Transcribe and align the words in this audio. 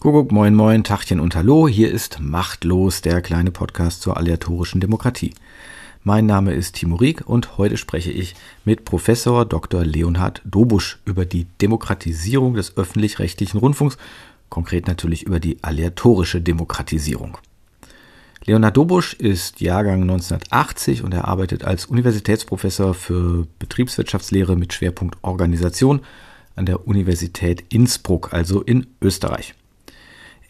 Kuckuck, 0.00 0.32
moin 0.32 0.54
moin, 0.54 0.82
Tachchen 0.82 1.20
und 1.20 1.36
Hallo, 1.36 1.68
hier 1.68 1.90
ist 1.90 2.20
Machtlos, 2.20 3.02
der 3.02 3.20
kleine 3.20 3.50
Podcast 3.50 4.00
zur 4.00 4.16
aleatorischen 4.16 4.80
Demokratie. 4.80 5.34
Mein 6.04 6.24
Name 6.24 6.54
ist 6.54 6.76
Timo 6.76 6.96
Rieck 6.96 7.28
und 7.28 7.58
heute 7.58 7.76
spreche 7.76 8.10
ich 8.10 8.34
mit 8.64 8.86
Professor 8.86 9.44
Dr. 9.44 9.84
Leonhard 9.84 10.40
Dobusch 10.46 11.00
über 11.04 11.26
die 11.26 11.44
Demokratisierung 11.60 12.54
des 12.54 12.78
öffentlich-rechtlichen 12.78 13.60
Rundfunks, 13.60 13.98
konkret 14.48 14.86
natürlich 14.86 15.24
über 15.24 15.38
die 15.38 15.62
aleatorische 15.62 16.40
Demokratisierung. 16.40 17.36
Leonhard 18.46 18.78
Dobusch 18.78 19.12
ist 19.12 19.60
Jahrgang 19.60 20.00
1980 20.00 21.04
und 21.04 21.12
er 21.12 21.28
arbeitet 21.28 21.62
als 21.62 21.84
Universitätsprofessor 21.84 22.94
für 22.94 23.46
Betriebswirtschaftslehre 23.58 24.56
mit 24.56 24.72
Schwerpunkt 24.72 25.18
Organisation 25.20 26.00
an 26.56 26.64
der 26.64 26.88
Universität 26.88 27.64
Innsbruck, 27.68 28.32
also 28.32 28.62
in 28.62 28.86
Österreich. 29.02 29.54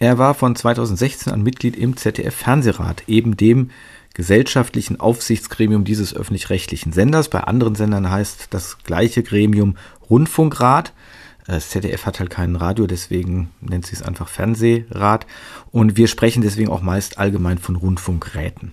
Er 0.01 0.17
war 0.17 0.33
von 0.33 0.57
2016 0.57 1.31
an 1.31 1.43
Mitglied 1.43 1.77
im 1.77 1.95
ZDF-Fernsehrat, 1.95 3.05
eben 3.07 3.37
dem 3.37 3.71
gesellschaftlichen 4.15 4.99
Aufsichtsgremium 4.99 5.85
dieses 5.85 6.17
öffentlich-rechtlichen 6.17 6.93
Senders. 6.93 7.29
Bei 7.29 7.45
anderen 7.45 7.75
Sendern 7.75 8.11
heißt 8.11 8.49
das 8.49 8.79
gleiche 8.79 9.23
Gremium 9.23 9.77
Rundfunkrat. 10.09 10.95
Das 11.47 11.69
ZDF 11.69 12.07
hat 12.07 12.19
halt 12.19 12.31
kein 12.31 12.57
Radio, 12.57 12.87
deswegen 12.87 13.51
nennt 13.61 13.85
sie 13.85 13.95
es 13.95 14.03
einfach 14.03 14.29
Fernsehrat. 14.29 15.27
Und 15.71 15.99
wir 15.99 16.09
sprechen 16.09 16.41
deswegen 16.41 16.71
auch 16.71 16.81
meist 16.81 17.19
allgemein 17.19 17.59
von 17.59 17.77
Rundfunkräten. 17.77 18.73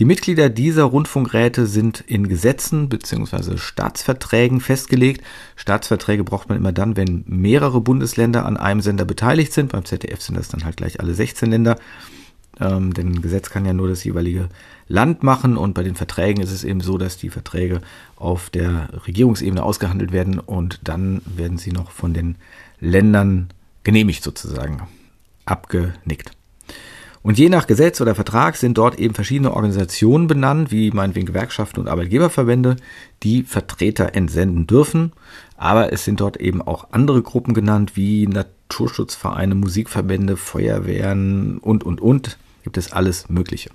Die 0.00 0.04
Mitglieder 0.04 0.48
dieser 0.48 0.84
Rundfunkräte 0.84 1.66
sind 1.66 2.00
in 2.00 2.28
Gesetzen 2.28 2.88
bzw. 2.88 3.56
Staatsverträgen 3.58 4.60
festgelegt. 4.60 5.22
Staatsverträge 5.54 6.24
braucht 6.24 6.48
man 6.48 6.58
immer 6.58 6.72
dann, 6.72 6.96
wenn 6.96 7.22
mehrere 7.28 7.80
Bundesländer 7.80 8.44
an 8.44 8.56
einem 8.56 8.80
Sender 8.80 9.04
beteiligt 9.04 9.52
sind. 9.52 9.70
Beim 9.70 9.84
ZDF 9.84 10.20
sind 10.20 10.36
das 10.36 10.48
dann 10.48 10.64
halt 10.64 10.76
gleich 10.76 10.98
alle 10.98 11.14
16 11.14 11.48
Länder. 11.48 11.76
Ähm, 12.60 12.92
denn 12.92 13.08
ein 13.12 13.22
Gesetz 13.22 13.50
kann 13.50 13.64
ja 13.64 13.72
nur 13.72 13.88
das 13.88 14.02
jeweilige 14.02 14.48
Land 14.88 15.22
machen 15.22 15.56
und 15.56 15.74
bei 15.74 15.82
den 15.82 15.94
Verträgen 15.94 16.42
ist 16.42 16.52
es 16.52 16.64
eben 16.64 16.80
so, 16.80 16.98
dass 16.98 17.16
die 17.16 17.30
Verträge 17.30 17.80
auf 18.16 18.50
der 18.50 18.88
Regierungsebene 19.06 19.62
ausgehandelt 19.62 20.12
werden 20.12 20.38
und 20.38 20.80
dann 20.84 21.22
werden 21.24 21.58
sie 21.58 21.72
noch 21.72 21.90
von 21.90 22.14
den 22.14 22.36
Ländern 22.80 23.48
genehmigt 23.82 24.22
sozusagen, 24.22 24.82
abgenickt. 25.46 26.32
Und 27.24 27.38
je 27.38 27.48
nach 27.48 27.66
Gesetz 27.66 28.02
oder 28.02 28.14
Vertrag 28.14 28.54
sind 28.54 28.76
dort 28.76 28.98
eben 28.98 29.14
verschiedene 29.14 29.54
Organisationen 29.54 30.26
benannt, 30.26 30.70
wie 30.70 30.90
meinetwegen 30.90 31.24
Gewerkschaften 31.24 31.80
und 31.80 31.88
Arbeitgeberverbände, 31.88 32.76
die 33.22 33.44
Vertreter 33.44 34.14
entsenden 34.14 34.66
dürfen. 34.66 35.12
Aber 35.56 35.90
es 35.90 36.04
sind 36.04 36.20
dort 36.20 36.36
eben 36.36 36.60
auch 36.60 36.88
andere 36.90 37.22
Gruppen 37.22 37.54
genannt, 37.54 37.96
wie 37.96 38.26
Naturschutzvereine, 38.26 39.54
Musikverbände, 39.54 40.36
Feuerwehren 40.36 41.56
und, 41.58 41.82
und, 41.82 42.02
und. 42.02 42.36
Gibt 42.62 42.76
es 42.76 42.92
alles 42.92 43.30
Mögliche. 43.30 43.70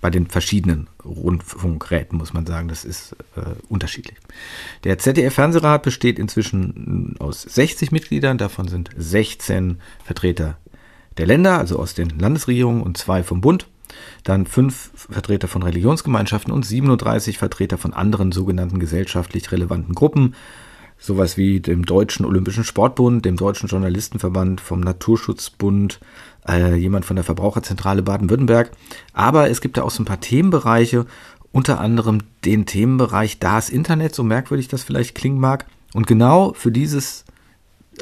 Bei 0.00 0.10
den 0.10 0.26
verschiedenen 0.26 0.88
Rundfunkräten 1.04 2.18
muss 2.18 2.32
man 2.32 2.46
sagen, 2.46 2.66
das 2.66 2.84
ist 2.84 3.12
äh, 3.36 3.42
unterschiedlich. 3.68 4.16
Der 4.82 4.98
ZDF-Fernsehrat 4.98 5.84
besteht 5.84 6.18
inzwischen 6.18 7.14
aus 7.20 7.42
60 7.42 7.92
Mitgliedern, 7.92 8.38
davon 8.38 8.66
sind 8.66 8.90
16 8.96 9.80
Vertreter 10.04 10.56
der 11.18 11.26
Länder, 11.26 11.58
also 11.58 11.78
aus 11.78 11.94
den 11.94 12.18
Landesregierungen 12.18 12.82
und 12.82 12.96
zwei 12.96 13.22
vom 13.22 13.40
Bund. 13.40 13.66
Dann 14.24 14.46
fünf 14.46 14.90
Vertreter 14.94 15.48
von 15.48 15.62
Religionsgemeinschaften 15.62 16.52
und 16.52 16.64
37 16.64 17.38
Vertreter 17.38 17.78
von 17.78 17.92
anderen 17.92 18.32
sogenannten 18.32 18.78
gesellschaftlich 18.78 19.50
relevanten 19.50 19.94
Gruppen. 19.94 20.34
Sowas 20.98 21.36
wie 21.36 21.60
dem 21.60 21.84
Deutschen 21.84 22.26
Olympischen 22.26 22.64
Sportbund, 22.64 23.24
dem 23.24 23.36
Deutschen 23.36 23.68
Journalistenverband, 23.68 24.60
vom 24.60 24.80
Naturschutzbund, 24.80 26.00
äh, 26.48 26.74
jemand 26.74 27.04
von 27.04 27.16
der 27.16 27.24
Verbraucherzentrale 27.24 28.02
Baden-Württemberg. 28.02 28.72
Aber 29.12 29.48
es 29.48 29.60
gibt 29.60 29.76
da 29.76 29.82
auch 29.82 29.90
so 29.90 30.02
ein 30.02 30.06
paar 30.06 30.20
Themenbereiche, 30.20 31.06
unter 31.52 31.80
anderem 31.80 32.22
den 32.44 32.66
Themenbereich 32.66 33.38
das 33.38 33.70
Internet, 33.70 34.14
so 34.14 34.22
merkwürdig 34.22 34.68
das 34.68 34.82
vielleicht 34.82 35.14
klingen 35.14 35.38
mag. 35.38 35.66
Und 35.94 36.06
genau 36.06 36.52
für 36.54 36.72
dieses 36.72 37.24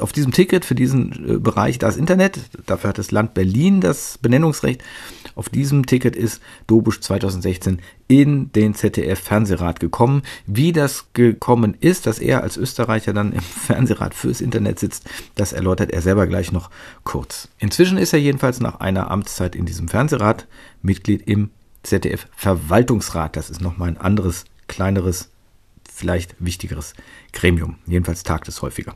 auf 0.01 0.13
diesem 0.13 0.33
Ticket 0.33 0.65
für 0.65 0.75
diesen 0.75 1.37
äh, 1.37 1.39
Bereich 1.39 1.79
das 1.79 1.97
Internet, 1.97 2.39
dafür 2.67 2.89
hat 2.89 2.99
das 2.99 3.11
Land 3.11 3.35
Berlin 3.35 3.81
das 3.81 4.19
Benennungsrecht. 4.19 4.83
Auf 5.35 5.49
diesem 5.49 5.87
Ticket 5.87 6.17
ist 6.17 6.41
Dobusch 6.67 7.01
2016 7.01 7.81
in 8.09 8.53
den 8.53 8.75
ZDF-Fernsehrat 8.75 9.81
gekommen. 9.81 10.23
Wie 10.47 10.73
das 10.73 11.07
gekommen 11.13 11.77
ist, 11.81 12.07
dass 12.07 12.19
er 12.19 12.43
als 12.43 12.57
Österreicher 12.57 13.13
dann 13.13 13.33
im 13.33 13.41
Fernsehrat 13.67 14.15
fürs 14.15 14.41
Internet 14.41 14.79
sitzt, 14.79 15.05
das 15.35 15.53
erläutert 15.53 15.91
er 15.91 16.03
selber 16.03 16.27
gleich 16.27 16.53
noch 16.53 16.71
kurz. 17.05 17.49
Inzwischen 17.59 17.99
ist 17.99 18.13
er 18.13 18.21
jedenfalls 18.21 18.61
nach 18.61 18.81
einer 18.81 19.11
Amtszeit 19.11 19.55
in 19.55 19.67
diesem 19.67 19.89
Fernsehrat 19.89 20.47
Mitglied 20.83 21.23
im 21.29 21.51
ZDF-Verwaltungsrat. 21.83 23.37
Das 23.37 23.51
ist 23.51 23.61
nochmal 23.61 23.89
ein 23.89 23.99
anderes, 23.99 24.45
kleineres, 24.69 25.31
vielleicht 25.91 26.35
wichtigeres 26.39 26.95
Gremium. 27.33 27.77
Jedenfalls 27.87 28.23
tagt 28.23 28.49
es 28.49 28.63
häufiger. 28.63 28.95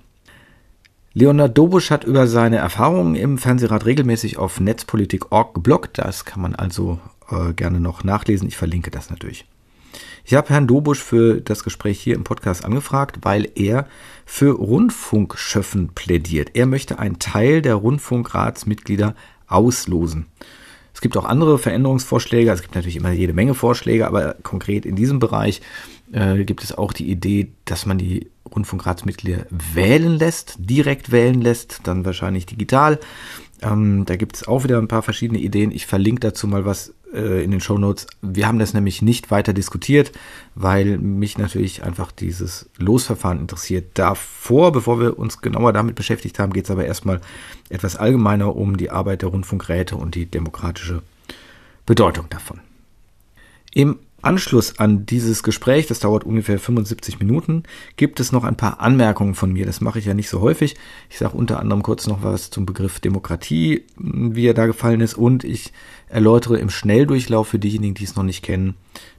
Leonard 1.13 1.59
Dobusch 1.59 1.91
hat 1.91 2.05
über 2.05 2.29
seine 2.29 2.59
Erfahrungen 2.59 3.17
im 3.17 3.37
Fernsehrat 3.37 3.85
regelmäßig 3.85 4.39
auf 4.39 4.61
netzpolitik.org 4.61 5.55
geblockt. 5.55 5.99
Das 5.99 6.25
kann 6.25 6.41
man 6.41 6.55
also 6.55 7.01
äh, 7.31 7.53
gerne 7.53 7.81
noch 7.81 8.05
nachlesen. 8.05 8.47
Ich 8.47 8.57
verlinke 8.57 8.93
das 8.93 9.11
natürlich. 9.11 9.45
Ich 10.25 10.35
habe 10.35 10.51
Herrn 10.51 10.69
Dobusch 10.69 11.03
für 11.03 11.41
das 11.41 11.65
Gespräch 11.65 11.99
hier 11.99 12.15
im 12.15 12.23
Podcast 12.23 12.65
angefragt, 12.65 13.19
weil 13.23 13.51
er 13.57 13.89
für 14.25 14.55
Rundfunkschöffen 14.55 15.89
plädiert. 15.97 16.51
Er 16.55 16.67
möchte 16.67 17.01
einen 17.01 17.19
Teil 17.19 17.61
der 17.61 17.75
Rundfunkratsmitglieder 17.75 19.17
auslosen. 19.49 20.27
Es 20.95 21.01
gibt 21.01 21.17
auch 21.17 21.25
andere 21.25 21.59
Veränderungsvorschläge. 21.59 22.53
Es 22.53 22.63
gibt 22.63 22.77
natürlich 22.77 22.97
immer 22.97 23.11
jede 23.11 23.33
Menge 23.33 23.55
Vorschläge, 23.55 24.07
aber 24.07 24.37
konkret 24.45 24.87
in 24.87 24.95
diesem 24.95 25.19
Bereich 25.19 25.61
äh, 26.13 26.45
gibt 26.45 26.65
es 26.65 26.77
auch 26.77 26.93
die 26.93 27.11
Idee, 27.11 27.53
dass 27.65 27.87
man 27.87 27.99
die 27.99 28.29
Rundfunkratsmitglieder 28.55 29.47
wählen 29.51 30.19
lässt, 30.19 30.57
direkt 30.59 31.13
wählen 31.13 31.41
lässt, 31.41 31.81
dann 31.85 32.05
wahrscheinlich 32.05 32.47
digital. 32.47 32.99
Ähm, 33.63 34.05
da 34.07 34.17
gibt 34.17 34.37
es 34.37 34.49
auch 34.49 34.65
wieder 34.65 34.79
ein 34.79 34.89
paar 34.89 35.03
verschiedene 35.03 35.39
Ideen. 35.39 35.71
Ich 35.71 35.87
verlinke 35.87 36.21
dazu 36.21 36.47
mal 36.47 36.65
was 36.65 36.95
äh, 37.13 37.45
in 37.45 37.51
den 37.51 37.61
Show 37.61 37.79
Notes. 37.79 38.07
Wir 38.23 38.47
haben 38.47 38.59
das 38.59 38.75
nämlich 38.75 39.03
nicht 39.03 39.31
weiter 39.31 39.53
diskutiert, 39.53 40.13
weil 40.55 40.99
mich 40.99 41.39
natürlich 41.39 41.83
einfach 41.83 42.11
dieses 42.11 42.69
Losverfahren 42.79 43.39
interessiert. 43.39 43.91
Davor, 43.95 44.73
bevor 44.73 45.01
wir 45.01 45.19
uns 45.19 45.41
genauer 45.41 45.73
damit 45.73 45.95
beschäftigt 45.95 46.39
haben, 46.39 46.53
geht 46.53 46.65
es 46.65 46.71
aber 46.71 46.87
erstmal 46.87 47.21
etwas 47.69 47.97
allgemeiner 47.97 48.57
um 48.57 48.77
die 48.77 48.91
Arbeit 48.91 49.23
der 49.23 49.29
Rundfunkräte 49.29 49.97
und 49.97 50.15
die 50.15 50.27
demokratische 50.27 51.03
Bedeutung 51.87 52.27
davon. 52.31 52.61
Im 53.73 53.99
Anschluss 54.23 54.79
an 54.79 55.07
dieses 55.07 55.43
Gespräch, 55.43 55.87
das 55.87 56.01
dauert 56.01 56.25
ungefähr 56.25 56.59
75 56.59 57.19
Minuten, 57.19 57.63
gibt 57.97 58.21
es 58.21 58.33
noch 58.33 58.45
ein 58.45 58.57
paar 58.57 58.81
Anmerkungen 58.81 59.35
von 59.35 59.53
mir. 59.53 59.67
Das 59.67 59.81
mache 59.81 59.99
ich 59.99 60.05
ja 60.05 60.15
nicht 60.15 60.29
so 60.29 60.41
häufig. 60.41 60.77
Ich 61.09 61.19
sage 61.19 61.37
unter 61.37 61.61
anderem 61.61 61.83
kurz 61.83 62.07
noch 62.07 62.23
was 62.23 62.51
zum 62.51 62.67
Begriff 62.67 63.01
Demokratie, 63.01 63.85
wie 63.97 64.47
er 64.47 64.55
da 64.55 64.67
gefallen 64.67 65.01
ist, 65.01 65.15
und 65.15 65.45
ich 65.45 65.73
erläutere 66.09 66.59
im 66.59 66.71
Schnelldurchlauf 66.71 67.49
für 67.49 67.59
diejenigen, 67.59 67.95
die 67.95 68.05
es 68.05 68.17
noch 68.17 68.25
nicht 68.25 68.43
kennen, 68.43 68.75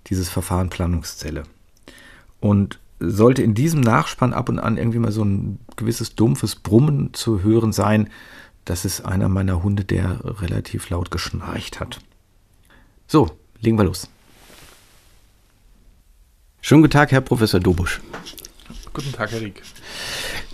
dieses 0.07 0.29
Verfahren 0.29 0.69
Planungszelle. 0.69 1.43
Und 2.39 2.79
sollte 2.99 3.41
in 3.41 3.55
diesem 3.55 3.81
Nachspann 3.81 4.33
ab 4.33 4.49
und 4.49 4.59
an 4.59 4.77
irgendwie 4.77 4.99
mal 4.99 5.11
so 5.11 5.23
ein 5.23 5.59
gewisses 5.75 6.15
dumpfes 6.15 6.55
Brummen 6.55 7.13
zu 7.13 7.41
hören 7.41 7.73
sein, 7.73 8.09
das 8.65 8.85
ist 8.85 9.01
einer 9.01 9.27
meiner 9.27 9.63
Hunde, 9.63 9.83
der 9.83 10.19
relativ 10.41 10.89
laut 10.89 11.09
geschnarcht 11.09 11.79
hat. 11.79 11.99
So, 13.07 13.31
legen 13.59 13.77
wir 13.77 13.85
los. 13.85 14.07
Schönen 16.63 16.83
guten 16.83 16.91
Tag, 16.91 17.11
Herr 17.11 17.21
Professor 17.21 17.59
Dobusch. 17.59 18.01
Guten 18.93 19.11
Tag, 19.11 19.31
Herr 19.31 19.41
Rieck. 19.41 19.63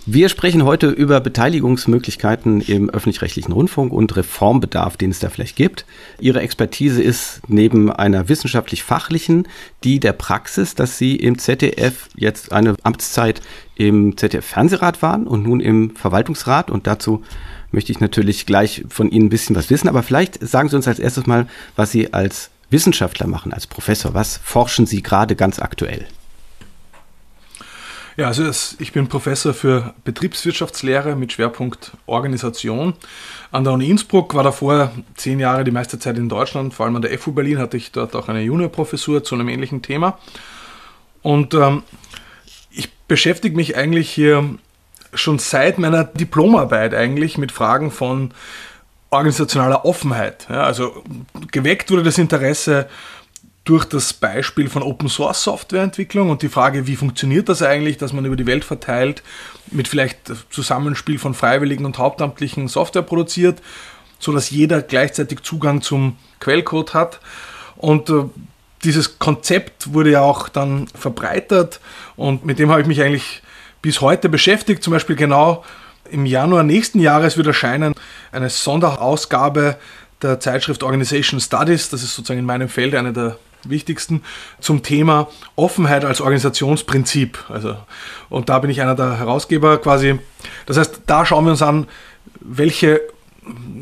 Wir 0.06 0.30
sprechen 0.30 0.64
heute 0.64 0.88
über 0.88 1.20
Beteiligungsmöglichkeiten 1.20 2.62
im 2.62 2.88
öffentlich-rechtlichen 2.88 3.52
Rundfunk 3.52 3.92
und 3.92 4.16
Reformbedarf, 4.16 4.96
den 4.96 5.10
es 5.10 5.18
da 5.18 5.28
vielleicht 5.28 5.54
gibt. 5.54 5.84
Ihre 6.18 6.40
Expertise 6.40 7.02
ist 7.02 7.42
neben 7.46 7.92
einer 7.92 8.30
wissenschaftlich-fachlichen 8.30 9.46
die 9.84 10.00
der 10.00 10.14
Praxis, 10.14 10.74
dass 10.74 10.96
Sie 10.96 11.14
im 11.14 11.38
ZDF 11.38 12.08
jetzt 12.16 12.52
eine 12.52 12.74
Amtszeit 12.84 13.42
im 13.76 14.16
ZDF-Fernsehrat 14.16 15.02
waren 15.02 15.26
und 15.26 15.42
nun 15.42 15.60
im 15.60 15.94
Verwaltungsrat. 15.94 16.70
Und 16.70 16.86
dazu 16.86 17.22
möchte 17.70 17.92
ich 17.92 18.00
natürlich 18.00 18.46
gleich 18.46 18.82
von 18.88 19.10
Ihnen 19.10 19.26
ein 19.26 19.30
bisschen 19.30 19.56
was 19.56 19.68
wissen. 19.68 19.88
Aber 19.88 20.02
vielleicht 20.02 20.40
sagen 20.40 20.70
Sie 20.70 20.76
uns 20.76 20.88
als 20.88 21.00
erstes 21.00 21.26
mal, 21.26 21.48
was 21.76 21.90
Sie 21.90 22.14
als 22.14 22.50
Wissenschaftler 22.70 23.26
machen, 23.26 23.52
als 23.52 23.66
Professor? 23.66 24.14
Was 24.14 24.36
forschen 24.36 24.86
Sie 24.86 25.02
gerade 25.02 25.36
ganz 25.36 25.58
aktuell? 25.58 26.06
Ja, 28.18 28.26
also 28.26 28.50
ich 28.80 28.90
bin 28.90 29.06
Professor 29.06 29.54
für 29.54 29.94
Betriebswirtschaftslehre 30.02 31.14
mit 31.14 31.32
Schwerpunkt 31.32 31.92
Organisation 32.06 32.94
an 33.52 33.62
der 33.62 33.74
Uni 33.74 33.88
Innsbruck, 33.88 34.34
war 34.34 34.42
davor 34.42 34.90
zehn 35.14 35.38
Jahre 35.38 35.62
die 35.62 35.70
meiste 35.70 36.00
Zeit 36.00 36.18
in 36.18 36.28
Deutschland, 36.28 36.74
vor 36.74 36.84
allem 36.84 36.96
an 36.96 37.02
der 37.02 37.16
FU 37.16 37.30
Berlin 37.30 37.58
hatte 37.58 37.76
ich 37.76 37.92
dort 37.92 38.16
auch 38.16 38.28
eine 38.28 38.40
Juniorprofessur 38.40 39.22
zu 39.22 39.36
einem 39.36 39.48
ähnlichen 39.48 39.82
Thema. 39.82 40.18
Und 41.22 41.54
ähm, 41.54 41.84
ich 42.72 42.92
beschäftige 43.06 43.54
mich 43.54 43.76
eigentlich 43.76 44.10
hier 44.10 44.58
schon 45.14 45.38
seit 45.38 45.78
meiner 45.78 46.02
Diplomarbeit 46.02 46.94
eigentlich 46.94 47.38
mit 47.38 47.52
Fragen 47.52 47.92
von 47.92 48.32
organisationaler 49.10 49.84
Offenheit. 49.84 50.46
Ja, 50.48 50.64
also 50.64 51.02
geweckt 51.50 51.90
wurde 51.90 52.02
das 52.02 52.18
Interesse 52.18 52.88
durch 53.64 53.84
das 53.84 54.14
Beispiel 54.14 54.70
von 54.70 54.82
Open 54.82 55.08
Source 55.08 55.42
Softwareentwicklung 55.42 56.30
und 56.30 56.40
die 56.40 56.48
Frage, 56.48 56.86
wie 56.86 56.96
funktioniert 56.96 57.50
das 57.50 57.62
eigentlich, 57.62 57.98
dass 57.98 58.14
man 58.14 58.24
über 58.24 58.36
die 58.36 58.46
Welt 58.46 58.64
verteilt 58.64 59.22
mit 59.70 59.88
vielleicht 59.88 60.32
Zusammenspiel 60.50 61.18
von 61.18 61.34
Freiwilligen 61.34 61.84
und 61.84 61.98
Hauptamtlichen 61.98 62.68
Software 62.68 63.02
produziert, 63.02 63.60
so 64.18 64.32
dass 64.32 64.48
jeder 64.48 64.80
gleichzeitig 64.80 65.42
Zugang 65.42 65.82
zum 65.82 66.16
Quellcode 66.40 66.94
hat. 66.94 67.20
Und 67.76 68.08
äh, 68.08 68.24
dieses 68.84 69.18
Konzept 69.18 69.92
wurde 69.92 70.12
ja 70.12 70.22
auch 70.22 70.48
dann 70.48 70.86
verbreitert 70.94 71.80
und 72.16 72.46
mit 72.46 72.58
dem 72.58 72.70
habe 72.70 72.80
ich 72.80 72.86
mich 72.86 73.02
eigentlich 73.02 73.42
bis 73.82 74.00
heute 74.00 74.28
beschäftigt. 74.30 74.82
Zum 74.82 74.92
Beispiel 74.92 75.16
genau 75.16 75.64
im 76.10 76.26
Januar 76.26 76.62
nächsten 76.62 77.00
Jahres 77.00 77.36
wird 77.36 77.46
erscheinen 77.46 77.94
eine 78.32 78.50
Sonderausgabe 78.50 79.76
der 80.22 80.40
Zeitschrift 80.40 80.82
Organization 80.82 81.40
Studies, 81.40 81.90
das 81.90 82.02
ist 82.02 82.14
sozusagen 82.14 82.40
in 82.40 82.46
meinem 82.46 82.68
Feld 82.68 82.94
eine 82.94 83.12
der 83.12 83.38
wichtigsten, 83.64 84.22
zum 84.60 84.82
Thema 84.82 85.28
Offenheit 85.56 86.04
als 86.04 86.20
Organisationsprinzip. 86.20 87.38
Also, 87.48 87.76
und 88.28 88.48
da 88.48 88.58
bin 88.58 88.70
ich 88.70 88.80
einer 88.80 88.94
der 88.94 89.18
Herausgeber 89.18 89.78
quasi. 89.78 90.18
Das 90.66 90.76
heißt, 90.76 91.02
da 91.06 91.26
schauen 91.26 91.44
wir 91.44 91.50
uns 91.52 91.62
an, 91.62 91.86
welche 92.40 93.00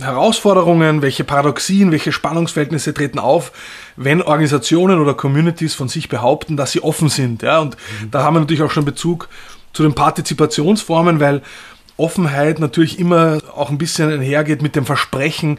Herausforderungen, 0.00 1.02
welche 1.02 1.24
Paradoxien, 1.24 1.90
welche 1.90 2.12
Spannungsverhältnisse 2.12 2.94
treten 2.94 3.18
auf, 3.18 3.52
wenn 3.96 4.22
Organisationen 4.22 5.00
oder 5.00 5.14
Communities 5.14 5.74
von 5.74 5.88
sich 5.88 6.08
behaupten, 6.08 6.56
dass 6.56 6.72
sie 6.72 6.82
offen 6.82 7.08
sind. 7.08 7.42
Ja? 7.42 7.58
Und 7.58 7.76
mhm. 7.76 8.10
da 8.10 8.22
haben 8.22 8.36
wir 8.36 8.40
natürlich 8.40 8.62
auch 8.62 8.70
schon 8.70 8.84
Bezug 8.84 9.28
zu 9.72 9.82
den 9.82 9.94
Partizipationsformen, 9.94 11.20
weil 11.20 11.42
Offenheit 11.96 12.58
natürlich 12.58 12.98
immer 12.98 13.38
auch 13.54 13.70
ein 13.70 13.78
bisschen 13.78 14.12
einhergeht 14.12 14.62
mit 14.62 14.76
dem 14.76 14.84
Versprechen, 14.84 15.58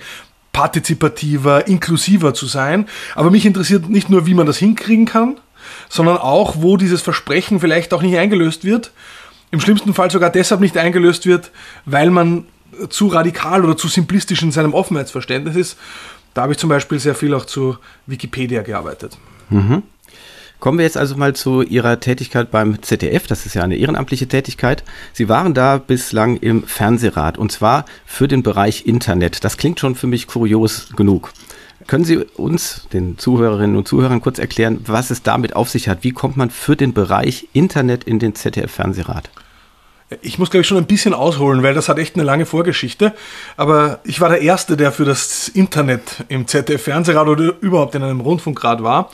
partizipativer, 0.53 1.67
inklusiver 1.67 2.33
zu 2.33 2.45
sein. 2.45 2.87
Aber 3.15 3.31
mich 3.31 3.45
interessiert 3.45 3.89
nicht 3.89 4.09
nur, 4.09 4.25
wie 4.25 4.33
man 4.33 4.47
das 4.47 4.57
hinkriegen 4.57 5.05
kann, 5.05 5.37
sondern 5.89 6.17
auch, 6.17 6.55
wo 6.57 6.77
dieses 6.77 7.01
Versprechen 7.01 7.59
vielleicht 7.59 7.93
auch 7.93 8.01
nicht 8.01 8.17
eingelöst 8.17 8.65
wird. 8.65 8.91
Im 9.51 9.59
schlimmsten 9.59 9.93
Fall 9.93 10.11
sogar 10.11 10.29
deshalb 10.29 10.61
nicht 10.61 10.77
eingelöst 10.77 11.25
wird, 11.25 11.51
weil 11.85 12.09
man 12.09 12.45
zu 12.89 13.07
radikal 13.07 13.63
oder 13.63 13.77
zu 13.77 13.87
simplistisch 13.87 14.41
in 14.41 14.51
seinem 14.51 14.73
Offenheitsverständnis 14.73 15.55
ist. 15.55 15.77
Da 16.33 16.43
habe 16.43 16.53
ich 16.53 16.59
zum 16.59 16.69
Beispiel 16.69 16.99
sehr 16.99 17.15
viel 17.15 17.33
auch 17.33 17.45
zu 17.45 17.77
Wikipedia 18.05 18.61
gearbeitet. 18.61 19.17
Mhm. 19.49 19.83
Kommen 20.59 20.79
wir 20.79 20.85
jetzt 20.85 20.97
also 20.97 21.15
mal 21.15 21.35
zu 21.35 21.61
Ihrer 21.61 21.99
Tätigkeit 21.99 22.49
beim 22.49 22.81
ZDF. 22.81 23.27
Das 23.27 23.45
ist 23.45 23.53
ja 23.53 23.63
eine 23.63 23.75
ehrenamtliche 23.75 24.27
Tätigkeit. 24.27 24.83
Sie 25.13 25.29
waren 25.29 25.53
da 25.53 25.77
bislang 25.77 26.37
im 26.37 26.63
Fernsehrat 26.63 27.37
und 27.37 27.51
zwar 27.51 27.85
für 28.05 28.27
den 28.27 28.41
Bereich 28.41 28.87
Internet. 28.87 29.43
Das 29.43 29.57
klingt 29.57 29.79
schon 29.79 29.93
für 29.93 30.07
mich 30.07 30.25
kurios 30.25 30.89
genug. 30.95 31.31
Können 31.85 32.05
Sie 32.05 32.17
uns, 32.17 32.87
den 32.91 33.19
Zuhörerinnen 33.19 33.77
und 33.77 33.87
Zuhörern, 33.87 34.19
kurz 34.19 34.39
erklären, 34.39 34.79
was 34.87 35.11
es 35.11 35.21
damit 35.21 35.55
auf 35.55 35.69
sich 35.69 35.87
hat? 35.87 36.03
Wie 36.03 36.11
kommt 36.11 36.37
man 36.37 36.49
für 36.49 36.75
den 36.75 36.93
Bereich 36.93 37.47
Internet 37.53 38.03
in 38.03 38.17
den 38.17 38.33
ZDF-Fernsehrat? 38.33 39.29
Ich 40.21 40.39
muss, 40.39 40.49
glaube 40.49 40.61
ich, 40.61 40.67
schon 40.67 40.77
ein 40.77 40.85
bisschen 40.85 41.13
ausholen, 41.13 41.63
weil 41.63 41.73
das 41.73 41.89
hat 41.89 41.99
echt 41.99 42.15
eine 42.15 42.23
lange 42.23 42.45
Vorgeschichte. 42.45 43.13
Aber 43.57 43.99
ich 44.05 44.21
war 44.21 44.29
der 44.29 44.41
Erste, 44.41 44.77
der 44.77 44.93
für 44.93 45.03
das 45.03 45.49
Internet 45.49 46.23
im 46.29 46.47
ZDF-Fernsehrat 46.47 47.27
oder 47.27 47.55
überhaupt 47.59 47.93
in 47.95 48.03
einem 48.03 48.21
Rundfunkrat 48.21 48.83
war. 48.83 49.11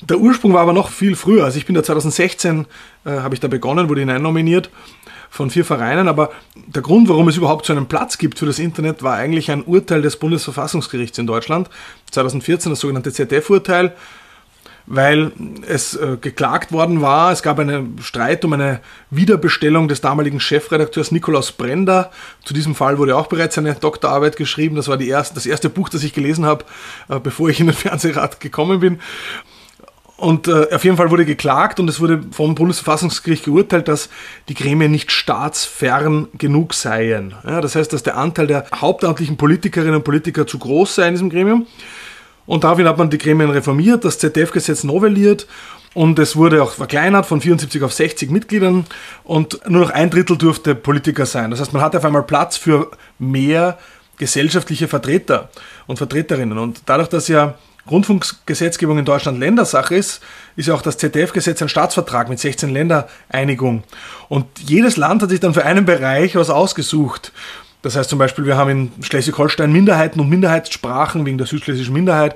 Der 0.00 0.18
Ursprung 0.18 0.54
war 0.54 0.62
aber 0.62 0.72
noch 0.72 0.88
viel 0.88 1.14
früher. 1.14 1.44
Also 1.44 1.58
ich 1.58 1.66
bin 1.66 1.74
da 1.74 1.82
2016, 1.82 2.64
äh, 3.04 3.10
habe 3.10 3.34
ich 3.34 3.40
da 3.40 3.48
begonnen, 3.48 3.90
wurde 3.90 4.00
hineinnominiert 4.00 4.70
von 5.28 5.50
vier 5.50 5.64
Vereinen. 5.66 6.08
Aber 6.08 6.30
der 6.54 6.80
Grund, 6.80 7.10
warum 7.10 7.28
es 7.28 7.36
überhaupt 7.36 7.66
so 7.66 7.74
einen 7.74 7.86
Platz 7.86 8.16
gibt 8.16 8.38
für 8.38 8.46
das 8.46 8.58
Internet, 8.58 9.02
war 9.02 9.16
eigentlich 9.16 9.50
ein 9.50 9.62
Urteil 9.62 10.00
des 10.00 10.16
Bundesverfassungsgerichts 10.16 11.18
in 11.18 11.26
Deutschland. 11.26 11.68
2014 12.12 12.72
das 12.72 12.80
sogenannte 12.80 13.12
ZDF-Urteil 13.12 13.92
weil 14.86 15.32
es 15.66 15.96
äh, 15.96 16.18
geklagt 16.20 16.72
worden 16.72 17.00
war. 17.00 17.32
Es 17.32 17.42
gab 17.42 17.58
einen 17.58 17.98
Streit 18.02 18.44
um 18.44 18.52
eine 18.52 18.80
Wiederbestellung 19.10 19.88
des 19.88 20.00
damaligen 20.00 20.40
Chefredakteurs 20.40 21.10
Nikolaus 21.10 21.52
Brender. 21.52 22.10
Zu 22.44 22.52
diesem 22.52 22.74
Fall 22.74 22.98
wurde 22.98 23.16
auch 23.16 23.26
bereits 23.26 23.56
eine 23.56 23.74
Doktorarbeit 23.74 24.36
geschrieben. 24.36 24.76
Das 24.76 24.88
war 24.88 24.98
die 24.98 25.08
erste, 25.08 25.34
das 25.34 25.46
erste 25.46 25.70
Buch, 25.70 25.88
das 25.88 26.04
ich 26.04 26.12
gelesen 26.12 26.44
habe, 26.44 26.64
äh, 27.08 27.18
bevor 27.18 27.48
ich 27.48 27.60
in 27.60 27.66
den 27.66 27.74
Fernsehrat 27.74 28.40
gekommen 28.40 28.80
bin. 28.80 29.00
Und 30.16 30.46
äh, 30.46 30.68
auf 30.72 30.84
jeden 30.84 30.96
Fall 30.96 31.10
wurde 31.10 31.24
geklagt 31.24 31.80
und 31.80 31.88
es 31.88 32.00
wurde 32.00 32.22
vom 32.30 32.54
Bundesverfassungsgericht 32.54 33.44
geurteilt, 33.44 33.88
dass 33.88 34.10
die 34.48 34.54
Gremien 34.54 34.92
nicht 34.92 35.10
staatsfern 35.10 36.28
genug 36.38 36.72
seien. 36.72 37.34
Ja, 37.44 37.60
das 37.60 37.74
heißt, 37.74 37.92
dass 37.92 38.04
der 38.04 38.16
Anteil 38.16 38.46
der 38.46 38.66
hauptamtlichen 38.74 39.36
Politikerinnen 39.36 39.96
und 39.96 40.04
Politiker 40.04 40.46
zu 40.46 40.58
groß 40.58 40.94
sei 40.94 41.08
in 41.08 41.14
diesem 41.14 41.30
Gremium. 41.30 41.66
Und 42.46 42.64
daraufhin 42.64 42.86
hat 42.86 42.98
man 42.98 43.10
die 43.10 43.18
Gremien 43.18 43.50
reformiert, 43.50 44.04
das 44.04 44.18
ZDF-Gesetz 44.18 44.84
novelliert 44.84 45.46
und 45.94 46.18
es 46.18 46.34
wurde 46.34 46.62
auch 46.62 46.72
verkleinert 46.72 47.24
von 47.24 47.40
74 47.40 47.82
auf 47.82 47.92
60 47.92 48.30
Mitgliedern 48.30 48.84
und 49.22 49.60
nur 49.68 49.82
noch 49.82 49.90
ein 49.90 50.10
Drittel 50.10 50.36
durfte 50.36 50.74
Politiker 50.74 51.24
sein. 51.24 51.50
Das 51.50 51.60
heißt, 51.60 51.72
man 51.72 51.82
hatte 51.82 51.98
auf 51.98 52.04
einmal 52.04 52.24
Platz 52.24 52.56
für 52.56 52.90
mehr 53.18 53.78
gesellschaftliche 54.18 54.88
Vertreter 54.88 55.50
und 55.86 55.96
Vertreterinnen. 55.96 56.58
Und 56.58 56.82
dadurch, 56.86 57.08
dass 57.08 57.28
ja 57.28 57.54
Rundfunkgesetzgebung 57.90 58.98
in 58.98 59.04
Deutschland 59.04 59.38
Ländersache 59.38 59.94
ist, 59.94 60.22
ist 60.56 60.68
ja 60.68 60.74
auch 60.74 60.82
das 60.82 60.98
ZDF-Gesetz 60.98 61.62
ein 61.62 61.68
Staatsvertrag 61.68 62.28
mit 62.28 62.40
16 62.40 62.70
Ländereinigung. 62.70 63.84
Und 64.28 64.46
jedes 64.60 64.96
Land 64.96 65.22
hat 65.22 65.30
sich 65.30 65.40
dann 65.40 65.54
für 65.54 65.64
einen 65.64 65.84
Bereich 65.84 66.34
was 66.34 66.50
ausgesucht. 66.50 67.32
Das 67.84 67.96
heißt 67.96 68.08
zum 68.08 68.18
Beispiel, 68.18 68.46
wir 68.46 68.56
haben 68.56 68.70
in 68.70 68.92
Schleswig-Holstein 69.02 69.70
Minderheiten 69.70 70.18
und 70.18 70.30
Minderheitssprachen 70.30 71.26
wegen 71.26 71.36
der 71.36 71.46
südschlesischen 71.46 71.92
Minderheit. 71.92 72.34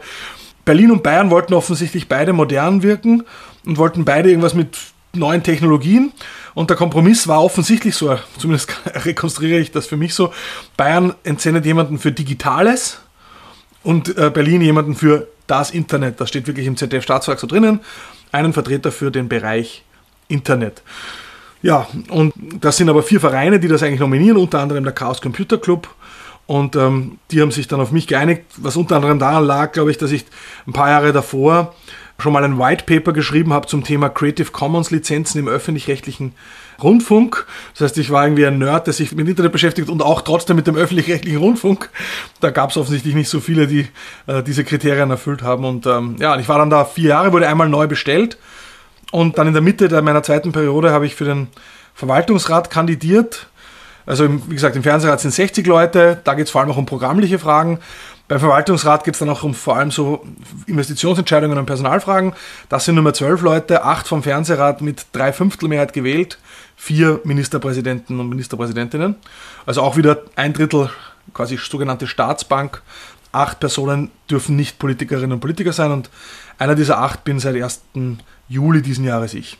Berlin 0.66 0.90
und 0.90 1.02
Bayern 1.02 1.30
wollten 1.30 1.54
offensichtlich 1.54 2.06
beide 2.06 2.34
modern 2.34 2.82
wirken 2.82 3.24
und 3.64 3.78
wollten 3.78 4.04
beide 4.04 4.28
irgendwas 4.28 4.52
mit 4.52 4.76
neuen 5.14 5.42
Technologien. 5.42 6.12
Und 6.52 6.68
der 6.68 6.76
Kompromiss 6.76 7.28
war 7.28 7.42
offensichtlich 7.42 7.96
so, 7.96 8.18
zumindest 8.36 8.78
rekonstruiere 9.06 9.58
ich 9.58 9.72
das 9.72 9.86
für 9.86 9.96
mich 9.96 10.12
so. 10.12 10.34
Bayern 10.76 11.14
entsendet 11.24 11.64
jemanden 11.64 11.98
für 11.98 12.12
Digitales 12.12 13.00
und 13.82 14.18
äh, 14.18 14.28
Berlin 14.28 14.60
jemanden 14.60 14.96
für 14.96 15.28
das 15.46 15.70
Internet. 15.70 16.20
Das 16.20 16.28
steht 16.28 16.46
wirklich 16.46 16.66
im 16.66 16.76
ZDF-Staatsvertrag 16.76 17.40
so 17.40 17.46
drinnen. 17.46 17.80
Einen 18.32 18.52
Vertreter 18.52 18.92
für 18.92 19.10
den 19.10 19.30
Bereich 19.30 19.82
Internet. 20.28 20.82
Ja, 21.62 21.86
und 22.10 22.32
das 22.60 22.76
sind 22.76 22.88
aber 22.88 23.02
vier 23.02 23.20
Vereine, 23.20 23.58
die 23.58 23.68
das 23.68 23.82
eigentlich 23.82 24.00
nominieren, 24.00 24.36
unter 24.36 24.60
anderem 24.60 24.84
der 24.84 24.92
Chaos 24.92 25.20
Computer 25.20 25.58
Club. 25.58 25.88
Und 26.46 26.76
ähm, 26.76 27.18
die 27.30 27.42
haben 27.42 27.50
sich 27.50 27.68
dann 27.68 27.80
auf 27.80 27.92
mich 27.92 28.06
geeinigt, 28.06 28.44
was 28.56 28.76
unter 28.76 28.96
anderem 28.96 29.18
daran 29.18 29.44
lag, 29.44 29.72
glaube 29.72 29.90
ich, 29.90 29.98
dass 29.98 30.12
ich 30.12 30.24
ein 30.66 30.72
paar 30.72 30.88
Jahre 30.88 31.12
davor 31.12 31.74
schon 32.20 32.32
mal 32.32 32.42
ein 32.42 32.58
White 32.58 32.84
Paper 32.84 33.12
geschrieben 33.12 33.52
habe 33.52 33.66
zum 33.66 33.84
Thema 33.84 34.08
Creative 34.08 34.50
Commons 34.50 34.90
Lizenzen 34.90 35.38
im 35.38 35.46
öffentlich-rechtlichen 35.46 36.32
Rundfunk. 36.82 37.46
Das 37.74 37.82
heißt, 37.82 37.98
ich 37.98 38.10
war 38.10 38.24
irgendwie 38.24 38.46
ein 38.46 38.58
Nerd, 38.58 38.86
der 38.86 38.94
sich 38.94 39.12
mit 39.12 39.28
Internet 39.28 39.52
beschäftigt 39.52 39.88
und 39.88 40.02
auch 40.02 40.22
trotzdem 40.22 40.56
mit 40.56 40.66
dem 40.66 40.74
öffentlich-rechtlichen 40.74 41.38
Rundfunk. 41.38 41.90
Da 42.40 42.50
gab 42.50 42.70
es 42.70 42.76
offensichtlich 42.76 43.14
nicht 43.14 43.28
so 43.28 43.40
viele, 43.40 43.66
die 43.66 43.86
äh, 44.26 44.42
diese 44.42 44.64
Kriterien 44.64 45.10
erfüllt 45.10 45.42
haben. 45.42 45.64
Und 45.64 45.86
ähm, 45.86 46.16
ja, 46.18 46.38
ich 46.38 46.48
war 46.48 46.58
dann 46.58 46.70
da 46.70 46.84
vier 46.84 47.10
Jahre, 47.10 47.32
wurde 47.32 47.46
einmal 47.46 47.68
neu 47.68 47.86
bestellt 47.86 48.38
und 49.10 49.38
dann 49.38 49.46
in 49.46 49.54
der 49.54 49.62
Mitte 49.62 50.02
meiner 50.02 50.22
zweiten 50.22 50.52
Periode 50.52 50.92
habe 50.92 51.06
ich 51.06 51.14
für 51.14 51.24
den 51.24 51.48
Verwaltungsrat 51.94 52.70
kandidiert. 52.70 53.48
Also 54.06 54.28
wie 54.48 54.54
gesagt, 54.54 54.76
im 54.76 54.82
Fernsehrat 54.82 55.20
sind 55.20 55.32
60 55.32 55.66
Leute, 55.66 56.20
da 56.24 56.34
geht 56.34 56.46
es 56.46 56.50
vor 56.50 56.60
allem 56.60 56.70
auch 56.70 56.76
um 56.76 56.86
programmliche 56.86 57.38
Fragen. 57.38 57.78
Beim 58.28 58.40
Verwaltungsrat 58.40 59.04
geht 59.04 59.14
es 59.14 59.20
dann 59.20 59.30
auch 59.30 59.42
um 59.42 59.54
vor 59.54 59.76
allem 59.76 59.90
so 59.90 60.24
Investitionsentscheidungen 60.66 61.56
und 61.56 61.64
Personalfragen. 61.64 62.34
Das 62.68 62.84
sind 62.84 62.94
Nummer 62.94 63.14
12 63.14 63.40
Leute, 63.40 63.84
acht 63.84 64.06
vom 64.06 64.22
Fernsehrat 64.22 64.82
mit 64.82 65.06
drei 65.12 65.32
Fünftel 65.32 65.68
Mehrheit 65.68 65.94
gewählt, 65.94 66.38
vier 66.76 67.20
Ministerpräsidenten 67.24 68.20
und 68.20 68.28
Ministerpräsidentinnen. 68.28 69.14
Also 69.64 69.80
auch 69.80 69.96
wieder 69.96 70.22
ein 70.36 70.52
Drittel 70.52 70.90
quasi 71.32 71.56
sogenannte 71.56 72.06
Staatsbank. 72.06 72.82
Acht 73.32 73.60
Personen 73.60 74.10
dürfen 74.30 74.56
nicht 74.56 74.78
Politikerinnen 74.78 75.32
und 75.32 75.40
Politiker 75.40 75.72
sein 75.72 75.92
und 75.92 76.10
einer 76.58 76.74
dieser 76.74 76.98
acht 76.98 77.24
bin 77.24 77.38
seit 77.40 77.60
1. 77.60 77.80
Juli 78.48 78.82
diesen 78.82 79.04
Jahres 79.04 79.34
ich. 79.34 79.58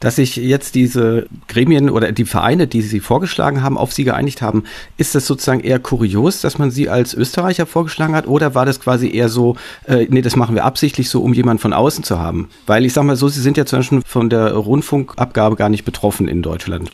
Dass 0.00 0.16
sich 0.16 0.36
jetzt 0.36 0.74
diese 0.74 1.26
Gremien 1.48 1.88
oder 1.88 2.12
die 2.12 2.26
Vereine, 2.26 2.66
die 2.66 2.82
Sie 2.82 3.00
vorgeschlagen 3.00 3.62
haben, 3.62 3.78
auf 3.78 3.94
Sie 3.94 4.04
geeinigt 4.04 4.42
haben, 4.42 4.64
ist 4.98 5.14
das 5.14 5.26
sozusagen 5.26 5.60
eher 5.60 5.78
kurios, 5.78 6.42
dass 6.42 6.58
man 6.58 6.70
Sie 6.70 6.90
als 6.90 7.14
Österreicher 7.14 7.64
vorgeschlagen 7.64 8.14
hat? 8.14 8.26
Oder 8.26 8.54
war 8.54 8.66
das 8.66 8.78
quasi 8.78 9.10
eher 9.10 9.30
so, 9.30 9.56
äh, 9.86 10.06
nee, 10.10 10.20
das 10.20 10.36
machen 10.36 10.54
wir 10.54 10.64
absichtlich 10.64 11.08
so, 11.08 11.22
um 11.22 11.32
jemanden 11.32 11.62
von 11.62 11.72
außen 11.72 12.04
zu 12.04 12.18
haben? 12.18 12.50
Weil 12.66 12.84
ich 12.84 12.92
sage 12.92 13.06
mal 13.06 13.16
so, 13.16 13.28
Sie 13.28 13.40
sind 13.40 13.56
ja 13.56 13.64
zum 13.64 13.78
Beispiel 13.78 14.02
von 14.06 14.28
der 14.28 14.52
Rundfunkabgabe 14.52 15.56
gar 15.56 15.70
nicht 15.70 15.84
betroffen 15.84 16.28
in 16.28 16.42
Deutschland. 16.42 16.90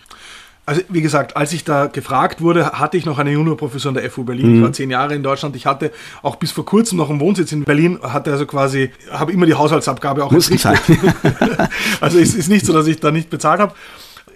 Also 0.64 0.81
wie 0.88 1.02
gesagt, 1.02 1.37
als 1.37 1.52
ich 1.52 1.64
da 1.64 1.87
gefragt 1.87 2.40
wurde, 2.40 2.73
hatte 2.73 2.97
ich 2.97 3.04
noch 3.04 3.19
eine 3.19 3.33
Juniorprofessor 3.33 3.88
an 3.88 3.95
der 3.95 4.09
FU 4.09 4.23
Berlin. 4.23 4.49
Mhm. 4.49 4.57
Ich 4.57 4.62
war 4.62 4.73
zehn 4.73 4.90
Jahre 4.90 5.14
in 5.14 5.23
Deutschland. 5.25 5.57
Ich 5.57 5.66
hatte 5.66 5.90
auch 6.23 6.37
bis 6.37 6.52
vor 6.52 6.64
kurzem 6.64 6.99
noch 6.99 7.11
einen 7.11 7.19
Wohnsitz 7.19 7.50
in 7.50 7.64
Berlin. 7.64 7.99
Hatte 8.00 8.31
also 8.31 8.47
quasi, 8.47 8.90
habe 9.11 9.33
immer 9.33 9.47
die 9.47 9.54
Haushaltsabgabe 9.54 10.25
auch 10.25 10.31
Muss 10.31 10.52
als 10.52 10.64
also 12.00 12.19
es 12.19 12.37
ist 12.37 12.49
nicht 12.49 12.64
so, 12.64 12.73
dass 12.73 12.87
ich 12.87 13.00
da 13.00 13.11
nicht 13.11 13.28
bezahlt 13.28 13.61
habe. 13.61 13.75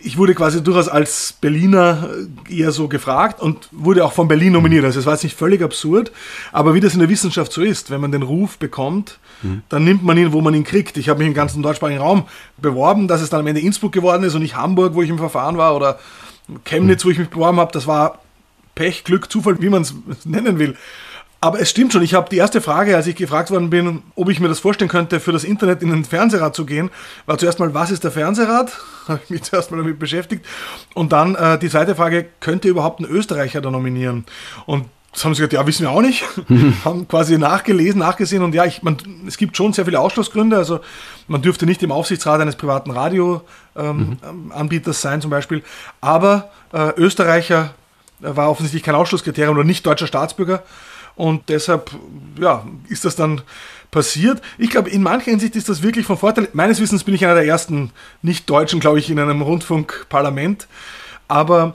Ich 0.06 0.16
wurde 0.16 0.36
quasi 0.36 0.62
durchaus 0.62 0.88
als 0.88 1.34
Berliner 1.40 2.08
eher 2.48 2.70
so 2.70 2.86
gefragt 2.86 3.42
und 3.42 3.68
wurde 3.72 4.04
auch 4.04 4.12
von 4.12 4.28
Berlin 4.28 4.52
nominiert. 4.52 4.84
Also 4.84 5.00
es 5.00 5.06
war 5.06 5.14
jetzt 5.14 5.24
nicht 5.24 5.36
völlig 5.36 5.62
absurd, 5.62 6.12
aber 6.52 6.74
wie 6.74 6.80
das 6.80 6.94
in 6.94 7.00
der 7.00 7.08
Wissenschaft 7.08 7.52
so 7.52 7.60
ist, 7.60 7.90
wenn 7.90 8.00
man 8.00 8.12
den 8.12 8.22
Ruf 8.22 8.56
bekommt, 8.56 9.18
mhm. 9.42 9.62
dann 9.68 9.82
nimmt 9.82 10.04
man 10.04 10.16
ihn, 10.16 10.32
wo 10.32 10.40
man 10.40 10.54
ihn 10.54 10.62
kriegt. 10.62 10.96
Ich 10.96 11.08
habe 11.08 11.18
mich 11.18 11.26
im 11.26 11.34
ganzen 11.34 11.60
deutschsprachigen 11.60 12.00
Raum 12.00 12.28
beworben, 12.56 13.08
dass 13.08 13.20
es 13.20 13.30
dann 13.30 13.40
am 13.40 13.46
Ende 13.48 13.60
Innsbruck 13.60 13.90
geworden 13.90 14.22
ist 14.22 14.36
und 14.36 14.42
nicht 14.42 14.54
Hamburg, 14.54 14.94
wo 14.94 15.02
ich 15.02 15.10
im 15.10 15.18
Verfahren 15.18 15.58
war 15.58 15.74
oder 15.74 15.98
Chemnitz, 16.64 17.04
wo 17.04 17.10
ich 17.10 17.18
mich 17.18 17.28
beworben 17.28 17.58
habe. 17.58 17.72
Das 17.72 17.88
war 17.88 18.20
Pech, 18.76 19.02
Glück, 19.02 19.28
Zufall, 19.28 19.60
wie 19.60 19.70
man 19.70 19.82
es 19.82 19.92
nennen 20.24 20.60
will. 20.60 20.76
Aber 21.40 21.60
es 21.60 21.68
stimmt 21.70 21.92
schon, 21.92 22.02
ich 22.02 22.14
habe 22.14 22.30
die 22.30 22.38
erste 22.38 22.60
Frage, 22.60 22.96
als 22.96 23.06
ich 23.06 23.14
gefragt 23.14 23.50
worden 23.50 23.68
bin, 23.68 24.02
ob 24.14 24.30
ich 24.30 24.40
mir 24.40 24.48
das 24.48 24.58
vorstellen 24.58 24.88
könnte, 24.88 25.20
für 25.20 25.32
das 25.32 25.44
Internet 25.44 25.82
in 25.82 25.92
ein 25.92 26.04
Fernsehrat 26.04 26.56
zu 26.56 26.64
gehen, 26.64 26.90
war 27.26 27.36
zuerst 27.36 27.58
mal, 27.58 27.74
was 27.74 27.90
ist 27.90 28.04
der 28.04 28.10
Fernsehrat? 28.10 28.72
Habe 29.08 29.20
ich 29.22 29.30
mich 29.30 29.42
zuerst 29.42 29.70
mal 29.70 29.76
damit 29.76 29.98
beschäftigt. 29.98 30.44
Und 30.94 31.12
dann 31.12 31.34
äh, 31.34 31.58
die 31.58 31.68
zweite 31.68 31.94
Frage, 31.94 32.26
könnte 32.40 32.68
überhaupt 32.68 33.00
ein 33.00 33.04
Österreicher 33.04 33.60
da 33.60 33.70
nominieren? 33.70 34.24
Und 34.64 34.86
das 35.12 35.24
haben 35.24 35.34
sie 35.34 35.40
gesagt, 35.40 35.54
ja, 35.54 35.66
wissen 35.66 35.84
wir 35.84 35.90
auch 35.90 36.02
nicht. 36.02 36.24
haben 36.84 37.08
quasi 37.08 37.38
nachgelesen, 37.38 38.00
nachgesehen 38.00 38.42
und 38.42 38.54
ja, 38.54 38.66
ich, 38.66 38.82
man, 38.82 38.98
es 39.26 39.38
gibt 39.38 39.56
schon 39.56 39.72
sehr 39.72 39.86
viele 39.86 39.98
Ausschlussgründe. 39.98 40.56
Also 40.56 40.80
man 41.26 41.40
dürfte 41.40 41.64
nicht 41.64 41.82
im 41.82 41.90
Aufsichtsrat 41.90 42.40
eines 42.40 42.56
privaten 42.56 42.90
Radioanbieters 42.90 43.56
ähm, 43.76 44.18
mhm. 44.60 44.92
sein 44.92 45.20
zum 45.22 45.30
Beispiel. 45.30 45.62
Aber 46.02 46.50
äh, 46.72 46.92
Österreicher 46.96 47.74
war 48.20 48.50
offensichtlich 48.50 48.82
kein 48.82 48.94
Ausschlusskriterium 48.94 49.56
oder 49.56 49.64
nicht 49.64 49.86
deutscher 49.86 50.06
Staatsbürger. 50.06 50.62
Und 51.16 51.48
deshalb 51.48 51.90
ja, 52.38 52.66
ist 52.88 53.04
das 53.04 53.16
dann 53.16 53.42
passiert. 53.90 54.42
Ich 54.58 54.70
glaube, 54.70 54.90
in 54.90 55.02
mancher 55.02 55.30
Hinsicht 55.30 55.56
ist 55.56 55.68
das 55.68 55.82
wirklich 55.82 56.06
von 56.06 56.18
Vorteil. 56.18 56.48
Meines 56.52 56.80
Wissens 56.80 57.04
bin 57.04 57.14
ich 57.14 57.24
einer 57.24 57.34
der 57.34 57.46
ersten 57.46 57.90
Nicht-Deutschen, 58.22 58.80
glaube 58.80 58.98
ich, 58.98 59.10
in 59.10 59.18
einem 59.18 59.42
Rundfunkparlament. 59.42 60.68
Aber 61.28 61.74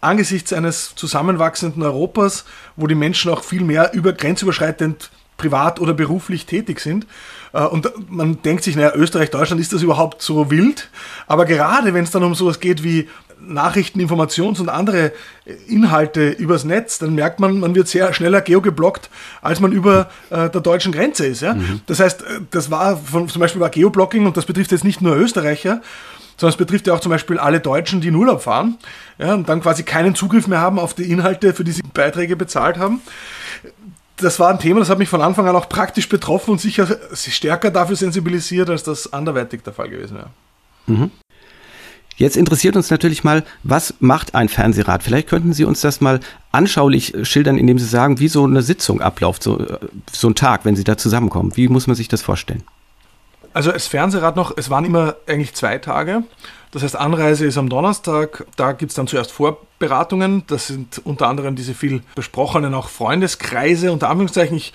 angesichts 0.00 0.52
eines 0.52 0.94
zusammenwachsenden 0.94 1.82
Europas, 1.82 2.44
wo 2.76 2.86
die 2.86 2.94
Menschen 2.94 3.30
auch 3.30 3.44
viel 3.44 3.62
mehr 3.62 3.92
über 3.92 4.12
grenzüberschreitend 4.12 5.10
privat 5.36 5.80
oder 5.80 5.94
beruflich 5.94 6.46
tätig 6.46 6.80
sind. 6.80 7.06
Äh, 7.52 7.64
und 7.64 8.10
man 8.10 8.42
denkt 8.42 8.64
sich, 8.64 8.76
naja, 8.76 8.92
Österreich, 8.94 9.30
Deutschland, 9.30 9.60
ist 9.60 9.72
das 9.72 9.82
überhaupt 9.82 10.20
so 10.20 10.50
wild? 10.50 10.90
Aber 11.26 11.44
gerade 11.44 11.94
wenn 11.94 12.04
es 12.04 12.10
dann 12.10 12.24
um 12.24 12.34
sowas 12.34 12.60
geht 12.60 12.82
wie 12.82 13.08
Nachrichten, 13.40 14.00
Informations- 14.00 14.60
und 14.60 14.68
andere 14.68 15.12
Inhalte 15.66 16.30
übers 16.30 16.64
Netz, 16.64 16.98
dann 16.98 17.14
merkt 17.14 17.40
man, 17.40 17.60
man 17.60 17.74
wird 17.74 17.88
sehr 17.88 18.12
schneller 18.12 18.40
geogeblockt, 18.40 19.10
als 19.42 19.60
man 19.60 19.72
über 19.72 20.10
äh, 20.30 20.50
der 20.50 20.60
deutschen 20.60 20.92
Grenze 20.92 21.26
ist. 21.26 21.42
Ja? 21.42 21.54
Mhm. 21.54 21.80
Das 21.86 22.00
heißt, 22.00 22.22
äh, 22.22 22.40
das 22.50 22.70
war 22.70 22.96
von, 22.96 23.28
zum 23.28 23.40
Beispiel 23.40 23.60
war 23.60 23.70
Geoblocking 23.70 24.26
und 24.26 24.36
das 24.36 24.46
betrifft 24.46 24.72
jetzt 24.72 24.84
nicht 24.84 25.00
nur 25.00 25.16
Österreicher, 25.16 25.80
sondern 26.36 26.52
es 26.52 26.56
betrifft 26.56 26.86
ja 26.86 26.94
auch 26.94 27.00
zum 27.00 27.10
Beispiel 27.10 27.38
alle 27.38 27.60
Deutschen, 27.60 28.00
die 28.00 28.08
in 28.08 28.14
Urlaub 28.14 28.42
fahren 28.42 28.78
ja, 29.18 29.34
und 29.34 29.48
dann 29.48 29.60
quasi 29.60 29.82
keinen 29.82 30.14
Zugriff 30.14 30.46
mehr 30.46 30.60
haben 30.60 30.78
auf 30.78 30.94
die 30.94 31.10
Inhalte, 31.10 31.52
für 31.52 31.64
die 31.64 31.72
sie 31.72 31.82
Beiträge 31.82 32.36
bezahlt 32.36 32.78
haben. 32.78 33.00
Das 34.16 34.40
war 34.40 34.50
ein 34.50 34.58
Thema, 34.58 34.80
das 34.80 34.90
hat 34.90 34.98
mich 34.98 35.08
von 35.08 35.22
Anfang 35.22 35.46
an 35.46 35.56
auch 35.56 35.68
praktisch 35.68 36.08
betroffen 36.08 36.52
und 36.52 36.60
sicher 36.60 36.88
stärker 37.14 37.70
dafür 37.70 37.96
sensibilisiert, 37.96 38.68
als 38.68 38.82
das 38.82 39.12
anderweitig 39.12 39.62
der 39.62 39.72
Fall 39.72 39.88
gewesen 39.88 40.16
wäre. 40.16 40.30
Mhm. 40.86 41.10
Jetzt 42.18 42.36
interessiert 42.36 42.74
uns 42.74 42.90
natürlich 42.90 43.22
mal, 43.22 43.44
was 43.62 43.94
macht 44.00 44.34
ein 44.34 44.48
Fernsehrat? 44.48 45.04
Vielleicht 45.04 45.28
könnten 45.28 45.52
Sie 45.52 45.64
uns 45.64 45.80
das 45.80 46.00
mal 46.00 46.18
anschaulich 46.50 47.14
schildern, 47.22 47.56
indem 47.58 47.78
Sie 47.78 47.86
sagen, 47.86 48.18
wie 48.18 48.26
so 48.26 48.44
eine 48.44 48.62
Sitzung 48.62 49.00
abläuft, 49.00 49.44
so, 49.44 49.64
so 50.12 50.28
ein 50.28 50.34
Tag, 50.34 50.64
wenn 50.64 50.74
Sie 50.74 50.82
da 50.82 50.96
zusammenkommen. 50.96 51.56
Wie 51.56 51.68
muss 51.68 51.86
man 51.86 51.94
sich 51.94 52.08
das 52.08 52.20
vorstellen? 52.20 52.64
Also 53.54 53.70
als 53.70 53.86
Fernsehrat 53.86 54.34
noch, 54.34 54.52
es 54.56 54.68
waren 54.68 54.84
immer 54.84 55.14
eigentlich 55.28 55.54
zwei 55.54 55.78
Tage. 55.78 56.24
Das 56.72 56.82
heißt, 56.82 56.96
Anreise 56.96 57.46
ist 57.46 57.56
am 57.56 57.68
Donnerstag, 57.68 58.44
da 58.56 58.72
gibt 58.72 58.90
es 58.90 58.96
dann 58.96 59.06
zuerst 59.06 59.30
Vorberatungen. 59.30 60.42
Das 60.48 60.66
sind 60.66 61.00
unter 61.04 61.28
anderem 61.28 61.54
diese 61.54 61.72
viel 61.72 62.02
besprochenen 62.16 62.74
auch 62.74 62.88
Freundeskreise, 62.88 63.92
unter 63.92 64.10
Anführungszeichen. 64.10 64.56
Ich 64.56 64.72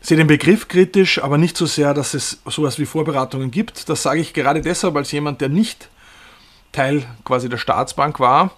sehe 0.00 0.16
den 0.16 0.26
Begriff 0.26 0.66
kritisch, 0.66 1.22
aber 1.22 1.38
nicht 1.38 1.56
so 1.56 1.64
sehr, 1.64 1.94
dass 1.94 2.14
es 2.14 2.40
sowas 2.44 2.80
wie 2.80 2.86
Vorberatungen 2.86 3.52
gibt. 3.52 3.88
Das 3.88 4.02
sage 4.02 4.20
ich 4.20 4.34
gerade 4.34 4.60
deshalb 4.60 4.96
als 4.96 5.12
jemand, 5.12 5.40
der 5.40 5.48
nicht 5.48 5.88
Teil 6.72 7.04
quasi 7.24 7.48
der 7.48 7.58
Staatsbank 7.58 8.18
war, 8.18 8.50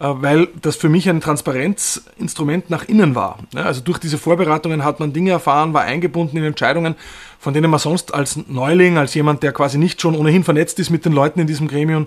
äh, 0.00 0.06
weil 0.08 0.48
das 0.60 0.76
für 0.76 0.88
mich 0.88 1.08
ein 1.08 1.20
Transparenzinstrument 1.20 2.70
nach 2.70 2.84
innen 2.84 3.14
war. 3.14 3.38
Also 3.54 3.82
durch 3.82 3.98
diese 3.98 4.18
Vorbereitungen 4.18 4.82
hat 4.82 4.98
man 4.98 5.12
Dinge 5.12 5.30
erfahren, 5.30 5.74
war 5.74 5.82
eingebunden 5.82 6.38
in 6.38 6.44
Entscheidungen, 6.44 6.96
von 7.38 7.54
denen 7.54 7.70
man 7.70 7.78
sonst 7.78 8.12
als 8.12 8.38
Neuling, 8.48 8.98
als 8.98 9.14
jemand, 9.14 9.42
der 9.42 9.52
quasi 9.52 9.78
nicht 9.78 10.00
schon 10.00 10.14
ohnehin 10.14 10.44
vernetzt 10.44 10.78
ist 10.78 10.90
mit 10.90 11.04
den 11.04 11.12
Leuten 11.12 11.40
in 11.40 11.46
diesem 11.46 11.68
Gremium, 11.68 12.06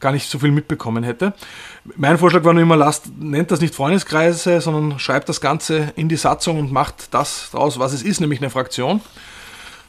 gar 0.00 0.12
nicht 0.12 0.30
so 0.30 0.38
viel 0.38 0.52
mitbekommen 0.52 1.02
hätte. 1.02 1.34
Mein 1.96 2.18
Vorschlag 2.18 2.44
war 2.44 2.52
nur 2.52 2.62
immer, 2.62 2.76
lasst, 2.76 3.10
nennt 3.18 3.50
das 3.50 3.60
nicht 3.60 3.74
Freundeskreise, 3.74 4.60
sondern 4.60 4.98
schreibt 4.98 5.28
das 5.28 5.40
Ganze 5.40 5.92
in 5.96 6.08
die 6.08 6.16
Satzung 6.16 6.58
und 6.58 6.72
macht 6.72 7.12
das 7.12 7.48
daraus, 7.52 7.78
was 7.78 7.92
es 7.92 8.02
ist, 8.02 8.20
nämlich 8.20 8.40
eine 8.40 8.50
Fraktion. 8.50 9.00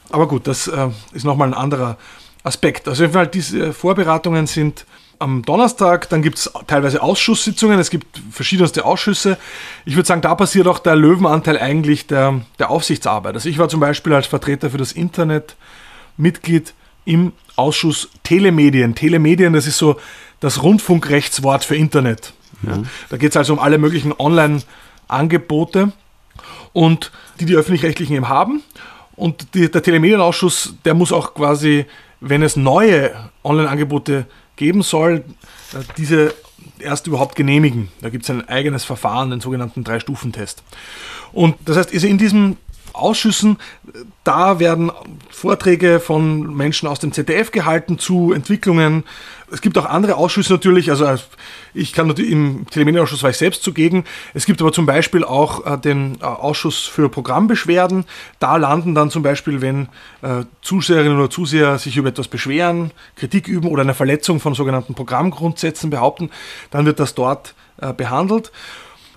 Aber 0.09 0.27
gut, 0.27 0.47
das 0.47 0.67
äh, 0.67 0.89
ist 1.13 1.23
nochmal 1.23 1.49
ein 1.49 1.53
anderer 1.53 1.97
Aspekt. 2.43 2.87
Also 2.87 3.03
auf 3.03 3.07
jeden 3.09 3.13
Fall, 3.13 3.27
diese 3.27 3.73
Vorbereitungen 3.73 4.47
sind 4.47 4.85
am 5.21 5.43
Donnerstag, 5.43 6.09
dann 6.09 6.21
gibt 6.21 6.37
es 6.39 6.51
teilweise 6.67 7.01
Ausschusssitzungen, 7.01 7.79
es 7.79 7.89
gibt 7.89 8.21
verschiedenste 8.31 8.83
Ausschüsse. 8.83 9.37
Ich 9.85 9.95
würde 9.95 10.07
sagen, 10.07 10.21
da 10.21 10.35
passiert 10.35 10.67
auch 10.67 10.79
der 10.79 10.95
Löwenanteil 10.95 11.57
eigentlich 11.57 12.07
der, 12.07 12.41
der 12.59 12.69
Aufsichtsarbeit. 12.69 13.35
Also 13.35 13.47
ich 13.47 13.57
war 13.57 13.69
zum 13.69 13.79
Beispiel 13.79 14.13
als 14.13 14.27
Vertreter 14.27 14.69
für 14.71 14.77
das 14.77 14.91
Internet 14.91 15.55
Mitglied 16.17 16.73
im 17.05 17.33
Ausschuss 17.55 18.09
Telemedien. 18.23 18.95
Telemedien, 18.95 19.53
das 19.53 19.67
ist 19.67 19.77
so 19.77 19.97
das 20.39 20.63
Rundfunkrechtswort 20.63 21.63
für 21.63 21.75
Internet. 21.75 22.33
Ja. 22.63 22.79
Da 23.09 23.17
geht 23.17 23.31
es 23.31 23.37
also 23.37 23.53
um 23.53 23.59
alle 23.59 23.77
möglichen 23.77 24.13
Online-Angebote 24.17 25.91
und 26.73 27.11
die 27.39 27.45
die 27.45 27.55
öffentlich-rechtlichen 27.55 28.15
eben 28.15 28.29
haben. 28.29 28.63
Und 29.15 29.53
die, 29.53 29.69
der 29.69 29.83
Telemedienausschuss, 29.83 30.75
der 30.83 30.93
muss 30.93 31.11
auch 31.11 31.33
quasi, 31.33 31.85
wenn 32.19 32.41
es 32.41 32.55
neue 32.55 33.11
Online-Angebote 33.43 34.21
gibt, 34.21 34.41
geben 34.61 34.83
soll, 34.83 35.23
äh, 35.73 35.79
diese 35.97 36.35
erst 36.77 37.07
überhaupt 37.07 37.35
genehmigen. 37.35 37.89
Da 38.01 38.09
gibt 38.09 38.25
es 38.25 38.29
ein 38.29 38.47
eigenes 38.47 38.85
Verfahren, 38.85 39.31
den 39.31 39.41
sogenannten 39.41 39.83
Drei-Stufen-Test. 39.83 40.61
Und 41.33 41.55
das 41.65 41.77
heißt, 41.77 41.91
also 41.91 42.05
in 42.05 42.19
diesen 42.19 42.57
Ausschüssen, 42.93 43.57
da 44.23 44.59
werden 44.59 44.91
Vorträge 45.29 45.99
von 45.99 46.55
Menschen 46.55 46.87
aus 46.87 46.99
dem 46.99 47.11
ZDF 47.11 47.51
gehalten 47.51 47.97
zu 47.99 48.33
Entwicklungen. 48.33 49.03
Es 49.51 49.61
gibt 49.61 49.77
auch 49.77 49.85
andere 49.85 50.15
Ausschüsse 50.15 50.53
natürlich, 50.53 50.89
also 50.89 51.07
ich 51.73 51.91
kann 51.93 52.07
natürlich 52.07 52.31
im 52.31 52.65
Telemedienausschuss 52.69 53.23
war 53.23 53.29
ich 53.29 53.37
selbst 53.37 53.63
zugegen. 53.63 54.05
Es 54.33 54.45
gibt 54.45 54.61
aber 54.61 54.71
zum 54.71 54.85
Beispiel 54.85 55.23
auch 55.23 55.65
äh, 55.65 55.77
den 55.77 56.17
äh, 56.21 56.23
Ausschuss 56.23 56.85
für 56.85 57.09
Programmbeschwerden. 57.09 58.05
Da 58.39 58.55
landen 58.55 58.95
dann 58.95 59.09
zum 59.09 59.23
Beispiel, 59.23 59.61
wenn 59.61 59.89
äh, 60.21 60.45
Zuseherinnen 60.61 61.17
oder 61.17 61.29
Zuseher 61.29 61.77
sich 61.79 61.97
über 61.97 62.09
etwas 62.09 62.27
beschweren, 62.29 62.91
Kritik 63.15 63.47
üben 63.47 63.67
oder 63.67 63.81
eine 63.81 63.93
Verletzung 63.93 64.39
von 64.39 64.53
sogenannten 64.53 64.95
Programmgrundsätzen 64.95 65.89
behaupten, 65.89 66.29
dann 66.69 66.85
wird 66.85 66.99
das 66.99 67.13
dort 67.13 67.53
äh, 67.81 67.93
behandelt. 67.93 68.51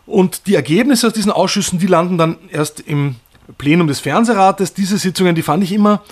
Und 0.06 0.46
die 0.46 0.54
Ergebnisse 0.54 1.06
aus 1.06 1.12
diesen 1.12 1.32
Ausschüssen, 1.32 1.78
die 1.78 1.86
landen 1.86 2.18
dann 2.18 2.36
erst 2.50 2.80
im 2.80 3.16
Plenum 3.58 3.86
des 3.86 4.00
Fernsehrates. 4.00 4.74
Diese 4.74 4.98
Sitzungen, 4.98 5.34
die 5.34 5.42
fand 5.42 5.62
ich 5.64 5.72
immer 5.72 6.02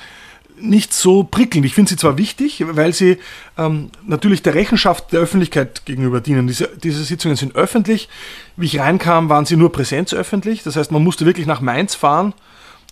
nicht 0.62 0.92
so 0.92 1.24
prickelnd. 1.24 1.66
Ich 1.66 1.74
finde 1.74 1.90
sie 1.90 1.96
zwar 1.96 2.18
wichtig, 2.18 2.64
weil 2.66 2.92
sie 2.92 3.18
ähm, 3.58 3.90
natürlich 4.06 4.42
der 4.42 4.54
Rechenschaft 4.54 5.12
der 5.12 5.20
Öffentlichkeit 5.20 5.84
gegenüber 5.84 6.20
dienen. 6.20 6.46
Diese, 6.46 6.68
diese 6.82 7.04
Sitzungen 7.04 7.36
sind 7.36 7.56
öffentlich. 7.56 8.08
Wie 8.56 8.66
ich 8.66 8.78
reinkam, 8.78 9.28
waren 9.28 9.44
sie 9.44 9.56
nur 9.56 9.72
präsenzöffentlich. 9.72 10.62
Das 10.62 10.76
heißt, 10.76 10.92
man 10.92 11.02
musste 11.02 11.26
wirklich 11.26 11.46
nach 11.46 11.60
Mainz 11.60 11.94
fahren, 11.94 12.32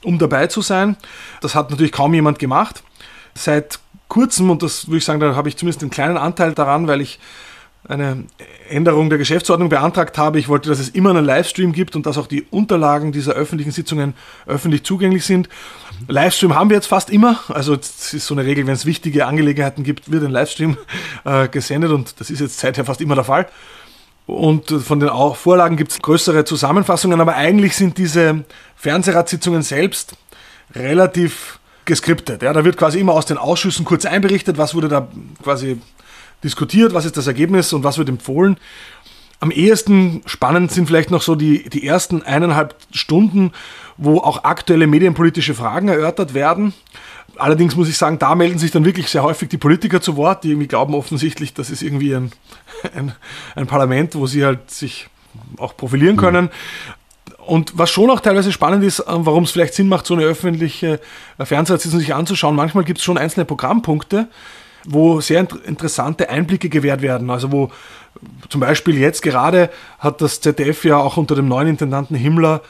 um 0.02 0.18
dabei 0.18 0.48
zu 0.48 0.62
sein. 0.62 0.96
Das 1.40 1.54
hat 1.54 1.70
natürlich 1.70 1.92
kaum 1.92 2.12
jemand 2.12 2.38
gemacht. 2.38 2.82
Seit 3.34 3.78
kurzem, 4.08 4.50
und 4.50 4.62
das 4.62 4.88
würde 4.88 4.98
ich 4.98 5.04
sagen, 5.04 5.20
da 5.20 5.36
habe 5.36 5.48
ich 5.48 5.56
zumindest 5.56 5.82
einen 5.82 5.90
kleinen 5.90 6.16
Anteil 6.16 6.52
daran, 6.54 6.88
weil 6.88 7.00
ich 7.00 7.20
eine 7.90 8.24
Änderung 8.68 9.08
der 9.08 9.18
Geschäftsordnung 9.18 9.68
beantragt 9.68 10.16
habe. 10.16 10.38
Ich 10.38 10.48
wollte, 10.48 10.68
dass 10.68 10.78
es 10.78 10.90
immer 10.90 11.10
einen 11.10 11.24
Livestream 11.24 11.72
gibt 11.72 11.96
und 11.96 12.06
dass 12.06 12.18
auch 12.18 12.28
die 12.28 12.42
Unterlagen 12.50 13.10
dieser 13.10 13.32
öffentlichen 13.32 13.72
Sitzungen 13.72 14.14
öffentlich 14.46 14.84
zugänglich 14.84 15.24
sind. 15.24 15.48
Livestream 16.06 16.54
haben 16.54 16.70
wir 16.70 16.76
jetzt 16.76 16.86
fast 16.86 17.10
immer. 17.10 17.40
Also 17.48 17.74
es 17.74 18.14
ist 18.14 18.26
so 18.26 18.34
eine 18.34 18.44
Regel, 18.44 18.66
wenn 18.66 18.74
es 18.74 18.86
wichtige 18.86 19.26
Angelegenheiten 19.26 19.82
gibt, 19.82 20.10
wird 20.10 20.24
ein 20.24 20.30
Livestream 20.30 20.76
äh, 21.24 21.48
gesendet 21.48 21.90
und 21.90 22.20
das 22.20 22.30
ist 22.30 22.40
jetzt 22.40 22.60
seither 22.60 22.84
fast 22.84 23.00
immer 23.00 23.16
der 23.16 23.24
Fall. 23.24 23.48
Und 24.26 24.70
von 24.70 25.00
den 25.00 25.10
Vorlagen 25.34 25.76
gibt 25.76 25.90
es 25.90 26.00
größere 26.00 26.44
Zusammenfassungen, 26.44 27.20
aber 27.20 27.34
eigentlich 27.34 27.74
sind 27.74 27.98
diese 27.98 28.44
Fernsehratssitzungen 28.76 29.62
selbst 29.62 30.14
relativ 30.76 31.58
geskriptet. 31.84 32.42
Ja, 32.42 32.52
da 32.52 32.64
wird 32.64 32.76
quasi 32.76 33.00
immer 33.00 33.14
aus 33.14 33.26
den 33.26 33.38
Ausschüssen 33.38 33.84
kurz 33.84 34.04
einberichtet, 34.06 34.56
was 34.58 34.76
wurde 34.76 34.86
da 34.86 35.08
quasi 35.42 35.80
diskutiert, 36.44 36.94
was 36.94 37.04
ist 37.04 37.16
das 37.16 37.26
Ergebnis 37.26 37.72
und 37.72 37.84
was 37.84 37.98
wird 37.98 38.08
empfohlen. 38.08 38.56
Am 39.40 39.50
ehesten 39.50 40.22
spannend 40.26 40.70
sind 40.70 40.86
vielleicht 40.86 41.10
noch 41.10 41.22
so 41.22 41.34
die, 41.34 41.68
die 41.70 41.86
ersten 41.86 42.22
eineinhalb 42.22 42.76
Stunden, 42.92 43.52
wo 43.96 44.18
auch 44.18 44.44
aktuelle 44.44 44.86
medienpolitische 44.86 45.54
Fragen 45.54 45.88
erörtert 45.88 46.34
werden. 46.34 46.74
Allerdings 47.36 47.74
muss 47.74 47.88
ich 47.88 47.96
sagen, 47.96 48.18
da 48.18 48.34
melden 48.34 48.58
sich 48.58 48.70
dann 48.70 48.84
wirklich 48.84 49.08
sehr 49.08 49.22
häufig 49.22 49.48
die 49.48 49.56
Politiker 49.56 50.02
zu 50.02 50.16
Wort, 50.16 50.44
die 50.44 50.50
irgendwie 50.50 50.66
glauben 50.66 50.94
offensichtlich, 50.94 51.54
das 51.54 51.70
ist 51.70 51.82
irgendwie 51.82 52.14
ein, 52.14 52.32
ein, 52.94 53.12
ein 53.54 53.66
Parlament, 53.66 54.14
wo 54.14 54.26
sie 54.26 54.44
halt 54.44 54.70
sich 54.70 55.08
auch 55.56 55.74
profilieren 55.76 56.16
mhm. 56.16 56.20
können. 56.20 56.50
Und 57.38 57.78
was 57.78 57.90
schon 57.90 58.10
auch 58.10 58.20
teilweise 58.20 58.52
spannend 58.52 58.84
ist, 58.84 59.00
äh, 59.00 59.04
warum 59.08 59.44
es 59.44 59.52
vielleicht 59.52 59.74
Sinn 59.74 59.88
macht, 59.88 60.06
so 60.06 60.14
eine 60.14 60.24
öffentliche 60.24 61.00
äh, 61.38 61.44
Fernsehsitzung 61.44 61.98
sich 61.98 62.14
anzuschauen, 62.14 62.54
manchmal 62.54 62.84
gibt 62.84 62.98
es 62.98 63.04
schon 63.04 63.18
einzelne 63.18 63.44
Programmpunkte, 63.44 64.28
wo 64.86 65.20
sehr 65.20 65.46
interessante 65.64 66.28
Einblicke 66.30 66.68
gewährt 66.68 67.02
werden. 67.02 67.30
Also 67.30 67.52
wo 67.52 67.70
zum 68.48 68.60
Beispiel 68.60 68.98
jetzt 68.98 69.22
gerade 69.22 69.70
hat 69.98 70.20
das 70.20 70.40
ZDF 70.40 70.84
ja 70.84 70.96
auch 70.96 71.16
unter 71.16 71.34
dem 71.34 71.48
neuen 71.48 71.68
Intendanten 71.68 72.16
Himmler 72.16 72.62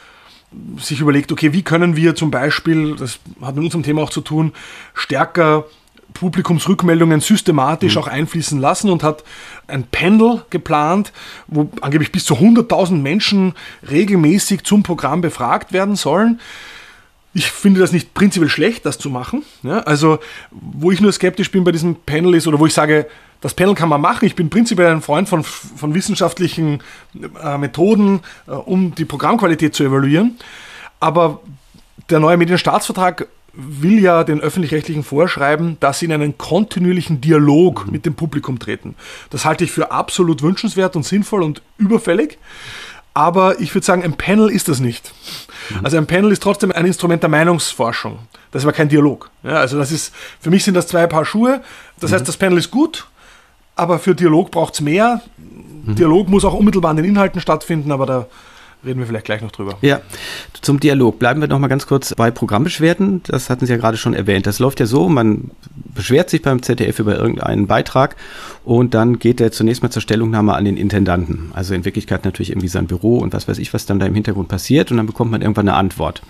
sich 0.78 1.00
überlegt, 1.00 1.30
okay, 1.30 1.52
wie 1.52 1.62
können 1.62 1.96
wir 1.96 2.14
zum 2.14 2.30
Beispiel, 2.30 2.96
das 2.96 3.20
hat 3.40 3.54
mit 3.54 3.64
unserem 3.64 3.84
Thema 3.84 4.02
auch 4.02 4.10
zu 4.10 4.20
tun, 4.20 4.52
stärker 4.94 5.64
Publikumsrückmeldungen 6.12 7.20
systematisch 7.20 7.94
mhm. 7.94 8.02
auch 8.02 8.06
einfließen 8.08 8.58
lassen 8.58 8.90
und 8.90 9.02
hat 9.02 9.22
ein 9.68 9.84
Panel 9.84 10.42
geplant, 10.50 11.12
wo 11.46 11.70
angeblich 11.80 12.10
bis 12.10 12.24
zu 12.24 12.34
100.000 12.34 12.96
Menschen 12.96 13.54
regelmäßig 13.88 14.64
zum 14.64 14.82
Programm 14.82 15.20
befragt 15.20 15.72
werden 15.72 15.94
sollen. 15.94 16.40
Ich 17.32 17.50
finde 17.50 17.80
das 17.80 17.92
nicht 17.92 18.12
prinzipiell 18.12 18.50
schlecht, 18.50 18.84
das 18.86 18.98
zu 18.98 19.08
machen. 19.08 19.44
Ja, 19.62 19.80
also, 19.80 20.18
wo 20.50 20.90
ich 20.90 21.00
nur 21.00 21.12
skeptisch 21.12 21.50
bin 21.50 21.62
bei 21.62 21.72
diesem 21.72 21.94
Panel 21.94 22.34
ist, 22.34 22.48
oder 22.48 22.58
wo 22.58 22.66
ich 22.66 22.74
sage, 22.74 23.06
das 23.40 23.54
Panel 23.54 23.74
kann 23.74 23.88
man 23.88 24.00
machen. 24.00 24.26
Ich 24.26 24.34
bin 24.34 24.50
prinzipiell 24.50 24.90
ein 24.90 25.00
Freund 25.00 25.28
von, 25.28 25.42
von 25.44 25.94
wissenschaftlichen 25.94 26.82
äh, 27.42 27.56
Methoden, 27.56 28.20
äh, 28.46 28.52
um 28.52 28.94
die 28.94 29.04
Programmqualität 29.04 29.74
zu 29.74 29.84
evaluieren. 29.84 30.36
Aber 30.98 31.40
der 32.10 32.20
neue 32.20 32.36
Medienstaatsvertrag 32.36 33.28
will 33.52 34.00
ja 34.00 34.24
den 34.24 34.40
öffentlich-rechtlichen 34.40 35.02
vorschreiben, 35.02 35.76
dass 35.80 35.98
sie 35.98 36.06
in 36.06 36.12
einen 36.12 36.38
kontinuierlichen 36.38 37.20
Dialog 37.20 37.86
mhm. 37.86 37.92
mit 37.92 38.06
dem 38.06 38.14
Publikum 38.14 38.58
treten. 38.58 38.94
Das 39.30 39.44
halte 39.44 39.64
ich 39.64 39.72
für 39.72 39.90
absolut 39.90 40.42
wünschenswert 40.42 40.96
und 40.96 41.04
sinnvoll 41.04 41.42
und 41.42 41.62
überfällig. 41.78 42.38
Aber 43.12 43.60
ich 43.60 43.74
würde 43.74 43.84
sagen, 43.84 44.04
ein 44.04 44.12
Panel 44.16 44.50
ist 44.50 44.68
das 44.68 44.80
nicht. 44.80 45.12
Mhm. 45.70 45.84
Also 45.84 45.96
ein 45.96 46.06
Panel 46.06 46.32
ist 46.32 46.42
trotzdem 46.42 46.72
ein 46.72 46.86
Instrument 46.86 47.22
der 47.22 47.30
Meinungsforschung. 47.30 48.18
Das 48.50 48.62
ist 48.62 48.66
aber 48.66 48.76
kein 48.76 48.88
Dialog. 48.88 49.30
Ja, 49.42 49.56
also 49.56 49.78
das 49.78 49.92
ist, 49.92 50.12
für 50.40 50.50
mich 50.50 50.64
sind 50.64 50.74
das 50.74 50.86
zwei 50.86 51.06
Paar 51.06 51.24
Schuhe. 51.24 51.62
Das 52.00 52.10
mhm. 52.10 52.14
heißt, 52.14 52.28
das 52.28 52.36
Panel 52.36 52.58
ist 52.58 52.70
gut, 52.70 53.06
aber 53.76 53.98
für 53.98 54.14
Dialog 54.14 54.50
braucht 54.50 54.74
es 54.74 54.80
mehr. 54.80 55.22
Mhm. 55.36 55.94
Dialog 55.94 56.28
muss 56.28 56.44
auch 56.44 56.54
unmittelbar 56.54 56.90
an 56.90 56.96
den 56.96 57.04
Inhalten 57.04 57.40
stattfinden, 57.40 57.92
aber 57.92 58.06
da 58.06 58.26
reden 58.84 59.00
wir 59.00 59.06
vielleicht 59.06 59.26
gleich 59.26 59.42
noch 59.42 59.52
drüber. 59.52 59.76
Ja, 59.82 60.00
zum 60.60 60.80
Dialog 60.80 61.18
bleiben 61.18 61.40
wir 61.40 61.48
noch 61.48 61.58
mal 61.58 61.68
ganz 61.68 61.86
kurz 61.86 62.14
bei 62.14 62.30
Programmbeschwerden. 62.30 63.22
Das 63.24 63.50
hatten 63.50 63.66
Sie 63.66 63.72
ja 63.72 63.78
gerade 63.78 63.96
schon 63.96 64.14
erwähnt. 64.14 64.46
Das 64.46 64.58
läuft 64.58 64.80
ja 64.80 64.86
so, 64.86 65.08
man 65.08 65.50
beschwert 65.94 66.30
sich 66.30 66.42
beim 66.42 66.62
ZDF 66.62 66.98
über 66.98 67.16
irgendeinen 67.16 67.66
Beitrag 67.66 68.16
und 68.64 68.94
dann 68.94 69.18
geht 69.18 69.40
er 69.40 69.52
zunächst 69.52 69.82
mal 69.82 69.90
zur 69.90 70.02
Stellungnahme 70.02 70.54
an 70.54 70.64
den 70.64 70.76
Intendanten. 70.76 71.50
Also 71.52 71.74
in 71.74 71.84
Wirklichkeit 71.84 72.24
natürlich 72.24 72.50
irgendwie 72.50 72.68
sein 72.68 72.86
Büro 72.86 73.18
und 73.18 73.32
was 73.32 73.48
weiß 73.48 73.58
ich, 73.58 73.74
was 73.74 73.86
dann 73.86 73.98
da 73.98 74.06
im 74.06 74.14
Hintergrund 74.14 74.48
passiert 74.48 74.90
und 74.90 74.96
dann 74.96 75.06
bekommt 75.06 75.30
man 75.30 75.42
irgendwann 75.42 75.68
eine 75.68 75.76
Antwort. 75.76 76.22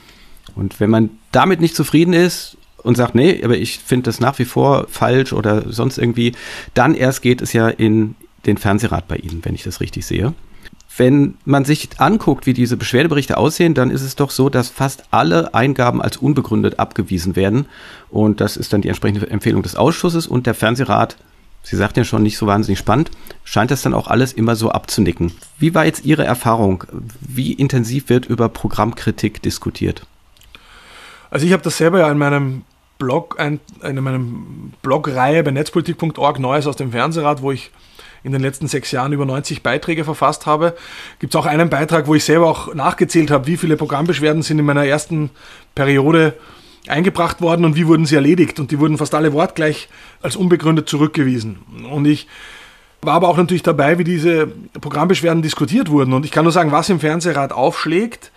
Und 0.56 0.80
wenn 0.80 0.90
man 0.90 1.10
damit 1.32 1.60
nicht 1.60 1.76
zufrieden 1.76 2.12
ist 2.12 2.56
und 2.82 2.96
sagt, 2.96 3.14
nee, 3.14 3.42
aber 3.44 3.56
ich 3.56 3.78
finde 3.78 4.04
das 4.04 4.20
nach 4.20 4.38
wie 4.38 4.44
vor 4.44 4.86
falsch 4.88 5.32
oder 5.32 5.70
sonst 5.70 5.98
irgendwie, 5.98 6.32
dann 6.74 6.94
erst 6.94 7.22
geht 7.22 7.42
es 7.42 7.52
ja 7.52 7.68
in 7.68 8.16
den 8.46 8.56
Fernsehrat 8.56 9.06
bei 9.06 9.16
Ihnen, 9.16 9.44
wenn 9.44 9.54
ich 9.54 9.62
das 9.62 9.80
richtig 9.80 10.06
sehe. 10.06 10.32
Wenn 11.00 11.38
man 11.46 11.64
sich 11.64 11.88
anguckt, 11.96 12.44
wie 12.44 12.52
diese 12.52 12.76
Beschwerdeberichte 12.76 13.38
aussehen, 13.38 13.72
dann 13.72 13.90
ist 13.90 14.02
es 14.02 14.16
doch 14.16 14.28
so, 14.28 14.50
dass 14.50 14.68
fast 14.68 15.04
alle 15.10 15.54
Eingaben 15.54 16.02
als 16.02 16.18
unbegründet 16.18 16.78
abgewiesen 16.78 17.36
werden. 17.36 17.64
Und 18.10 18.42
das 18.42 18.58
ist 18.58 18.74
dann 18.74 18.82
die 18.82 18.88
entsprechende 18.88 19.26
Empfehlung 19.30 19.62
des 19.62 19.76
Ausschusses 19.76 20.26
und 20.26 20.46
der 20.46 20.52
Fernsehrat, 20.52 21.16
Sie 21.62 21.76
sagten 21.76 22.00
ja 22.00 22.04
schon 22.04 22.22
nicht 22.22 22.36
so 22.36 22.46
wahnsinnig 22.46 22.78
spannend, 22.78 23.10
scheint 23.44 23.70
das 23.70 23.80
dann 23.80 23.94
auch 23.94 24.08
alles 24.08 24.34
immer 24.34 24.56
so 24.56 24.72
abzunicken. 24.72 25.32
Wie 25.58 25.74
war 25.74 25.86
jetzt 25.86 26.04
Ihre 26.04 26.24
Erfahrung? 26.24 26.84
Wie 27.18 27.54
intensiv 27.54 28.10
wird 28.10 28.26
über 28.26 28.50
Programmkritik 28.50 29.40
diskutiert? 29.40 30.06
Also 31.30 31.46
ich 31.46 31.54
habe 31.54 31.62
das 31.62 31.78
selber 31.78 32.00
ja 32.00 32.12
in 32.12 32.18
meinem 32.18 32.64
Blog, 32.98 33.38
in 33.40 33.58
meinem 33.82 34.74
Blogreihe 34.82 35.42
bei 35.44 35.50
netzpolitik.org 35.50 36.38
Neues 36.40 36.66
aus 36.66 36.76
dem 36.76 36.92
Fernsehrat, 36.92 37.40
wo 37.40 37.52
ich 37.52 37.70
in 38.22 38.32
den 38.32 38.40
letzten 38.40 38.66
sechs 38.66 38.90
Jahren 38.90 39.12
über 39.12 39.24
90 39.24 39.62
Beiträge 39.62 40.04
verfasst 40.04 40.46
habe. 40.46 40.76
Gibt 41.18 41.34
es 41.34 41.38
auch 41.40 41.46
einen 41.46 41.70
Beitrag, 41.70 42.06
wo 42.06 42.14
ich 42.14 42.24
selber 42.24 42.48
auch 42.48 42.74
nachgezählt 42.74 43.30
habe, 43.30 43.46
wie 43.46 43.56
viele 43.56 43.76
Programmbeschwerden 43.76 44.42
sind 44.42 44.58
in 44.58 44.64
meiner 44.64 44.84
ersten 44.84 45.30
Periode 45.74 46.34
eingebracht 46.86 47.40
worden 47.40 47.64
und 47.64 47.76
wie 47.76 47.86
wurden 47.86 48.06
sie 48.06 48.14
erledigt. 48.14 48.58
Und 48.60 48.70
die 48.70 48.78
wurden 48.78 48.98
fast 48.98 49.14
alle 49.14 49.32
wortgleich 49.32 49.88
als 50.22 50.36
unbegründet 50.36 50.88
zurückgewiesen. 50.88 51.58
Und 51.90 52.06
ich 52.06 52.26
war 53.02 53.14
aber 53.14 53.28
auch 53.28 53.36
natürlich 53.36 53.62
dabei, 53.62 53.98
wie 53.98 54.04
diese 54.04 54.46
Programmbeschwerden 54.80 55.42
diskutiert 55.42 55.90
wurden. 55.90 56.12
Und 56.12 56.24
ich 56.24 56.30
kann 56.30 56.44
nur 56.44 56.52
sagen, 56.52 56.72
was 56.72 56.88
im 56.90 57.00
Fernsehrat 57.00 57.52
aufschlägt, 57.52 58.30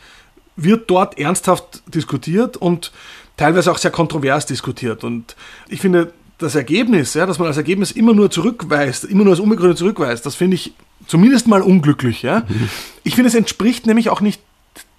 wird 0.55 0.89
dort 0.89 1.17
ernsthaft 1.17 1.83
diskutiert 1.87 2.57
und 2.57 2.91
teilweise 3.37 3.71
auch 3.71 3.77
sehr 3.77 3.91
kontrovers 3.91 4.45
diskutiert. 4.45 5.03
Und 5.03 5.35
ich 5.67 5.81
finde, 5.81 6.13
das 6.43 6.55
Ergebnis, 6.55 7.13
ja, 7.13 7.25
dass 7.25 7.39
man 7.39 7.47
als 7.47 7.57
Ergebnis 7.57 7.91
immer 7.91 8.13
nur 8.13 8.29
zurückweist, 8.29 9.05
immer 9.05 9.23
nur 9.23 9.33
als 9.33 9.39
unbegründet 9.39 9.77
zurückweist, 9.77 10.25
das 10.25 10.35
finde 10.35 10.55
ich 10.55 10.73
zumindest 11.07 11.47
mal 11.47 11.61
unglücklich. 11.61 12.21
Ja. 12.21 12.41
Mhm. 12.41 12.69
Ich 13.03 13.15
finde, 13.15 13.29
es 13.29 13.35
entspricht 13.35 13.85
nämlich 13.85 14.09
auch 14.09 14.21
nicht 14.21 14.41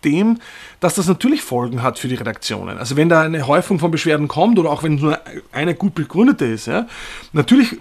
dem, 0.04 0.38
dass 0.80 0.94
das 0.94 1.08
natürlich 1.08 1.42
Folgen 1.42 1.82
hat 1.82 1.98
für 1.98 2.08
die 2.08 2.14
Redaktionen. 2.14 2.78
Also 2.78 2.96
wenn 2.96 3.08
da 3.08 3.22
eine 3.22 3.46
Häufung 3.46 3.78
von 3.78 3.90
Beschwerden 3.90 4.28
kommt 4.28 4.58
oder 4.58 4.70
auch 4.70 4.82
wenn 4.82 4.96
nur 4.96 5.18
eine 5.50 5.74
gut 5.74 5.94
begründete 5.94 6.44
ist, 6.44 6.66
ja, 6.66 6.86
natürlich, 7.32 7.76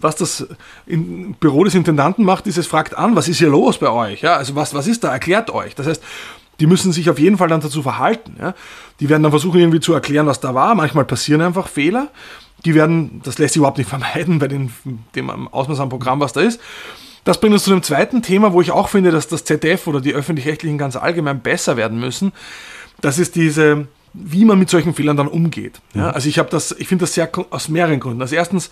was 0.00 0.16
das 0.16 0.46
Büro 0.86 1.64
des 1.64 1.74
Intendanten 1.74 2.24
macht, 2.24 2.46
ist, 2.46 2.58
es 2.58 2.66
fragt 2.66 2.96
an, 2.96 3.16
was 3.16 3.28
ist 3.28 3.38
hier 3.38 3.48
los 3.48 3.78
bei 3.78 3.88
euch? 3.90 4.20
Ja, 4.20 4.36
also 4.36 4.54
was, 4.54 4.74
was 4.74 4.86
ist 4.86 5.02
da? 5.04 5.12
Erklärt 5.12 5.50
euch. 5.50 5.74
Das 5.74 5.86
heißt, 5.86 6.02
die 6.60 6.66
müssen 6.66 6.92
sich 6.92 7.10
auf 7.10 7.18
jeden 7.18 7.38
Fall 7.38 7.48
dann 7.48 7.60
dazu 7.60 7.82
verhalten. 7.82 8.36
Ja. 8.38 8.54
Die 9.00 9.08
werden 9.08 9.22
dann 9.22 9.32
versuchen, 9.32 9.60
irgendwie 9.60 9.80
zu 9.80 9.92
erklären, 9.92 10.26
was 10.26 10.40
da 10.40 10.54
war. 10.54 10.74
Manchmal 10.74 11.04
passieren 11.04 11.40
einfach 11.40 11.68
Fehler 11.68 12.08
die 12.64 12.74
werden, 12.74 13.20
das 13.24 13.38
lässt 13.38 13.54
sich 13.54 13.60
überhaupt 13.60 13.78
nicht 13.78 13.90
vermeiden 13.90 14.38
bei 14.38 14.48
den, 14.48 14.72
dem 15.14 15.48
Ausmaß 15.48 15.80
am 15.80 15.88
Programm, 15.88 16.20
was 16.20 16.32
da 16.32 16.40
ist. 16.40 16.60
Das 17.24 17.38
bringt 17.38 17.54
uns 17.54 17.64
zu 17.64 17.70
dem 17.70 17.84
zweiten 17.84 18.22
Thema, 18.22 18.52
wo 18.52 18.60
ich 18.60 18.72
auch 18.72 18.88
finde, 18.88 19.12
dass 19.12 19.28
das 19.28 19.44
ZDF 19.44 19.86
oder 19.86 20.00
die 20.00 20.12
öffentlich-rechtlichen 20.12 20.76
ganz 20.76 20.96
allgemein 20.96 21.40
besser 21.40 21.76
werden 21.76 22.00
müssen. 22.00 22.32
Das 23.00 23.18
ist 23.18 23.36
diese, 23.36 23.86
wie 24.12 24.44
man 24.44 24.58
mit 24.58 24.68
solchen 24.68 24.92
Fehlern 24.92 25.16
dann 25.16 25.28
umgeht. 25.28 25.80
Ja, 25.94 26.10
also 26.10 26.28
ich 26.28 26.40
habe 26.40 26.50
das, 26.50 26.72
ich 26.72 26.88
finde 26.88 27.04
das 27.04 27.14
sehr 27.14 27.30
aus 27.50 27.68
mehreren 27.68 28.00
Gründen. 28.00 28.22
Also 28.22 28.34
erstens, 28.34 28.70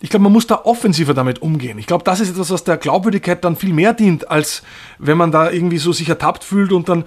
ich 0.00 0.08
glaube, 0.08 0.24
man 0.24 0.32
muss 0.32 0.46
da 0.46 0.62
offensiver 0.64 1.14
damit 1.14 1.42
umgehen. 1.42 1.78
Ich 1.78 1.86
glaube, 1.86 2.04
das 2.04 2.20
ist 2.20 2.30
etwas, 2.30 2.50
was 2.50 2.64
der 2.64 2.78
Glaubwürdigkeit 2.78 3.44
dann 3.44 3.56
viel 3.56 3.72
mehr 3.72 3.92
dient, 3.92 4.30
als 4.30 4.62
wenn 4.98 5.18
man 5.18 5.30
da 5.30 5.50
irgendwie 5.50 5.78
so 5.78 5.92
sich 5.92 6.08
ertappt 6.08 6.42
fühlt 6.42 6.72
und 6.72 6.88
dann, 6.88 7.04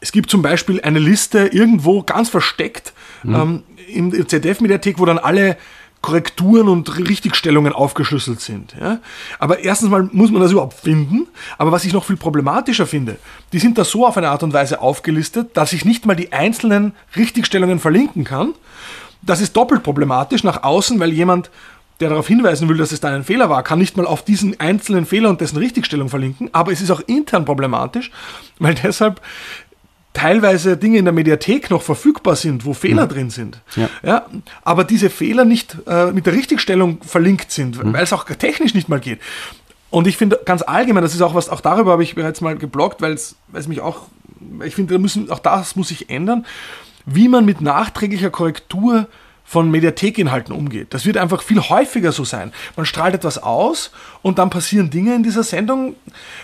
es 0.00 0.12
gibt 0.12 0.30
zum 0.30 0.42
Beispiel 0.42 0.80
eine 0.80 1.00
Liste 1.00 1.46
irgendwo 1.46 2.02
ganz 2.02 2.28
versteckt, 2.28 2.92
mhm. 3.24 3.34
ähm, 3.34 3.62
in 3.88 4.10
der 4.10 4.28
ZDF-Mediathek, 4.28 4.98
wo 4.98 5.04
dann 5.04 5.18
alle 5.18 5.56
Korrekturen 6.02 6.68
und 6.68 6.96
Richtigstellungen 6.98 7.72
aufgeschlüsselt 7.72 8.40
sind. 8.40 8.76
Ja? 8.80 9.00
Aber 9.40 9.60
erstens 9.60 9.88
mal 9.88 10.08
muss 10.12 10.30
man 10.30 10.40
das 10.40 10.52
überhaupt 10.52 10.74
finden. 10.74 11.26
Aber 11.58 11.72
was 11.72 11.84
ich 11.84 11.92
noch 11.92 12.04
viel 12.04 12.16
problematischer 12.16 12.86
finde, 12.86 13.16
die 13.52 13.58
sind 13.58 13.76
da 13.76 13.84
so 13.84 14.06
auf 14.06 14.16
eine 14.16 14.28
Art 14.28 14.44
und 14.44 14.52
Weise 14.52 14.80
aufgelistet, 14.80 15.56
dass 15.56 15.72
ich 15.72 15.84
nicht 15.84 16.06
mal 16.06 16.14
die 16.14 16.32
einzelnen 16.32 16.92
Richtigstellungen 17.16 17.80
verlinken 17.80 18.22
kann. 18.22 18.54
Das 19.22 19.40
ist 19.40 19.56
doppelt 19.56 19.82
problematisch 19.82 20.44
nach 20.44 20.62
außen, 20.62 21.00
weil 21.00 21.12
jemand, 21.12 21.50
der 22.00 22.10
darauf 22.10 22.28
hinweisen 22.28 22.68
will, 22.68 22.76
dass 22.76 22.92
es 22.92 23.00
da 23.00 23.14
ein 23.14 23.24
Fehler 23.24 23.48
war, 23.48 23.62
kann 23.62 23.78
nicht 23.78 23.96
mal 23.96 24.06
auf 24.06 24.22
diesen 24.22 24.58
einzelnen 24.60 25.06
Fehler 25.06 25.30
und 25.30 25.40
dessen 25.40 25.56
Richtigstellung 25.56 26.08
verlinken. 26.08 26.50
Aber 26.52 26.72
es 26.72 26.80
ist 26.80 26.90
auch 26.90 27.00
intern 27.06 27.44
problematisch, 27.44 28.10
weil 28.58 28.74
deshalb 28.74 29.20
teilweise 30.12 30.76
Dinge 30.76 30.98
in 30.98 31.04
der 31.04 31.12
Mediathek 31.12 31.70
noch 31.70 31.82
verfügbar 31.82 32.36
sind, 32.36 32.64
wo 32.64 32.72
Fehler 32.72 33.04
mhm. 33.04 33.08
drin 33.10 33.30
sind. 33.30 33.60
Ja. 33.76 33.88
ja. 34.02 34.26
aber 34.64 34.84
diese 34.84 35.10
Fehler 35.10 35.44
nicht 35.44 35.76
äh, 35.86 36.10
mit 36.10 36.26
der 36.26 36.32
Richtigstellung 36.32 37.02
verlinkt 37.02 37.50
sind, 37.50 37.82
mhm. 37.82 37.92
weil 37.92 38.02
es 38.02 38.12
auch 38.12 38.24
technisch 38.24 38.74
nicht 38.74 38.88
mal 38.88 39.00
geht. 39.00 39.20
Und 39.90 40.06
ich 40.06 40.16
finde 40.16 40.40
ganz 40.44 40.62
allgemein, 40.62 41.02
das 41.02 41.14
ist 41.14 41.20
auch 41.20 41.34
was, 41.34 41.48
auch 41.48 41.60
darüber 41.60 41.92
habe 41.92 42.02
ich 42.02 42.14
bereits 42.14 42.40
mal 42.40 42.56
geblockt, 42.56 43.02
weil 43.02 43.12
es, 43.12 43.36
weil 43.48 43.60
es 43.60 43.68
mich 43.68 43.80
auch, 43.80 44.02
ich 44.64 44.74
finde, 44.74 44.94
da 44.94 44.98
müssen, 44.98 45.30
auch 45.30 45.38
das 45.38 45.76
muss 45.76 45.88
sich 45.88 46.10
ändern, 46.10 46.44
wie 47.04 47.28
man 47.28 47.44
mit 47.44 47.60
nachträglicher 47.60 48.30
Korrektur 48.30 49.08
von 49.46 49.70
Mediathekinhalten 49.70 50.52
umgeht. 50.52 50.92
Das 50.92 51.06
wird 51.06 51.16
einfach 51.16 51.40
viel 51.40 51.60
häufiger 51.60 52.10
so 52.10 52.24
sein. 52.24 52.52
Man 52.76 52.84
strahlt 52.84 53.14
etwas 53.14 53.40
aus 53.40 53.92
und 54.22 54.38
dann 54.38 54.50
passieren 54.50 54.90
Dinge 54.90 55.14
in 55.14 55.22
dieser 55.22 55.44
Sendung, 55.44 55.94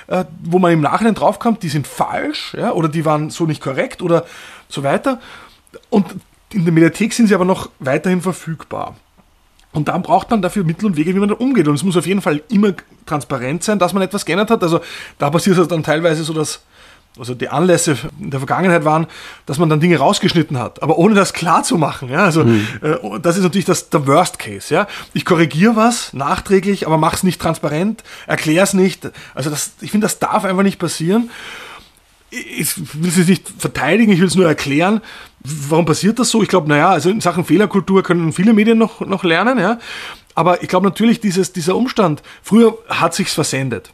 äh, 0.06 0.24
wo 0.44 0.60
man 0.60 0.72
im 0.72 0.80
Nachhinein 0.80 1.14
draufkommt, 1.14 1.64
die 1.64 1.68
sind 1.68 1.86
falsch 1.86 2.54
ja, 2.56 2.70
oder 2.72 2.88
die 2.88 3.04
waren 3.04 3.30
so 3.30 3.44
nicht 3.44 3.60
korrekt 3.60 4.02
oder 4.02 4.24
so 4.68 4.84
weiter. 4.84 5.20
Und 5.90 6.06
in 6.52 6.64
der 6.64 6.72
Mediathek 6.72 7.12
sind 7.12 7.26
sie 7.26 7.34
aber 7.34 7.44
noch 7.44 7.70
weiterhin 7.80 8.22
verfügbar. 8.22 8.96
Und 9.72 9.88
dann 9.88 10.02
braucht 10.02 10.30
man 10.30 10.42
dafür 10.42 10.64
Mittel 10.64 10.86
und 10.86 10.96
Wege, 10.96 11.14
wie 11.14 11.18
man 11.18 11.30
da 11.30 11.34
umgeht. 11.34 11.66
Und 11.66 11.74
es 11.74 11.82
muss 11.82 11.96
auf 11.96 12.06
jeden 12.06 12.20
Fall 12.20 12.42
immer 12.50 12.74
transparent 13.06 13.64
sein, 13.64 13.78
dass 13.78 13.94
man 13.94 14.02
etwas 14.02 14.24
geändert 14.24 14.50
hat. 14.50 14.62
Also 14.62 14.80
da 15.18 15.30
passiert 15.30 15.56
es 15.58 15.66
dann 15.66 15.82
teilweise 15.82 16.24
so, 16.24 16.34
dass 16.34 16.62
also 17.18 17.34
die 17.34 17.48
Anlässe 17.48 17.96
in 18.18 18.30
der 18.30 18.40
Vergangenheit 18.40 18.84
waren, 18.84 19.06
dass 19.44 19.58
man 19.58 19.68
dann 19.68 19.80
Dinge 19.80 19.98
rausgeschnitten 19.98 20.58
hat, 20.58 20.82
aber 20.82 20.96
ohne 20.98 21.14
das 21.14 21.32
klar 21.32 21.62
zu 21.62 21.76
machen. 21.76 22.08
Ja? 22.08 22.24
Also 22.24 22.44
mhm. 22.44 22.66
äh, 22.80 23.20
das 23.20 23.36
ist 23.36 23.42
natürlich 23.42 23.66
das, 23.66 23.90
der 23.90 24.06
Worst 24.06 24.38
Case. 24.38 24.72
Ja? 24.72 24.86
Ich 25.12 25.24
korrigiere 25.24 25.76
was 25.76 26.12
nachträglich, 26.12 26.86
aber 26.86 26.96
mache 26.98 27.16
es 27.16 27.22
nicht 27.22 27.40
transparent, 27.40 28.02
erkläre 28.26 28.64
es 28.64 28.72
nicht. 28.72 29.10
Also 29.34 29.50
das, 29.50 29.72
ich 29.80 29.90
finde, 29.90 30.06
das 30.06 30.18
darf 30.18 30.44
einfach 30.44 30.62
nicht 30.62 30.78
passieren. 30.78 31.30
Ich 32.30 32.78
will 32.94 33.10
es 33.10 33.28
nicht 33.28 33.46
verteidigen, 33.58 34.10
ich 34.10 34.20
will 34.20 34.28
es 34.28 34.34
nur 34.34 34.46
erklären. 34.46 35.02
Warum 35.40 35.84
passiert 35.84 36.18
das 36.18 36.30
so? 36.30 36.42
Ich 36.42 36.48
glaube, 36.48 36.66
naja, 36.66 36.88
also 36.88 37.10
in 37.10 37.20
Sachen 37.20 37.44
Fehlerkultur 37.44 38.02
können 38.02 38.32
viele 38.32 38.54
Medien 38.54 38.78
noch, 38.78 39.00
noch 39.00 39.22
lernen, 39.22 39.58
ja. 39.58 39.78
Aber 40.34 40.62
ich 40.62 40.68
glaube 40.68 40.86
natürlich, 40.86 41.20
dieses, 41.20 41.52
dieser 41.52 41.76
Umstand, 41.76 42.22
früher 42.42 42.78
hat 42.88 43.12
sich's 43.12 43.34
versendet. 43.34 43.90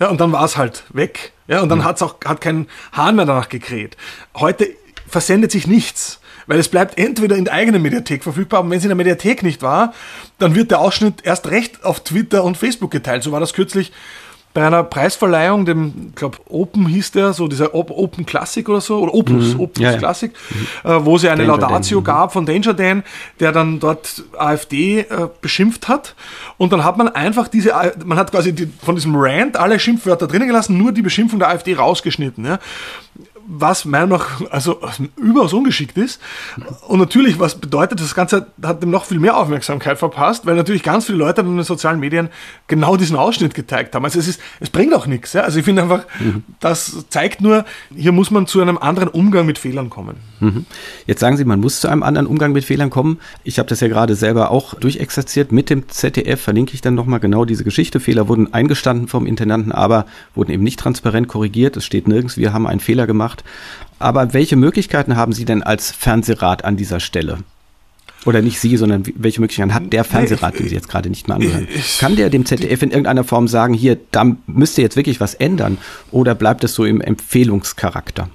Ja, 0.00 0.08
und 0.08 0.20
dann 0.20 0.32
war 0.32 0.44
es 0.44 0.56
halt 0.56 0.84
weg. 0.90 1.32
Ja, 1.46 1.60
und 1.60 1.68
dann 1.68 1.80
mhm. 1.80 1.84
hat's 1.84 2.02
auch, 2.02 2.16
hat 2.24 2.40
kein 2.40 2.66
Hahn 2.92 3.16
mehr 3.16 3.26
danach 3.26 3.48
gekräht. 3.48 3.96
Heute 4.34 4.68
versendet 5.06 5.52
sich 5.52 5.66
nichts. 5.66 6.20
Weil 6.46 6.58
es 6.58 6.68
bleibt 6.68 6.98
entweder 6.98 7.36
in 7.36 7.44
der 7.44 7.54
eigenen 7.54 7.80
Mediathek 7.80 8.24
verfügbar, 8.24 8.62
und 8.62 8.70
wenn 8.70 8.78
es 8.78 8.82
in 8.82 8.88
der 8.88 8.96
Mediathek 8.96 9.44
nicht 9.44 9.62
war, 9.62 9.94
dann 10.38 10.56
wird 10.56 10.72
der 10.72 10.80
Ausschnitt 10.80 11.24
erst 11.24 11.46
recht 11.48 11.84
auf 11.84 12.00
Twitter 12.00 12.42
und 12.42 12.56
Facebook 12.56 12.90
geteilt. 12.90 13.22
So 13.22 13.30
war 13.30 13.38
das 13.38 13.52
kürzlich 13.52 13.92
bei 14.52 14.66
einer 14.66 14.82
Preisverleihung, 14.82 15.64
dem, 15.64 16.08
ich 16.08 16.16
glaube, 16.16 16.38
Open 16.48 16.86
hieß 16.86 17.12
der, 17.12 17.32
so 17.32 17.46
dieser 17.46 17.72
Open 17.74 18.26
Classic 18.26 18.68
oder 18.68 18.80
so, 18.80 18.98
oder 18.98 19.14
Opus, 19.14 19.54
mhm. 19.54 19.60
Opus 19.60 19.82
ja, 19.82 19.96
Classic, 19.96 20.32
mhm. 20.82 20.90
äh, 20.90 21.04
wo 21.04 21.16
es 21.16 21.22
ja 21.22 21.32
eine 21.32 21.46
Danger 21.46 21.60
Laudatio 21.60 21.98
Dan. 21.98 22.04
gab 22.04 22.32
von 22.32 22.46
Danger 22.46 22.74
Dan, 22.74 23.04
der 23.38 23.52
dann 23.52 23.78
dort 23.78 24.24
AfD 24.36 25.00
äh, 25.00 25.28
beschimpft 25.40 25.86
hat. 25.86 26.16
Und 26.56 26.72
dann 26.72 26.84
hat 26.84 26.98
man 26.98 27.08
einfach 27.08 27.46
diese, 27.46 27.72
man 28.04 28.18
hat 28.18 28.32
quasi 28.32 28.52
die, 28.52 28.68
von 28.82 28.96
diesem 28.96 29.14
Rant 29.14 29.56
alle 29.56 29.78
Schimpfwörter 29.78 30.26
drinnen 30.26 30.48
gelassen, 30.48 30.76
nur 30.76 30.90
die 30.90 31.02
Beschimpfung 31.02 31.38
der 31.38 31.48
AfD 31.48 31.74
rausgeschnitten. 31.76 32.44
Ja 32.44 32.58
was 33.52 33.84
meiner 33.84 34.06
Meinung 34.06 34.18
nach 34.18 34.50
also 34.50 34.80
überaus 35.16 35.52
ungeschickt 35.52 35.98
ist. 35.98 36.20
Und 36.86 37.00
natürlich, 37.00 37.40
was 37.40 37.56
bedeutet, 37.56 38.00
das 38.00 38.14
Ganze 38.14 38.46
hat 38.62 38.82
dem 38.82 38.90
noch 38.90 39.04
viel 39.04 39.18
mehr 39.18 39.36
Aufmerksamkeit 39.36 39.98
verpasst, 39.98 40.46
weil 40.46 40.54
natürlich 40.54 40.84
ganz 40.84 41.06
viele 41.06 41.18
Leute 41.18 41.40
in 41.40 41.56
den 41.56 41.64
sozialen 41.64 41.98
Medien 41.98 42.28
genau 42.68 42.96
diesen 42.96 43.16
Ausschnitt 43.16 43.54
gezeigt 43.54 43.94
haben. 43.94 44.04
Also 44.04 44.20
es 44.20 44.28
ist, 44.28 44.40
es 44.60 44.70
bringt 44.70 44.94
auch 44.94 45.06
nichts. 45.06 45.32
Ja? 45.32 45.42
Also 45.42 45.58
ich 45.58 45.64
finde 45.64 45.82
einfach, 45.82 46.04
mhm. 46.20 46.44
das 46.60 47.06
zeigt 47.08 47.40
nur, 47.40 47.64
hier 47.94 48.12
muss 48.12 48.30
man 48.30 48.46
zu 48.46 48.60
einem 48.60 48.78
anderen 48.78 49.08
Umgang 49.08 49.46
mit 49.46 49.58
Fehlern 49.58 49.90
kommen. 49.90 50.16
Mhm. 50.38 50.66
Jetzt 51.06 51.20
sagen 51.20 51.36
Sie, 51.36 51.44
man 51.44 51.60
muss 51.60 51.80
zu 51.80 51.88
einem 51.88 52.04
anderen 52.04 52.28
Umgang 52.28 52.52
mit 52.52 52.64
Fehlern 52.64 52.90
kommen. 52.90 53.18
Ich 53.42 53.58
habe 53.58 53.68
das 53.68 53.80
ja 53.80 53.88
gerade 53.88 54.14
selber 54.14 54.52
auch 54.52 54.74
durchexerziert. 54.74 55.50
Mit 55.50 55.70
dem 55.70 55.88
ZDF 55.88 56.40
verlinke 56.40 56.74
ich 56.74 56.82
dann 56.82 56.94
nochmal 56.94 57.18
genau 57.18 57.44
diese 57.44 57.64
Geschichte. 57.64 57.98
Fehler 57.98 58.28
wurden 58.28 58.54
eingestanden 58.54 59.08
vom 59.08 59.26
Intendanten, 59.26 59.72
aber 59.72 60.06
wurden 60.36 60.52
eben 60.52 60.62
nicht 60.62 60.78
transparent 60.78 61.26
korrigiert. 61.26 61.76
Es 61.76 61.84
steht 61.84 62.06
nirgends, 62.06 62.36
wir 62.36 62.52
haben 62.52 62.68
einen 62.68 62.80
Fehler 62.80 63.08
gemacht 63.08 63.39
gemacht. 63.40 63.98
Aber 63.98 64.32
welche 64.32 64.56
Möglichkeiten 64.56 65.16
haben 65.16 65.32
Sie 65.32 65.44
denn 65.44 65.62
als 65.62 65.90
Fernsehrat 65.90 66.64
an 66.64 66.76
dieser 66.76 67.00
Stelle? 67.00 67.38
Oder 68.26 68.42
nicht 68.42 68.60
Sie, 68.60 68.76
sondern 68.76 69.04
welche 69.14 69.40
Möglichkeiten 69.40 69.72
hat 69.72 69.92
der 69.92 70.04
Fernsehrat, 70.04 70.58
den 70.58 70.68
Sie 70.68 70.74
jetzt 70.74 70.88
gerade 70.88 71.08
nicht 71.08 71.26
mehr 71.26 71.36
angehören? 71.36 71.68
Kann 72.00 72.16
der 72.16 72.28
dem 72.28 72.44
ZDF 72.44 72.82
in 72.82 72.90
irgendeiner 72.90 73.24
Form 73.24 73.48
sagen, 73.48 73.72
hier, 73.72 73.98
da 74.10 74.24
müsste 74.46 74.82
jetzt 74.82 74.96
wirklich 74.96 75.20
was 75.20 75.34
ändern? 75.34 75.78
Oder 76.10 76.34
bleibt 76.34 76.62
es 76.64 76.74
so 76.74 76.84
im 76.84 77.00
Empfehlungscharakter? 77.00 78.28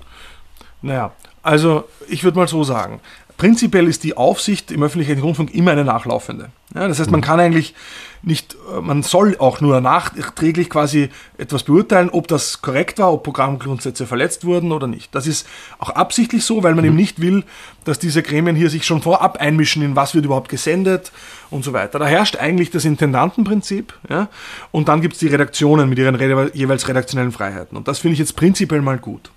Naja, 0.81 1.11
also 1.43 1.83
ich 2.07 2.23
würde 2.23 2.37
mal 2.37 2.47
so 2.47 2.63
sagen, 2.63 2.99
prinzipiell 3.37 3.87
ist 3.87 4.03
die 4.03 4.17
Aufsicht 4.17 4.71
im 4.71 4.81
öffentlichen 4.81 5.19
Rundfunk 5.19 5.53
immer 5.53 5.71
eine 5.71 5.85
nachlaufende. 5.85 6.49
Ja, 6.73 6.87
das 6.87 6.99
heißt, 6.99 7.11
man 7.11 7.19
mhm. 7.19 7.25
kann 7.25 7.39
eigentlich 7.39 7.75
nicht, 8.21 8.55
äh, 8.75 8.81
man 8.81 9.03
soll 9.03 9.37
auch 9.37 9.61
nur 9.61 9.81
nachträglich 9.81 10.69
quasi 10.69 11.09
etwas 11.37 11.63
beurteilen, 11.63 12.09
ob 12.09 12.27
das 12.27 12.61
korrekt 12.61 12.99
war, 12.99 13.13
ob 13.13 13.23
Programmgrundsätze 13.23 14.07
verletzt 14.07 14.45
wurden 14.45 14.71
oder 14.71 14.87
nicht. 14.87 15.13
Das 15.13 15.27
ist 15.27 15.47
auch 15.79 15.89
absichtlich 15.89 16.43
so, 16.43 16.63
weil 16.63 16.75
man 16.75 16.83
mhm. 16.83 16.91
eben 16.91 16.97
nicht 16.97 17.21
will, 17.21 17.43
dass 17.83 17.99
diese 17.99 18.23
Gremien 18.23 18.55
hier 18.55 18.69
sich 18.69 18.85
schon 18.85 19.01
vorab 19.01 19.37
einmischen, 19.37 19.83
in 19.83 19.95
was 19.95 20.15
wird 20.15 20.25
überhaupt 20.25 20.49
gesendet 20.49 21.11
und 21.49 21.63
so 21.63 21.73
weiter. 21.73 21.99
Da 21.99 22.07
herrscht 22.07 22.37
eigentlich 22.37 22.71
das 22.71 22.85
Intendantenprinzip 22.85 23.93
ja, 24.09 24.29
und 24.71 24.87
dann 24.87 25.01
gibt 25.01 25.13
es 25.13 25.19
die 25.19 25.27
Redaktionen 25.27 25.89
mit 25.89 25.99
ihren 25.99 26.19
jeweils 26.53 26.87
redaktionellen 26.87 27.31
Freiheiten. 27.31 27.77
Und 27.77 27.87
das 27.87 27.99
finde 27.99 28.13
ich 28.13 28.19
jetzt 28.19 28.35
prinzipiell 28.35 28.81
mal 28.81 28.97
gut. 28.97 29.29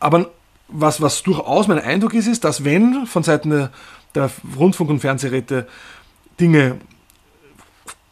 Aber 0.00 0.30
was, 0.68 1.00
was 1.00 1.22
durchaus 1.22 1.66
mein 1.66 1.78
Eindruck 1.78 2.14
ist, 2.14 2.26
ist, 2.26 2.44
dass 2.44 2.64
wenn 2.64 3.06
von 3.06 3.22
Seiten 3.22 3.50
der, 3.50 3.70
der 4.14 4.30
Rundfunk- 4.56 4.90
und 4.90 5.00
Fernsehräte 5.00 5.66
Dinge 6.38 6.78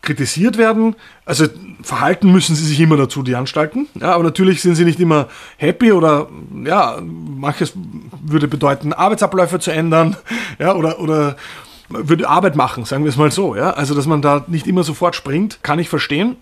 kritisiert 0.07 0.57
werden. 0.57 0.97
Also 1.27 1.47
verhalten 1.83 2.33
müssen 2.33 2.57
sie 2.57 2.65
sich 2.65 2.81
immer 2.81 2.97
dazu, 2.97 3.23
die 3.23 3.37
Anstalten. 3.37 3.89
Ja, 4.01 4.15
aber 4.15 4.25
natürlich 4.25 4.63
sind 4.63 4.77
sie 4.77 4.87
nicht 4.87 5.01
immer 5.01 5.29
happy 5.59 5.93
oder 5.93 6.29
ja, 6.65 6.99
manches 7.03 7.75
würde 8.23 8.49
bedeuten, 8.49 8.95
Arbeitsabläufe 8.95 9.59
zu 9.59 9.71
ändern, 9.71 10.17
ja, 10.59 10.75
oder, 10.75 10.99
oder 11.01 11.37
würde 11.89 12.29
Arbeit 12.29 12.57
machen, 12.57 12.85
sagen 12.85 13.05
wir 13.05 13.11
es 13.11 13.17
mal 13.17 13.31
so. 13.31 13.55
Ja. 13.55 13.71
Also, 13.73 13.95
dass 13.95 14.07
man 14.07 14.23
da 14.23 14.45
nicht 14.49 14.67
immer 14.67 14.83
sofort 14.83 15.15
springt, 15.15 15.59
kann 15.63 15.79
ich 15.79 15.89
verstehen. 15.89 16.37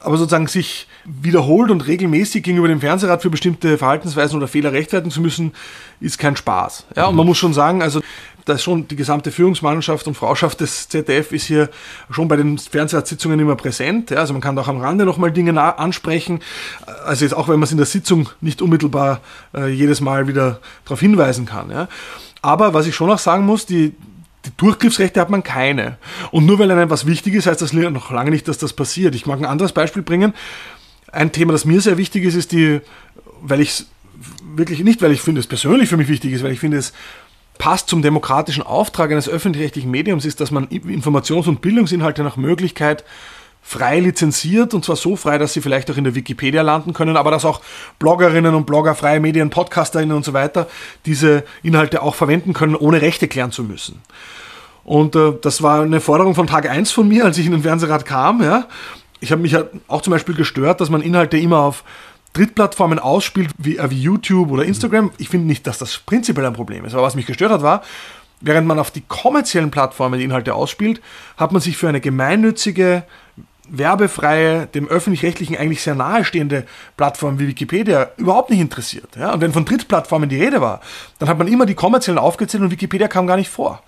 Aber 0.00 0.16
sozusagen 0.16 0.46
sich 0.46 0.86
wiederholt 1.04 1.70
und 1.70 1.86
regelmäßig 1.86 2.42
gegenüber 2.42 2.68
dem 2.68 2.80
Fernsehrat 2.80 3.22
für 3.22 3.30
bestimmte 3.30 3.78
Verhaltensweisen 3.78 4.36
oder 4.36 4.46
Fehler 4.46 4.72
rechtfertigen 4.72 5.10
zu 5.10 5.20
müssen, 5.20 5.52
ist 6.00 6.18
kein 6.18 6.36
Spaß. 6.36 6.86
Ja, 6.96 7.06
und 7.06 7.16
man 7.16 7.26
muss 7.26 7.38
schon 7.38 7.52
sagen, 7.52 7.82
also 7.82 8.00
da 8.48 8.54
ist 8.54 8.62
schon 8.62 8.88
die 8.88 8.96
gesamte 8.96 9.30
Führungsmannschaft 9.30 10.06
und 10.06 10.14
Frauschaft 10.14 10.60
des 10.60 10.88
ZDF 10.88 11.32
ist 11.32 11.44
hier 11.44 11.68
schon 12.10 12.28
bei 12.28 12.36
den 12.36 12.56
Fernsehratssitzungen 12.58 13.38
immer 13.38 13.56
präsent. 13.56 14.10
Ja, 14.10 14.18
also 14.18 14.32
man 14.32 14.40
kann 14.40 14.58
auch 14.58 14.68
am 14.68 14.80
Rande 14.80 15.04
nochmal 15.04 15.32
Dinge 15.32 15.60
ansprechen. 15.78 16.40
Also 17.04 17.24
jetzt 17.24 17.34
auch 17.34 17.48
wenn 17.48 17.56
man 17.56 17.64
es 17.64 17.72
in 17.72 17.76
der 17.76 17.86
Sitzung 17.86 18.30
nicht 18.40 18.62
unmittelbar 18.62 19.20
äh, 19.54 19.68
jedes 19.68 20.00
Mal 20.00 20.28
wieder 20.28 20.60
darauf 20.84 21.00
hinweisen 21.00 21.44
kann. 21.44 21.70
Ja. 21.70 21.88
Aber 22.40 22.72
was 22.72 22.86
ich 22.86 22.94
schon 22.94 23.10
auch 23.10 23.18
sagen 23.18 23.44
muss, 23.44 23.66
die, 23.66 23.94
die 24.48 24.56
Durchgriffsrechte 24.56 25.20
hat 25.20 25.30
man 25.30 25.42
keine. 25.42 25.98
Und 26.30 26.46
nur 26.46 26.58
weil 26.58 26.70
einem 26.70 26.90
was 26.90 27.06
wichtig 27.06 27.34
ist, 27.34 27.46
heißt 27.46 27.60
das 27.60 27.72
noch 27.72 28.10
lange 28.10 28.30
nicht, 28.30 28.48
dass 28.48 28.58
das 28.58 28.72
passiert. 28.72 29.14
Ich 29.14 29.26
mag 29.26 29.38
ein 29.38 29.44
anderes 29.44 29.72
Beispiel 29.72 30.02
bringen. 30.02 30.34
Ein 31.12 31.32
Thema, 31.32 31.52
das 31.52 31.64
mir 31.64 31.80
sehr 31.80 31.98
wichtig 31.98 32.24
ist, 32.24 32.34
ist 32.34 32.52
die, 32.52 32.80
weil 33.40 33.60
ich 33.60 33.70
es 33.70 33.86
wirklich 34.54 34.80
nicht, 34.80 35.02
weil 35.02 35.12
ich 35.12 35.20
finde, 35.20 35.40
es 35.40 35.46
persönlich 35.46 35.88
für 35.88 35.96
mich 35.96 36.08
wichtig 36.08 36.32
ist, 36.32 36.42
weil 36.42 36.52
ich 36.52 36.60
finde, 36.60 36.78
es 36.78 36.92
passt 37.58 37.88
zum 37.88 38.02
demokratischen 38.02 38.62
Auftrag 38.62 39.10
eines 39.10 39.28
öffentlich-rechtlichen 39.28 39.90
Mediums, 39.90 40.24
ist, 40.24 40.40
dass 40.40 40.50
man 40.50 40.66
Informations- 40.68 41.48
und 41.48 41.60
Bildungsinhalte 41.60 42.22
nach 42.22 42.36
Möglichkeit 42.36 43.04
frei 43.68 44.00
lizenziert 44.00 44.74
und 44.74 44.84
zwar 44.84 44.96
so 44.96 45.16
frei, 45.16 45.38
dass 45.38 45.52
sie 45.52 45.60
vielleicht 45.60 45.90
auch 45.90 45.96
in 45.96 46.04
der 46.04 46.14
Wikipedia 46.14 46.62
landen 46.62 46.92
können, 46.92 47.16
aber 47.16 47.30
dass 47.30 47.44
auch 47.44 47.60
Bloggerinnen 47.98 48.54
und 48.54 48.66
Blogger, 48.66 48.94
freie 48.94 49.20
Medien, 49.20 49.50
Podcasterinnen 49.50 50.16
und 50.16 50.24
so 50.24 50.32
weiter 50.32 50.68
diese 51.06 51.44
Inhalte 51.62 52.02
auch 52.02 52.14
verwenden 52.14 52.52
können, 52.52 52.74
ohne 52.74 53.02
Rechte 53.02 53.28
klären 53.28 53.52
zu 53.52 53.64
müssen. 53.64 54.00
Und 54.84 55.16
äh, 55.16 55.34
das 55.42 55.62
war 55.62 55.82
eine 55.82 56.00
Forderung 56.00 56.34
von 56.34 56.46
Tag 56.46 56.68
1 56.68 56.92
von 56.92 57.06
mir, 57.06 57.26
als 57.26 57.36
ich 57.36 57.46
in 57.46 57.52
den 57.52 57.62
Fernsehrat 57.62 58.06
kam. 58.06 58.42
Ja 58.42 58.66
ich 59.20 59.32
habe 59.32 59.42
mich 59.42 59.56
auch 59.88 60.02
zum 60.02 60.12
Beispiel 60.12 60.34
gestört, 60.34 60.80
dass 60.80 60.90
man 60.90 61.02
Inhalte 61.02 61.38
immer 61.38 61.58
auf 61.58 61.84
Drittplattformen 62.34 62.98
ausspielt, 62.98 63.50
wie, 63.58 63.78
äh, 63.78 63.90
wie 63.90 64.00
YouTube 64.00 64.50
oder 64.50 64.64
Instagram. 64.64 65.10
Ich 65.18 65.28
finde 65.28 65.46
nicht, 65.46 65.66
dass 65.66 65.78
das 65.78 65.98
prinzipiell 65.98 66.46
ein 66.46 66.52
Problem 66.52 66.84
ist. 66.84 66.94
Aber 66.94 67.02
was 67.02 67.14
mich 67.14 67.26
gestört 67.26 67.50
hat, 67.50 67.62
war, 67.62 67.82
während 68.40 68.66
man 68.66 68.78
auf 68.78 68.90
die 68.90 69.02
kommerziellen 69.08 69.70
Plattformen 69.70 70.18
die 70.18 70.24
Inhalte 70.24 70.54
ausspielt, 70.54 71.00
hat 71.36 71.52
man 71.52 71.60
sich 71.60 71.76
für 71.76 71.88
eine 71.88 72.00
gemeinnützige, 72.00 73.04
werbefreie, 73.70 74.66
dem 74.66 74.88
öffentlich-rechtlichen 74.88 75.56
eigentlich 75.56 75.82
sehr 75.82 75.94
nahestehende 75.94 76.64
Plattform 76.96 77.38
wie 77.38 77.48
Wikipedia 77.48 78.10
überhaupt 78.16 78.50
nicht 78.50 78.60
interessiert. 78.60 79.16
Ja? 79.16 79.32
Und 79.32 79.40
wenn 79.40 79.52
von 79.52 79.64
Drittplattformen 79.64 80.28
die 80.28 80.40
Rede 80.40 80.60
war, 80.60 80.80
dann 81.18 81.28
hat 81.28 81.38
man 81.38 81.48
immer 81.48 81.66
die 81.66 81.74
kommerziellen 81.74 82.18
aufgezählt 82.18 82.62
und 82.62 82.70
Wikipedia 82.70 83.08
kam 83.08 83.26
gar 83.26 83.36
nicht 83.36 83.50
vor. 83.50 83.82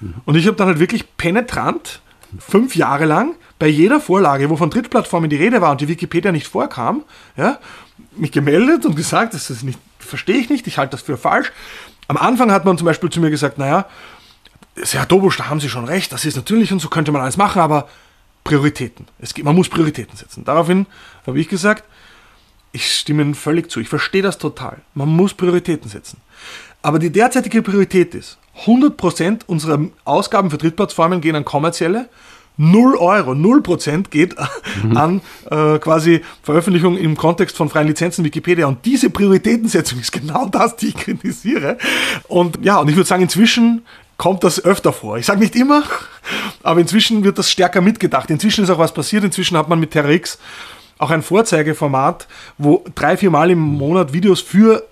Mhm. 0.00 0.14
Und 0.24 0.34
ich 0.36 0.46
habe 0.46 0.56
dann 0.56 0.68
halt 0.68 0.78
wirklich 0.78 1.16
penetrant 1.16 2.00
fünf 2.38 2.76
Jahre 2.76 3.06
lang 3.06 3.34
bei 3.58 3.66
jeder 3.66 4.00
Vorlage, 4.00 4.48
wo 4.50 4.56
von 4.56 4.70
Drittplattformen 4.70 5.28
die 5.28 5.36
Rede 5.36 5.60
war 5.60 5.72
und 5.72 5.80
die 5.80 5.88
Wikipedia 5.88 6.32
nicht 6.32 6.46
vorkam, 6.46 7.04
ja, 7.36 7.58
mich 8.16 8.32
gemeldet 8.32 8.86
und 8.86 8.96
gesagt, 8.96 9.34
das 9.34 9.50
ist 9.50 9.62
nicht, 9.62 9.78
verstehe 9.98 10.36
ich 10.36 10.48
nicht, 10.48 10.66
ich 10.66 10.78
halte 10.78 10.92
das 10.92 11.02
für 11.02 11.16
falsch. 11.16 11.52
Am 12.08 12.16
Anfang 12.16 12.50
hat 12.50 12.64
man 12.64 12.78
zum 12.78 12.86
Beispiel 12.86 13.10
zu 13.10 13.20
mir 13.20 13.30
gesagt, 13.30 13.58
naja, 13.58 13.86
Herr 14.76 15.06
Dobusch, 15.06 15.36
da 15.36 15.48
haben 15.48 15.60
Sie 15.60 15.68
schon 15.68 15.84
recht, 15.84 16.12
das 16.12 16.24
ist 16.24 16.36
natürlich 16.36 16.72
und 16.72 16.78
so 16.78 16.88
könnte 16.88 17.12
man 17.12 17.22
alles 17.22 17.36
machen, 17.36 17.60
aber 17.60 17.88
Prioritäten. 18.50 19.06
Es 19.20 19.32
gibt, 19.32 19.44
man 19.44 19.54
muss 19.54 19.68
Prioritäten 19.68 20.16
setzen. 20.16 20.44
Daraufhin 20.44 20.86
habe 21.24 21.38
ich 21.38 21.48
gesagt, 21.48 21.84
ich 22.72 22.92
stimme 22.92 23.22
Ihnen 23.22 23.36
völlig 23.36 23.70
zu, 23.70 23.78
ich 23.78 23.88
verstehe 23.88 24.22
das 24.22 24.38
total. 24.38 24.78
Man 24.92 25.08
muss 25.08 25.34
Prioritäten 25.34 25.88
setzen. 25.88 26.20
Aber 26.82 26.98
die 26.98 27.10
derzeitige 27.10 27.62
Priorität 27.62 28.12
ist, 28.16 28.38
100% 28.64 29.42
unserer 29.46 29.78
Ausgaben 30.04 30.50
für 30.50 30.58
Drittplattformen 30.58 31.20
gehen 31.20 31.36
an 31.36 31.44
kommerzielle 31.44 32.08
0 32.56 32.96
Euro, 32.96 33.36
0 33.36 33.62
Prozent 33.62 34.10
geht 34.10 34.34
mhm. 34.82 34.96
an 34.96 35.20
äh, 35.48 35.78
quasi 35.78 36.20
Veröffentlichung 36.42 36.98
im 36.98 37.16
Kontext 37.16 37.56
von 37.56 37.68
freien 37.68 37.86
Lizenzen 37.86 38.24
Wikipedia. 38.24 38.66
Und 38.66 38.84
diese 38.84 39.10
Prioritätensetzung 39.10 40.00
ist 40.00 40.10
genau 40.10 40.46
das, 40.46 40.74
die 40.76 40.88
ich 40.88 40.96
kritisiere. 40.96 41.78
Und 42.26 42.58
ja, 42.62 42.78
und 42.78 42.88
ich 42.88 42.96
würde 42.96 43.08
sagen, 43.08 43.22
inzwischen 43.22 43.82
kommt 44.20 44.44
das 44.44 44.62
öfter 44.62 44.92
vor. 44.92 45.16
Ich 45.16 45.24
sage 45.24 45.40
nicht 45.40 45.56
immer, 45.56 45.82
aber 46.62 46.78
inzwischen 46.78 47.24
wird 47.24 47.38
das 47.38 47.50
stärker 47.50 47.80
mitgedacht. 47.80 48.28
Inzwischen 48.28 48.62
ist 48.62 48.68
auch 48.68 48.78
was 48.78 48.92
passiert. 48.92 49.24
Inzwischen 49.24 49.56
hat 49.56 49.70
man 49.70 49.80
mit 49.80 49.92
TerraX 49.92 50.38
auch 50.98 51.08
ein 51.08 51.22
Vorzeigeformat, 51.22 52.28
wo 52.58 52.84
drei, 52.94 53.16
vier 53.16 53.30
Mal 53.30 53.50
im 53.50 53.58
Monat 53.58 54.12
Videos 54.12 54.42
für 54.42 54.86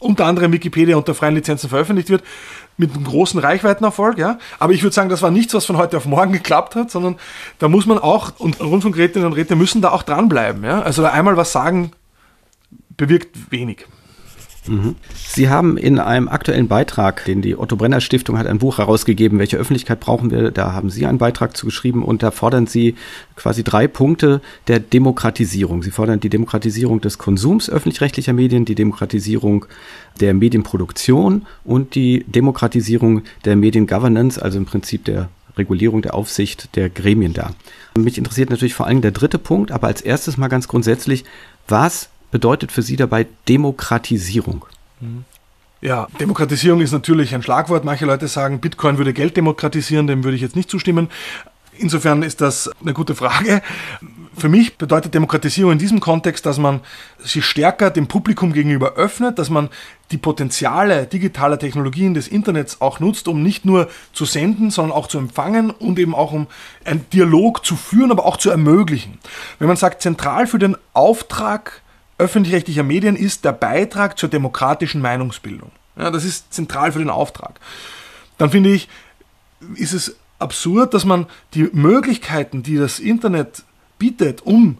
unter 0.00 0.26
anderem 0.26 0.52
Wikipedia 0.52 0.98
unter 0.98 1.14
freien 1.14 1.34
Lizenzen 1.34 1.70
veröffentlicht 1.70 2.10
wird, 2.10 2.22
mit 2.76 2.94
einem 2.94 3.04
großen 3.04 3.40
Reichweitenerfolg, 3.40 4.18
ja. 4.18 4.38
Aber 4.58 4.74
ich 4.74 4.82
würde 4.82 4.92
sagen, 4.92 5.08
das 5.08 5.22
war 5.22 5.30
nichts, 5.30 5.54
was 5.54 5.64
von 5.64 5.78
heute 5.78 5.96
auf 5.96 6.04
morgen 6.04 6.32
geklappt 6.40 6.74
hat, 6.74 6.90
sondern 6.90 7.16
da 7.58 7.68
muss 7.68 7.86
man 7.86 7.98
auch, 7.98 8.32
und 8.36 8.60
Rundfunkrätinnen 8.60 9.26
und 9.26 9.32
Räte 9.32 9.56
müssen 9.56 9.80
da 9.80 9.92
auch 9.92 10.02
dranbleiben, 10.02 10.62
ja. 10.62 10.82
Also 10.82 11.00
da 11.00 11.08
einmal 11.08 11.38
was 11.38 11.52
sagen, 11.52 11.92
bewirkt 12.98 13.50
wenig. 13.50 13.86
Sie 15.14 15.48
haben 15.48 15.76
in 15.76 15.98
einem 15.98 16.28
aktuellen 16.28 16.68
Beitrag, 16.68 17.24
den 17.24 17.42
die 17.42 17.56
Otto 17.56 17.76
Brenner 17.76 18.00
Stiftung 18.00 18.38
hat, 18.38 18.46
ein 18.46 18.58
Buch 18.58 18.78
herausgegeben, 18.78 19.38
welche 19.38 19.56
Öffentlichkeit 19.56 20.00
brauchen 20.00 20.30
wir, 20.30 20.50
da 20.50 20.72
haben 20.72 20.90
Sie 20.90 21.06
einen 21.06 21.18
Beitrag 21.18 21.56
zu 21.56 21.66
geschrieben 21.66 22.04
und 22.04 22.22
da 22.22 22.30
fordern 22.30 22.66
Sie 22.66 22.94
quasi 23.36 23.64
drei 23.64 23.86
Punkte 23.86 24.40
der 24.68 24.80
Demokratisierung. 24.80 25.82
Sie 25.82 25.90
fordern 25.90 26.20
die 26.20 26.30
Demokratisierung 26.30 27.00
des 27.00 27.18
Konsums 27.18 27.70
öffentlich-rechtlicher 27.70 28.32
Medien, 28.32 28.64
die 28.64 28.74
Demokratisierung 28.74 29.66
der 30.20 30.34
Medienproduktion 30.34 31.46
und 31.64 31.94
die 31.94 32.24
Demokratisierung 32.26 33.22
der 33.44 33.56
Mediengovernance, 33.56 34.40
also 34.42 34.58
im 34.58 34.64
Prinzip 34.64 35.04
der 35.04 35.28
Regulierung 35.56 36.02
der 36.02 36.14
Aufsicht 36.14 36.76
der 36.76 36.90
Gremien 36.90 37.32
da. 37.32 37.52
Mich 37.96 38.18
interessiert 38.18 38.50
natürlich 38.50 38.74
vor 38.74 38.86
allem 38.86 39.00
der 39.00 39.10
dritte 39.10 39.38
Punkt, 39.38 39.72
aber 39.72 39.86
als 39.86 40.02
erstes 40.02 40.36
mal 40.36 40.48
ganz 40.48 40.68
grundsätzlich, 40.68 41.24
was 41.68 42.10
bedeutet 42.30 42.72
für 42.72 42.82
Sie 42.82 42.96
dabei 42.96 43.26
Demokratisierung? 43.48 44.64
Ja, 45.80 46.06
Demokratisierung 46.20 46.80
ist 46.80 46.92
natürlich 46.92 47.34
ein 47.34 47.42
Schlagwort. 47.42 47.84
Manche 47.84 48.06
Leute 48.06 48.28
sagen, 48.28 48.60
Bitcoin 48.60 48.98
würde 48.98 49.12
Geld 49.12 49.36
demokratisieren, 49.36 50.06
dem 50.06 50.24
würde 50.24 50.36
ich 50.36 50.42
jetzt 50.42 50.56
nicht 50.56 50.70
zustimmen. 50.70 51.08
Insofern 51.78 52.22
ist 52.22 52.40
das 52.40 52.70
eine 52.80 52.94
gute 52.94 53.14
Frage. 53.14 53.60
Für 54.36 54.48
mich 54.48 54.76
bedeutet 54.78 55.14
Demokratisierung 55.14 55.72
in 55.72 55.78
diesem 55.78 56.00
Kontext, 56.00 56.46
dass 56.46 56.58
man 56.58 56.80
sich 57.18 57.44
stärker 57.44 57.90
dem 57.90 58.06
Publikum 58.06 58.52
gegenüber 58.52 58.94
öffnet, 58.94 59.38
dass 59.38 59.50
man 59.50 59.68
die 60.10 60.18
Potenziale 60.18 61.06
digitaler 61.06 61.58
Technologien 61.58 62.14
des 62.14 62.28
Internets 62.28 62.80
auch 62.80 63.00
nutzt, 63.00 63.28
um 63.28 63.42
nicht 63.42 63.64
nur 63.64 63.88
zu 64.12 64.24
senden, 64.24 64.70
sondern 64.70 64.96
auch 64.96 65.06
zu 65.06 65.18
empfangen 65.18 65.70
und 65.70 65.98
eben 65.98 66.14
auch 66.14 66.32
um 66.32 66.46
einen 66.84 67.08
Dialog 67.10 67.64
zu 67.64 67.76
führen, 67.76 68.10
aber 68.10 68.24
auch 68.26 68.36
zu 68.36 68.50
ermöglichen. 68.50 69.18
Wenn 69.58 69.68
man 69.68 69.76
sagt, 69.76 70.02
zentral 70.02 70.46
für 70.46 70.58
den 70.58 70.76
Auftrag 70.92 71.82
öffentlich-rechtlicher 72.18 72.82
Medien 72.82 73.16
ist 73.16 73.44
der 73.44 73.52
Beitrag 73.52 74.18
zur 74.18 74.28
demokratischen 74.28 75.00
Meinungsbildung. 75.00 75.70
Ja, 75.96 76.10
das 76.10 76.24
ist 76.24 76.52
zentral 76.52 76.92
für 76.92 76.98
den 76.98 77.10
Auftrag. 77.10 77.60
Dann 78.38 78.50
finde 78.50 78.70
ich, 78.70 78.88
ist 79.74 79.92
es 79.92 80.16
absurd, 80.38 80.94
dass 80.94 81.04
man 81.04 81.26
die 81.54 81.68
Möglichkeiten, 81.72 82.62
die 82.62 82.76
das 82.76 82.98
Internet 82.98 83.64
bietet, 83.98 84.42
um 84.42 84.78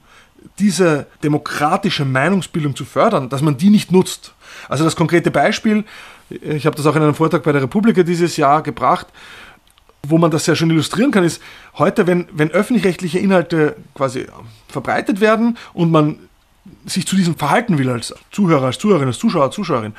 diese 0.59 1.07
demokratische 1.23 2.05
Meinungsbildung 2.05 2.77
zu 2.77 2.85
fördern, 2.85 3.29
dass 3.29 3.43
man 3.43 3.57
die 3.57 3.71
nicht 3.71 3.91
nutzt. 3.91 4.35
Also 4.69 4.85
das 4.85 4.97
konkrete 4.97 5.31
Beispiel, 5.31 5.85
ich 6.29 6.67
habe 6.67 6.77
das 6.77 6.87
auch 6.87 6.97
in 6.97 7.03
einem 7.03 7.15
Vortrag 7.15 7.43
bei 7.43 7.53
der 7.53 7.63
Republika 7.63 8.03
dieses 8.03 8.37
Jahr 8.37 8.63
gebracht, 8.63 9.07
wo 10.09 10.19
man 10.19 10.31
das 10.31 10.45
sehr 10.45 10.57
schön 10.57 10.71
illustrieren 10.71 11.11
kann, 11.11 11.25
ist 11.25 11.43
heute, 11.75 12.07
wenn, 12.07 12.29
wenn 12.33 12.51
öffentlich-rechtliche 12.51 13.19
Inhalte 13.19 13.77
quasi 13.95 14.27
verbreitet 14.69 15.21
werden 15.21 15.59
und 15.73 15.91
man 15.91 16.19
sich 16.87 17.07
zu 17.07 17.17
diesem 17.17 17.37
verhalten 17.37 17.79
will 17.79 17.89
als 17.89 18.15
Zuhörer, 18.31 18.67
als 18.67 18.79
Zuhörerin, 18.79 19.09
als 19.09 19.19
Zuschauer, 19.19 19.51
Zuschauerin, 19.51 19.95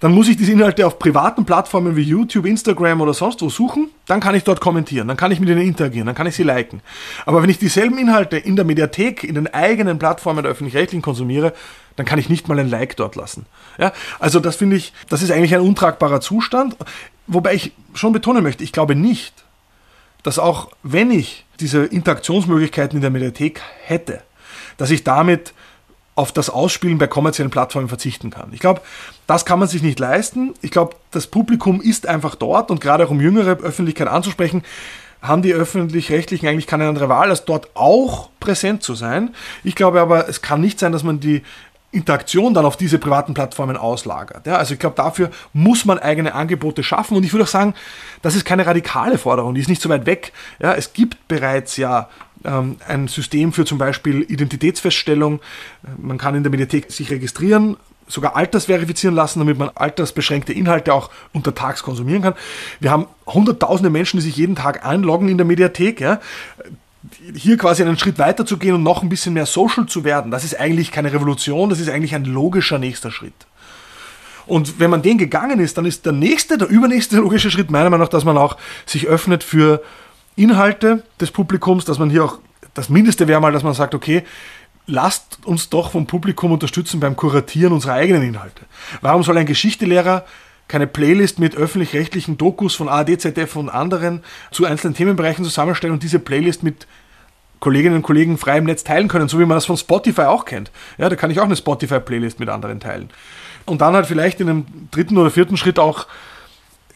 dann 0.00 0.12
muss 0.12 0.28
ich 0.28 0.36
diese 0.36 0.52
Inhalte 0.52 0.86
auf 0.86 0.98
privaten 0.98 1.44
Plattformen 1.44 1.96
wie 1.96 2.02
YouTube, 2.02 2.46
Instagram 2.46 3.00
oder 3.00 3.14
sonst 3.14 3.40
wo 3.40 3.48
suchen, 3.48 3.88
dann 4.06 4.20
kann 4.20 4.34
ich 4.34 4.44
dort 4.44 4.60
kommentieren, 4.60 5.08
dann 5.08 5.16
kann 5.16 5.32
ich 5.32 5.40
mit 5.40 5.48
ihnen 5.48 5.62
interagieren, 5.62 6.06
dann 6.06 6.14
kann 6.14 6.26
ich 6.26 6.34
sie 6.34 6.42
liken. 6.42 6.82
Aber 7.24 7.42
wenn 7.42 7.50
ich 7.50 7.58
dieselben 7.58 7.98
Inhalte 7.98 8.36
in 8.36 8.56
der 8.56 8.64
Mediathek, 8.64 9.24
in 9.24 9.34
den 9.34 9.52
eigenen 9.52 9.98
Plattformen 9.98 10.42
der 10.42 10.52
öffentlich-rechtlichen 10.52 11.02
konsumiere, 11.02 11.52
dann 11.96 12.04
kann 12.04 12.18
ich 12.18 12.28
nicht 12.28 12.48
mal 12.48 12.58
ein 12.58 12.68
Like 12.68 12.96
dort 12.96 13.14
lassen. 13.16 13.46
Ja, 13.78 13.92
also 14.18 14.40
das 14.40 14.56
finde 14.56 14.76
ich, 14.76 14.92
das 15.08 15.22
ist 15.22 15.30
eigentlich 15.30 15.54
ein 15.54 15.60
untragbarer 15.60 16.20
Zustand, 16.20 16.76
wobei 17.26 17.54
ich 17.54 17.72
schon 17.94 18.12
betonen 18.12 18.42
möchte, 18.42 18.64
ich 18.64 18.72
glaube 18.72 18.94
nicht, 18.94 19.44
dass 20.22 20.38
auch 20.38 20.70
wenn 20.82 21.10
ich 21.10 21.44
diese 21.60 21.84
Interaktionsmöglichkeiten 21.84 22.96
in 22.96 23.02
der 23.02 23.10
Mediathek 23.10 23.60
hätte, 23.84 24.22
dass 24.76 24.90
ich 24.90 25.04
damit 25.04 25.54
auf 26.16 26.32
das 26.32 26.48
Ausspielen 26.48 26.98
bei 26.98 27.06
kommerziellen 27.06 27.50
Plattformen 27.50 27.88
verzichten 27.88 28.30
kann. 28.30 28.50
Ich 28.52 28.60
glaube, 28.60 28.80
das 29.26 29.44
kann 29.44 29.58
man 29.58 29.68
sich 29.68 29.82
nicht 29.82 29.98
leisten. 29.98 30.54
Ich 30.62 30.70
glaube, 30.70 30.96
das 31.10 31.26
Publikum 31.26 31.80
ist 31.80 32.06
einfach 32.06 32.34
dort 32.34 32.70
und 32.70 32.80
gerade 32.80 33.04
auch 33.04 33.10
um 33.10 33.20
jüngere 33.20 33.58
Öffentlichkeit 33.58 34.08
anzusprechen, 34.08 34.62
haben 35.22 35.42
die 35.42 35.54
öffentlich-rechtlichen 35.54 36.46
eigentlich 36.46 36.66
keine 36.66 36.86
andere 36.86 37.08
Wahl, 37.08 37.30
als 37.30 37.46
dort 37.46 37.68
auch 37.74 38.28
präsent 38.40 38.82
zu 38.82 38.94
sein. 38.94 39.34
Ich 39.64 39.74
glaube 39.74 40.00
aber, 40.00 40.28
es 40.28 40.42
kann 40.42 40.60
nicht 40.60 40.78
sein, 40.78 40.92
dass 40.92 41.02
man 41.02 41.18
die 41.18 41.42
Interaktion 41.94 42.54
dann 42.54 42.64
auf 42.64 42.76
diese 42.76 42.98
privaten 42.98 43.34
Plattformen 43.34 43.76
auslagert. 43.76 44.46
Ja, 44.46 44.56
also 44.56 44.74
ich 44.74 44.80
glaube, 44.80 44.96
dafür 44.96 45.30
muss 45.52 45.84
man 45.84 45.98
eigene 45.98 46.34
Angebote 46.34 46.82
schaffen. 46.82 47.16
Und 47.16 47.24
ich 47.24 47.32
würde 47.32 47.44
auch 47.44 47.48
sagen, 47.48 47.74
das 48.22 48.34
ist 48.34 48.44
keine 48.44 48.66
radikale 48.66 49.18
Forderung, 49.18 49.54
die 49.54 49.60
ist 49.60 49.68
nicht 49.68 49.82
so 49.82 49.88
weit 49.88 50.06
weg. 50.06 50.32
Ja, 50.58 50.74
es 50.74 50.92
gibt 50.92 51.28
bereits 51.28 51.76
ja 51.76 52.08
ähm, 52.44 52.76
ein 52.86 53.08
System 53.08 53.52
für 53.52 53.64
zum 53.64 53.78
Beispiel 53.78 54.22
Identitätsfeststellung. 54.22 55.40
Man 55.96 56.18
kann 56.18 56.34
in 56.34 56.42
der 56.42 56.50
Mediathek 56.50 56.90
sich 56.90 57.10
registrieren, 57.10 57.76
sogar 58.06 58.36
altersverifizieren 58.36 59.14
lassen, 59.14 59.38
damit 59.38 59.58
man 59.58 59.70
altersbeschränkte 59.74 60.52
Inhalte 60.52 60.92
auch 60.92 61.10
untertags 61.32 61.82
konsumieren 61.82 62.22
kann. 62.22 62.34
Wir 62.80 62.90
haben 62.90 63.06
hunderttausende 63.26 63.90
Menschen, 63.90 64.18
die 64.18 64.24
sich 64.24 64.36
jeden 64.36 64.56
Tag 64.56 64.84
einloggen 64.84 65.28
in 65.28 65.38
der 65.38 65.46
Mediathek. 65.46 66.00
Ja. 66.00 66.20
Hier 67.34 67.58
quasi 67.58 67.82
einen 67.82 67.98
Schritt 67.98 68.18
weiter 68.18 68.46
zu 68.46 68.56
gehen 68.56 68.74
und 68.74 68.82
noch 68.82 69.02
ein 69.02 69.08
bisschen 69.08 69.34
mehr 69.34 69.46
social 69.46 69.86
zu 69.86 70.04
werden, 70.04 70.30
das 70.30 70.44
ist 70.44 70.58
eigentlich 70.58 70.90
keine 70.90 71.12
Revolution, 71.12 71.68
das 71.68 71.80
ist 71.80 71.90
eigentlich 71.90 72.14
ein 72.14 72.24
logischer 72.24 72.78
nächster 72.78 73.10
Schritt. 73.10 73.34
Und 74.46 74.78
wenn 74.78 74.90
man 74.90 75.02
den 75.02 75.18
gegangen 75.18 75.60
ist, 75.60 75.78
dann 75.78 75.86
ist 75.86 76.04
der 76.06 76.12
nächste, 76.12 76.58
der 76.58 76.68
übernächste 76.68 77.16
logische 77.16 77.50
Schritt 77.50 77.70
meiner 77.70 77.90
Meinung 77.90 78.04
nach, 78.04 78.10
dass 78.10 78.24
man 78.24 78.36
auch 78.36 78.56
sich 78.86 79.06
öffnet 79.06 79.42
für 79.42 79.82
Inhalte 80.36 81.02
des 81.20 81.30
Publikums, 81.30 81.84
dass 81.84 81.98
man 81.98 82.10
hier 82.10 82.24
auch, 82.24 82.38
das 82.74 82.88
Mindeste 82.88 83.28
wäre 83.28 83.40
mal, 83.40 83.52
dass 83.52 83.62
man 83.62 83.74
sagt, 83.74 83.94
okay, 83.94 84.24
lasst 84.86 85.38
uns 85.44 85.70
doch 85.70 85.92
vom 85.92 86.06
Publikum 86.06 86.52
unterstützen 86.52 87.00
beim 87.00 87.16
Kuratieren 87.16 87.72
unserer 87.72 87.94
eigenen 87.94 88.22
Inhalte. 88.22 88.62
Warum 89.00 89.22
soll 89.22 89.38
ein 89.38 89.46
Geschichtelehrer 89.46 90.24
keine 90.68 90.86
Playlist 90.86 91.38
mit 91.38 91.56
öffentlich-rechtlichen 91.56 92.38
Dokus 92.38 92.74
von 92.74 92.88
ARD, 92.88 93.20
ZDF 93.20 93.56
und 93.56 93.68
anderen 93.68 94.22
zu 94.50 94.64
einzelnen 94.64 94.94
Themenbereichen 94.94 95.44
zusammenstellen 95.44 95.92
und 95.92 96.02
diese 96.02 96.18
Playlist 96.18 96.62
mit 96.62 96.86
Kolleginnen 97.60 97.96
und 97.96 98.02
Kollegen 98.02 98.36
frei 98.38 98.58
im 98.58 98.64
Netz 98.64 98.84
teilen 98.84 99.08
können, 99.08 99.28
so 99.28 99.38
wie 99.38 99.44
man 99.44 99.56
das 99.56 99.66
von 99.66 99.76
Spotify 99.76 100.22
auch 100.22 100.44
kennt. 100.44 100.70
Ja, 100.98 101.08
da 101.08 101.16
kann 101.16 101.30
ich 101.30 101.40
auch 101.40 101.44
eine 101.44 101.56
Spotify-Playlist 101.56 102.40
mit 102.40 102.48
anderen 102.48 102.80
teilen. 102.80 103.10
Und 103.64 103.80
dann 103.80 103.94
halt 103.94 104.06
vielleicht 104.06 104.40
in 104.40 104.50
einem 104.50 104.66
dritten 104.90 105.16
oder 105.16 105.30
vierten 105.30 105.56
Schritt 105.56 105.78
auch 105.78 106.06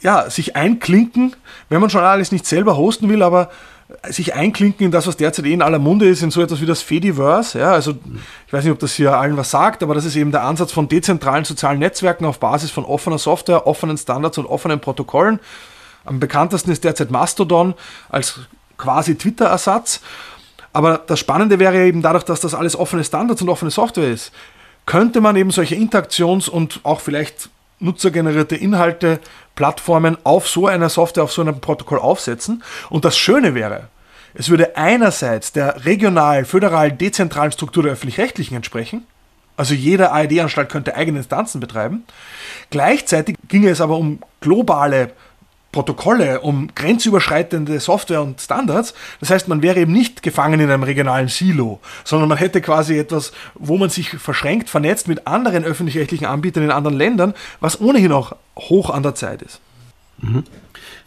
ja, 0.01 0.31
sich 0.31 0.57
einklinken, 0.57 1.35
wenn 1.69 1.81
man 1.81 1.91
schon 1.91 2.03
alles 2.03 2.33
nicht 2.33 2.47
selber 2.47 2.77
hosten 2.77 3.09
will, 3.09 3.23
aber 3.23 3.51
sich 4.11 4.35
einklinken 4.35 4.87
in 4.87 4.91
das, 4.91 5.07
was 5.07 5.17
derzeit 5.17 5.47
eh 5.47 5.53
in 5.53 5.63
aller 5.63 5.79
Munde 5.79 6.09
ist, 6.09 6.23
in 6.23 6.31
so 6.31 6.43
etwas 6.43 6.61
wie 6.61 6.67
das 6.67 6.83
Fediverse. 6.83 7.59
Ja, 7.59 7.73
also 7.73 7.95
ich 8.47 8.53
weiß 8.53 8.65
nicht, 8.65 8.73
ob 8.73 8.79
das 8.79 8.95
hier 8.95 9.17
allen 9.17 9.37
was 9.37 9.51
sagt, 9.51 9.83
aber 9.83 9.95
das 9.95 10.05
ist 10.05 10.17
eben 10.17 10.31
der 10.31 10.43
Ansatz 10.43 10.73
von 10.73 10.89
dezentralen 10.89 11.45
sozialen 11.45 11.79
Netzwerken 11.79 12.27
auf 12.27 12.39
Basis 12.39 12.71
von 12.71 12.85
offener 12.85 13.19
Software, 13.19 13.67
offenen 13.67 13.97
Standards 13.97 14.37
und 14.37 14.47
offenen 14.47 14.81
Protokollen. 14.81 15.41
Am 16.05 16.21
bekanntesten 16.21 16.71
ist 16.71 16.85
derzeit 16.85 17.11
Mastodon 17.11 17.75
als 18.11 18.41
quasi 18.77 19.17
Twitter-Ersatz. 19.17 20.01
Aber 20.73 20.99
das 20.99 21.19
Spannende 21.19 21.59
wäre 21.59 21.87
eben 21.87 22.03
dadurch, 22.03 22.25
dass 22.25 22.41
das 22.41 22.55
alles 22.55 22.77
offene 22.77 23.05
Standards 23.05 23.41
und 23.41 23.49
offene 23.49 23.71
Software 23.71 24.11
ist, 24.11 24.33
könnte 24.85 25.21
man 25.21 25.37
eben 25.37 25.51
solche 25.51 25.75
Interaktions- 25.75 26.49
und 26.49 26.81
auch 26.83 27.01
vielleicht 27.01 27.49
nutzergenerierte 27.81 28.57
Inhalte, 28.57 29.21
Plattformen 29.55 30.17
auf 30.25 30.49
so 30.49 30.67
einer 30.67 30.89
Software, 30.89 31.25
auf 31.25 31.33
so 31.33 31.43
einem 31.43 31.61
Protokoll 31.61 31.99
aufsetzen. 31.99 32.63
Und 32.91 33.05
das 33.05 33.19
Schöne 33.19 33.55
wäre, 33.55 33.89
es 34.35 34.51
würde 34.51 34.77
einerseits 34.77 35.53
der 35.53 35.85
regional, 35.85 36.45
föderal, 36.45 36.93
dezentralen 36.93 37.53
Struktur 37.53 37.83
der 37.83 37.93
öffentlich-rechtlichen 37.93 38.57
entsprechen. 38.57 39.07
Also 39.57 39.75
jede 39.75 40.13
ARD-Anstalt 40.13 40.69
könnte 40.69 40.95
eigene 40.95 41.19
Instanzen 41.19 41.61
betreiben. 41.61 42.05
Gleichzeitig 42.71 43.37
ginge 43.49 43.71
es 43.71 43.81
aber 43.81 43.97
um 43.97 44.21
globale 44.41 45.11
Protokolle, 45.73 46.41
um 46.41 46.69
grenzüberschreitende 46.75 47.79
Software 47.79 48.23
und 48.23 48.41
Standards. 48.41 48.95
Das 49.21 49.31
heißt, 49.31 49.49
man 49.49 49.63
wäre 49.63 49.81
eben 49.81 49.93
nicht 49.93 50.23
gefangen 50.23 50.61
in 50.61 50.71
einem 50.71 50.83
regionalen 50.83 51.29
Silo, 51.29 51.81
sondern 52.05 52.29
man 52.29 52.39
hätte 52.39 52.61
quasi 52.63 52.99
etwas, 52.99 53.33
wo 53.55 53.77
man 53.77 53.91
sich 53.91 54.11
verschränkt, 54.11 54.71
vernetzt 54.71 55.09
mit 55.09 55.27
anderen 55.27 55.65
öffentlich-rechtlichen 55.65 56.27
Anbietern 56.27 56.65
in 56.65 56.71
anderen 56.71 56.97
Ländern, 56.97 57.35
was 57.61 57.81
ohnehin 57.81 58.13
auch 58.13 58.35
hoch 58.57 58.91
an 58.91 59.03
der 59.03 59.15
Zeit 59.15 59.43
ist. 59.43 59.61
Mhm. 60.21 60.45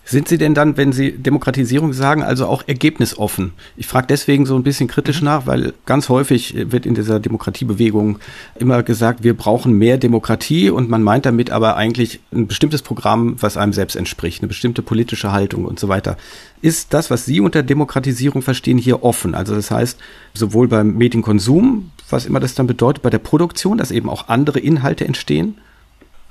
Sind 0.04 0.28
Sie 0.28 0.38
denn 0.38 0.54
dann, 0.54 0.78
wenn 0.78 0.92
Sie 0.92 1.12
Demokratisierung 1.12 1.94
sagen, 1.94 2.24
also 2.24 2.48
auch 2.48 2.64
ergebnisoffen? 2.68 3.54
Ich 3.78 3.88
frage 3.88 4.08
deswegen 4.08 4.46
so 4.46 4.56
ein 4.56 4.64
bisschen 4.64 4.88
kritisch 4.88 5.22
mhm. 5.22 5.26
nach, 5.26 5.46
weil 5.46 5.74
ganz 5.86 6.10
häufig 6.10 6.56
wird 6.72 6.86
in 6.86 6.96
dieser 6.96 7.20
Demokratiebewegung 7.20 8.20
immer 8.60 8.82
gesagt, 8.84 9.24
wir 9.24 9.36
brauchen 9.36 9.74
mehr 9.74 9.98
Demokratie 9.98 10.70
und 10.70 10.90
man 10.90 11.04
meint 11.04 11.26
damit 11.26 11.52
aber 11.52 11.78
eigentlich 11.78 12.20
ein 12.34 12.48
bestimmtes 12.48 12.82
Programm, 12.82 13.36
was 13.42 13.58
einem 13.58 13.74
selbst 13.74 13.96
entspricht, 13.96 14.42
eine 14.42 14.48
bestimmte 14.48 14.82
politische 14.82 15.32
Haltung 15.32 15.66
und 15.66 15.80
so 15.80 15.88
weiter. 15.88 16.18
Ist 16.62 16.94
das, 16.94 17.10
was 17.12 17.26
Sie 17.26 17.40
unter 17.40 17.64
Demokratisierung 17.64 18.42
verstehen, 18.42 18.78
hier 18.78 19.04
offen? 19.04 19.36
Also 19.36 19.56
das 19.56 19.72
heißt, 19.72 20.00
sowohl 20.34 20.68
beim 20.68 20.96
Medienkonsum, 20.96 21.92
was 22.10 22.26
immer 22.26 22.40
das 22.40 22.56
dann 22.56 22.68
bedeutet, 22.68 23.04
bei 23.04 23.10
der 23.10 23.20
Produktion, 23.20 23.78
dass 23.78 23.92
eben 23.92 24.10
auch 24.10 24.28
andere 24.30 24.60
Inhalte 24.60 25.06
entstehen? 25.06 25.60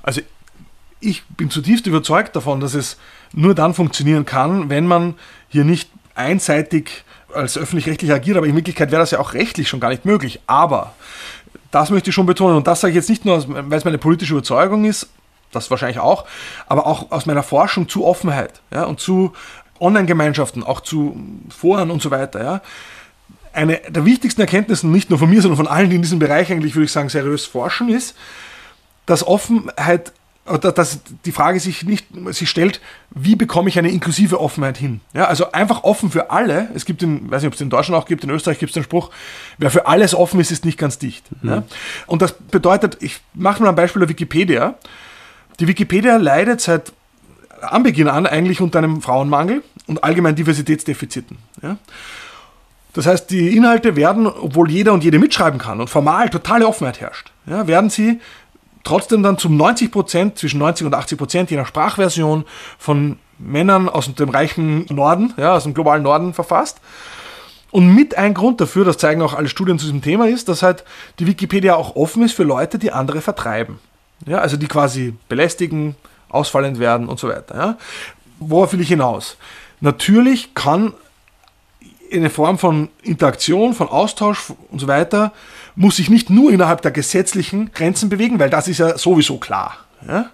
Also 0.03 0.21
ich 1.01 1.23
bin 1.25 1.49
zutiefst 1.49 1.87
überzeugt 1.87 2.35
davon, 2.35 2.59
dass 2.59 2.75
es 2.75 2.97
nur 3.33 3.55
dann 3.55 3.73
funktionieren 3.73 4.25
kann, 4.25 4.69
wenn 4.69 4.87
man 4.87 5.15
hier 5.49 5.63
nicht 5.63 5.89
einseitig 6.15 7.03
als 7.33 7.57
öffentlich-rechtlich 7.57 8.11
agiert, 8.11 8.37
aber 8.37 8.47
in 8.47 8.55
Wirklichkeit 8.55 8.91
wäre 8.91 9.01
das 9.01 9.11
ja 9.11 9.19
auch 9.19 9.33
rechtlich 9.33 9.69
schon 9.69 9.79
gar 9.79 9.89
nicht 9.89 10.05
möglich. 10.05 10.41
Aber 10.47 10.93
das 11.71 11.89
möchte 11.89 12.09
ich 12.09 12.15
schon 12.15 12.25
betonen 12.25 12.57
und 12.57 12.67
das 12.67 12.81
sage 12.81 12.91
ich 12.91 12.95
jetzt 12.95 13.09
nicht 13.09 13.25
nur, 13.25 13.43
weil 13.47 13.77
es 13.77 13.85
meine 13.85 13.97
politische 13.97 14.33
Überzeugung 14.33 14.85
ist, 14.85 15.09
das 15.51 15.69
wahrscheinlich 15.69 15.99
auch, 15.99 16.25
aber 16.67 16.85
auch 16.85 17.11
aus 17.11 17.25
meiner 17.25 17.43
Forschung 17.43 17.87
zu 17.87 18.05
Offenheit 18.05 18.61
ja, 18.71 18.83
und 18.83 18.99
zu 18.99 19.33
Online-Gemeinschaften, 19.79 20.63
auch 20.63 20.81
zu 20.81 21.19
Foren 21.49 21.91
und 21.91 22.01
so 22.01 22.11
weiter. 22.11 22.43
Ja. 22.43 22.61
Eine 23.53 23.81
der 23.89 24.05
wichtigsten 24.05 24.41
Erkenntnissen, 24.41 24.91
nicht 24.91 25.09
nur 25.09 25.19
von 25.19 25.29
mir, 25.29 25.41
sondern 25.41 25.57
von 25.57 25.67
allen, 25.67 25.89
die 25.89 25.95
in 25.95 26.01
diesem 26.01 26.19
Bereich 26.19 26.51
eigentlich, 26.51 26.75
würde 26.75 26.85
ich 26.85 26.91
sagen, 26.91 27.09
seriös 27.09 27.45
forschen, 27.45 27.89
ist, 27.89 28.15
dass 29.05 29.25
Offenheit 29.27 30.13
dass 30.45 30.99
die 31.25 31.31
Frage 31.31 31.59
sich 31.59 31.83
nicht 31.83 32.07
sich 32.31 32.49
stellt, 32.49 32.81
wie 33.11 33.35
bekomme 33.35 33.69
ich 33.69 33.77
eine 33.77 33.91
inklusive 33.91 34.39
Offenheit 34.39 34.77
hin? 34.77 35.01
Ja, 35.13 35.25
also 35.25 35.51
einfach 35.51 35.83
offen 35.83 36.09
für 36.09 36.31
alle. 36.31 36.69
Es 36.73 36.85
gibt 36.85 37.03
in, 37.03 37.29
weiß 37.29 37.43
nicht, 37.43 37.47
ob 37.47 37.53
es 37.53 37.61
in 37.61 37.69
Deutschland 37.69 38.01
auch 38.01 38.07
gibt, 38.07 38.23
in 38.23 38.29
Österreich 38.31 38.57
gibt 38.57 38.71
es 38.71 38.73
den 38.73 38.83
Spruch, 38.83 39.11
wer 39.59 39.69
für 39.69 39.85
alles 39.85 40.15
offen 40.15 40.39
ist, 40.39 40.51
ist 40.51 40.65
nicht 40.65 40.79
ganz 40.79 40.97
dicht. 40.97 41.25
Mhm. 41.43 41.49
Ja? 41.49 41.63
Und 42.07 42.21
das 42.21 42.33
bedeutet, 42.33 42.97
ich 43.01 43.19
mache 43.33 43.61
mal 43.61 43.69
ein 43.69 43.75
Beispiel 43.75 43.99
der 43.99 44.09
Wikipedia. 44.09 44.75
Die 45.59 45.67
Wikipedia 45.67 46.17
leidet 46.17 46.59
seit 46.61 46.91
Anbeginn 47.61 48.07
an 48.07 48.25
eigentlich 48.25 48.61
unter 48.61 48.79
einem 48.79 49.01
Frauenmangel 49.01 49.63
und 49.85 50.03
allgemein 50.03 50.35
Diversitätsdefiziten. 50.35 51.37
Ja? 51.61 51.77
Das 52.93 53.05
heißt, 53.05 53.29
die 53.29 53.55
Inhalte 53.55 53.95
werden, 53.95 54.27
obwohl 54.27 54.69
jeder 54.69 54.93
und 54.93 55.03
jede 55.03 55.19
mitschreiben 55.19 55.59
kann 55.59 55.79
und 55.79 55.89
formal 55.89 56.29
totale 56.29 56.67
Offenheit 56.67 56.99
herrscht, 56.99 57.31
ja, 57.45 57.65
werden 57.67 57.89
sie 57.89 58.19
trotzdem 58.83 59.23
dann 59.23 59.37
zum 59.37 59.57
90 59.57 59.91
Prozent, 59.91 60.37
zwischen 60.37 60.59
90 60.59 60.87
und 60.87 60.93
80 60.93 61.17
Prozent, 61.17 61.51
je 61.51 61.57
nach 61.57 61.67
Sprachversion, 61.67 62.45
von 62.77 63.17
Männern 63.37 63.89
aus 63.89 64.13
dem 64.13 64.29
reichen 64.29 64.85
Norden, 64.89 65.33
ja, 65.37 65.55
aus 65.55 65.63
dem 65.63 65.73
globalen 65.73 66.03
Norden 66.03 66.33
verfasst. 66.33 66.79
Und 67.71 67.95
mit 67.95 68.17
ein 68.17 68.33
Grund 68.33 68.59
dafür, 68.59 68.83
das 68.83 68.97
zeigen 68.97 69.21
auch 69.21 69.33
alle 69.33 69.47
Studien 69.47 69.79
zu 69.79 69.85
diesem 69.85 70.01
Thema, 70.01 70.27
ist, 70.27 70.49
dass 70.49 70.61
halt 70.61 70.83
die 71.19 71.27
Wikipedia 71.27 71.75
auch 71.75 71.95
offen 71.95 72.23
ist 72.23 72.33
für 72.33 72.43
Leute, 72.43 72.77
die 72.77 72.91
andere 72.91 73.21
vertreiben. 73.21 73.79
Ja, 74.25 74.39
also 74.39 74.57
die 74.57 74.67
quasi 74.67 75.15
belästigen, 75.29 75.95
ausfallend 76.29 76.79
werden 76.79 77.07
und 77.07 77.19
so 77.19 77.29
weiter. 77.29 77.55
Ja. 77.55 77.77
Worauf 78.39 78.73
will 78.73 78.81
ich 78.81 78.89
hinaus? 78.89 79.37
Natürlich 79.79 80.53
kann 80.53 80.93
eine 82.11 82.29
Form 82.29 82.57
von 82.57 82.89
Interaktion, 83.03 83.73
von 83.73 83.87
Austausch 83.87 84.51
und 84.69 84.79
so 84.79 84.87
weiter 84.87 85.31
muss 85.75 85.97
sich 85.97 86.09
nicht 86.09 86.29
nur 86.29 86.51
innerhalb 86.51 86.81
der 86.81 86.91
gesetzlichen 86.91 87.71
Grenzen 87.73 88.09
bewegen, 88.09 88.39
weil 88.39 88.49
das 88.49 88.67
ist 88.67 88.79
ja 88.79 88.97
sowieso 88.97 89.37
klar. 89.37 89.77
Ja? 90.07 90.31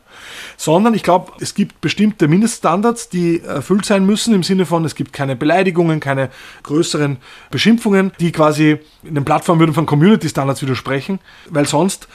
sondern 0.58 0.94
ich 0.96 1.04
glaube, 1.04 1.32
es 1.40 1.54
gibt 1.54 1.82
bestimmte 1.82 2.28
Mindeststandards, 2.28 3.10
die 3.10 3.42
erfüllt 3.42 3.86
sein 3.86 4.06
müssen 4.06 4.34
im 4.34 4.44
Sinne 4.44 4.66
von, 4.66 4.84
es 4.86 4.96
gibt 4.96 5.14
keine 5.14 5.36
Beleidigungen, 5.36 6.00
keine 6.00 6.30
größeren 6.64 7.18
Beschimpfungen, 7.52 8.12
die 8.20 8.32
quasi 8.32 8.80
in 9.04 9.16
den 9.16 9.24
Plattformen 9.24 9.60
würden 9.60 9.74
von 9.74 9.86
Community 9.86 10.28
Standards 10.28 10.62
widersprechen, 10.62 11.20
weil 11.50 11.68
sonst 11.68 12.08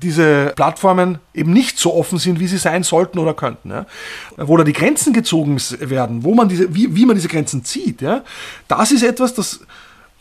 diese 0.00 0.52
Plattformen 0.54 1.18
eben 1.34 1.52
nicht 1.52 1.78
so 1.78 1.94
offen 1.94 2.18
sind, 2.18 2.40
wie 2.40 2.46
sie 2.46 2.58
sein 2.58 2.84
sollten 2.84 3.18
oder 3.18 3.34
könnten. 3.34 3.70
Ja? 3.70 3.86
Wo 4.36 4.56
da 4.56 4.64
die 4.64 4.72
Grenzen 4.72 5.12
gezogen 5.12 5.60
werden, 5.80 6.24
wo 6.24 6.34
man 6.34 6.48
diese, 6.48 6.74
wie, 6.74 6.94
wie 6.94 7.04
man 7.04 7.16
diese 7.16 7.28
Grenzen 7.28 7.64
zieht, 7.64 8.00
ja? 8.00 8.22
das 8.68 8.92
ist 8.92 9.02
etwas, 9.02 9.34
das 9.34 9.60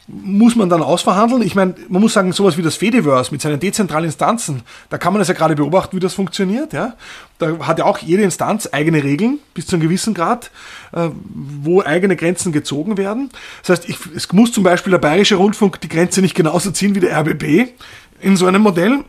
muss 0.07 0.55
man 0.55 0.69
dann 0.69 0.81
ausverhandeln. 0.81 1.41
Ich 1.41 1.53
meine, 1.53 1.75
man 1.89 2.01
muss 2.01 2.13
sagen, 2.13 2.31
sowas 2.31 2.57
wie 2.57 2.61
das 2.61 2.77
Fediverse 2.77 3.29
mit 3.31 3.41
seinen 3.41 3.59
dezentralen 3.59 4.05
Instanzen, 4.05 4.63
da 4.89 4.97
kann 4.97 5.11
man 5.11 5.19
das 5.19 5.27
ja 5.27 5.33
gerade 5.33 5.55
beobachten, 5.55 5.97
wie 5.97 5.99
das 5.99 6.13
funktioniert. 6.13 6.71
Ja? 6.71 6.95
Da 7.39 7.59
hat 7.67 7.79
ja 7.79 7.85
auch 7.85 7.97
jede 7.97 8.23
Instanz 8.23 8.69
eigene 8.71 9.03
Regeln 9.03 9.39
bis 9.53 9.67
zu 9.67 9.75
einem 9.75 9.83
gewissen 9.83 10.13
Grad, 10.13 10.49
äh, 10.93 11.09
wo 11.13 11.81
eigene 11.81 12.15
Grenzen 12.15 12.53
gezogen 12.53 12.97
werden. 12.97 13.29
Das 13.61 13.79
heißt, 13.79 13.89
ich, 13.89 13.97
es 14.15 14.31
muss 14.31 14.53
zum 14.53 14.63
Beispiel 14.63 14.91
der 14.91 14.99
Bayerische 14.99 15.35
Rundfunk 15.35 15.81
die 15.81 15.89
Grenze 15.89 16.21
nicht 16.21 16.35
genauso 16.35 16.71
ziehen 16.71 16.95
wie 16.95 17.01
der 17.01 17.19
RBB 17.19 17.73
in 18.21 18.37
so 18.37 18.45
einem 18.45 18.61
Modell. 18.61 19.03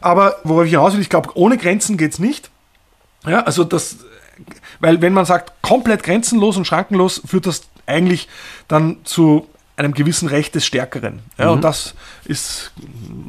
Aber 0.00 0.36
worauf 0.42 0.64
ich 0.64 0.70
hinaus 0.70 0.94
will, 0.94 1.00
ich 1.00 1.10
glaube, 1.10 1.30
ohne 1.34 1.56
Grenzen 1.56 1.96
geht's 1.96 2.18
nicht. 2.18 2.50
Ja, 3.26 3.42
also 3.42 3.62
das, 3.62 3.98
weil 4.80 5.02
wenn 5.02 5.12
man 5.12 5.24
sagt, 5.24 5.52
komplett 5.62 6.02
grenzenlos 6.02 6.56
und 6.56 6.66
schrankenlos, 6.66 7.22
führt 7.24 7.46
das 7.46 7.62
eigentlich 7.86 8.28
dann 8.68 8.98
zu 9.04 9.46
einem 9.78 9.94
gewissen 9.94 10.28
Recht 10.28 10.54
des 10.54 10.66
Stärkeren. 10.66 11.20
Ja, 11.38 11.46
mhm. 11.46 11.52
Und 11.52 11.64
das 11.64 11.94
ist 12.24 12.72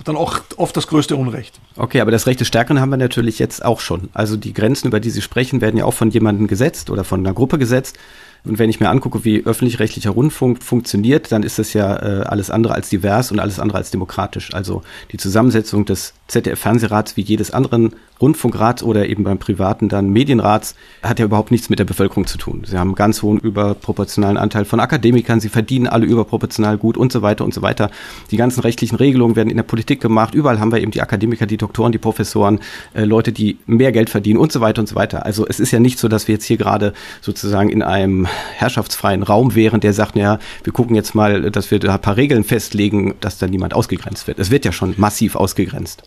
dann 0.04 0.16
auch 0.16 0.40
oft 0.58 0.76
das 0.76 0.88
größte 0.88 1.16
Unrecht. 1.16 1.60
Okay, 1.76 2.02
aber 2.02 2.12
das 2.12 2.28
Recht 2.28 2.40
des 2.40 2.48
Stärkeren 2.48 2.82
haben 2.82 2.90
wir 2.90 2.98
natürlich 2.98 3.40
jetzt 3.40 3.64
auch 3.64 3.80
schon. 3.80 4.10
Also 4.14 4.36
die 4.36 4.54
Grenzen, 4.54 4.88
über 4.88 5.00
die 5.00 5.10
Sie 5.10 5.22
sprechen, 5.22 5.62
werden 5.62 5.78
ja 5.78 5.86
auch 5.86 5.94
von 5.94 6.10
jemandem 6.10 6.48
gesetzt 6.48 6.90
oder 6.90 7.04
von 7.04 7.20
einer 7.20 7.34
Gruppe 7.34 7.58
gesetzt. 7.58 7.98
Und 8.46 8.58
wenn 8.58 8.70
ich 8.70 8.80
mir 8.80 8.90
angucke, 8.90 9.26
wie 9.26 9.46
öffentlich-rechtlicher 9.46 10.12
Rundfunk 10.12 10.64
funktioniert, 10.64 11.32
dann 11.32 11.44
ist 11.44 11.60
das 11.60 11.74
ja 11.74 11.96
äh, 11.98 12.22
alles 12.24 12.50
andere 12.50 12.74
als 12.74 12.90
divers 12.90 13.32
und 13.32 13.40
alles 13.40 13.60
andere 13.60 13.78
als 13.78 13.92
demokratisch. 13.92 14.54
Also 14.54 14.82
die 15.12 15.18
Zusammensetzung 15.18 15.86
des 15.86 16.14
ZDF-Fernsehrats 16.28 17.18
wie 17.18 17.22
jedes 17.22 17.52
anderen 17.52 17.96
Rundfunkrats 18.22 18.84
oder 18.84 19.08
eben 19.08 19.24
beim 19.24 19.38
privaten 19.38 19.90
dann 19.90 20.10
Medienrats 20.10 20.76
hat 21.04 21.20
ja 21.20 21.26
überhaupt 21.26 21.52
nichts 21.52 21.70
mit 21.70 21.80
der 21.80 21.86
Bevölkerung 21.86 22.28
zu 22.28 22.38
tun. 22.38 22.64
Sie 22.66 22.78
haben 22.78 22.90
einen 22.90 22.96
ganz 22.96 23.22
hohen 23.22 23.40
überproportionalen 23.40 24.38
Anteil 24.38 24.66
von 24.66 24.80
Akademikern, 24.80 25.40
sie 25.40 25.50
verdienen 25.50 25.88
alle 25.88 26.06
überproportional 26.06 26.78
gut 26.78 26.98
und 26.98 27.12
so 27.12 27.22
weiter 27.22 27.46
und 27.46 27.54
so 27.54 27.62
weiter. 27.62 27.90
Die 28.32 28.38
ganzen 28.38 28.62
rechtlichen 28.62 28.96
Regelungen 28.96 29.36
werden 29.36 29.50
in 29.50 29.58
der 29.58 29.64
Politik 29.64 30.02
gemacht. 30.02 30.34
Überall 30.34 30.60
haben 30.60 30.72
wir 30.72 30.82
eben 30.82 30.92
die 30.92 31.02
Akademiker, 31.02 31.46
die 31.46 31.58
Doktoren, 31.58 31.92
die 31.92 31.98
Professoren, 31.98 32.60
äh, 32.94 33.06
Leute, 33.06 33.32
die 33.32 33.58
mehr 33.66 33.92
Geld 33.92 34.10
verdienen 34.10 34.40
und 34.40 34.52
so 34.52 34.62
weiter 34.62 34.82
und 34.82 34.88
so 34.88 34.96
weiter. 34.96 35.26
Also 35.26 35.48
es 35.48 35.60
ist 35.60 35.72
ja 35.72 35.80
nicht 35.80 36.00
so, 36.00 36.08
dass 36.08 36.28
wir 36.28 36.36
jetzt 36.36 36.46
hier 36.46 36.58
gerade 36.58 36.94
sozusagen 37.22 37.70
in 37.70 37.82
einem 37.82 38.28
herrschaftsfreien 38.56 39.24
Raum 39.24 39.56
wären, 39.56 39.80
der 39.80 39.94
sagt, 39.94 40.16
ja, 40.16 40.40
wir 40.64 40.74
gucken 40.74 40.96
jetzt 40.96 41.16
mal, 41.16 41.50
dass 41.52 41.72
wir 41.72 41.80
da 41.80 41.96
ein 41.96 42.02
paar 42.02 42.18
Regeln 42.18 42.44
festlegen, 42.44 43.16
dass 43.22 43.38
da 43.38 43.48
niemand 43.48 43.74
ausgegrenzt 43.74 44.28
wird. 44.28 44.40
Es 44.40 44.52
wird 44.52 44.66
ja 44.66 44.72
schon 44.72 44.94
massiv 44.98 45.36
ausgegrenzt. 45.36 46.04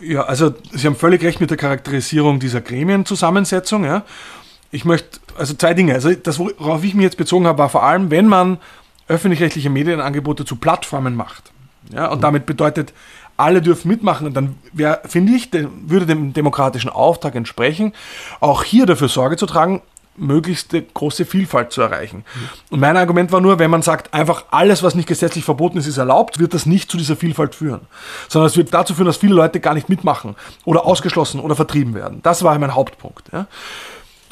Ja, 0.00 0.22
also 0.22 0.54
Sie 0.72 0.86
haben 0.86 0.96
völlig 0.96 1.22
recht 1.22 1.40
mit 1.40 1.50
der 1.50 1.56
Charakterisierung 1.56 2.38
dieser 2.38 2.60
Gremienzusammensetzung. 2.60 3.84
Ja. 3.84 4.04
Ich 4.70 4.84
möchte, 4.84 5.20
also 5.38 5.54
zwei 5.54 5.74
Dinge. 5.74 5.94
Also 5.94 6.12
das, 6.12 6.38
worauf 6.38 6.84
ich 6.84 6.94
mich 6.94 7.04
jetzt 7.04 7.16
bezogen 7.16 7.46
habe, 7.46 7.58
war 7.58 7.68
vor 7.68 7.82
allem, 7.82 8.10
wenn 8.10 8.26
man 8.26 8.58
öffentlich-rechtliche 9.08 9.70
Medienangebote 9.70 10.44
zu 10.44 10.56
Plattformen 10.56 11.14
macht. 11.14 11.52
Ja, 11.92 12.08
und 12.08 12.22
damit 12.22 12.46
bedeutet, 12.46 12.92
alle 13.36 13.62
dürfen 13.62 13.88
mitmachen. 13.88 14.26
Und 14.26 14.34
dann 14.34 14.56
wäre, 14.72 15.00
finde 15.06 15.32
ich, 15.34 15.50
würde 15.52 16.06
dem 16.06 16.32
demokratischen 16.32 16.90
Auftrag 16.90 17.34
entsprechen, 17.34 17.92
auch 18.40 18.64
hier 18.64 18.86
dafür 18.86 19.08
Sorge 19.08 19.36
zu 19.36 19.46
tragen, 19.46 19.82
möglichst 20.16 20.74
große 20.94 21.24
Vielfalt 21.24 21.72
zu 21.72 21.82
erreichen. 21.82 22.24
Und 22.70 22.80
mein 22.80 22.96
Argument 22.96 23.32
war 23.32 23.40
nur, 23.40 23.58
wenn 23.58 23.70
man 23.70 23.82
sagt, 23.82 24.14
einfach 24.14 24.44
alles, 24.50 24.82
was 24.82 24.94
nicht 24.94 25.08
gesetzlich 25.08 25.44
verboten 25.44 25.78
ist, 25.78 25.86
ist 25.86 25.98
erlaubt, 25.98 26.38
wird 26.38 26.54
das 26.54 26.66
nicht 26.66 26.90
zu 26.90 26.96
dieser 26.96 27.16
Vielfalt 27.16 27.54
führen. 27.54 27.82
Sondern 28.28 28.48
es 28.48 28.56
wird 28.56 28.72
dazu 28.72 28.94
führen, 28.94 29.06
dass 29.06 29.16
viele 29.16 29.34
Leute 29.34 29.60
gar 29.60 29.74
nicht 29.74 29.88
mitmachen 29.88 30.36
oder 30.64 30.86
ausgeschlossen 30.86 31.40
oder 31.40 31.56
vertrieben 31.56 31.94
werden. 31.94 32.20
Das 32.22 32.42
war 32.42 32.58
mein 32.58 32.74
Hauptpunkt. 32.74 33.32
Ja. 33.32 33.46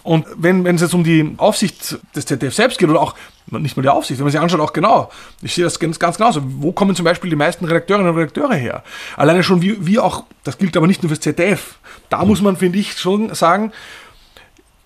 Und 0.04 0.26
wenn, 0.36 0.64
wenn 0.64 0.76
es 0.76 0.82
jetzt 0.82 0.92
um 0.92 1.02
die 1.02 1.34
Aufsicht 1.38 1.98
des 2.14 2.26
ZDF 2.26 2.54
selbst 2.54 2.78
geht 2.78 2.90
oder 2.90 3.00
auch 3.00 3.14
nicht 3.46 3.76
nur 3.76 3.82
die 3.82 3.88
Aufsicht, 3.88 4.18
wenn 4.18 4.24
man 4.24 4.32
sich 4.32 4.40
anschaut, 4.40 4.60
auch 4.60 4.74
genau, 4.74 5.10
ich 5.40 5.54
sehe 5.54 5.64
das 5.64 5.78
ganz, 5.78 5.98
ganz 5.98 6.18
genauso. 6.18 6.42
Wo 6.44 6.72
kommen 6.72 6.94
zum 6.94 7.06
Beispiel 7.06 7.30
die 7.30 7.36
meisten 7.36 7.64
Redakteurinnen 7.64 8.10
und 8.10 8.16
Redakteure 8.18 8.54
her? 8.54 8.82
Alleine 9.16 9.42
schon 9.42 9.62
wie, 9.62 9.86
wie 9.86 9.98
auch, 9.98 10.24
das 10.44 10.58
gilt 10.58 10.76
aber 10.76 10.86
nicht 10.86 11.02
nur 11.02 11.08
fürs 11.08 11.20
ZDF. 11.20 11.76
Da 12.10 12.22
muss 12.26 12.42
man, 12.42 12.56
finde 12.56 12.78
ich, 12.78 12.98
schon 12.98 13.34
sagen, 13.34 13.72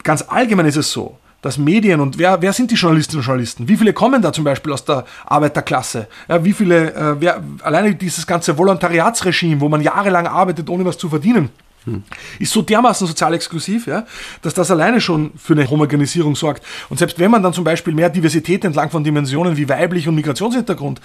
ganz 0.09 0.25
allgemein 0.27 0.65
ist 0.65 0.77
es 0.77 0.91
so, 0.91 1.19
dass 1.43 1.59
Medien 1.59 2.01
und 2.01 2.17
wer, 2.17 2.41
wer 2.41 2.55
sind 2.55 2.71
die 2.71 2.77
Journalistinnen 2.77 3.21
und 3.21 3.27
Journalisten? 3.27 3.69
Wie 3.69 3.77
viele 3.77 3.93
kommen 3.93 4.23
da 4.23 4.33
zum 4.33 4.43
Beispiel 4.43 4.73
aus 4.73 4.83
der 4.83 5.05
Arbeiterklasse? 5.27 6.07
Ja, 6.29 6.43
wie 6.43 6.55
viele, 6.55 6.95
äh, 6.95 7.21
wer, 7.21 7.43
alleine 7.63 7.95
dieses 7.95 8.27
ganze 8.27 8.57
Volontariatsregime, 8.57 9.61
wo 9.61 9.69
man 9.69 9.83
jahrelang 9.83 10.27
arbeitet, 10.27 10.71
ohne 10.71 10.87
was 10.87 10.97
zu 10.97 11.11
verdienen. 11.11 11.51
Hm. 11.93 12.03
ist 12.39 12.53
so 12.53 12.63
dermaßen 12.63 13.07
sozial 13.07 13.35
exklusiv, 13.35 13.87
ja, 13.87 14.07
dass 14.43 14.55
das 14.55 14.71
alleine 14.71 15.01
schon 15.01 15.33
für 15.37 15.55
eine 15.55 15.69
Homogenisierung 15.69 16.37
sorgt. 16.37 16.65
Und 16.89 16.99
selbst 16.99 17.19
wenn 17.19 17.31
man 17.31 17.43
dann 17.43 17.53
zum 17.53 17.65
Beispiel 17.65 17.95
mehr 17.95 18.11
Diversität 18.11 18.65
entlang 18.65 18.91
von 18.91 19.05
Dimensionen 19.05 19.57
wie 19.57 19.69
weiblich 19.69 20.09
und 20.09 20.15
Migrationshintergrund 20.15 21.01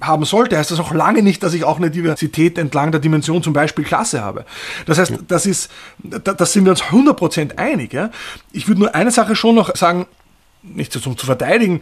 haben 0.00 0.24
sollte, 0.24 0.58
heißt 0.58 0.70
das 0.70 0.80
auch 0.80 0.92
lange 0.92 1.22
nicht, 1.22 1.42
dass 1.42 1.54
ich 1.54 1.64
auch 1.64 1.78
eine 1.78 1.90
Diversität 1.90 2.58
entlang 2.58 2.92
der 2.92 3.00
Dimension 3.00 3.42
zum 3.42 3.52
Beispiel 3.52 3.84
Klasse 3.84 4.22
habe. 4.22 4.44
Das 4.86 4.98
heißt, 4.98 5.12
das 5.28 5.46
ist, 5.46 5.70
da, 5.98 6.32
das 6.32 6.52
sind 6.52 6.64
wir 6.64 6.70
uns 6.70 6.82
100% 6.82 7.56
einig. 7.58 7.92
Ja. 7.92 8.10
Ich 8.52 8.68
würde 8.68 8.80
nur 8.80 8.94
eine 8.94 9.10
Sache 9.10 9.36
schon 9.36 9.54
noch 9.54 9.74
sagen, 9.76 10.06
nicht 10.62 10.92
so 10.92 11.00
zum 11.00 11.16
zu 11.16 11.26
verteidigen, 11.26 11.80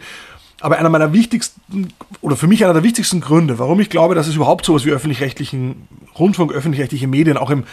aber 0.59 0.79
einer 0.79 0.89
meiner 0.89 1.13
wichtigsten, 1.13 1.93
oder 2.21 2.35
für 2.35 2.47
mich 2.47 2.63
einer 2.63 2.73
der 2.73 2.83
wichtigsten 2.83 3.21
Gründe, 3.21 3.59
warum 3.59 3.79
ich 3.79 3.89
glaube, 3.89 4.15
dass 4.15 4.27
es 4.27 4.35
überhaupt 4.35 4.65
sowas 4.65 4.85
wie 4.85 4.91
öffentlich-rechtlichen 4.91 5.87
Rundfunk, 6.17 6.51
öffentlich-rechtliche 6.51 7.07
Medien 7.07 7.37
auch 7.37 7.51
im 7.51 7.65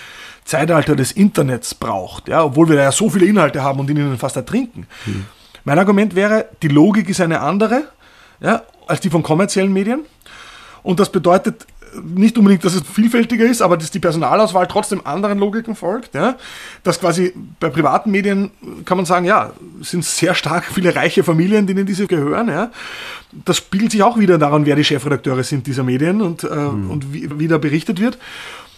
Zeitalter 0.44 0.96
des 0.96 1.12
Internets 1.12 1.74
braucht, 1.74 2.28
ja, 2.28 2.44
obwohl 2.44 2.68
wir 2.68 2.76
da 2.76 2.82
ja 2.82 2.92
so 2.92 3.08
viele 3.10 3.26
Inhalte 3.26 3.62
haben 3.62 3.80
und 3.80 3.88
in 3.90 3.96
ihnen 3.96 4.18
fast 4.18 4.36
ertrinken. 4.36 4.86
Hm. 5.04 5.24
Mein 5.64 5.78
Argument 5.78 6.14
wäre, 6.14 6.46
die 6.62 6.68
Logik 6.68 7.08
ist 7.08 7.20
eine 7.20 7.40
andere 7.40 7.84
ja, 8.40 8.62
als 8.86 9.00
die 9.00 9.10
von 9.10 9.22
kommerziellen 9.22 9.72
Medien. 9.72 10.04
Und 10.82 11.00
das 11.00 11.10
bedeutet 11.10 11.66
nicht 12.02 12.36
unbedingt, 12.36 12.64
dass 12.64 12.74
es 12.74 12.82
vielfältiger 12.82 13.44
ist, 13.44 13.62
aber 13.62 13.76
dass 13.76 13.90
die 13.90 14.00
Personalauswahl 14.00 14.66
trotzdem 14.66 15.00
anderen 15.04 15.38
Logiken 15.38 15.76
folgt. 15.76 16.14
Ja? 16.14 16.36
Dass 16.82 17.00
quasi 17.00 17.32
bei 17.60 17.70
privaten 17.70 18.10
Medien 18.10 18.50
kann 18.84 18.96
man 18.96 19.06
sagen, 19.06 19.24
ja, 19.24 19.52
sind 19.80 20.04
sehr 20.04 20.34
stark 20.34 20.64
viele 20.64 20.94
reiche 20.96 21.22
Familien, 21.22 21.66
denen 21.66 21.86
diese 21.86 22.06
gehören. 22.08 22.48
Ja? 22.48 22.70
Das 23.44 23.58
spiegelt 23.58 23.92
sich 23.92 24.02
auch 24.02 24.18
wieder 24.18 24.38
daran, 24.38 24.66
wer 24.66 24.76
die 24.76 24.84
Chefredakteure 24.84 25.44
sind 25.44 25.66
dieser 25.68 25.84
Medien 25.84 26.20
und, 26.20 26.42
äh, 26.42 26.48
mhm. 26.48 26.90
und 26.90 27.12
wie, 27.12 27.38
wie 27.38 27.48
da 27.48 27.58
berichtet 27.58 28.00
wird. 28.00 28.18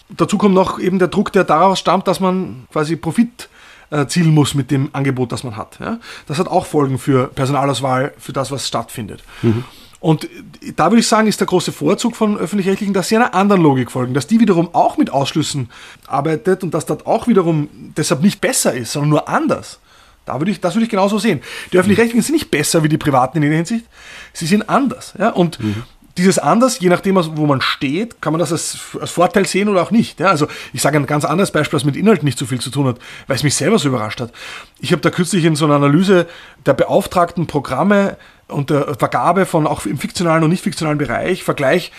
Dazu 0.09 0.39
kommt 0.39 0.55
noch 0.55 0.79
eben 0.79 0.99
der 0.99 1.09
Druck, 1.09 1.33
der 1.33 1.45
daraus 1.45 1.79
stammt, 1.79 2.07
dass 2.07 2.21
man 2.21 2.67
quasi 2.73 2.97
Profit 2.97 3.49
erzielen 3.91 4.35
muss 4.35 4.55
mit 4.55 4.71
dem 4.71 4.91
Angebot, 4.93 5.33
das 5.33 5.45
man 5.45 5.57
hat. 5.57 5.79
Ja? 5.81 5.99
Das 6.27 6.39
hat 6.39 6.49
auch 6.49 6.67
Folgen 6.67 6.99
für 6.99 7.29
Personalauswahl, 7.29 8.13
für 8.19 8.33
das, 8.33 8.51
was 8.51 8.67
stattfindet. 8.67 9.23
Mhm. 9.43 9.65
Und 9.99 10.29
da 10.77 10.91
würde 10.91 11.01
ich 11.01 11.09
sagen, 11.09 11.27
ist 11.27 11.41
der 11.41 11.47
große 11.47 11.73
Vorzug 11.73 12.15
von 12.17 12.37
öffentlich-rechtlichen, 12.37 12.95
dass 12.95 13.09
sie 13.09 13.17
einer 13.17 13.35
anderen 13.35 13.63
Logik 13.63 13.91
folgen, 13.91 14.15
dass 14.15 14.27
die 14.27 14.41
wiederum 14.41 14.69
auch 14.73 14.99
mit 14.99 15.11
Ausschlüssen 15.11 15.71
arbeitet 16.07 16.63
und 16.63 16.75
dass 16.75 16.87
das 16.87 17.07
auch 17.07 17.27
wiederum 17.29 17.69
deshalb 17.97 18.23
nicht 18.23 18.41
besser 18.41 18.75
ist, 18.75 18.93
sondern 18.93 19.11
nur 19.11 19.29
anders. 19.29 19.81
Da 20.27 20.41
würde 20.41 20.51
ich, 20.51 20.61
das 20.61 20.75
würde 20.75 20.85
ich 20.85 20.91
genauso 20.91 21.19
sehen. 21.19 21.41
Die 21.73 21.79
öffentlich-rechtlichen 21.79 22.23
sind 22.23 22.35
nicht 22.35 22.51
besser 22.51 22.83
wie 22.83 22.89
die 22.89 22.99
privaten 22.99 23.39
in 23.39 23.49
der 23.49 23.57
Hinsicht, 23.57 23.87
sie 24.33 24.47
sind 24.47 24.69
anders. 24.69 25.15
Ja? 25.19 25.31
Und 25.31 25.61
mhm. 25.61 25.85
Dieses 26.17 26.39
anders, 26.39 26.79
je 26.81 26.89
nachdem, 26.89 27.17
wo 27.17 27.47
man 27.47 27.61
steht, 27.61 28.23
kann 28.23 28.33
man 28.33 28.41
das 28.41 28.53
als, 28.53 28.79
als 29.01 29.11
Vorteil 29.11 29.47
sehen 29.47 29.69
oder 29.69 29.83
auch 29.83 29.91
nicht. 29.91 30.21
Ja? 30.21 30.29
Also 30.29 30.49
ich 30.73 30.81
sage 30.81 30.97
ein 30.97 31.07
ganz 31.07 31.25
anderes 31.25 31.51
Beispiel, 31.51 31.77
das 31.77 31.85
mit 31.85 31.97
Inhalten 31.97 32.25
nicht 32.25 32.39
so 32.39 32.47
viel 32.47 32.61
zu 32.61 32.71
tun 32.71 32.87
hat, 32.87 32.99
weil 33.27 33.37
es 33.37 33.43
mich 33.43 33.55
selber 33.55 33.79
so 33.79 33.89
überrascht 33.89 34.21
hat. 34.21 34.33
Ich 34.81 34.93
habe 34.93 35.03
da 35.03 35.11
kürzlich 35.11 35.45
in 35.45 35.57
so 35.57 35.67
einer 35.67 35.75
Analyse 35.75 36.27
der 36.65 36.75
beauftragten 36.75 37.47
Programme 37.47 38.17
und 38.49 38.71
der 38.71 38.95
Vergabe 38.95 39.45
von 39.45 39.67
auch 39.67 39.85
im 39.85 39.99
fiktionalen 39.99 40.45
und 40.45 40.51
nicht 40.51 40.63
fiktionalen 40.63 40.99
Bereich, 40.99 41.45
Vergleich 41.45 41.93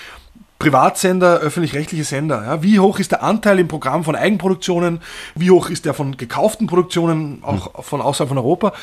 Privatsender, 0.59 1.37
öffentlich-rechtliche 1.37 2.03
Sender. 2.03 2.43
Ja? 2.43 2.63
Wie 2.63 2.79
hoch 2.79 2.97
ist 2.99 3.11
der 3.11 3.21
Anteil 3.21 3.59
im 3.59 3.67
Programm 3.67 4.03
von 4.03 4.15
Eigenproduktionen? 4.15 5.01
Wie 5.35 5.51
hoch 5.51 5.69
ist 5.69 5.85
der 5.85 5.93
von 5.93 6.17
gekauften 6.17 6.65
Produktionen, 6.65 7.43
auch 7.43 7.77
mhm. 7.77 7.83
von 7.83 8.01
außerhalb 8.01 8.29
von 8.29 8.37
Europa? 8.39 8.73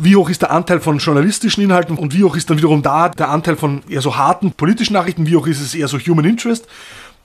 Wie 0.00 0.14
hoch 0.14 0.30
ist 0.30 0.42
der 0.42 0.52
Anteil 0.52 0.78
von 0.78 0.98
journalistischen 0.98 1.60
Inhalten 1.64 1.98
und 1.98 2.14
wie 2.14 2.22
hoch 2.22 2.36
ist 2.36 2.48
dann 2.48 2.56
wiederum 2.56 2.82
da 2.82 3.08
der 3.08 3.30
Anteil 3.30 3.56
von 3.56 3.82
eher 3.88 4.00
so 4.00 4.16
harten 4.16 4.52
politischen 4.52 4.92
Nachrichten? 4.92 5.26
Wie 5.26 5.34
hoch 5.34 5.48
ist 5.48 5.60
es 5.60 5.74
eher 5.74 5.88
so 5.88 5.98
Human 5.98 6.24
Interest? 6.24 6.68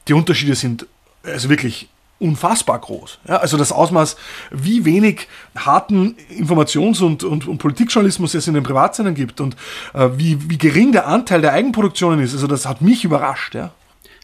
Die 0.07 0.13
Unterschiede 0.13 0.55
sind 0.55 0.87
also 1.23 1.49
wirklich 1.49 1.87
unfassbar 2.17 2.79
groß. 2.79 3.19
Ja, 3.27 3.37
also 3.37 3.57
das 3.57 3.71
Ausmaß, 3.71 4.15
wie 4.49 4.85
wenig 4.85 5.27
harten 5.55 6.15
Informations- 6.35 7.03
und, 7.03 7.23
und, 7.23 7.47
und 7.47 7.59
Politikjournalismus 7.59 8.33
es 8.33 8.47
in 8.47 8.55
den 8.55 8.63
Privatsendern 8.63 9.13
gibt 9.13 9.39
und 9.39 9.55
äh, 9.93 10.09
wie, 10.15 10.49
wie 10.49 10.57
gering 10.57 10.93
der 10.93 11.05
Anteil 11.05 11.41
der 11.41 11.53
Eigenproduktionen 11.53 12.21
ist, 12.21 12.33
also 12.33 12.47
das 12.47 12.65
hat 12.65 12.81
mich 12.81 13.05
überrascht. 13.05 13.53
Ja. 13.53 13.71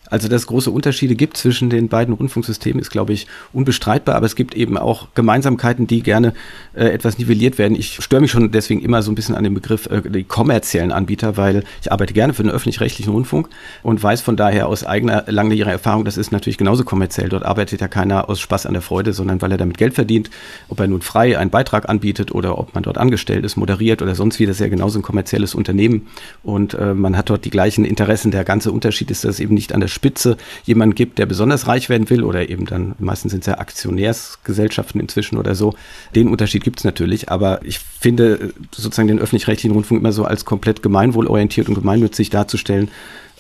Also, 0.10 0.28
dass 0.28 0.42
es 0.42 0.48
große 0.48 0.72
Unterschiede 0.72 1.16
gibt 1.16 1.38
zwischen 1.38 1.70
den 1.70 1.88
beiden 1.88 2.14
Rundfunksystemen, 2.14 2.80
ist, 2.80 2.90
glaube 2.90 3.14
ich, 3.14 3.28
unbestreitbar. 3.54 4.16
Aber 4.16 4.26
es 4.26 4.36
gibt 4.36 4.56
eben 4.56 4.78
auch 4.78 5.08
Gemeinsamkeiten, 5.16 5.88
die 5.88 6.02
gerne 6.02 6.34
äh, 6.74 6.86
etwas 6.86 7.18
nivelliert 7.18 7.58
werden. 7.58 7.76
Ich 7.76 8.04
störe 8.04 8.22
mich 8.22 8.32
schon 8.32 8.52
deswegen 8.52 8.82
immer 8.82 9.02
so 9.02 9.12
ein 9.12 9.16
bisschen 9.16 9.36
an 9.36 9.44
den 9.44 9.54
Begriff 9.54 9.88
äh, 9.88 10.02
die 10.02 10.24
kommerziellen 10.24 10.92
Anbieter, 10.92 11.38
weil 11.38 11.64
ich 11.82 11.92
arbeite 11.92 12.14
gerne 12.14 12.34
für 12.34 12.44
den 12.44 12.52
öffentlich-rechtlichen 12.52 13.12
Rundfunk 13.12 13.50
und 13.84 14.02
weiß 14.02 14.22
von 14.22 14.36
daher 14.36 14.68
aus 14.68 14.84
eigener 14.84 15.26
langjähriger 15.28 15.72
Erfahrung, 15.72 16.06
das 16.06 16.18
ist 16.18 16.32
natürlich 16.32 16.58
genauso 16.58 16.84
kommerziell. 16.84 17.30
Dort 17.30 17.44
arbeitet 17.44 17.82
ja 17.82 17.88
keiner 17.88 18.30
aus 18.30 18.40
Spaß 18.40 18.66
an 18.66 18.74
der 18.74 18.82
Freude, 18.82 19.14
sondern 19.14 19.42
weil 19.42 19.52
er 19.52 19.58
damit 19.58 19.78
Geld 19.78 19.94
verdient. 19.94 20.30
Ob 20.70 20.80
er 20.80 20.88
nun 20.88 21.02
frei 21.02 21.38
einen 21.38 21.50
Beitrag 21.50 21.90
anbietet 21.90 22.32
oder 22.32 22.58
ob 22.58 22.74
man 22.74 22.84
dort 22.84 22.98
angestellt 22.98 23.46
ist, 23.46 23.58
moderiert 23.58 24.02
oder 24.02 24.16
sonst 24.16 24.40
wie, 24.40 24.46
das 24.46 24.58
ist 24.58 24.62
ja 24.62 24.68
genauso 24.68 25.00
ein 25.00 25.04
kommerzielles 25.04 25.56
Unternehmen. 25.56 26.08
Und 26.44 26.74
äh, 26.74 26.94
man 26.94 27.18
hat 27.18 27.30
dort 27.30 27.46
die 27.46 27.50
gleichen 27.50 27.86
Interessen. 27.86 28.32
Der 28.32 28.44
ganze 28.44 28.72
Unterschied 28.72 29.12
ist, 29.12 29.24
dass 29.24 29.40
eben 29.40 29.54
nicht 29.54 29.74
an 29.74 29.80
der 29.80 29.88
Spitze 30.00 30.38
jemanden 30.64 30.96
gibt, 30.96 31.20
der 31.20 31.26
besonders 31.26 31.68
reich 31.68 31.90
werden 31.90 32.10
will 32.10 32.24
oder 32.24 32.48
eben 32.48 32.66
dann, 32.66 32.96
meistens 33.00 33.32
sind 33.32 33.42
es 33.42 33.48
ja 33.48 33.58
Aktionärsgesellschaften 33.58 35.02
inzwischen 35.02 35.38
oder 35.38 35.56
so. 35.56 35.74
Den 36.16 36.30
Unterschied 36.30 36.64
gibt 36.64 36.80
es 36.80 36.86
natürlich, 36.86 37.30
aber 37.30 37.60
ich 37.66 37.80
finde 37.80 38.54
sozusagen 38.74 39.10
den 39.10 39.20
öffentlich-rechtlichen 39.20 39.74
Rundfunk 39.74 40.00
immer 40.00 40.14
so 40.14 40.24
als 40.24 40.46
komplett 40.46 40.82
gemeinwohlorientiert 40.82 41.68
und 41.68 41.76
gemeinnützig 41.76 42.30
darzustellen, 42.30 42.90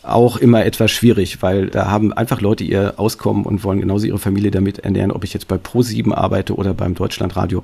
auch 0.03 0.35
immer 0.35 0.65
etwas 0.65 0.91
schwierig, 0.91 1.41
weil 1.41 1.67
da 1.67 1.87
haben 1.87 2.11
einfach 2.11 2.41
Leute 2.41 2.65
ihr 2.65 2.95
Auskommen 2.97 3.45
und 3.45 3.63
wollen 3.63 3.79
genauso 3.79 4.05
ihre 4.05 4.19
Familie 4.19 4.51
damit 4.51 4.79
ernähren, 4.79 5.11
ob 5.11 5.23
ich 5.23 5.33
jetzt 5.33 5.47
bei 5.47 5.55
Pro7 5.55 6.13
arbeite 6.13 6.55
oder 6.55 6.73
beim 6.73 6.93
Deutschlandradio, 6.93 7.63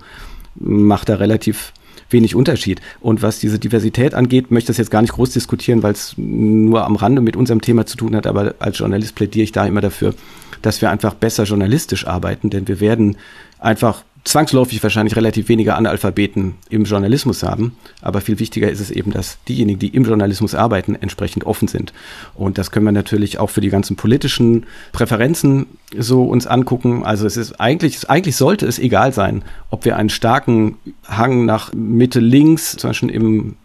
macht 0.55 1.09
da 1.09 1.15
relativ 1.15 1.73
wenig 2.09 2.35
Unterschied. 2.35 2.81
Und 3.01 3.21
was 3.21 3.39
diese 3.39 3.59
Diversität 3.59 4.13
angeht, 4.13 4.51
möchte 4.51 4.71
ich 4.71 4.77
das 4.77 4.77
jetzt 4.77 4.91
gar 4.91 5.01
nicht 5.01 5.13
groß 5.13 5.31
diskutieren, 5.31 5.83
weil 5.83 5.93
es 5.93 6.13
nur 6.17 6.85
am 6.85 6.95
Rande 6.95 7.21
mit 7.21 7.35
unserem 7.35 7.61
Thema 7.61 7.85
zu 7.85 7.97
tun 7.97 8.15
hat. 8.15 8.27
Aber 8.27 8.55
als 8.59 8.79
Journalist 8.79 9.15
plädiere 9.15 9.43
ich 9.43 9.51
da 9.51 9.65
immer 9.65 9.81
dafür, 9.81 10.13
dass 10.61 10.81
wir 10.81 10.89
einfach 10.89 11.13
besser 11.13 11.43
journalistisch 11.43 12.07
arbeiten, 12.07 12.49
denn 12.49 12.67
wir 12.67 12.79
werden 12.79 13.17
einfach 13.59 14.03
zwangsläufig 14.25 14.81
wahrscheinlich 14.83 15.15
relativ 15.15 15.47
weniger 15.49 15.77
Analphabeten 15.77 16.55
im 16.69 16.83
Journalismus 16.83 17.43
haben. 17.43 17.77
Aber 18.01 18.21
viel 18.21 18.39
wichtiger 18.39 18.69
ist 18.69 18.79
es 18.79 18.91
eben, 18.91 19.11
dass 19.11 19.37
diejenigen, 19.47 19.79
die 19.79 19.89
im 19.89 20.03
Journalismus 20.03 20.55
arbeiten, 20.55 20.95
entsprechend 20.95 21.45
offen 21.45 21.67
sind. 21.67 21.93
Und 22.33 22.57
das 22.57 22.71
können 22.71 22.85
wir 22.85 22.91
natürlich 22.91 23.37
auch 23.37 23.51
für 23.51 23.61
die 23.61 23.69
ganzen 23.69 23.95
politischen 23.95 24.65
Präferenzen 24.91 25.67
so 25.97 26.25
uns 26.25 26.47
angucken. 26.47 27.05
Also 27.05 27.27
es 27.27 27.37
ist 27.37 27.61
eigentlich, 27.61 28.09
eigentlich 28.09 28.35
sollte 28.35 28.65
es 28.65 28.79
egal 28.79 29.13
sein, 29.13 29.43
ob 29.69 29.85
wir 29.85 29.95
einen 29.95 30.09
starken 30.09 30.77
Hang 31.07 31.45
nach 31.45 31.71
Mitte 31.73 32.19
links, 32.19 32.75
zum 32.75 32.89
Beispiel 32.89 33.11
im 33.11 33.55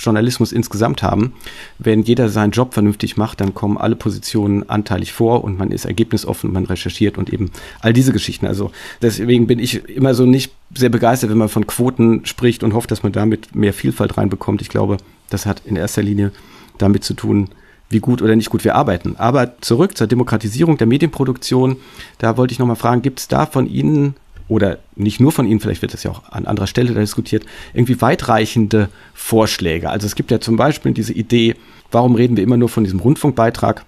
Journalismus 0.00 0.52
insgesamt 0.52 1.02
haben. 1.02 1.34
Wenn 1.78 2.02
jeder 2.02 2.28
seinen 2.28 2.50
Job 2.50 2.74
vernünftig 2.74 3.16
macht, 3.16 3.40
dann 3.40 3.54
kommen 3.54 3.78
alle 3.78 3.96
Positionen 3.96 4.68
anteilig 4.68 5.12
vor 5.12 5.44
und 5.44 5.58
man 5.58 5.70
ist 5.70 5.84
ergebnisoffen, 5.84 6.52
man 6.52 6.64
recherchiert 6.64 7.18
und 7.18 7.32
eben 7.32 7.50
all 7.80 7.92
diese 7.92 8.12
Geschichten. 8.12 8.46
Also 8.46 8.70
deswegen 9.02 9.46
bin 9.46 9.58
ich 9.58 9.88
immer 9.88 10.14
so 10.14 10.26
nicht 10.26 10.52
sehr 10.74 10.88
begeistert, 10.88 11.30
wenn 11.30 11.38
man 11.38 11.48
von 11.48 11.66
Quoten 11.66 12.24
spricht 12.26 12.62
und 12.62 12.74
hofft, 12.74 12.90
dass 12.90 13.02
man 13.02 13.12
damit 13.12 13.54
mehr 13.54 13.72
Vielfalt 13.72 14.16
reinbekommt. 14.16 14.62
Ich 14.62 14.68
glaube, 14.68 14.96
das 15.28 15.46
hat 15.46 15.62
in 15.64 15.76
erster 15.76 16.02
Linie 16.02 16.32
damit 16.78 17.04
zu 17.04 17.14
tun, 17.14 17.48
wie 17.90 18.00
gut 18.00 18.22
oder 18.22 18.36
nicht 18.36 18.50
gut 18.50 18.64
wir 18.64 18.76
arbeiten. 18.76 19.16
Aber 19.18 19.60
zurück 19.60 19.96
zur 19.96 20.06
Demokratisierung 20.06 20.78
der 20.78 20.86
Medienproduktion. 20.86 21.76
Da 22.18 22.36
wollte 22.36 22.52
ich 22.52 22.58
nochmal 22.58 22.76
fragen, 22.76 23.02
gibt 23.02 23.18
es 23.18 23.28
da 23.28 23.46
von 23.46 23.66
Ihnen 23.66 24.14
oder 24.50 24.78
nicht 24.96 25.20
nur 25.20 25.30
von 25.30 25.46
Ihnen, 25.46 25.60
vielleicht 25.60 25.80
wird 25.80 25.94
das 25.94 26.02
ja 26.02 26.10
auch 26.10 26.24
an 26.30 26.44
anderer 26.44 26.66
Stelle 26.66 26.92
diskutiert, 26.92 27.44
irgendwie 27.72 28.00
weitreichende 28.00 28.88
Vorschläge. 29.14 29.88
Also 29.88 30.06
es 30.06 30.16
gibt 30.16 30.32
ja 30.32 30.40
zum 30.40 30.56
Beispiel 30.56 30.92
diese 30.92 31.12
Idee, 31.12 31.54
warum 31.92 32.16
reden 32.16 32.36
wir 32.36 32.42
immer 32.42 32.56
nur 32.56 32.68
von 32.68 32.82
diesem 32.82 32.98
Rundfunkbeitrag, 32.98 33.86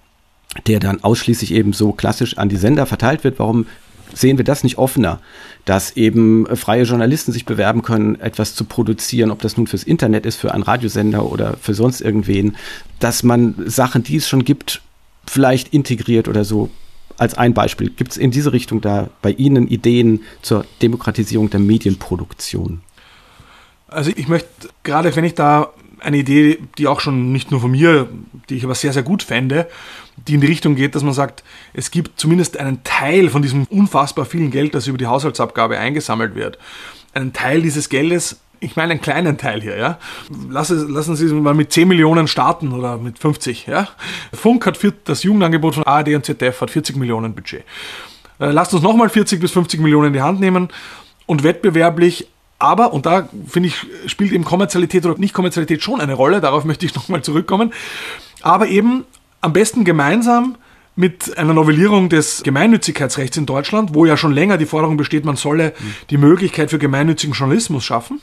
der 0.69 0.79
dann 0.79 1.03
ausschließlich 1.03 1.53
eben 1.53 1.73
so 1.73 1.93
klassisch 1.93 2.39
an 2.39 2.49
die 2.49 2.57
Sender 2.57 2.87
verteilt 2.87 3.25
wird. 3.25 3.41
Warum 3.41 3.67
sehen 4.15 4.39
wir 4.39 4.45
das 4.45 4.63
nicht 4.63 4.79
offener, 4.79 5.19
dass 5.65 5.97
eben 5.97 6.47
freie 6.55 6.85
Journalisten 6.85 7.33
sich 7.33 7.45
bewerben 7.45 7.83
können, 7.83 8.21
etwas 8.21 8.55
zu 8.55 8.65
produzieren, 8.65 9.33
ob 9.33 9.41
das 9.41 9.57
nun 9.57 9.67
fürs 9.67 9.83
Internet 9.83 10.27
ist, 10.27 10.37
für 10.37 10.55
einen 10.55 10.63
Radiosender 10.63 11.27
oder 11.27 11.57
für 11.61 11.75
sonst 11.75 12.01
irgendwen, 12.01 12.57
dass 13.01 13.25
man 13.25 13.57
Sachen, 13.67 14.05
die 14.05 14.17
es 14.17 14.29
schon 14.29 14.45
gibt, 14.45 14.81
vielleicht 15.27 15.75
integriert 15.75 16.29
oder 16.29 16.45
so 16.45 16.71
als 17.23 17.35
ein 17.35 17.55
Beispiel. 17.55 17.89
Gibt 17.89 18.11
es 18.11 18.17
in 18.17 18.33
diese 18.33 18.53
Richtung 18.53 18.81
da 18.81 19.09
bei 19.23 19.31
Ihnen 19.31 19.69
Ideen 19.69 20.23
zur 20.43 20.67
Demokratisierung 20.83 21.51
der 21.51 21.61
Medienproduktion? 21.61 22.81
Also 23.87 24.11
ich 24.17 24.27
möchte, 24.27 24.49
gerade 24.83 25.15
wenn 25.15 25.23
ich 25.23 25.35
da 25.35 25.71
eine 26.01 26.17
Idee, 26.17 26.59
die 26.79 26.89
auch 26.89 26.99
schon 26.99 27.31
nicht 27.31 27.53
nur 27.53 27.61
von 27.61 27.71
mir, 27.71 28.09
die 28.49 28.57
ich 28.57 28.65
aber 28.65 28.75
sehr, 28.75 28.93
sehr 28.93 29.05
gut 29.05 29.23
fände, 29.23 29.69
die 30.17 30.35
in 30.35 30.41
die 30.41 30.49
Richtung 30.49 30.75
geht, 30.75 30.97
dass 30.97 31.05
man 31.05 31.15
sagt, 31.15 31.45
es 31.75 31.93
gibt 31.93 32.19
zumindest 32.19 32.57
einen 32.57 32.83
Teil 32.83 33.31
von 33.31 33.41
diesem 33.41 33.67
unfassbar 33.67 34.25
vielen 34.25 34.51
Geld, 34.51 34.75
das 34.75 34.89
über 34.89 34.99
die 34.99 35.07
Haushaltsabgabe 35.07 35.79
eingesammelt 35.79 36.35
wird. 36.35 36.59
Einen 37.15 37.33
Teil 37.33 37.63
dieses 37.63 37.89
Geldes 37.89 38.41
ich 38.63 38.77
meine 38.77 38.93
einen 38.93 39.01
kleinen 39.01 39.39
Teil 39.39 39.61
hier, 39.61 39.77
ja. 39.77 39.99
Lassen, 40.49 40.89
lassen 40.89 41.17
Sie 41.17 41.27
es 41.27 41.33
mal 41.33 41.55
mit 41.55 41.73
10 41.73 41.89
Millionen 41.89 42.29
starten 42.29 42.73
oder 42.73 42.97
mit 42.97 43.19
50, 43.19 43.67
ja. 43.67 43.89
Funk 44.33 44.67
hat 44.67 44.77
für 44.77 44.93
das 45.05 45.23
Jugendangebot 45.23 45.75
von 45.75 45.85
ARD 45.85 46.15
und 46.15 46.25
ZDF 46.25 46.61
hat 46.61 46.71
40 46.71 46.97
Millionen 46.97 47.35
Budget. 47.35 47.65
Äh, 48.39 48.51
lasst 48.51 48.73
uns 48.73 48.83
nochmal 48.83 49.09
40 49.09 49.41
bis 49.41 49.51
50 49.53 49.81
Millionen 49.81 50.09
in 50.09 50.13
die 50.15 50.23
Hand 50.23 50.41
nehmen 50.41 50.69
und 51.27 51.43
wettbewerblich 51.43 52.29
aber, 52.59 52.93
und 52.93 53.07
da 53.07 53.29
finde 53.49 53.71
ich, 53.71 53.87
spielt 54.07 54.31
eben 54.31 54.45
Kommerzialität 54.45 55.05
oder 55.05 55.19
nicht 55.19 55.35
Kommerzialität 55.35 55.83
schon 55.83 56.01
eine 56.01 56.15
Rolle, 56.15 56.41
darauf 56.41 56.65
möchte 56.65 56.87
ich 56.87 56.95
nochmal 56.97 57.23
zurückkommen, 57.23 57.73
aber 58.41 58.69
eben 58.69 59.05
am 59.41 59.53
besten 59.53 59.85
gemeinsam 59.85 60.57
mit 60.95 61.37
einer 61.39 61.55
Novellierung 61.55 62.09
des 62.09 62.43
Gemeinnützigkeitsrechts 62.43 63.37
in 63.37 63.47
Deutschland, 63.47 63.95
wo 63.95 64.05
ja 64.05 64.17
schon 64.17 64.33
länger 64.33 64.59
die 64.59 64.67
Forderung 64.67 64.97
besteht, 64.97 65.25
man 65.25 65.37
solle 65.37 65.73
die 66.11 66.19
Möglichkeit 66.19 66.71
für 66.71 66.79
gemeinnützigen 66.79 67.35
Journalismus 67.35 67.85
schaffen. 67.85 68.21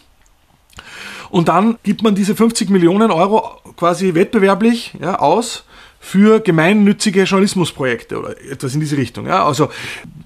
Und 1.30 1.48
dann 1.48 1.78
gibt 1.84 2.04
man 2.04 2.16
diese 2.16 2.36
50 2.36 2.70
Millionen 2.70 3.12
Euro 3.12 3.60
quasi 3.78 4.16
wettbewerblich 4.16 4.94
ja, 5.00 5.20
aus 5.20 5.66
für 6.00 6.40
gemeinnützige 6.40 7.24
Journalismusprojekte 7.24 8.18
oder 8.18 8.42
etwas 8.50 8.74
in 8.74 8.80
diese 8.80 8.98
Richtung. 8.98 9.28
Ja? 9.28 9.46
Also, 9.46 9.70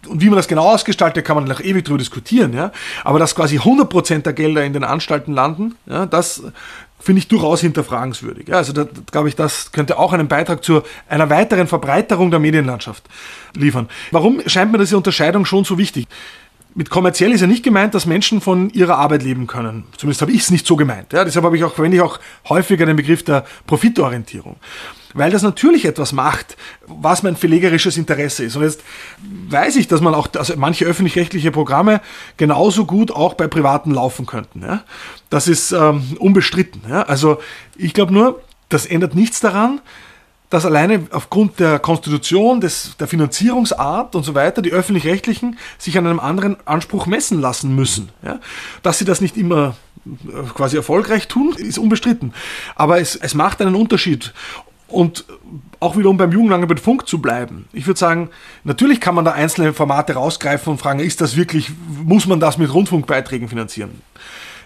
und 0.07 0.21
wie 0.21 0.27
man 0.27 0.35
das 0.35 0.47
genau 0.47 0.71
ausgestaltet, 0.71 1.25
kann 1.25 1.35
man 1.35 1.45
noch 1.45 1.61
ewig 1.61 1.83
darüber 1.85 1.97
diskutieren. 1.97 2.53
Ja? 2.53 2.71
Aber 3.03 3.17
dass 3.19 3.35
quasi 3.35 3.57
100% 3.57 4.19
der 4.19 4.33
Gelder 4.33 4.63
in 4.63 4.73
den 4.73 4.83
Anstalten 4.83 5.33
landen, 5.33 5.75
ja, 5.87 6.05
das 6.05 6.43
finde 6.99 7.19
ich 7.19 7.27
durchaus 7.27 7.59
hinterfragenswürdig. 7.59 8.47
Ja, 8.47 8.55
also 8.55 8.71
da 8.71 8.87
glaube 9.11 9.27
ich, 9.27 9.35
das 9.35 9.73
könnte 9.73 9.99
auch 9.99 10.13
einen 10.13 10.29
Beitrag 10.29 10.63
zu 10.63 10.83
einer 11.09 11.29
weiteren 11.29 11.67
Verbreiterung 11.67 12.31
der 12.31 12.39
Medienlandschaft 12.39 13.03
liefern. 13.55 13.89
Warum 14.11 14.41
scheint 14.45 14.71
mir 14.71 14.77
diese 14.77 14.95
Unterscheidung 14.95 15.43
schon 15.43 15.65
so 15.65 15.77
wichtig? 15.77 16.07
Mit 16.75 16.89
kommerziell 16.89 17.31
ist 17.31 17.41
ja 17.41 17.47
nicht 17.47 17.63
gemeint, 17.63 17.93
dass 17.93 18.05
Menschen 18.05 18.41
von 18.41 18.69
ihrer 18.71 18.97
Arbeit 18.97 19.21
leben 19.21 19.45
können. 19.45 19.85
Zumindest 19.95 20.21
habe 20.21 20.31
ich 20.31 20.41
es 20.41 20.51
nicht 20.51 20.65
so 20.65 20.75
gemeint. 20.75 21.13
Ja, 21.13 21.23
deshalb 21.23 21.45
habe 21.45 21.55
ich 21.55 21.63
auch, 21.63 21.73
verwende 21.73 21.97
ich 21.97 22.01
auch 22.01 22.19
häufiger 22.49 22.85
den 22.85 22.95
Begriff 22.95 23.23
der 23.23 23.45
Profitorientierung. 23.67 24.55
Weil 25.13 25.29
das 25.29 25.43
natürlich 25.43 25.85
etwas 25.85 26.11
macht, 26.11 26.57
was 26.87 27.21
mein 27.21 27.35
verlegerisches 27.35 27.97
Interesse 27.97 28.43
ist. 28.43 28.55
Und 28.55 28.63
jetzt 28.63 28.81
weiß 29.49 29.75
ich, 29.75 29.87
dass 29.87 30.01
man 30.01 30.15
auch, 30.15 30.27
also 30.35 30.55
manche 30.57 30.85
öffentlich-rechtliche 30.85 31.51
Programme 31.51 32.01
genauso 32.37 32.85
gut 32.85 33.11
auch 33.11 33.35
bei 33.35 33.47
Privaten 33.47 33.91
laufen 33.91 34.25
könnten. 34.25 34.63
Ja? 34.63 34.83
Das 35.29 35.47
ist 35.47 35.71
ähm, 35.71 36.17
unbestritten. 36.17 36.81
Ja? 36.89 37.03
Also 37.03 37.37
ich 37.75 37.93
glaube 37.93 38.11
nur, 38.11 38.41
das 38.69 38.87
ändert 38.87 39.13
nichts 39.13 39.39
daran, 39.39 39.79
dass 40.53 40.67
alleine 40.67 41.07
aufgrund 41.09 41.59
der 41.59 41.79
Konstitution, 41.79 42.61
des, 42.61 42.95
der 42.99 43.07
Finanzierungsart 43.07 44.15
und 44.15 44.21
so 44.21 44.35
weiter 44.35 44.61
die 44.61 44.71
öffentlich-rechtlichen 44.71 45.57
sich 45.79 45.97
an 45.97 46.05
einem 46.05 46.19
anderen 46.19 46.57
Anspruch 46.65 47.07
messen 47.07 47.41
lassen 47.41 47.73
müssen. 47.73 48.09
Ja? 48.21 48.39
Dass 48.83 48.99
sie 48.99 49.05
das 49.05 49.19
nicht 49.19 49.35
immer 49.35 49.75
äh, 50.05 50.09
quasi 50.53 50.77
erfolgreich 50.77 51.27
tun, 51.27 51.55
ist 51.57 51.79
unbestritten. 51.79 52.35
Aber 52.75 52.99
es, 52.99 53.15
es 53.15 53.33
macht 53.33 53.63
einen 53.63 53.73
Unterschied. 53.73 54.31
Und 54.87 55.25
auch 55.79 55.97
wieder 55.97 56.09
um 56.09 56.17
beim 56.17 56.31
Jugendangebot 56.31 56.79
Funk 56.79 57.07
zu 57.07 57.19
bleiben. 57.19 57.65
Ich 57.73 57.87
würde 57.87 57.99
sagen, 57.99 58.29
natürlich 58.63 59.01
kann 59.01 59.15
man 59.15 59.25
da 59.25 59.31
einzelne 59.31 59.73
Formate 59.73 60.13
rausgreifen 60.13 60.73
und 60.73 60.77
fragen, 60.77 60.99
ist 60.99 61.19
das 61.19 61.35
wirklich, 61.35 61.71
muss 62.05 62.27
man 62.27 62.39
das 62.39 62.59
mit 62.59 62.71
Rundfunkbeiträgen 62.71 63.49
finanzieren? 63.49 64.03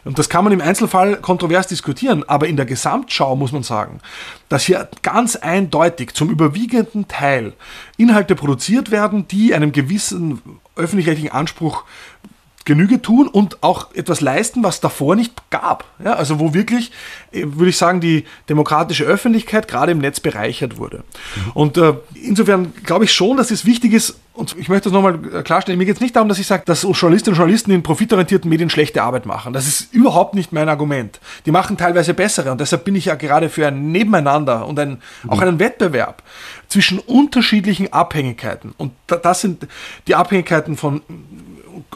Und 0.08 0.18
das 0.18 0.30
kann 0.30 0.44
man 0.44 0.54
im 0.54 0.62
Einzelfall 0.62 1.18
kontrovers 1.18 1.68
diskutieren, 1.68 2.24
aber 2.28 2.48
in 2.48 2.56
der 2.56 2.66
Gesamtschau 2.66 3.36
muss 3.36 3.52
man 3.52 3.64
sagen, 3.64 4.00
dass 4.48 4.64
hier 4.64 4.88
ganz 5.02 5.36
eindeutig 5.36 6.14
zum 6.14 6.30
überwiegenden 6.30 7.08
Teil 7.08 7.54
Inhalte 7.98 8.36
produziert 8.36 8.90
werden, 8.90 9.28
die 9.28 9.54
einem 9.54 9.74
gewissen 9.74 10.42
öffentlich-rechtlichen 10.76 11.34
Anspruch 11.34 11.84
Genüge 12.68 13.02
tun 13.02 13.30
und 13.30 13.64
auch 13.64 13.96
etwas 13.96 14.20
leisten, 14.20 14.62
was 14.62 14.82
davor 14.82 15.16
nicht 15.16 15.50
gab. 15.52 15.86
Ja, 16.04 16.14
also 16.14 16.38
wo 16.38 16.54
wirklich, 16.54 16.92
äh, 17.32 17.44
würde 17.46 17.70
ich 17.70 17.78
sagen, 17.78 18.02
die 18.02 18.26
demokratische 18.50 19.06
Öffentlichkeit 19.06 19.70
gerade 19.70 19.94
im 19.94 20.00
Netz 20.00 20.20
bereichert 20.20 20.78
wurde. 20.78 20.98
Mhm. 20.98 21.52
Und 21.54 21.78
äh, 21.78 21.94
insofern 22.14 22.74
glaube 22.84 23.06
ich 23.06 23.14
schon, 23.14 23.38
dass 23.38 23.52
es 23.52 23.66
wichtig 23.66 23.94
ist, 23.94 24.20
und 24.34 24.56
ich 24.60 24.68
möchte 24.68 24.90
das 24.90 24.94
nochmal 24.94 25.18
äh, 25.34 25.44
klarstellen, 25.44 25.80
mir 25.80 25.86
geht 25.86 25.96
es 25.96 26.02
nicht 26.02 26.16
darum, 26.16 26.28
dass 26.28 26.40
ich 26.40 26.46
sage, 26.46 26.64
dass 26.66 26.84
Journalistinnen 26.84 27.36
und 27.36 27.38
Journalisten 27.40 27.72
in 27.72 27.84
profitorientierten 27.84 28.50
Medien 28.50 28.70
schlechte 28.70 29.02
Arbeit 29.02 29.26
machen. 29.26 29.54
Das 29.54 29.66
ist 29.66 29.94
überhaupt 29.94 30.36
nicht 30.36 30.52
mein 30.52 30.68
Argument. 30.68 31.22
Die 31.46 31.52
machen 31.52 31.78
teilweise 31.78 32.14
bessere 32.14 32.52
und 32.52 32.60
deshalb 32.60 32.84
bin 32.84 32.96
ich 32.96 33.06
ja 33.06 33.16
gerade 33.16 33.48
für 33.48 33.66
ein 33.66 33.94
Nebeneinander 33.94 34.68
und 34.68 34.78
ein, 34.78 35.02
mhm. 35.24 35.30
auch 35.30 35.40
einen 35.40 35.60
Wettbewerb 35.60 36.22
zwischen 36.68 37.00
unterschiedlichen 37.00 37.94
Abhängigkeiten. 37.94 38.74
Und 38.78 38.92
das 39.08 39.40
sind 39.40 39.68
die 40.06 40.16
Abhängigkeiten 40.16 40.76
von 40.76 41.02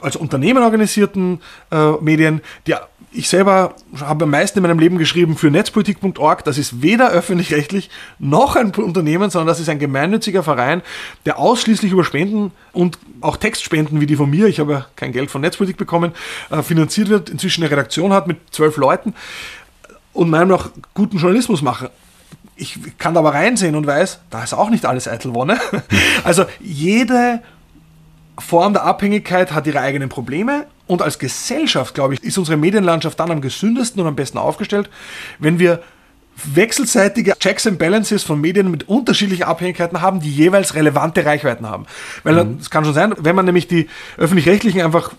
als 0.01 0.15
Unternehmen 0.15 0.63
organisierten 0.63 1.41
äh, 1.71 1.91
Medien. 2.01 2.41
Die, 2.67 2.75
ich 3.13 3.27
selber 3.27 3.75
habe 3.99 4.23
am 4.23 4.31
meisten 4.31 4.59
in 4.59 4.63
meinem 4.63 4.79
Leben 4.79 4.97
geschrieben 4.97 5.35
für 5.35 5.51
netzpolitik.org. 5.51 6.43
Das 6.43 6.57
ist 6.57 6.81
weder 6.81 7.11
öffentlich-rechtlich 7.11 7.89
noch 8.19 8.55
ein 8.55 8.73
Unternehmen, 8.73 9.29
sondern 9.29 9.47
das 9.47 9.59
ist 9.59 9.69
ein 9.69 9.79
gemeinnütziger 9.79 10.43
Verein, 10.43 10.81
der 11.25 11.37
ausschließlich 11.37 11.91
über 11.91 12.03
Spenden 12.03 12.51
und 12.71 12.99
auch 13.19 13.37
Textspenden 13.37 13.99
wie 13.99 14.05
die 14.05 14.15
von 14.15 14.29
mir, 14.29 14.47
ich 14.47 14.59
habe 14.59 14.85
kein 14.95 15.11
Geld 15.11 15.29
von 15.29 15.41
Netzpolitik 15.41 15.77
bekommen, 15.77 16.13
äh, 16.49 16.61
finanziert 16.61 17.09
wird, 17.09 17.29
inzwischen 17.29 17.63
eine 17.63 17.71
Redaktion 17.71 18.13
hat 18.13 18.27
mit 18.27 18.37
zwölf 18.51 18.77
Leuten 18.77 19.13
und 20.13 20.29
meinem 20.29 20.47
noch 20.47 20.69
guten 20.93 21.17
Journalismus 21.17 21.61
mache 21.61 21.91
ich 22.61 22.77
kann 22.99 23.15
da 23.15 23.21
aber 23.21 23.33
reinsehen 23.33 23.75
und 23.75 23.87
weiß, 23.87 24.19
da 24.29 24.43
ist 24.43 24.53
auch 24.53 24.69
nicht 24.69 24.85
alles 24.85 25.07
eitel 25.07 25.33
Wonne. 25.33 25.59
Also 26.23 26.45
jede 26.59 27.41
Form 28.39 28.73
der 28.73 28.83
Abhängigkeit 28.83 29.51
hat 29.51 29.67
ihre 29.67 29.81
eigenen 29.81 30.09
Probleme 30.09 30.67
und 30.87 31.01
als 31.01 31.19
Gesellschaft, 31.19 31.93
glaube 31.93 32.13
ich, 32.13 32.23
ist 32.23 32.37
unsere 32.37 32.57
Medienlandschaft 32.57 33.19
dann 33.19 33.31
am 33.31 33.41
gesündesten 33.41 34.01
und 34.01 34.07
am 34.07 34.15
besten 34.15 34.37
aufgestellt, 34.37 34.89
wenn 35.39 35.59
wir 35.59 35.81
wechselseitige 36.43 37.33
Checks 37.37 37.67
and 37.67 37.77
Balances 37.77 38.23
von 38.23 38.39
Medien 38.39 38.71
mit 38.71 38.87
unterschiedlichen 38.89 39.43
Abhängigkeiten 39.43 40.01
haben, 40.01 40.21
die 40.21 40.31
jeweils 40.31 40.75
relevante 40.75 41.25
Reichweiten 41.25 41.67
haben. 41.67 41.85
Weil 42.23 42.43
mhm. 42.43 42.57
es 42.59 42.69
kann 42.69 42.83
schon 42.85 42.93
sein, 42.93 43.13
wenn 43.17 43.35
man 43.35 43.45
nämlich 43.45 43.67
die 43.67 43.89
öffentlich-rechtlichen 44.17 44.81
einfach 44.81 45.11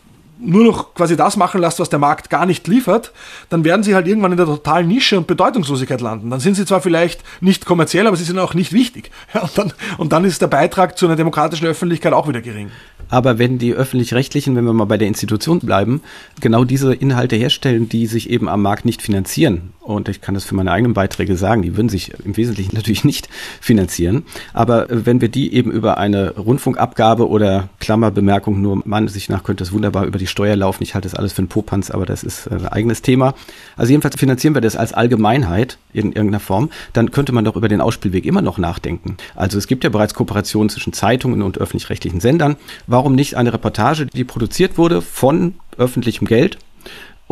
nur 0.42 0.64
noch 0.64 0.94
quasi 0.94 1.16
das 1.16 1.36
machen 1.36 1.60
lässt, 1.60 1.78
was 1.78 1.88
der 1.88 1.98
Markt 1.98 2.28
gar 2.28 2.46
nicht 2.46 2.66
liefert, 2.66 3.12
dann 3.48 3.64
werden 3.64 3.82
sie 3.82 3.94
halt 3.94 4.08
irgendwann 4.08 4.32
in 4.32 4.36
der 4.36 4.46
totalen 4.46 4.88
Nische 4.88 5.16
und 5.16 5.26
Bedeutungslosigkeit 5.26 6.00
landen. 6.00 6.30
Dann 6.30 6.40
sind 6.40 6.56
sie 6.56 6.66
zwar 6.66 6.80
vielleicht 6.80 7.22
nicht 7.40 7.64
kommerziell, 7.64 8.06
aber 8.06 8.16
sie 8.16 8.24
sind 8.24 8.38
auch 8.38 8.54
nicht 8.54 8.72
wichtig. 8.72 9.10
Ja, 9.34 9.42
und, 9.42 9.56
dann, 9.56 9.72
und 9.96 10.12
dann 10.12 10.24
ist 10.24 10.42
der 10.42 10.48
Beitrag 10.48 10.98
zu 10.98 11.06
einer 11.06 11.16
demokratischen 11.16 11.66
Öffentlichkeit 11.66 12.12
auch 12.12 12.28
wieder 12.28 12.42
gering. 12.42 12.70
Aber 13.12 13.38
wenn 13.38 13.58
die 13.58 13.74
öffentlich-rechtlichen, 13.74 14.56
wenn 14.56 14.64
wir 14.64 14.72
mal 14.72 14.86
bei 14.86 14.96
der 14.96 15.06
Institution 15.06 15.60
bleiben, 15.60 16.00
genau 16.40 16.64
diese 16.64 16.94
Inhalte 16.94 17.36
herstellen, 17.36 17.86
die 17.86 18.06
sich 18.06 18.30
eben 18.30 18.48
am 18.48 18.62
Markt 18.62 18.86
nicht 18.86 19.02
finanzieren, 19.02 19.74
und 19.80 20.08
ich 20.08 20.22
kann 20.22 20.34
das 20.34 20.44
für 20.44 20.54
meine 20.54 20.70
eigenen 20.70 20.94
Beiträge 20.94 21.36
sagen, 21.36 21.60
die 21.60 21.76
würden 21.76 21.90
sich 21.90 22.14
im 22.24 22.36
Wesentlichen 22.38 22.74
natürlich 22.74 23.04
nicht 23.04 23.28
finanzieren, 23.60 24.24
aber 24.54 24.86
wenn 24.88 25.20
wir 25.20 25.28
die 25.28 25.52
eben 25.52 25.70
über 25.70 25.98
eine 25.98 26.36
Rundfunkabgabe 26.36 27.28
oder 27.28 27.68
Klammerbemerkung 27.80 28.62
nur 28.62 28.80
meiner 28.86 29.08
Sicht 29.08 29.28
nach 29.28 29.44
könnte 29.44 29.62
es 29.64 29.72
wunderbar 29.72 30.06
über 30.06 30.18
die 30.18 30.26
Steuer 30.26 30.56
laufen. 30.56 30.82
Ich 30.82 30.94
halte 30.94 31.08
das 31.08 31.14
alles 31.14 31.34
für 31.34 31.40
einen 31.40 31.48
Popanz, 31.48 31.90
aber 31.90 32.06
das 32.06 32.22
ist 32.22 32.50
ein 32.50 32.66
eigenes 32.66 33.02
Thema. 33.02 33.34
Also 33.76 33.90
jedenfalls 33.90 34.16
finanzieren 34.16 34.54
wir 34.54 34.62
das 34.62 34.76
als 34.76 34.94
Allgemeinheit 34.94 35.76
in 35.92 36.12
irgendeiner 36.12 36.40
Form. 36.40 36.70
Dann 36.94 37.10
könnte 37.10 37.32
man 37.32 37.44
doch 37.44 37.56
über 37.56 37.68
den 37.68 37.82
Ausspielweg 37.82 38.24
immer 38.24 38.40
noch 38.40 38.56
nachdenken. 38.56 39.16
Also 39.34 39.58
es 39.58 39.66
gibt 39.66 39.84
ja 39.84 39.90
bereits 39.90 40.14
Kooperationen 40.14 40.70
zwischen 40.70 40.92
Zeitungen 40.92 41.42
und 41.42 41.58
öffentlich-rechtlichen 41.58 42.20
Sendern. 42.20 42.56
Warum 42.86 43.01
nicht 43.10 43.36
eine 43.36 43.52
Reportage, 43.52 44.06
die 44.06 44.24
produziert 44.24 44.78
wurde 44.78 45.02
von 45.02 45.54
öffentlichem 45.76 46.26
Geld, 46.26 46.58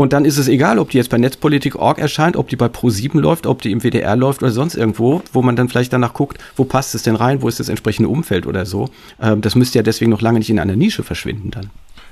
und 0.01 0.15
dann 0.15 0.25
ist 0.25 0.39
es 0.39 0.49
egal, 0.49 0.79
ob 0.79 0.89
die 0.89 0.97
jetzt 0.97 1.11
bei 1.11 1.19
Netzpolitik.org 1.19 1.99
erscheint, 1.99 2.35
ob 2.37 2.49
die 2.49 2.57
bei 2.57 2.69
Pro7 2.69 3.21
läuft, 3.21 3.47
ob 3.47 3.61
die 3.61 3.71
im 3.71 3.83
WDR 3.83 4.17
läuft 4.17 4.43
oder 4.43 4.51
sonst 4.51 4.75
irgendwo, 4.75 5.21
wo 5.35 5.43
man 5.43 5.57
dann 5.57 5.69
vielleicht 5.69 5.93
danach 5.93 6.15
guckt, 6.15 6.39
wo 6.57 6.65
passt 6.65 6.95
es 6.95 7.03
denn 7.03 7.17
rein, 7.17 7.43
wo 7.43 7.49
ist 7.49 7.61
das 7.61 7.69
entsprechende 7.69 8.09
Umfeld 8.09 8.47
oder 8.47 8.65
so. 8.65 8.89
Ähm, 9.21 9.43
das 9.43 9.57
müsste 9.57 9.79
ja 9.79 9.83
deswegen 9.83 10.11
noch 10.11 10.23
lange 10.23 10.39
nicht 10.39 10.49
in 10.49 10.59
einer 10.59 10.75
Nische 10.75 11.03
verschwinden 11.03 11.51
dann. 11.51 11.69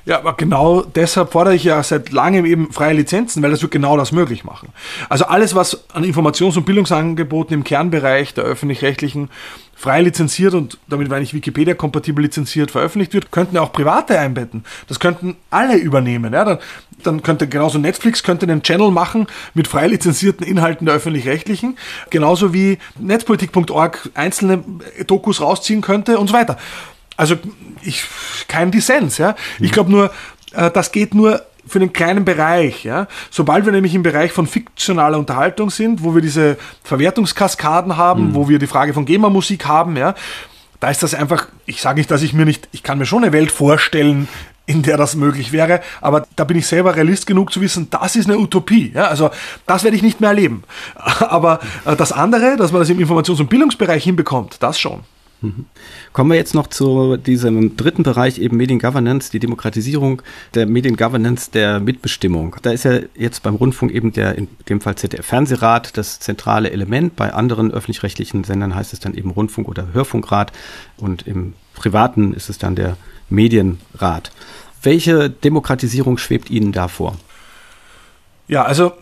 Ja, 0.09 0.21
aber 0.21 0.33
genau 0.33 0.81
deshalb 0.81 1.33
fordere 1.33 1.55
ich 1.55 1.65
ja 1.65 1.83
seit 1.83 2.13
langem 2.13 2.47
eben 2.47 2.73
freie 2.73 2.95
Lizenzen, 2.95 3.43
weil 3.43 3.51
das 3.51 3.61
wird 3.61 3.73
genau 3.73 3.95
das 3.99 4.11
möglich 4.11 4.43
machen. 4.43 4.71
Also 5.11 5.27
alles, 5.27 5.55
was 5.55 5.85
an 5.93 6.03
Informations- 6.03 6.57
und 6.57 6.65
Bildungsangeboten 6.65 7.53
im 7.53 7.63
Kernbereich 7.63 8.33
der 8.33 8.45
öffentlich-rechtlichen 8.45 9.29
frei 9.77 10.01
lizenziert 10.01 10.55
und 10.55 10.79
damit 10.89 11.11
meine 11.11 11.25
ich 11.25 11.35
Wikipedia-kompatibel 11.35 12.25
lizenziert 12.25 12.71
veröffentlicht 12.71 13.13
wird, 13.13 13.31
könnten 13.33 13.57
ja 13.57 13.61
auch 13.61 13.71
Private 13.71 14.19
einbetten. 14.19 14.65
Das 14.87 14.99
könnten 14.99 15.37
alle 15.51 15.77
übernehmen. 15.77 16.33
Ja? 16.33 16.47
Dann, 16.47 16.59
dann 17.03 17.23
könnte 17.23 17.47
genauso 17.47 17.79
Netflix 17.79 18.23
könnte 18.23 18.47
einen 18.47 18.63
Channel 18.63 18.91
machen 18.91 19.27
mit 19.53 19.69
frei 19.69 19.89
lizenzierten 19.89 20.47
Inhalten 20.47 20.87
der 20.87 20.95
öffentlich-rechtlichen, 20.95 21.77
genauso 22.09 22.55
wie 22.55 22.79
netzpolitik.org 22.99 24.09
einzelne 24.15 24.65
Dokus 25.07 25.43
rausziehen 25.43 25.83
könnte 25.83 26.19
und 26.19 26.29
so 26.29 26.33
weiter. 26.33 26.57
Also 27.19 27.35
ich 27.83 28.05
kein 28.47 28.71
Dissens, 28.71 29.19
ja. 29.19 29.35
Ich 29.59 29.73
glaube 29.73 29.91
nur, 29.91 30.11
äh, 30.53 30.71
das 30.71 30.93
geht 30.93 31.15
nur 31.15 31.43
für 31.67 31.81
einen 31.81 31.93
kleinen 31.93 32.25
Bereich. 32.25 32.85
Ja? 32.85 33.09
Sobald 33.31 33.67
wir 33.67 33.73
nämlich 33.73 33.95
im 33.95 34.03
Bereich 34.03 34.33
von 34.33 34.47
fiktionaler 34.47 35.19
Unterhaltung 35.19 35.69
sind, 35.69 36.03
wo 36.03 36.15
wir 36.15 36.23
diese 36.23 36.57
Verwertungskaskaden 36.85 37.97
haben, 37.97 38.29
mhm. 38.29 38.35
wo 38.35 38.49
wir 38.49 38.59
die 38.59 38.69
Frage 38.69 38.95
von 38.95 39.05
GEMA-Musik 39.05 39.67
haben, 39.67 39.97
ja, 39.97 40.15
da 40.81 40.91
ist 40.91 41.03
das 41.03 41.13
einfach, 41.13 41.49
ich 41.67 41.83
sage 41.83 41.99
nicht, 41.99 42.11
dass 42.11 42.23
ich 42.23 42.33
mir 42.33 42.47
nicht, 42.47 42.69
ich 42.71 42.85
kann 42.85 42.99
mir 42.99 43.07
schon 43.07 43.25
eine 43.25 43.33
Welt 43.33 43.51
vorstellen, 43.51 44.29
in 44.65 44.83
der 44.83 44.97
das 44.97 45.17
möglich 45.17 45.51
wäre, 45.51 45.81
aber 46.01 46.27
da 46.37 46.45
bin 46.45 46.57
ich 46.57 46.67
selber 46.67 46.95
Realist 46.95 47.27
genug 47.27 47.53
zu 47.53 47.61
wissen, 47.61 47.89
das 47.91 48.15
ist 48.15 48.29
eine 48.29 48.39
Utopie. 48.39 48.93
Ja? 48.95 49.07
Also 49.07 49.31
das 49.67 49.83
werde 49.83 49.97
ich 49.97 50.03
nicht 50.03 50.21
mehr 50.21 50.31
erleben. 50.31 50.63
Aber 51.21 51.61
äh, 51.87 51.97
das 51.97 52.13
andere, 52.13 52.57
dass 52.57 52.71
man 52.71 52.83
das 52.83 52.91
im 52.91 52.99
Informations- 52.99 53.41
und 53.41 53.49
Bildungsbereich 53.49 54.05
hinbekommt, 54.05 54.63
das 54.63 54.79
schon. 54.79 55.01
Mhm. 55.41 55.67
Kommen 56.13 56.31
wir 56.31 56.37
jetzt 56.37 56.55
noch 56.55 56.67
zu 56.67 57.17
diesem 57.17 57.77
dritten 57.77 58.03
Bereich, 58.03 58.39
eben 58.39 58.57
Mediengovernance, 58.57 59.31
die 59.31 59.39
Demokratisierung 59.39 60.23
der 60.55 60.67
Mediengovernance 60.67 61.51
der 61.53 61.79
Mitbestimmung. 61.79 62.57
Da 62.63 62.73
ist 62.73 62.85
ja 62.85 63.01
jetzt 63.15 63.43
beim 63.43 63.55
Rundfunk 63.55 63.93
eben 63.93 64.13
der, 64.13 64.37
in 64.37 64.49
dem 64.69 64.81
Fall 64.81 64.97
ZDF-Fernsehrat, 64.97 65.97
das 65.97 66.19
zentrale 66.19 66.71
Element. 66.71 67.15
Bei 67.15 67.33
anderen 67.33 67.71
öffentlich-rechtlichen 67.71 68.43
Sendern 68.45 68.75
heißt 68.75 68.93
es 68.93 69.01
dann 69.01 69.15
eben 69.15 69.31
Rundfunk- 69.31 69.69
oder 69.69 69.93
Hörfunkrat 69.93 70.53
und 70.97 71.27
im 71.27 71.55
privaten 71.75 72.35
ist 72.35 72.51
es 72.51 72.59
dann 72.59 72.75
der 72.75 72.97
Medienrat. 73.31 74.33
Welche 74.83 75.31
Demokratisierung 75.31 76.19
schwebt 76.19 76.51
Ihnen 76.51 76.73
da 76.73 76.89
vor? 76.89 77.17
Ja, 78.49 78.65
also 78.65 78.93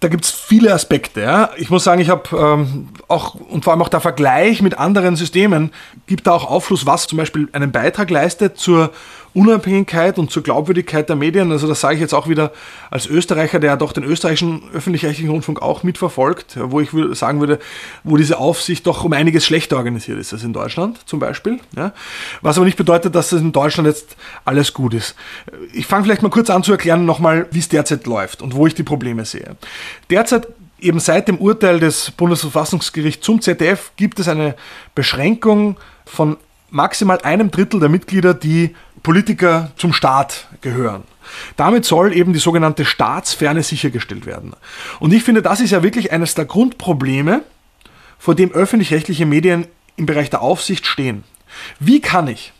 da 0.00 0.08
gibt 0.08 0.24
es 0.24 0.30
viele 0.30 0.72
Aspekte. 0.72 1.20
Ja. 1.20 1.50
Ich 1.56 1.70
muss 1.70 1.84
sagen, 1.84 2.00
ich 2.00 2.08
habe 2.08 2.36
ähm, 2.36 2.88
auch 3.08 3.34
und 3.34 3.64
vor 3.64 3.72
allem 3.72 3.82
auch 3.82 3.88
der 3.88 4.00
Vergleich 4.00 4.62
mit 4.62 4.78
anderen 4.78 5.16
Systemen 5.16 5.72
gibt 6.06 6.26
da 6.26 6.32
auch 6.32 6.48
Aufschluss, 6.48 6.86
was 6.86 7.06
zum 7.06 7.18
Beispiel 7.18 7.48
einen 7.52 7.72
Beitrag 7.72 8.10
leistet 8.10 8.58
zur 8.58 8.92
Unabhängigkeit 9.34 10.18
und 10.18 10.30
zur 10.30 10.42
Glaubwürdigkeit 10.42 11.08
der 11.08 11.16
Medien. 11.16 11.52
Also 11.52 11.68
das 11.68 11.80
sage 11.80 11.94
ich 11.94 12.00
jetzt 12.00 12.14
auch 12.14 12.28
wieder 12.28 12.52
als 12.90 13.06
Österreicher, 13.06 13.60
der 13.60 13.70
ja 13.70 13.76
doch 13.76 13.92
den 13.92 14.04
österreichischen 14.04 14.62
öffentlich-rechtlichen 14.72 15.30
Rundfunk 15.30 15.62
auch 15.62 15.82
mitverfolgt, 15.82 16.58
wo 16.60 16.80
ich 16.80 16.90
sagen 17.12 17.40
würde, 17.40 17.58
wo 18.04 18.16
diese 18.16 18.38
Aufsicht 18.38 18.86
doch 18.86 19.04
um 19.04 19.12
einiges 19.12 19.44
schlechter 19.44 19.76
organisiert 19.76 20.18
ist 20.18 20.32
als 20.32 20.42
in 20.42 20.52
Deutschland 20.52 20.98
zum 21.06 21.18
Beispiel. 21.18 21.60
Ja. 21.76 21.92
Was 22.40 22.56
aber 22.56 22.66
nicht 22.66 22.78
bedeutet, 22.78 23.14
dass 23.14 23.32
es 23.32 23.40
in 23.40 23.52
Deutschland 23.52 23.86
jetzt 23.86 24.16
alles 24.44 24.74
gut 24.74 24.94
ist. 24.94 25.14
Ich 25.72 25.86
fange 25.86 26.04
vielleicht 26.04 26.22
mal 26.22 26.30
kurz 26.30 26.50
an 26.50 26.62
zu 26.62 26.72
erklären 26.72 27.04
nochmal, 27.04 27.46
wie 27.50 27.58
es 27.58 27.68
derzeit 27.68 28.06
läuft 28.06 28.42
und 28.42 28.54
wo 28.54 28.66
ich 28.66 28.74
die 28.74 28.82
Probleme 28.82 29.24
sehe. 29.24 29.56
Derzeit 30.10 30.48
eben 30.80 31.00
seit 31.00 31.28
dem 31.28 31.38
Urteil 31.38 31.80
des 31.80 32.10
Bundesverfassungsgerichts 32.12 33.24
zum 33.24 33.40
ZDF 33.40 33.92
gibt 33.96 34.20
es 34.20 34.28
eine 34.28 34.54
Beschränkung 34.94 35.76
von 36.06 36.36
maximal 36.70 37.20
einem 37.22 37.50
Drittel 37.50 37.80
der 37.80 37.88
Mitglieder, 37.88 38.34
die 38.34 38.74
Politiker 39.02 39.70
zum 39.76 39.92
Staat 39.92 40.48
gehören. 40.60 41.04
Damit 41.56 41.84
soll 41.84 42.14
eben 42.14 42.32
die 42.32 42.38
sogenannte 42.38 42.84
Staatsferne 42.84 43.62
sichergestellt 43.62 44.26
werden. 44.26 44.54
Und 44.98 45.12
ich 45.12 45.22
finde, 45.22 45.42
das 45.42 45.60
ist 45.60 45.70
ja 45.70 45.82
wirklich 45.82 46.12
eines 46.12 46.34
der 46.34 46.46
Grundprobleme, 46.46 47.42
vor 48.18 48.34
dem 48.34 48.50
öffentlich-rechtliche 48.50 49.26
Medien 49.26 49.66
im 49.96 50.06
Bereich 50.06 50.30
der 50.30 50.42
Aufsicht 50.42 50.86
stehen. 50.86 51.24
Wie 51.78 52.00
kann 52.00 52.28
ich 52.28 52.52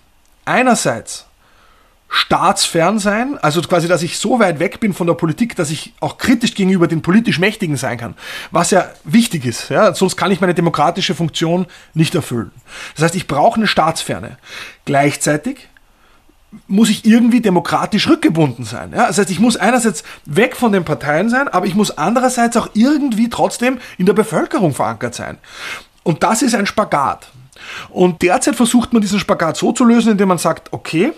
einerseits 0.45 1.27
staatsfern 2.11 2.99
sein, 2.99 3.39
also 3.43 3.61
quasi, 3.61 3.87
dass 3.87 4.03
ich 4.03 4.19
so 4.19 4.41
weit 4.41 4.61
weg 4.61 4.81
bin 4.81 4.95
von 4.95 5.07
der 5.07 5.15
Politik, 5.15 5.55
dass 5.57 5.71
ich 5.71 5.93
auch 6.01 6.17
kritisch 6.17 6.55
gegenüber 6.55 6.87
den 6.87 7.03
politisch 7.03 7.39
Mächtigen 7.39 7.77
sein 7.77 7.99
kann, 7.99 8.15
was 8.51 8.71
ja 8.71 8.91
wichtig 9.05 9.45
ist, 9.45 9.69
ja, 9.69 9.95
sonst 9.95 10.17
kann 10.17 10.31
ich 10.31 10.41
meine 10.41 10.55
demokratische 10.55 11.15
Funktion 11.15 11.67
nicht 11.93 12.15
erfüllen. 12.15 12.51
Das 12.95 13.05
heißt, 13.05 13.15
ich 13.15 13.27
brauche 13.27 13.57
eine 13.57 13.67
Staatsferne. 13.67 14.39
Gleichzeitig 14.87 15.69
muss 16.67 16.89
ich 16.89 17.05
irgendwie 17.05 17.41
demokratisch 17.41 18.09
rückgebunden 18.09 18.65
sein. 18.65 18.93
Ja? 18.93 19.07
Das 19.07 19.19
heißt, 19.19 19.31
ich 19.31 19.41
muss 19.41 19.57
einerseits 19.57 20.03
weg 20.25 20.57
von 20.57 20.73
den 20.73 20.85
Parteien 20.85 21.29
sein, 21.29 21.49
aber 21.49 21.67
ich 21.67 21.75
muss 21.75 21.97
andererseits 21.97 22.57
auch 22.57 22.71
irgendwie 22.75 23.29
trotzdem 23.29 23.79
in 23.99 24.07
der 24.07 24.15
Bevölkerung 24.15 24.75
verankert 24.75 25.15
sein. 25.15 25.39
Und 26.03 26.23
das 26.23 26.43
ist 26.43 26.55
ein 26.55 26.67
Spagat. 26.67 27.29
Und 27.91 28.23
derzeit 28.23 28.57
versucht 28.57 28.93
man 28.93 29.03
diesen 29.03 29.21
Spagat 29.21 29.57
so 29.57 29.73
zu 29.73 29.85
lösen, 29.85 30.13
indem 30.13 30.29
man 30.29 30.39
sagt, 30.39 30.73
okay, 30.73 31.13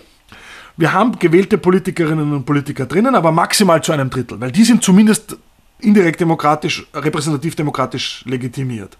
wir 0.77 0.93
haben 0.93 1.17
gewählte 1.19 1.57
Politikerinnen 1.57 2.33
und 2.33 2.45
Politiker 2.45 2.85
drinnen, 2.85 3.15
aber 3.15 3.31
maximal 3.31 3.81
zu 3.81 3.91
einem 3.91 4.09
Drittel, 4.09 4.39
weil 4.41 4.51
die 4.51 4.63
sind 4.63 4.83
zumindest 4.83 5.37
indirekt 5.79 6.19
demokratisch, 6.19 6.87
repräsentativ 6.93 7.55
demokratisch 7.55 8.23
legitimiert. 8.25 8.97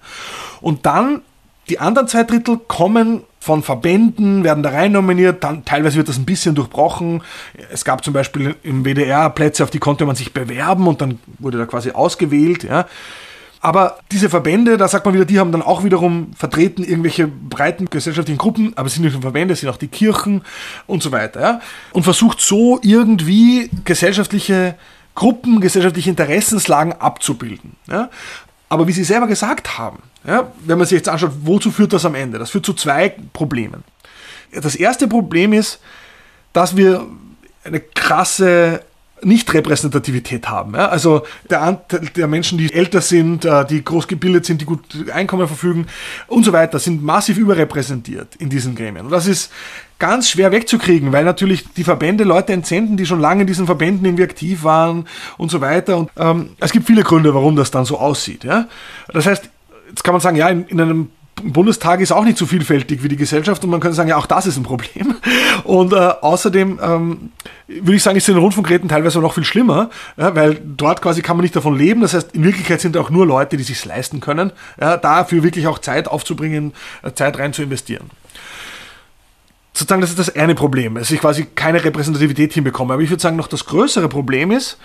Und 0.61 0.85
dann 0.85 1.21
die 1.69 1.79
anderen 1.79 2.07
zwei 2.07 2.23
Drittel 2.23 2.59
kommen 2.67 3.23
von 3.41 3.63
Verbänden, 3.63 4.43
werden 4.43 4.61
da 4.61 4.69
rein 4.69 4.91
nominiert, 4.91 5.43
dann 5.43 5.65
teilweise 5.65 5.97
wird 5.97 6.07
das 6.07 6.19
ein 6.19 6.25
bisschen 6.25 6.53
durchbrochen. 6.53 7.23
Es 7.73 7.83
gab 7.83 8.03
zum 8.03 8.13
Beispiel 8.13 8.55
im 8.61 8.85
WDR 8.85 9.31
Plätze, 9.31 9.63
auf 9.63 9.71
die 9.71 9.79
konnte 9.79 10.05
man 10.05 10.15
sich 10.15 10.31
bewerben 10.31 10.85
und 10.87 11.01
dann 11.01 11.17
wurde 11.39 11.57
da 11.57 11.65
quasi 11.65 11.89
ausgewählt. 11.89 12.63
Ja. 12.63 12.85
Aber 13.59 13.97
diese 14.11 14.29
Verbände, 14.29 14.77
da 14.77 14.87
sagt 14.87 15.05
man 15.05 15.15
wieder, 15.15 15.25
die 15.25 15.39
haben 15.39 15.51
dann 15.51 15.63
auch 15.63 15.83
wiederum 15.83 16.33
vertreten 16.37 16.83
irgendwelche 16.83 17.27
breiten 17.27 17.89
gesellschaftlichen 17.89 18.37
Gruppen, 18.37 18.73
aber 18.75 18.85
es 18.85 18.93
sind 18.93 19.03
nicht 19.03 19.13
nur 19.13 19.23
Verbände, 19.23 19.55
es 19.55 19.61
sind 19.61 19.69
auch 19.69 19.77
die 19.77 19.87
Kirchen 19.87 20.43
und 20.85 21.01
so 21.01 21.11
weiter. 21.11 21.41
Ja? 21.41 21.61
Und 21.93 22.03
versucht 22.03 22.41
so 22.41 22.79
irgendwie 22.83 23.71
gesellschaftliche 23.85 24.75
Gruppen, 25.15 25.61
gesellschaftliche 25.61 26.11
Interessenslagen 26.11 26.93
abzubilden. 26.93 27.75
Ja? 27.87 28.11
Aber 28.71 28.87
wie 28.87 28.93
Sie 28.93 29.03
selber 29.03 29.27
gesagt 29.27 29.77
haben, 29.77 30.01
ja, 30.25 30.49
wenn 30.61 30.77
man 30.77 30.87
sich 30.87 30.95
jetzt 30.95 31.09
anschaut, 31.09 31.33
wozu 31.41 31.71
führt 31.71 31.91
das 31.91 32.05
am 32.05 32.15
Ende? 32.15 32.39
Das 32.39 32.51
führt 32.51 32.65
zu 32.65 32.71
zwei 32.71 33.13
Problemen. 33.33 33.83
Das 34.53 34.75
erste 34.75 35.09
Problem 35.09 35.51
ist, 35.51 35.81
dass 36.53 36.77
wir 36.77 37.05
eine 37.65 37.81
krasse 37.81 38.81
nicht-Repräsentativität 39.23 40.49
haben. 40.49 40.73
Ja? 40.73 40.87
Also 40.87 41.23
der 41.49 41.61
Anteil 41.61 42.01
der 42.15 42.27
Menschen, 42.27 42.57
die 42.57 42.73
älter 42.73 43.01
sind, 43.01 43.45
äh, 43.45 43.65
die 43.65 43.83
groß 43.83 44.07
gebildet 44.07 44.45
sind, 44.45 44.61
die 44.61 44.65
gut 44.65 44.81
Einkommen 45.13 45.47
verfügen 45.47 45.87
und 46.27 46.43
so 46.43 46.53
weiter, 46.53 46.79
sind 46.79 47.03
massiv 47.03 47.37
überrepräsentiert 47.37 48.35
in 48.37 48.49
diesen 48.49 48.75
Gremien. 48.75 49.05
Und 49.05 49.11
das 49.11 49.27
ist 49.27 49.51
ganz 49.99 50.29
schwer 50.29 50.51
wegzukriegen, 50.51 51.11
weil 51.11 51.23
natürlich 51.23 51.71
die 51.73 51.83
Verbände 51.83 52.23
Leute 52.23 52.53
entsenden, 52.53 52.97
die 52.97 53.05
schon 53.05 53.19
lange 53.19 53.41
in 53.41 53.47
diesen 53.47 53.67
Verbänden 53.67 54.05
irgendwie 54.05 54.23
aktiv 54.23 54.63
waren 54.63 55.07
und 55.37 55.51
so 55.51 55.61
weiter. 55.61 55.97
Und 55.97 56.09
ähm, 56.17 56.51
es 56.59 56.71
gibt 56.71 56.87
viele 56.87 57.03
Gründe, 57.03 57.33
warum 57.33 57.55
das 57.55 57.69
dann 57.69 57.85
so 57.85 57.99
aussieht. 57.99 58.43
Ja? 58.43 58.67
Das 59.13 59.27
heißt, 59.27 59.49
jetzt 59.89 60.03
kann 60.03 60.13
man 60.13 60.21
sagen, 60.21 60.37
ja, 60.37 60.49
in, 60.49 60.65
in 60.65 60.81
einem 60.81 61.09
Bundestag 61.43 61.99
ist 62.01 62.11
auch 62.11 62.23
nicht 62.23 62.37
so 62.37 62.45
vielfältig 62.45 63.03
wie 63.03 63.07
die 63.07 63.15
Gesellschaft 63.15 63.63
und 63.63 63.69
man 63.69 63.79
könnte 63.79 63.95
sagen, 63.95 64.09
ja, 64.09 64.17
auch 64.17 64.25
das 64.25 64.45
ist 64.45 64.57
ein 64.57 64.63
Problem. 64.63 65.15
Und 65.63 65.93
äh, 65.93 65.95
außerdem 65.95 66.79
ähm, 66.81 67.31
würde 67.67 67.95
ich 67.95 68.03
sagen, 68.03 68.17
ist 68.17 68.27
in 68.27 68.35
den 68.35 68.41
Rundfunkräten 68.41 68.89
teilweise 68.89 69.19
noch 69.19 69.33
viel 69.33 69.43
schlimmer, 69.43 69.89
ja, 70.17 70.35
weil 70.35 70.59
dort 70.63 71.01
quasi 71.01 71.21
kann 71.21 71.37
man 71.37 71.43
nicht 71.43 71.55
davon 71.55 71.77
leben. 71.77 72.01
Das 72.01 72.13
heißt, 72.13 72.33
in 72.33 72.43
Wirklichkeit 72.43 72.81
sind 72.81 72.97
auch 72.97 73.09
nur 73.09 73.25
Leute, 73.25 73.57
die 73.57 73.63
sich 73.63 73.83
leisten 73.85 74.19
können, 74.19 74.51
ja, 74.79 74.97
dafür 74.97 75.43
wirklich 75.43 75.67
auch 75.67 75.79
Zeit 75.79 76.07
aufzubringen, 76.07 76.73
äh, 77.03 77.11
Zeit 77.13 77.37
rein 77.39 77.53
zu 77.53 77.61
investieren. 77.61 78.09
Sozusagen, 79.73 80.01
das 80.01 80.09
ist 80.09 80.19
das 80.19 80.35
eine 80.35 80.55
Problem, 80.55 80.95
dass 80.95 81.11
ich 81.11 81.21
quasi 81.21 81.45
keine 81.55 81.83
Repräsentativität 81.83 82.53
hinbekomme. 82.53 82.93
Aber 82.93 83.03
ich 83.03 83.09
würde 83.09 83.21
sagen, 83.21 83.37
noch 83.37 83.47
das 83.47 83.65
größere 83.65 84.09
Problem 84.09 84.51
ist, 84.51 84.77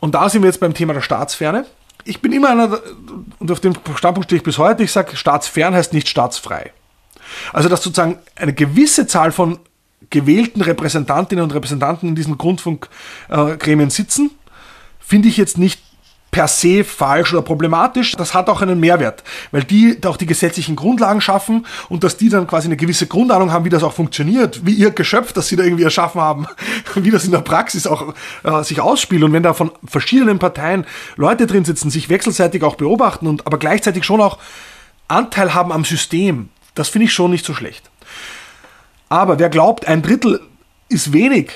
und 0.00 0.14
da 0.14 0.28
sind 0.28 0.42
wir 0.42 0.48
jetzt 0.48 0.60
beim 0.60 0.74
Thema 0.74 0.94
der 0.94 1.00
Staatsferne, 1.00 1.66
ich 2.06 2.20
bin 2.20 2.32
immer 2.32 2.50
einer, 2.50 2.80
und 3.38 3.50
auf 3.50 3.60
dem 3.60 3.74
Standpunkt 3.96 4.28
stehe 4.28 4.38
ich 4.38 4.44
bis 4.44 4.58
heute, 4.58 4.82
ich 4.82 4.92
sage, 4.92 5.16
staatsfern 5.16 5.74
heißt 5.74 5.92
nicht 5.92 6.08
staatsfrei. 6.08 6.72
Also, 7.52 7.68
dass 7.68 7.82
sozusagen 7.82 8.18
eine 8.36 8.52
gewisse 8.52 9.06
Zahl 9.06 9.32
von 9.32 9.58
gewählten 10.10 10.62
Repräsentantinnen 10.62 11.42
und 11.42 11.52
Repräsentanten 11.52 12.08
in 12.08 12.14
diesen 12.14 12.38
Grundfunkgremien 12.38 13.90
sitzen, 13.90 14.30
finde 15.00 15.28
ich 15.28 15.36
jetzt 15.36 15.58
nicht 15.58 15.80
per 16.36 16.48
se 16.48 16.84
falsch 16.84 17.32
oder 17.32 17.40
problematisch. 17.40 18.12
Das 18.12 18.34
hat 18.34 18.50
auch 18.50 18.60
einen 18.60 18.78
Mehrwert, 18.78 19.24
weil 19.52 19.64
die 19.64 19.96
auch 20.04 20.18
die 20.18 20.26
gesetzlichen 20.26 20.76
Grundlagen 20.76 21.22
schaffen 21.22 21.64
und 21.88 22.04
dass 22.04 22.18
die 22.18 22.28
dann 22.28 22.46
quasi 22.46 22.68
eine 22.68 22.76
gewisse 22.76 23.06
Grundahnung 23.06 23.52
haben, 23.52 23.64
wie 23.64 23.70
das 23.70 23.82
auch 23.82 23.94
funktioniert, 23.94 24.66
wie 24.66 24.74
ihr 24.74 24.90
Geschöpf, 24.90 25.32
das 25.32 25.48
sie 25.48 25.56
da 25.56 25.62
irgendwie 25.62 25.84
erschaffen 25.84 26.20
haben, 26.20 26.46
wie 26.94 27.10
das 27.10 27.24
in 27.24 27.30
der 27.30 27.38
Praxis 27.38 27.86
auch 27.86 28.12
äh, 28.42 28.62
sich 28.64 28.82
ausspielt. 28.82 29.22
Und 29.22 29.32
wenn 29.32 29.42
da 29.42 29.54
von 29.54 29.72
verschiedenen 29.86 30.38
Parteien 30.38 30.84
Leute 31.16 31.46
drin 31.46 31.64
sitzen, 31.64 31.88
sich 31.88 32.10
wechselseitig 32.10 32.62
auch 32.62 32.74
beobachten 32.74 33.26
und 33.28 33.46
aber 33.46 33.56
gleichzeitig 33.56 34.04
schon 34.04 34.20
auch 34.20 34.36
Anteil 35.08 35.54
haben 35.54 35.72
am 35.72 35.86
System, 35.86 36.50
das 36.74 36.90
finde 36.90 37.06
ich 37.06 37.14
schon 37.14 37.30
nicht 37.30 37.46
so 37.46 37.54
schlecht. 37.54 37.88
Aber 39.08 39.38
wer 39.38 39.48
glaubt, 39.48 39.88
ein 39.88 40.02
Drittel 40.02 40.42
ist 40.90 41.14
wenig, 41.14 41.52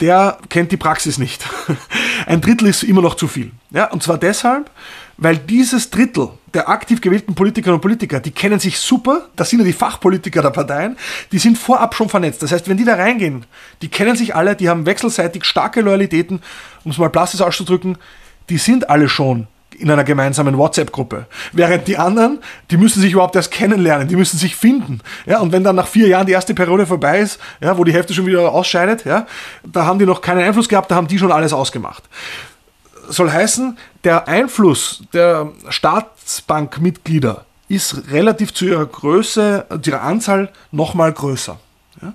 der 0.00 0.38
kennt 0.48 0.72
die 0.72 0.76
Praxis 0.76 1.18
nicht. 1.18 1.44
Ein 2.26 2.40
Drittel 2.40 2.68
ist 2.68 2.82
immer 2.82 3.02
noch 3.02 3.14
zu 3.14 3.28
viel. 3.28 3.52
Ja, 3.70 3.90
und 3.90 4.02
zwar 4.02 4.18
deshalb, 4.18 4.70
weil 5.16 5.36
dieses 5.36 5.90
Drittel 5.90 6.30
der 6.52 6.68
aktiv 6.68 7.00
gewählten 7.00 7.34
Politikerinnen 7.34 7.76
und 7.76 7.82
Politiker, 7.82 8.20
die 8.20 8.30
kennen 8.30 8.58
sich 8.58 8.78
super, 8.78 9.28
das 9.36 9.50
sind 9.50 9.60
ja 9.60 9.64
die 9.64 9.72
Fachpolitiker 9.72 10.42
der 10.42 10.50
Parteien, 10.50 10.96
die 11.32 11.38
sind 11.38 11.58
vorab 11.58 11.94
schon 11.94 12.08
vernetzt. 12.08 12.42
Das 12.42 12.52
heißt, 12.52 12.68
wenn 12.68 12.76
die 12.76 12.84
da 12.84 12.94
reingehen, 12.94 13.44
die 13.82 13.88
kennen 13.88 14.16
sich 14.16 14.34
alle, 14.34 14.56
die 14.56 14.68
haben 14.68 14.86
wechselseitig 14.86 15.44
starke 15.44 15.80
Loyalitäten, 15.80 16.42
um 16.84 16.90
es 16.90 16.98
mal 16.98 17.10
plastisch 17.10 17.40
auszudrücken, 17.40 17.98
die 18.48 18.58
sind 18.58 18.90
alle 18.90 19.08
schon 19.08 19.46
in 19.74 19.90
einer 19.90 20.04
gemeinsamen 20.04 20.56
WhatsApp-Gruppe. 20.58 21.26
Während 21.52 21.88
die 21.88 21.96
anderen, 21.96 22.38
die 22.70 22.76
müssen 22.76 23.00
sich 23.00 23.12
überhaupt 23.12 23.36
erst 23.36 23.50
kennenlernen, 23.50 24.08
die 24.08 24.16
müssen 24.16 24.38
sich 24.38 24.56
finden. 24.56 25.00
Ja, 25.26 25.40
und 25.40 25.52
wenn 25.52 25.64
dann 25.64 25.76
nach 25.76 25.86
vier 25.86 26.08
Jahren 26.08 26.26
die 26.26 26.32
erste 26.32 26.54
Periode 26.54 26.86
vorbei 26.86 27.20
ist, 27.20 27.38
ja, 27.60 27.76
wo 27.76 27.84
die 27.84 27.92
Hälfte 27.92 28.14
schon 28.14 28.26
wieder 28.26 28.52
ausscheidet, 28.52 29.04
ja, 29.04 29.26
da 29.64 29.84
haben 29.84 29.98
die 29.98 30.06
noch 30.06 30.20
keinen 30.20 30.42
Einfluss 30.42 30.68
gehabt, 30.68 30.90
da 30.90 30.96
haben 30.96 31.08
die 31.08 31.18
schon 31.18 31.32
alles 31.32 31.52
ausgemacht. 31.52 32.04
Soll 33.08 33.30
heißen, 33.30 33.76
der 34.04 34.28
Einfluss 34.28 35.02
der 35.12 35.52
Staatsbankmitglieder 35.68 37.44
ist 37.68 38.10
relativ 38.10 38.54
zu 38.54 38.66
ihrer 38.66 38.86
Größe, 38.86 39.66
zu 39.82 39.90
ihrer 39.90 40.02
Anzahl 40.02 40.50
nochmal 40.70 41.12
größer. 41.12 41.58
Ja? 42.02 42.12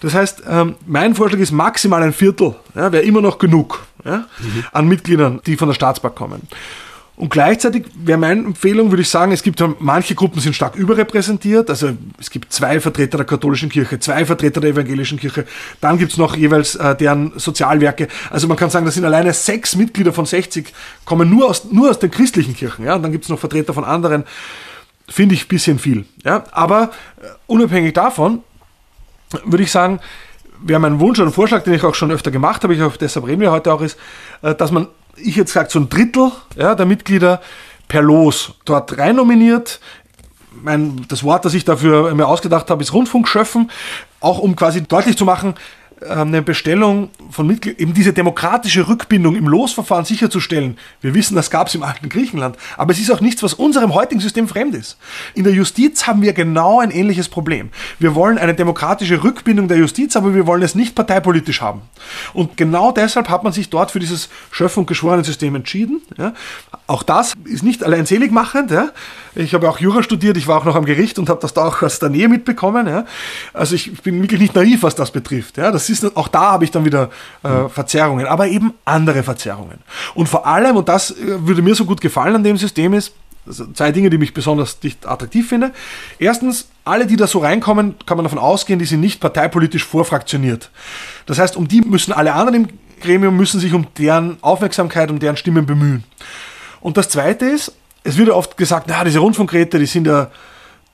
Das 0.00 0.14
heißt, 0.14 0.42
ähm, 0.48 0.76
mein 0.86 1.14
Vorschlag 1.14 1.40
ist 1.40 1.52
maximal 1.52 2.02
ein 2.02 2.12
Viertel, 2.12 2.54
ja, 2.74 2.92
wäre 2.92 3.04
immer 3.04 3.20
noch 3.20 3.38
genug 3.38 3.84
ja, 4.04 4.24
mhm. 4.38 4.64
an 4.72 4.88
Mitgliedern, 4.88 5.40
die 5.46 5.56
von 5.56 5.68
der 5.68 5.74
Staatsbank 5.74 6.14
kommen. 6.14 6.42
Und 7.20 7.28
gleichzeitig 7.28 7.84
wäre 8.02 8.16
meine 8.16 8.40
Empfehlung, 8.40 8.90
würde 8.90 9.02
ich 9.02 9.10
sagen, 9.10 9.30
es 9.30 9.42
gibt 9.42 9.62
manche 9.78 10.14
Gruppen 10.14 10.40
sind 10.40 10.56
stark 10.56 10.74
überrepräsentiert. 10.74 11.68
Also 11.68 11.90
es 12.18 12.30
gibt 12.30 12.50
zwei 12.50 12.80
Vertreter 12.80 13.18
der 13.18 13.26
katholischen 13.26 13.68
Kirche, 13.68 14.00
zwei 14.00 14.24
Vertreter 14.24 14.62
der 14.62 14.70
evangelischen 14.70 15.18
Kirche. 15.18 15.44
Dann 15.82 15.98
gibt 15.98 16.12
es 16.12 16.16
noch 16.16 16.34
jeweils 16.34 16.76
äh, 16.76 16.96
deren 16.96 17.38
Sozialwerke. 17.38 18.08
Also 18.30 18.48
man 18.48 18.56
kann 18.56 18.70
sagen, 18.70 18.86
das 18.86 18.94
sind 18.94 19.04
alleine 19.04 19.34
sechs 19.34 19.76
Mitglieder 19.76 20.14
von 20.14 20.24
60, 20.24 20.72
kommen 21.04 21.28
nur 21.28 21.50
aus, 21.50 21.70
nur 21.70 21.90
aus 21.90 21.98
den 21.98 22.10
christlichen 22.10 22.56
Kirchen. 22.56 22.86
Ja? 22.86 22.94
Und 22.94 23.02
dann 23.02 23.12
gibt 23.12 23.24
es 23.24 23.28
noch 23.28 23.38
Vertreter 23.38 23.74
von 23.74 23.84
anderen. 23.84 24.24
Finde 25.06 25.34
ich 25.34 25.44
ein 25.44 25.48
bisschen 25.48 25.78
viel. 25.78 26.06
Ja? 26.24 26.44
Aber 26.52 26.84
äh, 27.20 27.26
unabhängig 27.46 27.92
davon 27.92 28.40
würde 29.44 29.62
ich 29.62 29.70
sagen, 29.70 30.00
wäre 30.62 30.80
mein 30.80 31.00
Wunsch 31.00 31.20
oder 31.20 31.30
Vorschlag, 31.32 31.64
den 31.64 31.74
ich 31.74 31.84
auch 31.84 31.94
schon 31.94 32.12
öfter 32.12 32.30
gemacht 32.30 32.62
habe, 32.62 32.74
ich 32.74 32.80
hoffe, 32.80 32.96
deshalb 32.98 33.26
reden 33.26 33.42
wir 33.42 33.50
heute 33.50 33.74
auch, 33.74 33.82
ist, 33.82 33.98
äh, 34.40 34.54
dass 34.54 34.70
man 34.70 34.88
ich 35.16 35.36
jetzt 35.36 35.52
gesagt, 35.52 35.70
so 35.70 35.80
ein 35.80 35.88
Drittel 35.88 36.32
ja, 36.56 36.74
der 36.74 36.86
Mitglieder 36.86 37.40
per 37.88 38.02
Los 38.02 38.54
dort 38.64 38.96
rein 38.98 39.16
nominiert. 39.16 39.80
Mein, 40.62 41.06
das 41.08 41.22
Wort, 41.22 41.44
das 41.44 41.54
ich 41.54 41.64
dafür 41.64 42.14
mir 42.14 42.26
ausgedacht 42.26 42.70
habe, 42.70 42.82
ist 42.82 42.92
Rundfunkschöffen, 42.92 43.70
auch 44.20 44.38
um 44.38 44.56
quasi 44.56 44.82
deutlich 44.82 45.16
zu 45.16 45.24
machen, 45.24 45.54
eine 46.08 46.42
Bestellung 46.42 47.10
von 47.30 47.46
Mitgliedern, 47.46 47.80
eben 47.80 47.94
diese 47.94 48.12
demokratische 48.12 48.88
Rückbindung 48.88 49.36
im 49.36 49.46
Losverfahren 49.46 50.04
sicherzustellen. 50.04 50.78
Wir 51.00 51.14
wissen, 51.14 51.34
das 51.34 51.50
gab 51.50 51.68
es 51.68 51.74
im 51.74 51.82
alten 51.82 52.08
Griechenland, 52.08 52.56
aber 52.76 52.92
es 52.92 52.98
ist 52.98 53.10
auch 53.10 53.20
nichts, 53.20 53.42
was 53.42 53.54
unserem 53.54 53.94
heutigen 53.94 54.20
System 54.20 54.48
fremd 54.48 54.74
ist. 54.74 54.96
In 55.34 55.44
der 55.44 55.52
Justiz 55.52 56.06
haben 56.06 56.22
wir 56.22 56.32
genau 56.32 56.80
ein 56.80 56.90
ähnliches 56.90 57.28
Problem. 57.28 57.70
Wir 57.98 58.14
wollen 58.14 58.38
eine 58.38 58.54
demokratische 58.54 59.22
Rückbindung 59.22 59.68
der 59.68 59.78
Justiz, 59.78 60.16
aber 60.16 60.34
wir 60.34 60.46
wollen 60.46 60.62
es 60.62 60.74
nicht 60.74 60.94
parteipolitisch 60.94 61.60
haben. 61.60 61.82
Und 62.32 62.56
genau 62.56 62.92
deshalb 62.92 63.28
hat 63.28 63.44
man 63.44 63.52
sich 63.52 63.70
dort 63.70 63.90
für 63.90 64.00
dieses 64.00 64.28
Schöpf- 64.50 64.76
und 64.76 64.86
Geschworenensystem 64.86 65.54
entschieden. 65.54 66.02
Ja. 66.16 66.32
Auch 66.90 67.04
das 67.04 67.34
ist 67.44 67.62
nicht 67.62 67.84
allein 67.84 68.04
seligmachend. 68.04 68.72
Ja. 68.72 68.88
Ich 69.36 69.54
habe 69.54 69.68
auch 69.68 69.78
Jura 69.78 70.02
studiert, 70.02 70.36
ich 70.36 70.48
war 70.48 70.58
auch 70.58 70.64
noch 70.64 70.74
am 70.74 70.84
Gericht 70.84 71.20
und 71.20 71.28
habe 71.28 71.40
das 71.40 71.54
da 71.54 71.68
auch 71.68 71.82
aus 71.82 72.00
der 72.00 72.08
Nähe 72.08 72.28
mitbekommen. 72.28 72.88
Ja. 72.88 73.04
Also 73.54 73.76
ich 73.76 74.02
bin 74.02 74.20
wirklich 74.20 74.40
nicht 74.40 74.56
naiv, 74.56 74.82
was 74.82 74.96
das 74.96 75.12
betrifft. 75.12 75.56
Ja. 75.56 75.70
Das 75.70 75.88
ist, 75.88 76.16
auch 76.16 76.26
da 76.26 76.50
habe 76.50 76.64
ich 76.64 76.72
dann 76.72 76.84
wieder 76.84 77.10
äh, 77.44 77.68
Verzerrungen, 77.68 78.26
aber 78.26 78.48
eben 78.48 78.74
andere 78.84 79.22
Verzerrungen. 79.22 79.78
Und 80.16 80.28
vor 80.28 80.48
allem, 80.48 80.76
und 80.76 80.88
das 80.88 81.12
äh, 81.12 81.46
würde 81.46 81.62
mir 81.62 81.76
so 81.76 81.84
gut 81.84 82.00
gefallen 82.00 82.34
an 82.34 82.42
dem 82.42 82.56
System 82.56 82.92
ist, 82.92 83.12
also 83.46 83.66
zwei 83.72 83.92
Dinge, 83.92 84.10
die 84.10 84.18
mich 84.18 84.34
besonders 84.34 84.76
nicht 84.82 85.06
attraktiv 85.06 85.48
finde. 85.48 85.70
Erstens, 86.18 86.70
alle, 86.82 87.06
die 87.06 87.14
da 87.14 87.28
so 87.28 87.38
reinkommen, 87.38 87.94
kann 88.04 88.16
man 88.16 88.24
davon 88.24 88.40
ausgehen, 88.40 88.80
die 88.80 88.84
sind 88.84 89.00
nicht 89.00 89.20
parteipolitisch 89.20 89.84
vorfraktioniert. 89.84 90.70
Das 91.26 91.38
heißt, 91.38 91.56
um 91.56 91.68
die 91.68 91.82
müssen 91.82 92.12
alle 92.12 92.32
anderen 92.32 92.64
im 92.64 92.68
Gremium 93.00 93.36
müssen 93.36 93.60
sich 93.60 93.72
um 93.72 93.86
deren 93.96 94.36
Aufmerksamkeit, 94.42 95.10
um 95.10 95.18
deren 95.18 95.36
Stimmen 95.36 95.66
bemühen. 95.66 96.04
Und 96.80 96.96
das 96.96 97.08
Zweite 97.08 97.46
ist, 97.46 97.72
es 98.02 98.16
wird 98.16 98.28
ja 98.28 98.34
oft 98.34 98.56
gesagt, 98.56 98.86
na, 98.88 99.04
diese 99.04 99.18
Rundfunkräte, 99.18 99.78
die 99.78 99.86
sind 99.86 100.06
ja, 100.06 100.30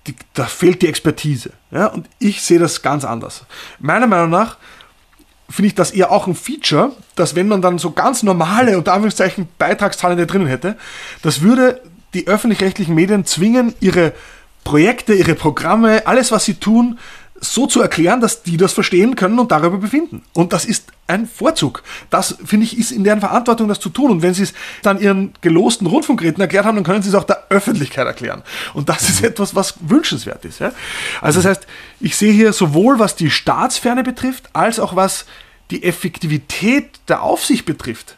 die, 0.07 0.15
da 0.35 0.45
fehlt 0.45 0.83
die 0.83 0.89
Expertise. 0.89 1.51
Ja, 1.71 1.87
und 1.87 2.09
ich 2.19 2.43
sehe 2.43 2.59
das 2.59 2.83
ganz 2.83 3.05
anders. 3.05 3.45
Meiner 3.79 4.07
Meinung 4.07 4.31
nach 4.31 4.57
finde 5.49 5.69
ich 5.69 5.75
das 5.75 5.93
eher 5.93 6.11
auch 6.11 6.27
ein 6.27 6.35
Feature, 6.35 6.93
dass 7.15 7.37
wenn 7.37 7.49
man 7.49 7.63
dann 7.63 7.79
so 7.79 7.93
ganz 7.93 8.23
normale, 8.23 8.77
unter 8.77 8.93
Anführungszeichen, 8.93 9.49
Beitragszahlen 9.59 10.27
drinnen 10.27 10.49
hätte, 10.49 10.77
das 11.23 11.41
würde 11.41 11.81
die 12.15 12.27
öffentlich-rechtlichen 12.27 12.95
Medien 12.95 13.25
zwingen, 13.25 13.75
ihre 13.81 14.13
Projekte, 14.65 15.15
ihre 15.15 15.35
Programme, 15.35 16.07
alles, 16.07 16.33
was 16.33 16.45
sie 16.45 16.55
tun, 16.55 16.99
so 17.41 17.67
zu 17.67 17.81
erklären, 17.81 18.21
dass 18.21 18.43
die 18.43 18.57
das 18.57 18.73
verstehen 18.73 19.17
können 19.17 19.39
und 19.39 19.53
darüber 19.53 19.79
befinden. 19.79 20.23
Und 20.33 20.53
das 20.53 20.65
ist 20.65 20.93
ein 21.07 21.27
Vorzug. 21.27 21.83
Das, 22.11 22.37
finde 22.45 22.65
ich, 22.65 22.79
ist 22.79 22.91
in 22.91 23.05
deren 23.05 23.21
Verantwortung, 23.21 23.69
das 23.69 23.81
zu 23.81 23.91
tun. 23.91 24.11
Und 24.11 24.23
wenn 24.23 24.35
sie 24.35 24.45
es 24.45 24.55
dann 24.83 25.01
ihren 25.01 25.33
gelosten 25.41 25.87
Rundfunkräten 25.87 26.41
erklärt 26.41 26.65
haben, 26.65 26.77
dann 26.77 26.85
können 26.85 27.03
sie 27.03 27.11
es 27.11 27.15
auch 27.15 27.25
der 27.25 27.45
Öffentlichkeit 27.51 28.07
erklären. 28.07 28.43
Und 28.75 28.89
das 28.89 29.09
ist 29.09 29.23
etwas, 29.23 29.55
was 29.55 29.75
wünschenswert 29.81 30.45
ist. 30.45 30.61
Ja? 30.61 30.73
Also 31.21 31.41
das 31.41 31.51
heißt, 31.51 31.67
ich 32.01 32.17
sehe 32.17 32.33
hier 32.33 32.53
sowohl, 32.53 32.99
was 32.99 33.17
die 33.17 33.31
Staatsferne 33.31 34.03
betrifft, 34.03 34.51
als 34.53 34.81
auch 34.81 34.97
was 34.97 35.27
die 35.71 35.85
Effektivität 35.85 37.01
der 37.09 37.23
Aufsicht 37.23 37.67
betrifft, 37.67 38.17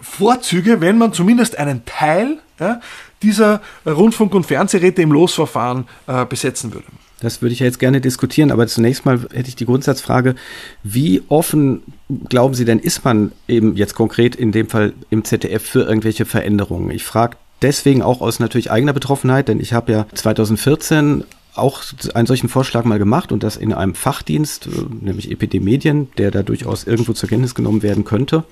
Vorzüge, 0.00 0.80
wenn 0.80 0.98
man 0.98 1.12
zumindest 1.12 1.56
einen 1.56 1.84
Teil 1.86 2.38
ja, 2.60 2.80
dieser 3.22 3.62
Rundfunk- 3.86 4.34
und 4.34 4.44
Fernsehräte 4.44 5.02
im 5.02 5.12
Losverfahren 5.12 5.88
äh, 6.06 6.24
besetzen 6.26 6.72
würde. 6.72 6.86
Das 7.20 7.40
würde 7.40 7.54
ich 7.54 7.60
ja 7.60 7.66
jetzt 7.66 7.78
gerne 7.78 8.00
diskutieren, 8.00 8.50
aber 8.50 8.66
zunächst 8.66 9.06
mal 9.06 9.20
hätte 9.32 9.48
ich 9.48 9.56
die 9.56 9.64
Grundsatzfrage, 9.64 10.34
wie 10.82 11.22
offen 11.28 11.82
glauben 12.28 12.54
Sie 12.54 12.66
denn, 12.66 12.78
ist 12.78 13.04
man 13.04 13.32
eben 13.48 13.74
jetzt 13.76 13.94
konkret 13.94 14.36
in 14.36 14.52
dem 14.52 14.68
Fall 14.68 14.92
im 15.08 15.24
ZDF 15.24 15.62
für 15.62 15.82
irgendwelche 15.82 16.26
Veränderungen? 16.26 16.90
Ich 16.90 17.04
frage 17.04 17.38
deswegen 17.62 18.02
auch 18.02 18.20
aus 18.20 18.38
natürlich 18.38 18.70
eigener 18.70 18.92
Betroffenheit, 18.92 19.48
denn 19.48 19.60
ich 19.60 19.72
habe 19.72 19.92
ja 19.92 20.06
2014 20.12 21.24
auch 21.54 21.82
einen 22.14 22.26
solchen 22.26 22.48
Vorschlag 22.48 22.84
mal 22.84 22.98
gemacht 22.98 23.32
und 23.32 23.42
das 23.42 23.56
in 23.56 23.72
einem 23.72 23.94
Fachdienst, 23.94 24.66
äh, 24.66 24.70
nämlich 25.00 25.30
EPD 25.30 25.60
Medien, 25.60 26.08
der 26.18 26.30
da 26.30 26.42
durchaus 26.42 26.84
irgendwo 26.84 27.12
zur 27.14 27.28
Kenntnis 27.28 27.54
genommen 27.54 27.82
werden 27.82 28.04
könnte, 28.04 28.44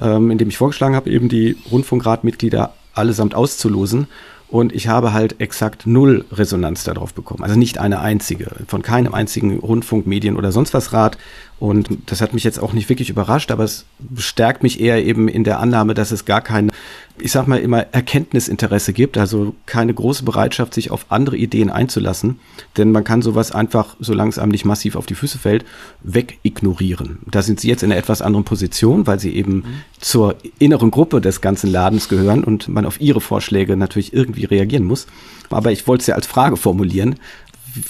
ähm, 0.00 0.30
in 0.30 0.38
dem 0.38 0.48
ich 0.48 0.56
vorgeschlagen 0.56 0.96
habe, 0.96 1.10
eben 1.10 1.28
die 1.28 1.56
Rundfunkratmitglieder 1.70 2.72
allesamt 2.94 3.34
auszulosen. 3.34 4.06
Und 4.48 4.72
ich 4.72 4.86
habe 4.86 5.12
halt 5.12 5.40
exakt 5.40 5.86
null 5.86 6.24
Resonanz 6.30 6.84
darauf 6.84 7.12
bekommen. 7.12 7.42
Also 7.42 7.58
nicht 7.58 7.78
eine 7.78 8.00
einzige, 8.00 8.50
von 8.68 8.80
keinem 8.82 9.12
einzigen 9.12 9.58
Rundfunk, 9.58 10.06
Medien 10.06 10.36
oder 10.36 10.52
sonst 10.52 10.72
was 10.72 10.92
Rat. 10.92 11.18
Und 11.58 11.88
das 12.06 12.20
hat 12.20 12.32
mich 12.32 12.44
jetzt 12.44 12.60
auch 12.60 12.72
nicht 12.72 12.88
wirklich 12.88 13.10
überrascht, 13.10 13.50
aber 13.50 13.64
es 13.64 13.86
bestärkt 13.98 14.62
mich 14.62 14.80
eher 14.80 15.04
eben 15.04 15.26
in 15.26 15.42
der 15.42 15.58
Annahme, 15.58 15.94
dass 15.94 16.12
es 16.12 16.26
gar 16.26 16.42
kein, 16.42 16.70
ich 17.18 17.32
sag 17.32 17.46
mal 17.46 17.58
immer, 17.58 17.86
Erkenntnisinteresse 17.92 18.92
gibt, 18.92 19.16
also 19.16 19.54
keine 19.64 19.94
große 19.94 20.24
Bereitschaft, 20.24 20.74
sich 20.74 20.90
auf 20.90 21.06
andere 21.08 21.36
Ideen 21.36 21.70
einzulassen. 21.70 22.38
Denn 22.76 22.92
man 22.92 23.04
kann 23.04 23.22
sowas 23.22 23.52
einfach, 23.52 23.96
solange 24.00 24.30
es 24.30 24.38
einem 24.38 24.52
nicht 24.52 24.64
massiv 24.64 24.96
auf 24.96 25.06
die 25.06 25.14
Füße 25.14 25.38
fällt, 25.38 25.64
wegignorieren. 26.02 27.20
Da 27.30 27.42
sind 27.42 27.60
sie 27.60 27.68
jetzt 27.68 27.82
in 27.82 27.90
einer 27.90 27.98
etwas 27.98 28.22
anderen 28.22 28.44
Position, 28.44 29.06
weil 29.06 29.18
sie 29.18 29.34
eben 29.34 29.54
mhm. 29.54 29.64
zur 29.98 30.36
inneren 30.58 30.90
Gruppe 30.90 31.20
des 31.20 31.40
ganzen 31.40 31.70
Ladens 31.70 32.08
gehören 32.08 32.44
und 32.44 32.68
man 32.68 32.86
auf 32.86 33.00
ihre 33.00 33.20
Vorschläge 33.20 33.76
natürlich 33.76 34.12
irgendwie 34.12 34.44
reagieren 34.44 34.84
muss. 34.84 35.06
Aber 35.50 35.72
ich 35.72 35.86
wollte 35.86 36.02
es 36.02 36.06
ja 36.08 36.14
als 36.16 36.26
Frage 36.26 36.56
formulieren. 36.56 37.16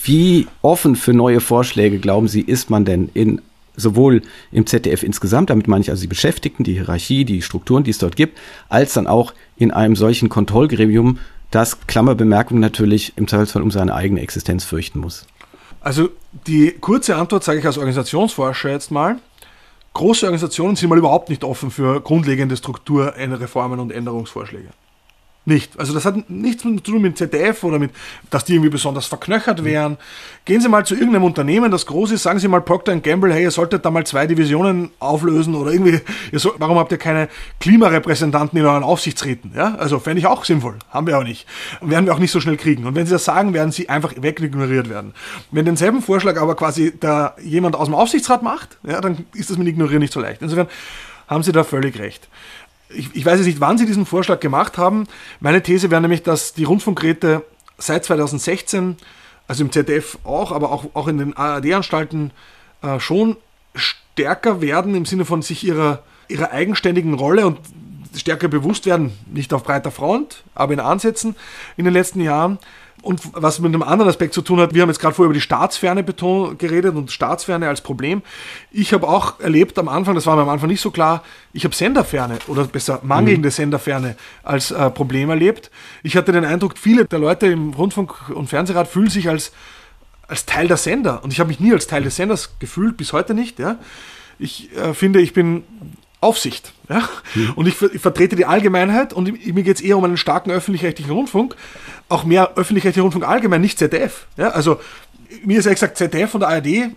Wie 0.05 0.47
offen 0.62 0.97
für 0.97 1.12
neue 1.12 1.41
Vorschläge, 1.41 1.99
glauben 1.99 2.29
Sie, 2.29 2.41
ist 2.41 2.70
man 2.70 2.85
denn 2.85 3.09
in 3.14 3.41
sowohl 3.77 4.22
im 4.53 4.66
ZDF 4.66 5.03
insgesamt, 5.03 5.51
damit 5.51 5.68
meine 5.68 5.83
ich 5.83 5.91
also 5.91 6.03
die 6.03 6.09
Beschäftigten, 6.09 6.64
die 6.64 6.74
Hierarchie, 6.74 7.24
die 7.24 7.43
Strukturen, 7.43 7.85
die 7.85 7.91
es 7.91 7.99
dort 7.99 8.16
gibt, 8.16 8.39
als 8.68 8.95
dann 8.95 9.07
auch 9.07 9.35
in 9.57 9.70
einem 9.70 9.97
solchen 9.97 10.29
Kontrollgremium, 10.29 11.18
das, 11.51 11.87
Klammerbemerkung, 11.87 12.59
natürlich 12.59 13.12
im 13.16 13.29
Zweifelsfall 13.29 13.62
um 13.62 13.70
seine 13.70 13.95
eigene 13.95 14.20
Existenz 14.20 14.64
fürchten 14.64 14.99
muss. 14.99 15.27
Also 15.81 16.09
die 16.47 16.72
kurze 16.72 17.16
Antwort 17.16 17.45
sage 17.45 17.61
ich 17.61 17.66
als 17.66 17.79
Organisationsforscher 17.79 18.70
jetzt 18.70 18.91
mal. 18.91 19.18
Große 19.93 20.27
Organisationen 20.27 20.77
sind 20.77 20.89
mal 20.89 20.99
überhaupt 20.99 21.31
nicht 21.31 21.45
offen 21.45 21.70
für 21.70 22.01
grundlegende 22.01 22.57
Strukturreformen 22.57 23.81
und 23.81 23.93
Änderungsvorschläge. 23.93 24.68
Nicht. 25.49 25.79
Also 25.79 25.95
das 25.95 26.05
hat 26.05 26.29
nichts 26.29 26.65
zu 26.65 26.77
tun 26.81 27.03
mit 27.03 27.17
ZDF 27.17 27.63
oder 27.63 27.79
mit, 27.79 27.93
dass 28.31 28.45
die 28.45 28.55
irgendwie 28.55 28.69
besonders 28.69 29.07
verknöchert 29.07 29.63
wären. 29.63 29.97
Gehen 30.45 30.61
Sie 30.61 30.69
mal 30.69 30.85
zu 30.85 30.95
irgendeinem 30.95 31.23
Unternehmen, 31.23 31.71
das 31.71 31.87
groß 31.87 32.11
ist, 32.11 32.25
sagen 32.25 32.41
Sie 32.41 32.49
mal 32.49 32.61
Procter 32.61 32.97
Gamble, 32.97 33.33
hey, 33.33 33.45
ihr 33.45 33.53
solltet 33.53 33.85
da 33.85 33.93
mal 33.93 34.05
zwei 34.05 34.27
Divisionen 34.27 34.91
auflösen 34.99 35.55
oder 35.55 35.71
irgendwie, 35.71 36.01
soll, 36.33 36.55
warum 36.59 36.79
habt 36.79 36.91
ihr 36.91 36.99
keine 36.99 37.29
Klimarepräsentanten 37.61 38.59
in 38.59 38.67
euren 38.67 38.83
Aufsichtsräten? 38.83 39.53
Ja, 39.55 39.77
also 39.77 40.01
fände 40.01 40.19
ich 40.19 40.27
auch 40.27 40.45
sinnvoll. 40.45 40.81
Haben 40.91 41.07
wir 41.07 41.17
auch 41.17 41.23
nicht. 41.23 41.47
Werden 41.81 42.07
wir 42.07 42.15
auch 42.15 42.19
nicht 42.19 42.33
so 42.33 42.41
schnell 42.41 42.57
kriegen. 42.57 42.85
Und 42.85 42.97
wenn 42.97 43.07
Sie 43.07 43.13
das 43.13 43.25
sagen, 43.25 43.55
werden 43.55 43.71
Sie 43.71 43.89
einfach 43.89 44.15
wegignoriert 44.17 44.91
werden. 44.91 45.15
Wenn 45.53 45.65
denselben 45.65 46.03
Vorschlag 46.03 46.41
aber 46.41 46.57
quasi 46.57 46.93
da 46.99 47.37
jemand 47.41 47.77
aus 47.77 47.87
dem 47.87 47.95
Aufsichtsrat 47.95 48.43
macht, 48.43 48.79
ja, 48.83 49.01
dann 49.01 49.27
ist 49.33 49.49
das 49.49 49.59
mit 49.59 49.69
Ignorieren 49.69 50.01
nicht 50.01 50.13
so 50.13 50.19
leicht. 50.19 50.43
Insofern 50.43 50.67
haben 51.29 51.45
Sie 51.45 51.53
da 51.53 51.63
völlig 51.63 52.01
recht 52.01 52.29
ich, 52.97 53.15
ich 53.15 53.27
weiß 53.27 53.39
jetzt 53.39 53.47
nicht, 53.47 53.61
wann 53.61 53.79
Sie 53.79 53.87
diesen 53.87 54.07
Vorschlag 54.07 54.41
gemacht 54.41 54.79
haben. 54.79 55.07
Meine 55.41 55.63
These 55.63 55.91
wäre 55.91 56.01
nämlich, 56.01 56.23
dass 56.23 56.55
die 56.55 56.65
Rundfunkräte 56.65 57.45
seit 57.79 58.05
2016, 58.05 58.97
also 59.49 59.65
im 59.65 59.73
ZDF 59.73 60.19
auch, 60.25 60.53
aber 60.53 60.73
auch, 60.73 60.87
auch 60.95 61.09
in 61.09 61.19
den 61.19 61.37
ARD-Anstalten 61.37 62.33
äh, 62.83 62.99
schon 62.99 63.37
stärker 63.75 64.61
werden 64.61 64.95
im 64.95 65.05
Sinne 65.05 65.25
von 65.25 65.43
sich 65.43 65.65
ihrer, 65.65 66.03
ihrer 66.29 66.51
eigenständigen 66.51 67.15
Rolle 67.15 67.47
und 67.47 67.59
stärker 68.15 68.49
bewusst 68.49 68.87
werden, 68.87 69.13
nicht 69.27 69.53
auf 69.53 69.63
breiter 69.63 69.91
Front, 69.91 70.43
aber 70.55 70.73
in 70.73 70.81
Ansätzen 70.81 71.37
in 71.77 71.85
den 71.85 71.93
letzten 71.93 72.21
Jahren. 72.21 72.59
Und 73.03 73.21
was 73.35 73.61
mit 73.61 73.73
einem 73.73 73.83
anderen 73.83 74.09
Aspekt 74.09 74.35
zu 74.35 74.43
tun 74.43 74.59
hat, 74.59 74.75
wir 74.75 74.83
haben 74.83 74.89
jetzt 74.89 74.99
gerade 74.99 75.15
vorher 75.15 75.27
über 75.27 75.35
die 75.35 75.41
Staatsferne 75.41 76.03
geredet 76.03 76.95
und 76.95 77.11
Staatsferne 77.11 77.69
als 77.69 77.81
Problem. 77.81 78.23
Ich 78.73 78.93
habe 78.93 79.07
auch 79.07 79.39
erlebt 79.39 79.79
am 79.79 79.89
Anfang, 79.89 80.15
das 80.15 80.27
war 80.27 80.35
mir 80.35 80.43
am 80.43 80.49
Anfang 80.49 80.69
nicht 80.69 80.81
so 80.81 80.91
klar, 80.91 81.23
ich 81.53 81.65
habe 81.65 81.75
Senderferne 81.75 82.39
oder 82.49 82.65
besser 82.65 83.01
mangelnde 83.03 83.49
mhm. 83.49 83.53
Senderferne 83.53 84.17
als 84.43 84.71
äh, 84.71 84.91
Problem 84.91 85.31
erlebt. 85.31 85.71
Ich 86.03 86.17
hatte 86.17 86.33
den 86.33 86.45
Eindruck, 86.45 86.79
viele 86.79 87.05
der 87.05 87.19
Leute 87.19 87.47
im 87.47 87.75
Rundfunk- 87.75 88.31
und 88.31 88.49
Fernsehrat 88.49 88.89
fühlen 88.89 89.11
sich 89.11 89.29
als, 89.29 89.53
als 90.27 90.47
Teil 90.47 90.67
der 90.67 90.77
Sender. 90.77 91.23
Und 91.23 91.33
ich 91.33 91.39
habe 91.39 91.49
mich 91.49 91.61
nie 91.61 91.73
als 91.73 91.87
Teil 91.87 92.03
des 92.03 92.17
Senders 92.17 92.59
gefühlt, 92.59 92.97
bis 92.97 93.13
heute 93.13 93.35
nicht. 93.35 93.59
Ja. 93.59 93.77
Ich 94.39 94.75
äh, 94.77 94.95
finde, 94.95 95.21
ich 95.21 95.33
bin 95.33 95.65
Aufsicht. 96.27 96.72
Ja? 96.89 97.09
Mhm. 97.35 97.53
Und 97.55 97.66
ich, 97.66 97.81
ich, 97.81 98.01
vertrete 98.01 98.37
die 98.37 98.45
Allgemeinheit 98.45 99.12
und 99.12 99.33
mir 99.47 99.62
geht 99.62 99.77
es 99.77 99.83
eher 99.83 99.97
um 99.97 100.05
einen 100.05 100.16
starken 100.16 100.51
öffentlich-rechtlichen 100.51 101.12
Rundfunk, 101.12 101.57
auch 102.09 102.24
mehr 102.24 102.53
öffentlich-rechtlichen 102.57 103.03
Rundfunk 103.03 103.27
allgemein, 103.27 103.61
nicht 103.61 103.79
ZDF. 103.79 104.27
Ja? 104.37 104.49
Also 104.49 104.81
mir 105.45 105.59
ist 105.59 105.64
ja 105.64 105.72
gesagt, 105.72 105.97
ZDF 105.97 106.35
und 106.35 106.41
der 106.41 106.51
ARD 106.51 106.91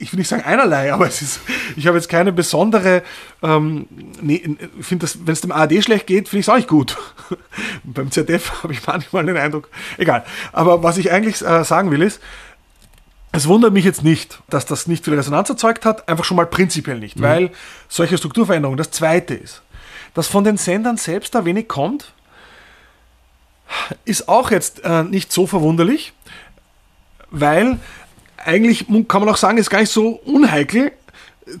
ich 0.00 0.12
will 0.12 0.18
nicht 0.18 0.28
sagen 0.28 0.42
einerlei, 0.44 0.92
aber 0.94 1.06
es 1.06 1.20
ist, 1.20 1.40
ich 1.76 1.86
habe 1.86 1.98
jetzt 1.98 2.08
keine 2.08 2.32
besondere, 2.32 3.02
ähm, 3.42 3.86
nee, 4.22 4.42
ich 4.78 4.86
finde 4.86 5.04
das, 5.04 5.26
wenn 5.26 5.34
es 5.34 5.42
dem 5.42 5.52
ARD 5.52 5.84
schlecht 5.84 6.06
geht, 6.06 6.26
finde 6.26 6.40
ich 6.40 6.46
es 6.46 6.48
auch 6.48 6.56
nicht 6.56 6.68
gut. 6.68 6.96
Beim 7.84 8.10
ZDF 8.10 8.50
habe 8.62 8.72
ich 8.72 8.86
manchmal 8.86 9.26
den 9.26 9.36
Eindruck, 9.36 9.68
egal. 9.98 10.24
Aber 10.52 10.82
was 10.82 10.96
ich 10.96 11.12
eigentlich 11.12 11.42
äh, 11.42 11.64
sagen 11.64 11.90
will 11.90 12.00
ist, 12.00 12.20
es 13.32 13.46
wundert 13.46 13.72
mich 13.72 13.84
jetzt 13.84 14.02
nicht, 14.02 14.40
dass 14.48 14.66
das 14.66 14.86
nicht 14.86 15.04
viel 15.04 15.14
Resonanz 15.14 15.48
erzeugt 15.48 15.84
hat, 15.84 16.08
einfach 16.08 16.24
schon 16.24 16.36
mal 16.36 16.46
prinzipiell 16.46 16.98
nicht, 16.98 17.16
mhm. 17.16 17.22
weil 17.22 17.50
solche 17.88 18.18
Strukturveränderungen, 18.18 18.76
das 18.76 18.90
zweite 18.90 19.34
ist, 19.34 19.62
dass 20.14 20.26
von 20.26 20.44
den 20.44 20.56
Sendern 20.56 20.96
selbst 20.96 21.34
da 21.34 21.44
wenig 21.44 21.68
kommt, 21.68 22.12
ist 24.04 24.28
auch 24.28 24.50
jetzt 24.50 24.84
äh, 24.84 25.04
nicht 25.04 25.32
so 25.32 25.46
verwunderlich, 25.46 26.12
weil 27.30 27.78
eigentlich 28.36 28.86
kann 29.06 29.20
man 29.20 29.28
auch 29.28 29.36
sagen, 29.36 29.58
ist 29.58 29.70
gar 29.70 29.80
nicht 29.80 29.92
so 29.92 30.10
unheikel, 30.24 30.92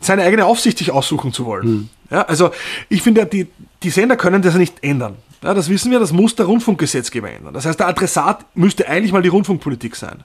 seine 0.00 0.22
eigene 0.22 0.46
Aufsicht 0.46 0.78
sich 0.78 0.90
aussuchen 0.90 1.32
zu 1.32 1.46
wollen. 1.46 1.68
Mhm. 1.68 1.88
Ja, 2.10 2.22
also 2.22 2.50
ich 2.88 3.02
finde, 3.02 3.26
die, 3.26 3.46
die 3.82 3.90
Sender 3.90 4.16
können 4.16 4.42
das 4.42 4.54
nicht 4.54 4.82
ändern. 4.82 5.16
Ja, 5.42 5.54
das 5.54 5.68
wissen 5.68 5.90
wir, 5.90 6.00
das 6.00 6.12
muss 6.12 6.34
der 6.34 6.46
Rundfunkgesetzgeber 6.46 7.30
ändern. 7.30 7.54
Das 7.54 7.64
heißt, 7.64 7.78
der 7.78 7.86
Adressat 7.86 8.44
müsste 8.54 8.88
eigentlich 8.88 9.12
mal 9.12 9.22
die 9.22 9.28
Rundfunkpolitik 9.28 9.96
sein. 9.96 10.24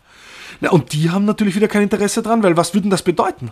Ja, 0.61 0.71
und 0.71 0.93
die 0.93 1.09
haben 1.09 1.25
natürlich 1.25 1.55
wieder 1.55 1.67
kein 1.67 1.83
Interesse 1.83 2.21
dran, 2.21 2.43
weil 2.43 2.57
was 2.57 2.73
würde 2.73 2.89
das 2.89 3.01
bedeuten? 3.01 3.51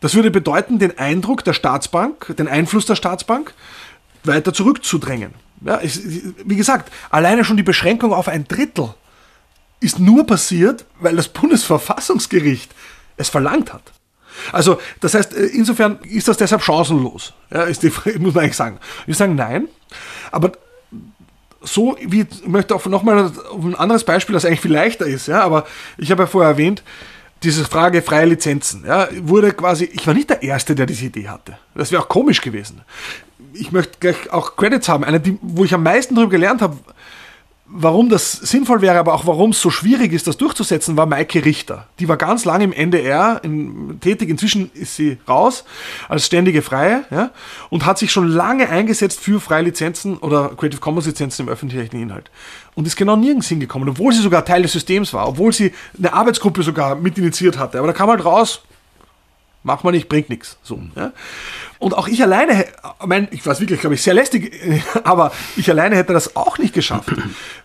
Das 0.00 0.14
würde 0.14 0.30
bedeuten, 0.30 0.78
den 0.78 0.98
Eindruck 0.98 1.44
der 1.44 1.52
Staatsbank, 1.52 2.34
den 2.38 2.48
Einfluss 2.48 2.86
der 2.86 2.94
Staatsbank 2.94 3.52
weiter 4.24 4.52
zurückzudrängen. 4.52 5.34
Ja, 5.64 5.80
ich, 5.82 6.00
wie 6.44 6.56
gesagt, 6.56 6.92
alleine 7.10 7.44
schon 7.44 7.56
die 7.56 7.62
Beschränkung 7.62 8.12
auf 8.12 8.28
ein 8.28 8.46
Drittel 8.46 8.94
ist 9.80 9.98
nur 9.98 10.26
passiert, 10.26 10.84
weil 11.00 11.16
das 11.16 11.28
Bundesverfassungsgericht 11.28 12.70
es 13.16 13.28
verlangt 13.28 13.72
hat. 13.72 13.92
Also, 14.52 14.80
das 15.00 15.14
heißt, 15.14 15.34
äh, 15.34 15.46
insofern 15.46 15.98
ist 16.02 16.28
das 16.28 16.36
deshalb 16.36 16.62
chancenlos, 16.62 17.34
ja, 17.50 17.62
ist 17.62 17.82
die, 17.82 17.88
muss 18.18 18.34
man 18.34 18.44
eigentlich 18.44 18.56
sagen. 18.56 18.78
Ich 19.06 19.16
sagen 19.16 19.34
nein, 19.34 19.68
aber 20.30 20.52
so 21.72 21.96
wie, 22.00 22.22
ich 22.22 22.46
möchte 22.46 22.74
auch 22.74 22.84
nochmal 22.86 23.26
auf 23.26 23.64
ein 23.64 23.74
anderes 23.74 24.04
Beispiel, 24.04 24.32
das 24.32 24.44
eigentlich 24.44 24.60
viel 24.60 24.72
leichter 24.72 25.06
ist, 25.06 25.28
ja, 25.28 25.42
aber 25.42 25.66
ich 25.96 26.10
habe 26.10 26.22
ja 26.22 26.26
vorher 26.26 26.50
erwähnt, 26.52 26.82
diese 27.42 27.64
Frage 27.64 28.02
freie 28.02 28.26
Lizenzen, 28.26 28.84
ja, 28.86 29.08
wurde 29.22 29.52
quasi, 29.52 29.84
ich 29.84 30.06
war 30.06 30.14
nicht 30.14 30.30
der 30.30 30.42
Erste, 30.42 30.74
der 30.74 30.86
diese 30.86 31.06
Idee 31.06 31.28
hatte. 31.28 31.58
Das 31.74 31.92
wäre 31.92 32.02
auch 32.02 32.08
komisch 32.08 32.40
gewesen. 32.40 32.80
Ich 33.52 33.72
möchte 33.72 33.98
gleich 34.00 34.30
auch 34.30 34.56
Credits 34.56 34.88
haben. 34.88 35.04
Eine, 35.04 35.20
die, 35.20 35.38
wo 35.40 35.64
ich 35.64 35.72
am 35.72 35.82
meisten 35.82 36.14
darüber 36.14 36.32
gelernt 36.32 36.60
habe, 36.62 36.76
Warum 37.70 38.08
das 38.08 38.32
sinnvoll 38.32 38.80
wäre, 38.80 38.98
aber 38.98 39.12
auch 39.12 39.26
warum 39.26 39.50
es 39.50 39.60
so 39.60 39.68
schwierig 39.68 40.14
ist, 40.14 40.26
das 40.26 40.38
durchzusetzen, 40.38 40.96
war 40.96 41.04
Maike 41.04 41.44
Richter. 41.44 41.86
Die 41.98 42.08
war 42.08 42.16
ganz 42.16 42.46
lange 42.46 42.64
im 42.64 42.72
NDR 42.72 43.40
in, 43.44 44.00
tätig, 44.00 44.30
inzwischen 44.30 44.70
ist 44.72 44.96
sie 44.96 45.18
raus 45.28 45.64
als 46.08 46.24
ständige 46.24 46.62
Freie 46.62 47.04
ja, 47.10 47.30
und 47.68 47.84
hat 47.84 47.98
sich 47.98 48.10
schon 48.10 48.26
lange 48.26 48.70
eingesetzt 48.70 49.20
für 49.20 49.38
freie 49.38 49.64
Lizenzen 49.64 50.16
oder 50.16 50.48
Creative 50.56 50.80
Commons 50.80 51.04
Lizenzen 51.04 51.46
im 51.46 51.52
öffentlich-rechtlichen 51.52 52.08
Inhalt. 52.08 52.30
Und 52.74 52.86
ist 52.86 52.96
genau 52.96 53.16
nirgends 53.16 53.48
hingekommen, 53.48 53.88
obwohl 53.88 54.14
sie 54.14 54.22
sogar 54.22 54.46
Teil 54.46 54.62
des 54.62 54.72
Systems 54.72 55.12
war, 55.12 55.28
obwohl 55.28 55.52
sie 55.52 55.74
eine 55.98 56.14
Arbeitsgruppe 56.14 56.62
sogar 56.62 56.94
mitinitiiert 56.94 57.58
hatte. 57.58 57.78
Aber 57.78 57.88
da 57.88 57.92
kam 57.92 58.08
halt 58.08 58.24
raus, 58.24 58.62
Macht 59.64 59.84
man 59.84 59.92
nicht, 59.92 60.08
bringt 60.08 60.30
nichts. 60.30 60.56
So, 60.62 60.80
ja. 60.94 61.12
Und 61.78 61.94
auch 61.94 62.08
ich 62.08 62.22
alleine, 62.22 62.64
mein, 63.06 63.28
ich 63.30 63.46
weiß 63.46 63.60
wirklich, 63.60 63.80
glaube 63.80 63.94
ich, 63.94 64.02
sehr 64.02 64.14
lästig, 64.14 64.52
aber 65.04 65.32
ich 65.56 65.70
alleine 65.70 65.96
hätte 65.96 66.12
das 66.12 66.34
auch 66.34 66.58
nicht 66.58 66.74
geschafft. 66.74 67.12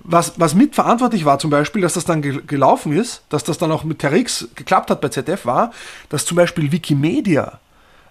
Was, 0.04 0.34
was 0.38 0.54
mitverantwortlich 0.54 1.26
war 1.26 1.40
zum 1.40 1.50
Beispiel, 1.50 1.82
dass 1.82 1.94
das 1.94 2.06
dann 2.06 2.22
gelaufen 2.22 2.94
ist, 2.94 3.24
dass 3.30 3.44
das 3.44 3.58
dann 3.58 3.72
auch 3.72 3.84
mit 3.84 4.00
TRX 4.00 4.50
geklappt 4.56 4.92
hat 4.92 5.02
bei 5.02 5.10
ZDF, 5.10 5.46
war, 5.46 5.72
dass 6.10 6.26
zum 6.26 6.38
Beispiel 6.38 6.72
Wikimedia, 6.72 7.60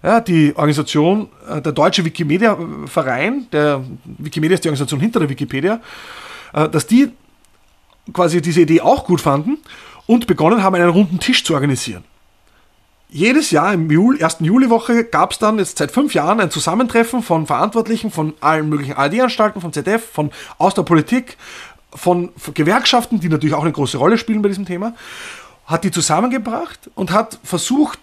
ja, 0.03 0.21
die 0.21 0.53
Organisation, 0.57 1.29
äh, 1.49 1.63
der 1.63 1.73
deutsche 1.73 2.05
Wikimedia-Verein, 2.05 3.47
der 3.53 3.85
Wikimedia 4.05 4.55
ist 4.57 4.65
die 4.65 4.69
Organisation 4.69 5.01
hinter 5.01 5.21
der 5.21 5.29
Wikipedia, 5.29 5.81
äh, 6.53 6.69
dass 6.69 6.87
die 6.87 7.13
quasi 8.13 8.43
diese 8.43 8.63
Idee 8.63 8.81
auch 8.81 9.05
gut 9.05 9.21
fanden 9.21 9.59
und 10.07 10.27
begonnen 10.27 10.65
haben, 10.65 10.75
einen 10.75 10.89
runden 10.89 11.21
Tisch 11.21 11.45
zu 11.45 11.55
organisieren 11.55 12.03
jedes 13.13 13.51
Jahr 13.51 13.75
im 13.75 13.91
Juli, 13.91 14.21
ersten 14.21 14.45
Juliwoche 14.45 15.05
gab 15.05 15.33
es 15.33 15.39
dann 15.39 15.59
jetzt 15.59 15.77
seit 15.77 15.91
fünf 15.91 16.15
Jahren 16.15 16.41
ein 16.41 16.51
Zusammentreffen 16.51 17.23
von 17.23 17.47
Verantwortlichen 17.47 18.11
von 18.11 18.33
allen 18.41 18.71
möglichen 18.71 18.95
ARD-Anstalten, 18.95 19.61
von 19.61 19.73
ZDF, 19.73 20.03
von 20.03 20.31
aus 20.57 20.73
der 20.75 20.83
Politik, 20.83 21.37
von 21.95 22.31
Gewerkschaften, 22.55 23.21
die 23.21 23.29
natürlich 23.29 23.55
auch 23.55 23.63
eine 23.63 23.73
große 23.73 23.99
Rolle 23.99 24.17
spielen 24.17 24.41
bei 24.41 24.49
diesem 24.49 24.65
Thema, 24.65 24.95
hat 25.67 25.85
die 25.85 25.91
zusammengebracht 25.91 26.91
und 26.95 27.13
hat 27.13 27.39
versucht, 27.45 27.99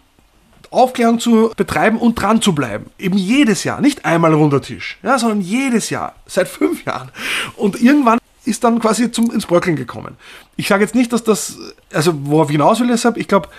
Aufklärung 0.69 1.19
zu 1.19 1.51
betreiben 1.57 1.97
und 1.97 2.21
dran 2.21 2.43
zu 2.43 2.53
bleiben. 2.53 2.91
Eben 2.99 3.17
jedes 3.17 3.63
Jahr, 3.63 3.81
nicht 3.81 4.05
einmal 4.05 4.35
runder 4.35 4.61
Tisch, 4.61 4.99
ja, 5.01 5.17
sondern 5.17 5.41
jedes 5.41 5.89
Jahr, 5.89 6.13
seit 6.27 6.47
fünf 6.47 6.85
Jahren. 6.85 7.09
Und 7.55 7.81
irgendwann 7.81 8.19
ist 8.45 8.63
dann 8.63 8.79
quasi 8.79 9.11
zum, 9.11 9.31
ins 9.31 9.47
Bröckeln 9.47 9.75
gekommen. 9.75 10.17
Ich 10.55 10.67
sage 10.67 10.83
jetzt 10.83 10.93
nicht, 10.93 11.11
dass 11.11 11.23
das, 11.23 11.57
also 11.91 12.13
worauf 12.25 12.49
ich 12.49 12.53
hinaus 12.53 12.79
will 12.79 12.87
deshalb, 12.87 13.17
ich 13.17 13.27
glaube, 13.27 13.49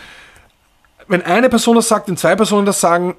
wenn 1.10 1.22
eine 1.22 1.48
Person 1.48 1.76
das 1.76 1.88
sagt, 1.88 2.08
wenn 2.08 2.16
zwei 2.16 2.36
Personen 2.36 2.66
das 2.66 2.80
sagen, 2.80 3.16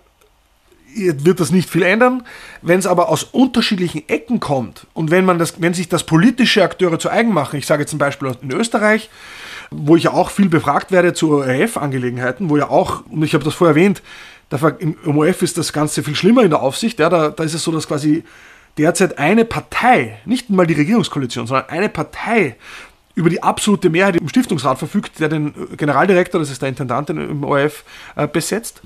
wird 0.96 1.40
das 1.40 1.52
nicht 1.52 1.70
viel 1.70 1.84
ändern. 1.84 2.24
Wenn 2.62 2.80
es 2.80 2.88
aber 2.88 3.10
aus 3.10 3.24
unterschiedlichen 3.24 4.08
Ecken 4.08 4.40
kommt 4.40 4.88
und 4.94 5.12
wenn 5.12 5.26
man 5.26 5.40
das, 5.40 5.62
wenn 5.62 5.74
sich 5.74 5.90
das 5.90 6.04
politische 6.04 6.64
Akteure 6.64 7.00
zu 7.00 7.10
eigen 7.10 7.34
machen, 7.34 7.58
ich 7.58 7.66
sage 7.66 7.86
zum 7.86 8.00
Beispiel 8.00 8.32
in 8.42 8.52
Österreich, 8.52 9.10
wo 9.72 9.96
ich 9.96 10.04
ja 10.04 10.12
auch 10.12 10.30
viel 10.30 10.50
befragt 10.50 10.92
werde 10.92 11.14
zu 11.14 11.32
ORF-Angelegenheiten, 11.32 12.50
wo 12.50 12.58
ja 12.58 12.70
auch, 12.70 13.04
und 13.10 13.24
ich 13.24 13.34
habe 13.34 13.44
das 13.44 13.54
vorher 13.54 13.76
erwähnt, 13.76 14.02
im 14.80 15.18
ORF 15.18 15.42
ist 15.42 15.58
das 15.58 15.72
Ganze 15.72 16.04
viel 16.04 16.16
schlimmer 16.16 16.44
in 16.44 16.50
der 16.50 16.62
Aufsicht, 16.62 17.00
ja, 17.00 17.10
da, 17.10 17.30
da 17.30 17.44
ist 17.44 17.54
es 17.54 17.64
so, 17.64 17.72
dass 17.72 17.88
quasi 17.88 18.24
derzeit 18.78 19.18
eine 19.18 19.46
Partei, 19.46 20.20
nicht 20.26 20.50
mal 20.50 20.68
die 20.68 20.74
Regierungskoalition, 20.74 21.48
sondern 21.48 21.70
eine 21.70 21.90
Partei 21.90 22.56
über 23.16 23.30
die 23.30 23.44
absolute 23.44 23.90
Mehrheit 23.90 24.16
im 24.16 24.30
Stiftungsrat 24.30 24.78
verfügt, 24.78 25.20
der 25.20 25.30
den 25.30 25.54
Generaldirektor, 25.78 26.40
das 26.40 26.50
ist 26.50 26.62
der 26.62 26.70
Intendant 26.70 27.10
im 27.10 27.44
ORF, 27.44 27.84
äh, 28.16 28.28
besetzt. 28.28 28.82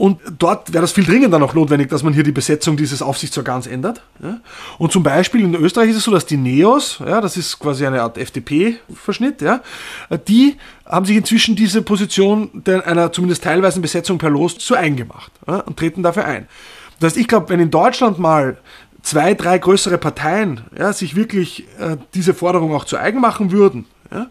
Und 0.00 0.18
dort 0.38 0.72
wäre 0.72 0.80
das 0.80 0.92
viel 0.92 1.04
dringender 1.04 1.38
noch 1.38 1.52
notwendig, 1.52 1.90
dass 1.90 2.02
man 2.02 2.14
hier 2.14 2.22
die 2.22 2.32
Besetzung 2.32 2.74
dieses 2.74 3.02
Aufsichtsorgans 3.02 3.66
ändert. 3.66 4.00
Und 4.78 4.92
zum 4.92 5.02
Beispiel 5.02 5.42
in 5.42 5.54
Österreich 5.54 5.90
ist 5.90 5.96
es 5.96 6.04
so, 6.04 6.10
dass 6.10 6.24
die 6.24 6.38
NEOS, 6.38 7.00
ja, 7.06 7.20
das 7.20 7.36
ist 7.36 7.58
quasi 7.58 7.86
eine 7.86 8.00
Art 8.00 8.16
FDP-Verschnitt, 8.16 9.42
ja, 9.42 9.60
die 10.26 10.56
haben 10.86 11.04
sich 11.04 11.18
inzwischen 11.18 11.54
diese 11.54 11.82
Position 11.82 12.62
einer 12.66 13.12
zumindest 13.12 13.44
teilweisen 13.44 13.82
Besetzung 13.82 14.16
per 14.16 14.30
Los 14.30 14.56
zu 14.56 14.74
eigen 14.74 14.96
gemacht 14.96 15.32
und 15.44 15.76
treten 15.76 16.02
dafür 16.02 16.24
ein. 16.24 16.48
Das 16.98 17.12
heißt, 17.12 17.20
ich 17.20 17.28
glaube, 17.28 17.50
wenn 17.50 17.60
in 17.60 17.70
Deutschland 17.70 18.18
mal 18.18 18.56
zwei, 19.02 19.34
drei 19.34 19.58
größere 19.58 19.98
Parteien 19.98 20.62
ja, 20.76 20.92
sich 20.92 21.16
wirklich 21.16 21.66
äh, 21.78 21.96
diese 22.14 22.34
Forderung 22.34 22.74
auch 22.74 22.84
zu 22.84 22.96
eigen 22.96 23.20
machen 23.20 23.52
würden. 23.52 23.86
Ja. 24.10 24.28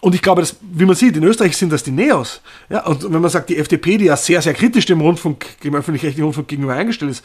Und 0.00 0.14
ich 0.14 0.22
glaube, 0.22 0.42
dass, 0.42 0.56
wie 0.60 0.84
man 0.84 0.94
sieht, 0.94 1.16
in 1.16 1.24
Österreich 1.24 1.56
sind 1.56 1.72
das 1.72 1.82
die 1.82 1.90
Neos. 1.90 2.40
Ja, 2.68 2.84
und 2.86 3.12
wenn 3.12 3.20
man 3.20 3.30
sagt, 3.30 3.48
die 3.48 3.56
FDP, 3.56 3.98
die 3.98 4.04
ja 4.06 4.16
sehr, 4.16 4.42
sehr 4.42 4.54
kritisch 4.54 4.86
dem 4.86 5.00
Rundfunk, 5.00 5.46
dem 5.62 5.74
öffentlich-rechtlichen 5.74 6.24
Rundfunk 6.24 6.48
gegenüber 6.48 6.74
eingestellt 6.74 7.12
ist, 7.12 7.24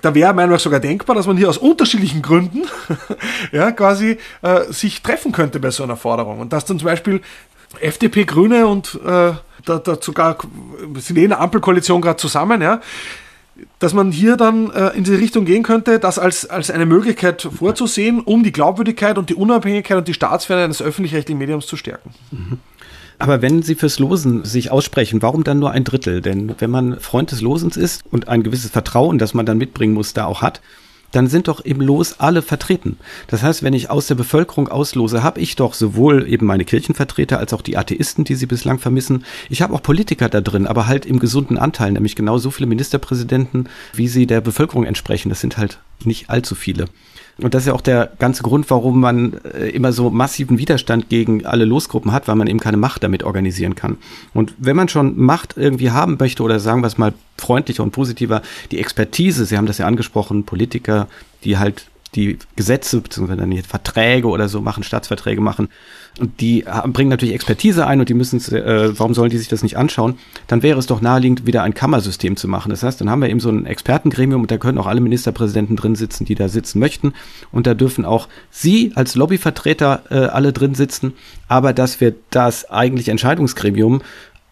da 0.00 0.14
wäre 0.14 0.28
meiner 0.28 0.36
Meinung 0.36 0.52
nach 0.52 0.60
sogar 0.60 0.80
denkbar, 0.80 1.16
dass 1.16 1.26
man 1.26 1.36
hier 1.36 1.48
aus 1.48 1.56
unterschiedlichen 1.56 2.20
Gründen 2.20 2.62
ja, 3.52 3.72
quasi 3.72 4.18
äh, 4.42 4.70
sich 4.70 5.02
treffen 5.02 5.32
könnte 5.32 5.60
bei 5.60 5.70
so 5.70 5.82
einer 5.82 5.96
Forderung. 5.96 6.40
Und 6.40 6.52
dass 6.52 6.66
dann 6.66 6.78
zum 6.78 6.86
Beispiel 6.86 7.22
FDP, 7.80 8.24
Grüne 8.24 8.66
und 8.66 9.00
äh, 9.04 9.32
da, 9.64 9.78
da 9.78 9.96
sogar 10.00 10.36
sind 10.96 11.16
eh 11.16 11.24
in 11.24 11.30
der 11.30 11.40
Ampelkoalition 11.40 12.02
gerade 12.02 12.18
zusammen, 12.18 12.60
ja, 12.60 12.80
dass 13.78 13.94
man 13.94 14.12
hier 14.12 14.36
dann 14.36 14.70
äh, 14.70 14.90
in 14.90 15.04
diese 15.04 15.18
Richtung 15.18 15.44
gehen 15.44 15.62
könnte, 15.62 15.98
das 15.98 16.18
als, 16.18 16.48
als 16.48 16.70
eine 16.70 16.86
Möglichkeit 16.86 17.42
vorzusehen, 17.42 18.20
um 18.20 18.42
die 18.42 18.52
Glaubwürdigkeit 18.52 19.18
und 19.18 19.30
die 19.30 19.34
Unabhängigkeit 19.34 19.98
und 19.98 20.08
die 20.08 20.14
Staatsferne 20.14 20.64
eines 20.64 20.82
öffentlich-rechtlichen 20.82 21.38
Mediums 21.38 21.66
zu 21.66 21.76
stärken. 21.76 22.10
Mhm. 22.30 22.58
Aber 23.18 23.42
wenn 23.42 23.62
Sie 23.62 23.74
fürs 23.74 23.98
Losen 23.98 24.44
sich 24.44 24.70
aussprechen, 24.70 25.22
warum 25.22 25.44
dann 25.44 25.58
nur 25.58 25.70
ein 25.70 25.84
Drittel? 25.84 26.20
Denn 26.20 26.54
wenn 26.58 26.70
man 26.70 26.98
Freund 26.98 27.30
des 27.30 27.40
Losens 27.40 27.76
ist 27.76 28.02
und 28.10 28.28
ein 28.28 28.42
gewisses 28.42 28.70
Vertrauen, 28.70 29.18
das 29.18 29.34
man 29.34 29.46
dann 29.46 29.58
mitbringen 29.58 29.94
muss, 29.94 30.14
da 30.14 30.26
auch 30.26 30.42
hat, 30.42 30.60
dann 31.14 31.28
sind 31.28 31.48
doch 31.48 31.60
im 31.60 31.80
Los 31.80 32.18
alle 32.18 32.42
vertreten. 32.42 32.98
Das 33.28 33.42
heißt, 33.42 33.62
wenn 33.62 33.72
ich 33.72 33.90
aus 33.90 34.06
der 34.06 34.16
Bevölkerung 34.16 34.68
auslose, 34.68 35.22
habe 35.22 35.40
ich 35.40 35.56
doch 35.56 35.74
sowohl 35.74 36.28
eben 36.28 36.46
meine 36.46 36.64
Kirchenvertreter 36.64 37.38
als 37.38 37.52
auch 37.52 37.62
die 37.62 37.76
Atheisten, 37.76 38.24
die 38.24 38.34
sie 38.34 38.46
bislang 38.46 38.78
vermissen. 38.78 39.24
Ich 39.48 39.62
habe 39.62 39.74
auch 39.74 39.82
Politiker 39.82 40.28
da 40.28 40.40
drin, 40.40 40.66
aber 40.66 40.86
halt 40.86 41.06
im 41.06 41.20
gesunden 41.20 41.56
Anteil, 41.56 41.92
nämlich 41.92 42.16
genau 42.16 42.38
so 42.38 42.50
viele 42.50 42.66
Ministerpräsidenten, 42.66 43.68
wie 43.92 44.08
sie 44.08 44.26
der 44.26 44.40
Bevölkerung 44.40 44.84
entsprechen. 44.84 45.28
Das 45.28 45.40
sind 45.40 45.56
halt 45.56 45.78
nicht 46.04 46.30
allzu 46.30 46.54
viele. 46.54 46.86
Und 47.42 47.54
das 47.54 47.64
ist 47.64 47.66
ja 47.66 47.72
auch 47.72 47.80
der 47.80 48.12
ganze 48.18 48.42
Grund, 48.42 48.70
warum 48.70 49.00
man 49.00 49.40
äh, 49.54 49.68
immer 49.70 49.92
so 49.92 50.10
massiven 50.10 50.58
Widerstand 50.58 51.08
gegen 51.08 51.44
alle 51.46 51.64
Losgruppen 51.64 52.12
hat, 52.12 52.28
weil 52.28 52.36
man 52.36 52.46
eben 52.46 52.60
keine 52.60 52.76
Macht 52.76 53.02
damit 53.02 53.24
organisieren 53.24 53.74
kann. 53.74 53.98
Und 54.32 54.54
wenn 54.58 54.76
man 54.76 54.88
schon 54.88 55.18
Macht 55.18 55.56
irgendwie 55.56 55.90
haben 55.90 56.16
möchte 56.18 56.42
oder 56.42 56.60
sagen 56.60 56.82
wir 56.82 56.86
es 56.86 56.98
mal 56.98 57.12
freundlicher 57.36 57.82
und 57.82 57.90
positiver, 57.90 58.42
die 58.70 58.78
Expertise, 58.78 59.44
Sie 59.44 59.56
haben 59.56 59.66
das 59.66 59.78
ja 59.78 59.86
angesprochen, 59.86 60.44
Politiker, 60.44 61.08
die 61.42 61.58
halt 61.58 61.86
die 62.14 62.38
Gesetze 62.54 63.02
dann 63.02 63.62
Verträge 63.62 64.28
oder 64.28 64.48
so 64.48 64.60
machen, 64.60 64.84
Staatsverträge 64.84 65.40
machen 65.40 65.68
und 66.20 66.40
die 66.40 66.64
bringen 66.86 67.10
natürlich 67.10 67.34
Expertise 67.34 67.86
ein 67.86 67.98
und 67.98 68.08
die 68.08 68.14
müssen, 68.14 68.38
äh, 68.54 68.98
warum 68.98 69.14
sollen 69.14 69.30
die 69.30 69.38
sich 69.38 69.48
das 69.48 69.64
nicht 69.64 69.76
anschauen? 69.76 70.16
Dann 70.46 70.62
wäre 70.62 70.78
es 70.78 70.86
doch 70.86 71.00
naheliegend, 71.00 71.44
wieder 71.46 71.64
ein 71.64 71.74
Kammersystem 71.74 72.36
zu 72.36 72.46
machen. 72.46 72.70
Das 72.70 72.84
heißt, 72.84 73.00
dann 73.00 73.10
haben 73.10 73.20
wir 73.20 73.28
eben 73.28 73.40
so 73.40 73.50
ein 73.50 73.66
Expertengremium 73.66 74.42
und 74.42 74.50
da 74.50 74.58
können 74.58 74.78
auch 74.78 74.86
alle 74.86 75.00
Ministerpräsidenten 75.00 75.74
drin 75.74 75.96
sitzen, 75.96 76.24
die 76.24 76.36
da 76.36 76.48
sitzen 76.48 76.78
möchten. 76.78 77.14
Und 77.50 77.66
da 77.66 77.74
dürfen 77.74 78.04
auch 78.04 78.28
Sie 78.50 78.92
als 78.94 79.16
Lobbyvertreter 79.16 80.02
äh, 80.10 80.14
alle 80.26 80.52
drin 80.52 80.74
sitzen, 80.74 81.14
aber 81.48 81.72
dass 81.72 82.00
wir 82.00 82.14
das 82.30 82.70
eigentliche 82.70 83.10
Entscheidungsgremium 83.10 84.02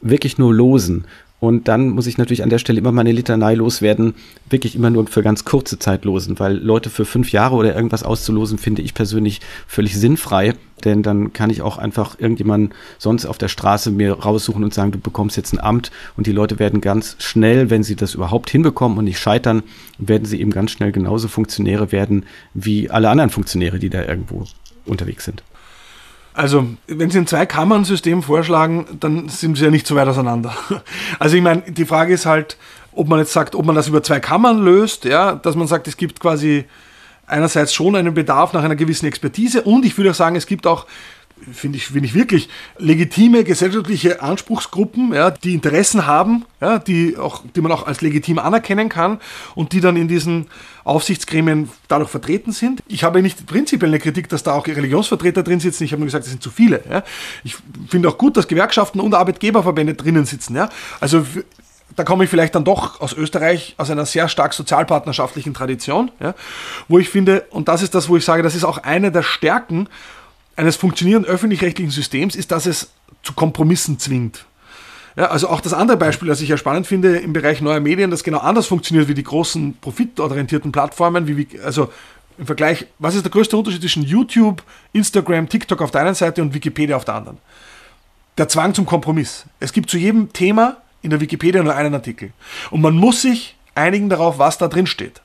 wirklich 0.01 0.39
nur 0.39 0.53
losen 0.53 1.05
und 1.43 1.67
dann 1.67 1.89
muss 1.89 2.07
ich 2.07 2.19
natürlich 2.19 2.45
an 2.45 2.51
der 2.51 2.61
Stelle 2.61 2.79
immer 2.79 2.93
meine 2.93 3.11
Litanei 3.11 3.55
loswerden, 3.55 4.15
wirklich 4.49 4.77
immer 4.77 4.91
nur 4.91 5.09
für 5.09 5.25
ganz 5.25 5.45
kurze 5.45 5.77
Zeit 5.77 6.05
losen, 6.05 6.39
weil 6.39 6.57
Leute 6.57 6.89
für 6.89 7.05
fünf 7.05 7.33
Jahre 7.33 7.57
oder 7.57 7.75
irgendwas 7.75 8.05
auszulosen, 8.05 8.59
finde 8.59 8.81
ich 8.81 8.95
persönlich 8.95 9.41
völlig 9.67 9.99
sinnfrei. 9.99 10.55
Denn 10.85 11.03
dann 11.03 11.33
kann 11.33 11.51
ich 11.51 11.61
auch 11.61 11.79
einfach 11.79 12.21
irgendjemanden 12.21 12.71
sonst 12.97 13.27
auf 13.27 13.39
der 13.39 13.49
Straße 13.49 13.91
mir 13.91 14.13
raussuchen 14.13 14.63
und 14.63 14.73
sagen, 14.73 14.93
du 14.93 15.01
bekommst 15.01 15.37
jetzt 15.37 15.53
ein 15.53 15.59
Amt. 15.59 15.91
Und 16.17 16.29
die 16.29 16.33
Leute 16.33 16.61
werden 16.61 16.81
ganz 16.81 17.17
schnell, 17.19 17.71
wenn 17.71 17.83
sie 17.83 17.97
das 17.97 18.15
überhaupt 18.15 18.49
hinbekommen 18.49 18.97
und 18.97 19.07
nicht 19.07 19.19
scheitern, 19.19 19.65
werden 19.99 20.27
sie 20.27 20.41
eben 20.41 20.53
ganz 20.53 20.71
schnell 20.71 20.93
genauso 20.93 21.27
Funktionäre 21.27 21.91
werden 21.91 22.25
wie 22.55 22.89
alle 22.89 23.11
anderen 23.11 23.31
Funktionäre, 23.31 23.81
die 23.81 23.91
da 23.91 24.05
irgendwo 24.05 24.45
unterwegs 24.87 25.25
sind. 25.25 25.43
Also, 26.35 26.67
wenn 26.87 27.11
Sie 27.11 27.19
ein 27.19 27.27
Zwei-Kammern-System 27.27 28.23
vorschlagen, 28.23 28.87
dann 29.01 29.29
sind 29.29 29.57
Sie 29.57 29.65
ja 29.65 29.71
nicht 29.71 29.87
so 29.87 29.97
weit 29.97 30.09
auseinander. 30.09 30.55
Also, 31.19 31.37
ich 31.37 31.43
meine, 31.43 31.63
die 31.63 31.85
Frage 31.85 32.15
ist 32.15 32.27
halt, 32.27 32.57
ob 32.93 33.09
man 33.09 33.19
jetzt 33.19 33.33
sagt, 33.33 33.55
ob 33.55 33.65
man 33.65 33.75
das 33.75 33.89
über 33.89 34.03
zwei 34.03 34.21
Kammern 34.21 34.63
löst, 34.63 35.05
ja, 35.05 35.35
dass 35.35 35.57
man 35.57 35.67
sagt, 35.67 35.89
es 35.89 35.97
gibt 35.97 36.21
quasi 36.21 36.65
einerseits 37.27 37.73
schon 37.73 37.97
einen 37.97 38.15
Bedarf 38.15 38.53
nach 38.53 38.63
einer 38.63 38.77
gewissen 38.77 39.07
Expertise 39.07 39.63
und 39.63 39.85
ich 39.85 39.97
würde 39.97 40.11
auch 40.11 40.15
sagen, 40.15 40.37
es 40.37 40.47
gibt 40.47 40.67
auch 40.67 40.87
finde 41.53 41.79
ich, 41.79 41.87
finde 41.87 42.07
ich 42.07 42.15
wirklich 42.15 42.49
legitime 42.79 43.45
gesellschaftliche 43.45 44.23
Anspruchsgruppen, 44.23 45.13
ja, 45.13 45.31
die 45.31 45.55
Interessen 45.55 46.07
haben, 46.07 46.45
ja, 46.61 46.79
die, 46.79 47.17
auch, 47.17 47.43
die 47.55 47.61
man 47.61 47.73
auch 47.73 47.87
als 47.87 48.01
legitim 48.01 48.39
anerkennen 48.39 48.89
kann 48.89 49.21
und 49.55 49.73
die 49.73 49.81
dann 49.81 49.97
in 49.97 50.09
diesen 50.09 50.47
Aufsichtsgremien 50.85 51.69
dadurch 51.89 52.11
vertreten 52.11 52.53
sind. 52.53 52.83
Ich 52.89 53.05
habe 53.05 53.23
nicht 53.23 53.47
prinzipiell 53.47 53.91
eine 53.91 53.99
Kritik, 53.99 54.29
dass 54.29 54.43
da 54.43 54.53
auch 54.53 54.67
Religionsvertreter 54.67 55.43
drin 55.43 55.61
sitzen. 55.61 55.85
Ich 55.85 55.93
habe 55.93 56.01
nur 56.01 56.07
gesagt, 56.07 56.25
es 56.25 56.31
sind 56.31 56.43
zu 56.43 56.51
viele. 56.51 56.83
Ja. 56.89 57.03
Ich 57.45 57.57
finde 57.89 58.09
auch 58.09 58.19
gut, 58.19 58.37
dass 58.37 58.49
Gewerkschaften 58.49 59.01
und 59.01 59.15
Arbeitgeberverbände 59.15 59.95
drinnen 59.95 60.27
sitzen. 60.27 60.57
Ja. 60.57 60.69
Also 61.01 61.25
da 61.97 62.05
komme 62.05 62.25
ich 62.25 62.31
vielleicht 62.31 62.55
dann 62.55 62.65
doch 62.65 63.01
aus 63.01 63.13
Österreich, 63.13 63.75
aus 63.77 63.91
einer 63.91 64.07
sehr 64.07 64.29
stark 64.29 64.55
sozialpartnerschaftlichen 64.55 65.55
Tradition, 65.55 66.11
ja, 66.21 66.35
wo 66.89 66.99
ich 66.99 67.09
finde, 67.09 67.45
und 67.51 67.69
das 67.69 67.83
ist 67.83 67.95
das, 67.95 68.09
wo 68.09 68.17
ich 68.17 68.25
sage, 68.25 68.43
das 68.43 68.55
ist 68.55 68.65
auch 68.65 68.79
eine 68.79 69.13
der 69.13 69.23
Stärken 69.23 69.89
eines 70.57 70.77
funktionierenden 70.77 71.31
öffentlich-rechtlichen 71.31 71.91
Systems 71.91 72.37
ist, 72.37 72.51
dass 72.53 72.67
es 72.67 72.91
zu 73.23 73.33
Kompromissen 73.33 73.99
zwingt. 73.99 74.45
Ja, 75.17 75.27
also 75.27 75.49
auch 75.49 75.61
das 75.61 75.75
andere 75.75 75.97
Beispiel, 75.97 76.29
das 76.29 76.41
ich 76.41 76.49
ja 76.49 76.57
spannend 76.57 76.87
finde 76.87 77.19
im 77.19 77.33
Bereich 77.33 77.61
neuer 77.61 77.81
Medien, 77.81 78.11
das 78.11 78.25
genau 78.25 78.39
anders 78.39 78.67
funktioniert 78.67 79.09
wie 79.09 79.15
die 79.15 79.23
großen 79.23 79.77
profitorientierten 79.81 80.73
Plattformen, 80.73 81.27
wie, 81.27 81.47
also 81.63 81.93
im 82.39 82.47
Vergleich, 82.47 82.87
was 82.99 83.15
ist 83.15 83.25
der 83.25 83.31
größte 83.31 83.57
Unterschied 83.57 83.83
zwischen 83.83 84.05
YouTube, 84.05 84.63
Instagram, 84.93 85.49
TikTok 85.49 85.83
auf 85.83 85.91
der 85.91 86.01
einen 86.01 86.15
Seite 86.15 86.41
und 86.41 86.55
Wikipedia 86.55 86.97
auf 86.97 87.05
der 87.05 87.15
anderen? 87.15 87.39
Der 88.39 88.49
Zwang 88.49 88.73
zum 88.73 88.87
Kompromiss. 88.87 89.45
Es 89.61 89.75
gibt 89.75 89.91
zu 89.91 89.99
jedem 89.99 90.33
Thema 90.33 90.79
in 91.03 91.11
der 91.11 91.21
Wikipedia 91.21 91.63
nur 91.63 91.75
einen 91.75 91.93
Artikel. 91.93 92.33
Und 92.71 92.81
man 92.81 92.97
muss 92.97 93.21
sich 93.21 93.57
einigen 93.75 94.09
darauf, 94.09 94.39
was 94.39 94.57
da 94.57 94.69
drin 94.69 94.87
steht. 94.87 95.21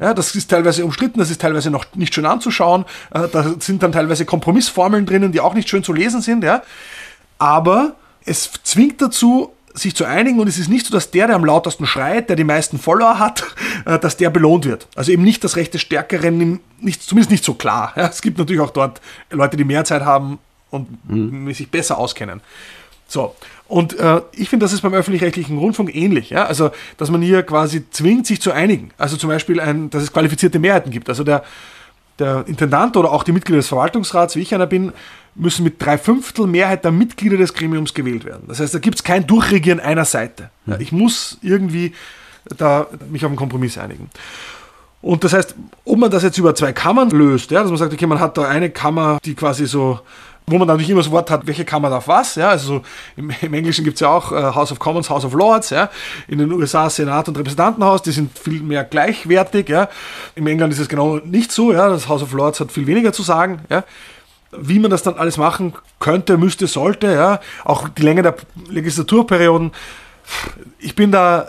Ja, 0.00 0.14
das 0.14 0.34
ist 0.34 0.50
teilweise 0.50 0.84
umstritten, 0.84 1.18
das 1.18 1.30
ist 1.30 1.40
teilweise 1.40 1.70
noch 1.70 1.86
nicht 1.94 2.14
schön 2.14 2.26
anzuschauen. 2.26 2.84
Äh, 3.12 3.28
da 3.28 3.54
sind 3.58 3.82
dann 3.82 3.92
teilweise 3.92 4.24
Kompromissformeln 4.24 5.06
drinnen, 5.06 5.32
die 5.32 5.40
auch 5.40 5.54
nicht 5.54 5.68
schön 5.68 5.84
zu 5.84 5.92
lesen 5.92 6.20
sind. 6.20 6.44
Ja. 6.44 6.62
Aber 7.38 7.96
es 8.24 8.50
zwingt 8.62 9.00
dazu, 9.02 9.52
sich 9.74 9.94
zu 9.96 10.04
einigen 10.04 10.38
und 10.38 10.48
es 10.48 10.58
ist 10.58 10.68
nicht 10.68 10.86
so, 10.86 10.92
dass 10.92 11.10
der, 11.10 11.26
der 11.26 11.36
am 11.36 11.44
lautesten 11.44 11.86
schreit, 11.86 12.28
der 12.28 12.36
die 12.36 12.44
meisten 12.44 12.78
Follower 12.78 13.18
hat, 13.18 13.44
äh, 13.84 13.98
dass 13.98 14.16
der 14.16 14.30
belohnt 14.30 14.64
wird. 14.64 14.86
Also 14.94 15.12
eben 15.12 15.22
nicht 15.22 15.42
das 15.44 15.56
Recht 15.56 15.74
des 15.74 15.80
Stärkeren, 15.80 16.60
nicht, 16.80 17.02
zumindest 17.02 17.30
nicht 17.30 17.44
so 17.44 17.54
klar. 17.54 17.92
Ja. 17.96 18.08
Es 18.08 18.22
gibt 18.22 18.38
natürlich 18.38 18.60
auch 18.60 18.70
dort 18.70 19.00
Leute, 19.30 19.56
die 19.56 19.64
mehr 19.64 19.84
Zeit 19.84 20.02
haben 20.02 20.38
und 20.70 20.88
mhm. 21.08 21.52
sich 21.52 21.70
besser 21.70 21.98
auskennen. 21.98 22.40
So, 23.08 23.34
und 23.72 23.98
äh, 23.98 24.20
ich 24.32 24.50
finde, 24.50 24.64
das 24.64 24.74
ist 24.74 24.82
beim 24.82 24.92
öffentlich-rechtlichen 24.92 25.56
Rundfunk 25.56 25.96
ähnlich. 25.96 26.28
Ja? 26.28 26.44
Also, 26.44 26.72
dass 26.98 27.10
man 27.10 27.22
hier 27.22 27.42
quasi 27.42 27.88
zwingt, 27.88 28.26
sich 28.26 28.38
zu 28.38 28.52
einigen. 28.52 28.90
Also 28.98 29.16
zum 29.16 29.30
Beispiel, 29.30 29.60
ein, 29.60 29.88
dass 29.88 30.02
es 30.02 30.12
qualifizierte 30.12 30.58
Mehrheiten 30.58 30.90
gibt. 30.90 31.08
Also 31.08 31.24
der, 31.24 31.42
der 32.18 32.44
Intendant 32.46 32.98
oder 32.98 33.10
auch 33.10 33.24
die 33.24 33.32
Mitglieder 33.32 33.60
des 33.60 33.68
Verwaltungsrats, 33.68 34.36
wie 34.36 34.40
ich 34.40 34.54
einer 34.54 34.66
bin, 34.66 34.92
müssen 35.34 35.64
mit 35.64 35.80
drei 35.82 35.96
Fünftel 35.96 36.46
Mehrheit 36.46 36.84
der 36.84 36.92
Mitglieder 36.92 37.38
des 37.38 37.54
Gremiums 37.54 37.94
gewählt 37.94 38.26
werden. 38.26 38.42
Das 38.46 38.60
heißt, 38.60 38.74
da 38.74 38.78
gibt 38.78 38.96
es 38.96 39.04
kein 39.04 39.26
Durchregieren 39.26 39.80
einer 39.80 40.04
Seite. 40.04 40.50
Ja, 40.66 40.78
ich 40.78 40.92
muss 40.92 41.38
irgendwie 41.40 41.94
da 42.58 42.88
mich 43.10 43.24
auf 43.24 43.30
einen 43.30 43.38
Kompromiss 43.38 43.78
einigen. 43.78 44.10
Und 45.00 45.24
das 45.24 45.32
heißt, 45.32 45.54
ob 45.86 45.98
man 45.98 46.10
das 46.10 46.22
jetzt 46.22 46.36
über 46.36 46.54
zwei 46.54 46.74
Kammern 46.74 47.08
löst, 47.08 47.50
ja, 47.50 47.62
dass 47.62 47.70
man 47.70 47.78
sagt, 47.78 47.94
okay, 47.94 48.06
man 48.06 48.20
hat 48.20 48.36
da 48.36 48.46
eine 48.46 48.68
Kammer, 48.68 49.18
die 49.24 49.34
quasi 49.34 49.64
so 49.64 50.00
wo 50.52 50.58
man 50.58 50.76
nicht 50.76 50.90
immer 50.90 51.00
das 51.00 51.10
Wort 51.10 51.30
hat, 51.30 51.46
welche 51.46 51.64
Kammer 51.64 51.90
darf 51.90 52.06
was. 52.08 52.34
Ja? 52.34 52.50
Also 52.50 52.82
im, 53.16 53.32
im 53.40 53.54
Englischen 53.54 53.84
gibt 53.84 53.96
es 53.96 54.00
ja 54.00 54.08
auch 54.08 54.32
äh, 54.32 54.54
House 54.54 54.70
of 54.70 54.78
Commons, 54.78 55.10
House 55.10 55.24
of 55.24 55.32
Lords. 55.32 55.70
Ja? 55.70 55.90
In 56.28 56.38
den 56.38 56.52
USA 56.52 56.88
Senat 56.88 57.28
und 57.28 57.38
Repräsentantenhaus, 57.38 58.02
die 58.02 58.12
sind 58.12 58.38
viel 58.38 58.62
mehr 58.62 58.84
gleichwertig. 58.84 59.68
Ja? 59.68 59.88
Im 60.34 60.46
England 60.46 60.72
ist 60.72 60.78
es 60.78 60.88
genau 60.88 61.16
nicht 61.16 61.50
so. 61.50 61.72
Ja? 61.72 61.88
Das 61.88 62.08
House 62.08 62.22
of 62.22 62.32
Lords 62.32 62.60
hat 62.60 62.70
viel 62.70 62.86
weniger 62.86 63.12
zu 63.12 63.22
sagen. 63.22 63.62
Ja? 63.68 63.84
Wie 64.52 64.78
man 64.78 64.90
das 64.90 65.02
dann 65.02 65.14
alles 65.14 65.38
machen 65.38 65.72
könnte, 65.98 66.36
müsste, 66.36 66.66
sollte. 66.66 67.06
Ja? 67.12 67.40
Auch 67.64 67.88
die 67.88 68.02
Länge 68.02 68.22
der 68.22 68.36
Legislaturperioden. 68.68 69.72
Ich 70.78 70.94
bin 70.94 71.10
da 71.10 71.48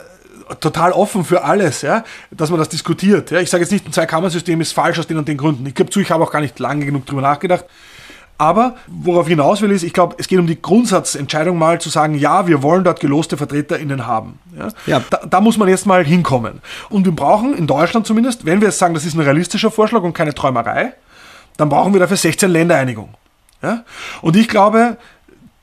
total 0.60 0.92
offen 0.92 1.24
für 1.24 1.44
alles, 1.44 1.82
ja, 1.82 2.04
dass 2.32 2.50
man 2.50 2.60
das 2.60 2.70
diskutiert. 2.70 3.32
Ja. 3.32 3.40
Ich 3.40 3.50
sage 3.50 3.64
jetzt 3.64 3.72
nicht, 3.72 3.86
ein 3.86 3.94
Zwei-Kammer-System 3.94 4.60
ist 4.62 4.74
falsch 4.74 5.00
aus 5.00 5.08
den 5.08 5.18
und 5.18 5.28
den 5.28 5.38
Gründen. 5.38 5.66
Ich 5.66 5.76
gebe 5.76 5.90
zu, 5.90 6.00
ich 6.00 6.12
habe 6.12 6.24
auch 6.24 6.32
gar 6.32 6.42
nicht 6.42 6.60
lange 6.60 6.86
genug 6.86 7.06
drüber 7.06 7.22
nachgedacht. 7.22 7.66
Aber 8.38 8.76
worauf 8.88 9.28
ich 9.28 9.32
hinaus 9.32 9.62
will, 9.62 9.72
ist, 9.72 9.84
ich 9.84 9.94
glaube, 9.94 10.16
es 10.18 10.28
geht 10.28 10.40
um 10.40 10.48
die 10.48 10.62
Grundsatzentscheidung 10.62 11.58
mal 11.58 11.80
zu 11.80 11.90
sagen, 11.90 12.16
ja, 12.16 12.48
wir 12.48 12.64
wollen 12.64 12.84
dort 12.84 13.00
geloste 13.00 13.38
VertreterInnen 13.38 14.08
haben. 14.08 14.40
Ja? 14.58 14.70
ja. 14.86 15.02
Da, 15.10 15.22
da, 15.26 15.42
muss 15.42 15.58
man 15.58 15.70
jetzt 15.70 15.86
mal 15.86 16.04
hinkommen. 16.04 16.62
Und 16.90 17.06
wir 17.06 17.12
brauchen, 17.14 17.56
in 17.56 17.68
Deutschland 17.68 18.08
zumindest, 18.08 18.46
wenn 18.46 18.60
wir 18.60 18.70
jetzt 18.70 18.80
sagen, 18.80 18.94
das 18.94 19.06
ist 19.06 19.14
ein 19.14 19.22
realistischer 19.22 19.72
Vorschlag 19.72 20.02
und 20.02 20.14
keine 20.14 20.34
Träumerei, 20.34 20.94
dann 21.58 21.70
brauchen 21.70 21.94
wir 21.94 22.00
dafür 22.00 22.18
16 22.18 22.50
Ländereinigung. 22.50 23.10
Ja? 23.62 23.84
Und 24.22 24.36
ich 24.36 24.48
glaube, 24.48 24.98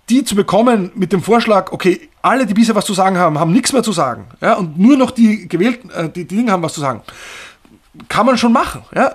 die 0.09 0.25
zu 0.25 0.37
bekommen 0.37 0.93
mit 0.95 1.13
dem 1.13 1.23
Vorschlag, 1.23 1.73
okay, 1.73 2.09
alle, 2.23 2.47
die 2.47 2.55
bisher 2.55 2.75
was 2.75 2.85
zu 2.85 2.95
sagen 2.95 3.19
haben, 3.19 3.39
haben 3.39 3.53
nichts 3.53 3.73
mehr 3.73 3.83
zu 3.83 3.93
sagen. 3.93 4.27
Ja? 4.41 4.55
Und 4.55 4.79
nur 4.79 4.97
noch 4.97 5.11
die 5.11 5.49
gewählten, 5.49 5.91
äh, 5.91 6.09
die, 6.09 6.25
die 6.25 6.37
Dinge 6.37 6.53
haben 6.53 6.63
was 6.63 6.75
zu 6.75 6.81
sagen 6.81 7.03
kann 8.09 8.25
man 8.25 8.39
schon 8.39 8.53
machen. 8.53 8.83
Ja, 8.95 9.13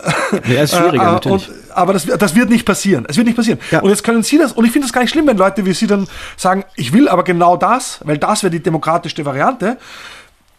ja 0.47 0.63
ist 0.63 0.76
schwieriger, 0.76 1.03
äh, 1.03 1.11
natürlich. 1.13 1.49
Und, 1.49 1.55
aber 1.73 1.93
das, 1.93 2.05
das 2.05 2.36
wird 2.36 2.49
nicht 2.49 2.65
passieren. 2.65 3.05
Es 3.07 3.15
wird 3.15 3.28
nicht 3.28 3.38
passieren. 3.38 3.59
Ja. 3.71 3.80
Und 3.80 3.89
jetzt 3.89 4.03
können 4.03 4.23
Sie 4.23 4.38
das, 4.38 4.51
und 4.51 4.65
ich 4.65 4.71
finde 4.71 4.88
es 4.88 4.93
gar 4.93 5.01
nicht 5.01 5.11
schlimm, 5.11 5.28
wenn 5.28 5.38
Leute 5.38 5.65
wie 5.65 5.73
Sie 5.73 5.88
dann 5.88 6.07
sagen, 6.36 6.65
ich 6.76 6.91
will 6.91 7.07
aber 7.07 7.23
genau 7.23 7.55
das, 7.57 7.99
weil 8.03 8.17
das 8.17 8.43
wäre 8.43 8.51
die 8.51 8.61
demokratischste 8.61 9.26
Variante. 9.26 9.78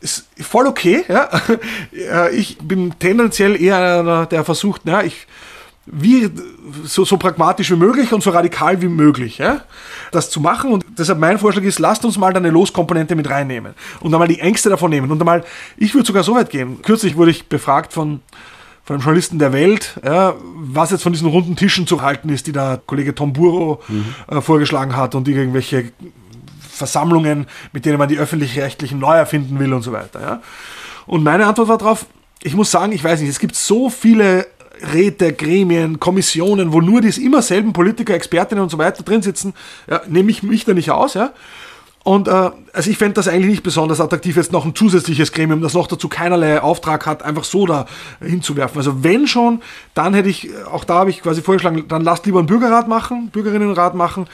Ist 0.01 0.27
voll 0.41 0.67
okay. 0.67 1.05
Ja? 1.09 1.29
Ich 2.33 2.59
bin 2.59 2.99
tendenziell 2.99 3.61
eher 3.61 3.77
einer, 3.77 4.27
der 4.27 4.45
versucht, 4.45 4.83
ja, 4.85 5.03
ich 5.03 5.27
wie 5.87 6.29
so, 6.85 7.05
so 7.05 7.17
pragmatisch 7.17 7.71
wie 7.71 7.77
möglich 7.77 8.13
und 8.13 8.23
so 8.23 8.31
radikal 8.31 8.83
wie 8.83 8.89
möglich, 8.89 9.39
ja, 9.39 9.63
das 10.11 10.31
zu 10.31 10.41
machen. 10.41 10.73
Und 10.73 10.85
deshalb 10.99 11.19
mein 11.19 11.39
Vorschlag 11.39 11.63
ist, 11.63 11.79
lasst 11.79 12.05
uns 12.05 12.19
mal 12.19 12.37
eine 12.37 12.51
Loskomponente 12.51 13.15
mit 13.15 13.31
reinnehmen 13.31 13.75
und 14.01 14.13
einmal 14.13 14.29
die 14.29 14.41
Ängste 14.41 14.69
davon 14.69 14.91
nehmen. 14.91 15.11
Und 15.11 15.21
einmal, 15.21 15.45
ich 15.77 15.95
würde 15.95 16.07
sogar 16.07 16.25
so 16.25 16.35
weit 16.35 16.51
gehen. 16.51 16.83
Kürzlich 16.83 17.17
wurde 17.17 17.31
ich 17.31 17.49
befragt 17.49 17.93
von, 17.93 18.21
von 18.85 18.97
einem 18.97 19.03
Journalisten 19.03 19.39
der 19.39 19.53
Welt, 19.53 20.01
ja, 20.05 20.35
was 20.57 20.91
jetzt 20.91 21.03
von 21.03 21.13
diesen 21.13 21.29
runden 21.29 21.55
Tischen 21.55 21.87
zu 21.87 22.03
halten 22.03 22.31
ist, 22.31 22.49
die 22.49 22.53
der 22.53 22.81
Kollege 22.85 23.15
Tom 23.15 23.33
Buro 23.33 23.81
mhm. 23.87 24.15
äh, 24.29 24.41
vorgeschlagen 24.41 24.97
hat 24.97 25.15
und 25.15 25.29
irgendwelche 25.29 25.93
Versammlungen, 26.69 27.47
mit 27.73 27.87
denen 27.87 27.99
man 27.99 28.09
die 28.09 28.19
öffentlich-rechtlichen 28.19 28.99
neu 28.99 29.15
erfinden 29.15 29.59
will 29.61 29.73
und 29.73 29.83
so 29.83 29.93
weiter. 29.93 30.21
Ja. 30.21 30.43
Und 31.07 31.23
meine 31.23 31.47
Antwort 31.47 31.69
war 31.69 31.79
darauf, 31.79 32.07
ich 32.43 32.55
muss 32.55 32.71
sagen, 32.71 32.93
ich 32.93 33.03
weiß 33.03 33.21
nicht, 33.21 33.31
es 33.31 33.39
gibt 33.39 33.55
so 33.55 33.89
viele 33.89 34.47
Räte, 34.93 35.33
Gremien, 35.33 36.01
Kommissionen, 36.01 36.73
wo 36.73 36.81
nur 36.81 37.01
die 37.01 37.25
immer 37.25 37.43
selben 37.43 37.73
Politiker, 37.73 38.15
Expertinnen 38.15 38.63
und 38.63 38.71
so 38.71 38.79
weiter 38.79 39.03
drin 39.03 39.23
sitzen, 39.23 39.55
ja, 39.89 40.03
nehme 40.09 40.31
ich 40.31 40.43
mich 40.43 40.65
da 40.65 40.75
nicht 40.75 40.91
aus, 40.91 41.15
ja. 41.15 41.33
Und 42.07 42.29
äh, 42.29 42.51
also 42.73 42.89
ich 42.89 42.99
fände 42.99 43.15
das 43.15 43.27
eigentlich 43.27 43.51
nicht 43.51 43.63
besonders 43.65 44.01
attraktiv, 44.01 44.37
jetzt 44.37 44.53
noch 44.53 44.65
ein 44.65 44.77
zusätzliches 44.77 45.33
Gremium, 45.33 45.61
das 45.61 45.75
noch 45.75 45.89
dazu 45.89 46.09
keinerlei 46.09 46.61
Auftrag 46.63 47.05
hat, 47.05 47.25
einfach 47.25 47.43
so 47.43 47.67
da 47.67 47.87
hinzuwerfen. 48.21 48.79
Also 48.79 49.03
wenn 49.03 49.27
schon, 49.27 49.61
dann 49.93 50.15
hätte 50.15 50.29
ich, 50.29 50.49
auch 50.71 50.85
da 50.85 51.01
habe 51.01 51.11
ich 51.11 51.21
quasi 51.21 51.43
vorgeschlagen, 51.43 51.89
dann 51.89 52.05
lasst 52.05 52.25
lieber 52.25 52.39
einen 52.39 52.47
Bürgerrat 52.47 52.87
machen, 52.87 53.31
Bürgerinnenrat 53.31 53.97
machen. 53.97 54.29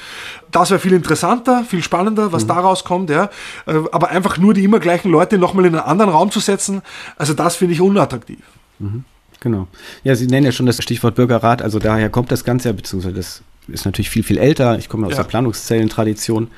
Das 0.51 0.68
wäre 0.68 0.80
viel 0.80 0.93
interessanter, 0.93 1.64
viel 1.64 1.82
spannender, 1.82 2.30
was 2.30 2.45
mhm. 2.45 2.49
daraus 2.49 2.84
kommt, 2.84 3.09
ja. 3.09 3.30
Äh, 3.64 3.76
aber 3.90 4.11
einfach 4.11 4.36
nur 4.36 4.53
die 4.53 4.64
immer 4.64 4.78
gleichen 4.78 5.11
Leute 5.11 5.38
nochmal 5.38 5.64
in 5.64 5.74
einen 5.74 5.84
anderen 5.84 6.12
Raum 6.12 6.30
zu 6.30 6.40
setzen, 6.40 6.82
also 7.16 7.32
das 7.32 7.57
finde 7.57 7.72
ich 7.72 7.80
unattraktiv. 7.80 8.40
Mhm. 8.80 9.05
Genau. 9.43 9.66
Ja, 10.05 10.14
Sie 10.14 10.28
nennen 10.28 10.47
ja 10.47 10.53
schon 10.53 10.66
das 10.66 10.80
Stichwort 10.80 11.16
Bürgerrat, 11.16 11.62
also 11.62 11.80
daher 11.80 12.09
kommt 12.11 12.30
das 12.30 12.45
Ganze 12.45 12.68
ja, 12.68 12.72
beziehungsweise 12.72 13.16
das 13.16 13.43
ist 13.66 13.84
natürlich 13.84 14.09
viel, 14.09 14.22
viel 14.22 14.38
älter. 14.38 14.78
Ich 14.78 14.88
komme 14.88 15.07
aus 15.07 15.12
ja. 15.12 15.18
der 15.18 15.28
Planungszellentradition. 15.28 16.49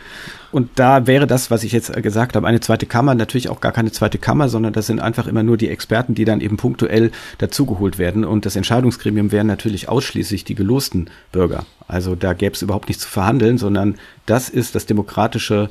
Und 0.52 0.70
da 0.76 1.06
wäre 1.06 1.26
das, 1.26 1.50
was 1.50 1.64
ich 1.64 1.72
jetzt 1.72 1.92
gesagt 2.02 2.36
habe, 2.36 2.46
eine 2.46 2.60
zweite 2.60 2.86
Kammer, 2.86 3.14
natürlich 3.14 3.48
auch 3.48 3.60
gar 3.60 3.72
keine 3.72 3.90
zweite 3.90 4.18
Kammer, 4.18 4.48
sondern 4.48 4.72
das 4.72 4.86
sind 4.86 5.00
einfach 5.00 5.26
immer 5.26 5.42
nur 5.42 5.56
die 5.56 5.68
Experten, 5.68 6.14
die 6.14 6.24
dann 6.24 6.40
eben 6.40 6.56
punktuell 6.56 7.10
dazugeholt 7.38 7.98
werden. 7.98 8.24
Und 8.24 8.46
das 8.46 8.54
Entscheidungsgremium 8.54 9.32
wären 9.32 9.46
natürlich 9.46 9.88
ausschließlich 9.88 10.44
die 10.44 10.54
gelosten 10.54 11.10
Bürger. 11.32 11.64
Also 11.88 12.14
da 12.14 12.34
gäbe 12.34 12.54
es 12.54 12.62
überhaupt 12.62 12.88
nichts 12.88 13.04
zu 13.04 13.08
verhandeln, 13.08 13.58
sondern 13.58 13.96
das 14.26 14.48
ist 14.48 14.74
das 14.74 14.86
demokratische 14.86 15.70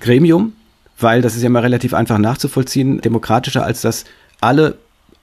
Gremium, 0.00 0.54
weil 0.98 1.22
das 1.22 1.36
ist 1.36 1.42
ja 1.42 1.46
immer 1.46 1.62
relativ 1.62 1.94
einfach 1.94 2.18
nachzuvollziehen, 2.18 3.00
demokratischer 3.00 3.64
als 3.64 3.82
das 3.82 4.04
alle 4.40 4.76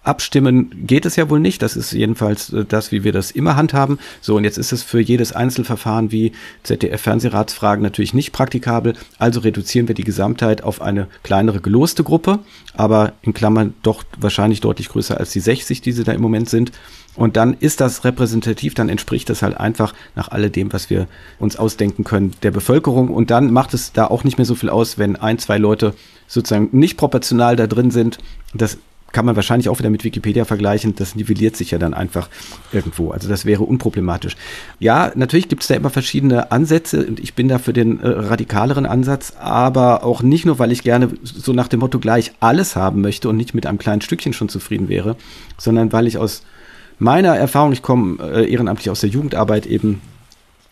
abstimmen 0.04 0.86
geht 0.86 1.06
es 1.06 1.16
ja 1.16 1.30
wohl 1.30 1.40
nicht. 1.40 1.62
Das 1.62 1.76
ist 1.76 1.94
jedenfalls 1.94 2.52
äh, 2.52 2.66
das, 2.66 2.92
wie 2.92 3.04
wir 3.04 3.12
das 3.12 3.32
immer 3.32 3.56
handhaben. 3.56 4.00
So, 4.22 4.36
und 4.36 4.44
jetzt 4.44 4.58
ist 4.58 4.72
es 4.72 4.84
für 4.84 5.00
jedes 5.00 5.32
Einzelverfahren 5.32 6.12
wie 6.12 6.34
ZDF-Fernsehratsfragen 6.64 7.82
natürlich 7.82 8.14
nicht 8.14 8.32
praktikabel. 8.32 8.94
Also 9.18 9.40
reduzieren 9.40 9.88
wir 9.88 9.96
die 9.96 10.04
Gesamtheit 10.04 10.64
auf 10.64 10.82
eine 10.82 11.08
kleinere 11.24 11.62
geloste 11.62 12.04
Gruppe, 12.04 12.40
aber 12.76 13.14
in 13.22 13.34
Klammern 13.34 13.74
doch 13.82 14.04
wahrscheinlich 14.18 14.62
deutlich 14.62 14.90
größer 14.90 15.18
als 15.20 15.32
die 15.32 15.40
60, 15.40 15.82
die 15.82 15.92
sie 15.92 16.04
da 16.04 16.12
im 16.12 16.22
Moment 16.22 16.50
sind. 16.50 16.72
Und 17.16 17.38
dann 17.38 17.54
ist 17.54 17.80
das 17.80 18.04
repräsentativ, 18.06 18.74
dann 18.74 18.90
entspricht 18.90 19.30
das 19.30 19.44
halt 19.44 19.56
einfach 19.56 19.94
nach 20.16 20.30
alledem, 20.30 20.74
was 20.74 20.90
wir 20.90 21.08
uns 21.38 21.56
ausdenken 21.56 22.04
können, 22.04 22.32
der 22.42 22.50
Bevölkerung. 22.50 23.10
Und 23.10 23.30
dann 23.30 23.52
macht 23.52 23.74
es 23.76 23.94
da 23.94 24.08
auch 24.08 24.24
nicht 24.24 24.38
mehr 24.38 24.46
so 24.46 24.56
viel 24.56 24.70
aus, 24.70 24.98
wenn 24.98 25.16
ein, 25.16 25.38
zwei 25.38 25.60
Leute 25.60 25.94
sozusagen 26.28 26.70
nicht 26.72 26.98
proportional 26.98 27.56
da 27.56 27.68
drin 27.68 27.92
sind. 27.92 28.18
Das 28.56 28.80
kann 29.14 29.26
man 29.26 29.38
wahrscheinlich 29.38 29.70
auch 29.70 29.80
wieder 29.80 29.90
mit 29.90 30.04
Wikipedia 30.04 30.44
vergleichen. 30.44 30.96
Das 30.96 31.16
nivelliert 31.16 31.56
sich 31.56 31.72
ja 31.72 31.78
dann 31.78 31.94
einfach 31.94 32.28
irgendwo. 32.74 33.12
Also 33.12 33.30
das 33.30 33.46
wäre 33.46 33.64
unproblematisch. 33.64 34.36
Ja, 34.80 35.12
natürlich 35.16 35.48
gibt 35.48 35.62
es 35.62 35.70
da 35.70 35.76
immer 35.76 35.90
verschiedene 35.90 36.52
Ansätze 36.52 37.06
und 37.06 37.20
ich 37.20 37.34
bin 37.34 37.48
da 37.48 37.60
für 37.60 37.74
den 37.74 38.02
äh, 38.02 38.08
radikaleren 38.08 38.86
Ansatz, 38.86 39.34
aber 39.40 40.04
auch 40.04 40.22
nicht 40.22 40.46
nur, 40.46 40.60
weil 40.60 40.72
ich 40.72 40.84
gerne 40.84 41.10
so 41.24 41.54
nach 41.54 41.68
dem 41.70 41.80
Motto 41.80 42.00
gleich 42.00 42.34
alles 42.42 42.76
haben 42.76 43.02
möchte 43.02 43.30
und 43.30 43.38
nicht 43.38 43.54
mit 43.54 43.66
einem 43.66 43.78
kleinen 43.78 44.02
Stückchen 44.02 44.34
schon 44.34 44.50
zufrieden 44.50 44.90
wäre, 44.90 45.16
sondern 45.58 45.94
weil 45.94 46.08
ich 46.08 46.18
aus 46.18 46.44
meiner 47.00 47.36
Erfahrung, 47.36 47.72
ich 47.72 47.82
komme 47.82 48.22
äh, 48.22 48.52
ehrenamtlich 48.52 48.90
aus 48.90 49.02
der 49.02 49.10
Jugendarbeit 49.10 49.66
eben 49.68 50.02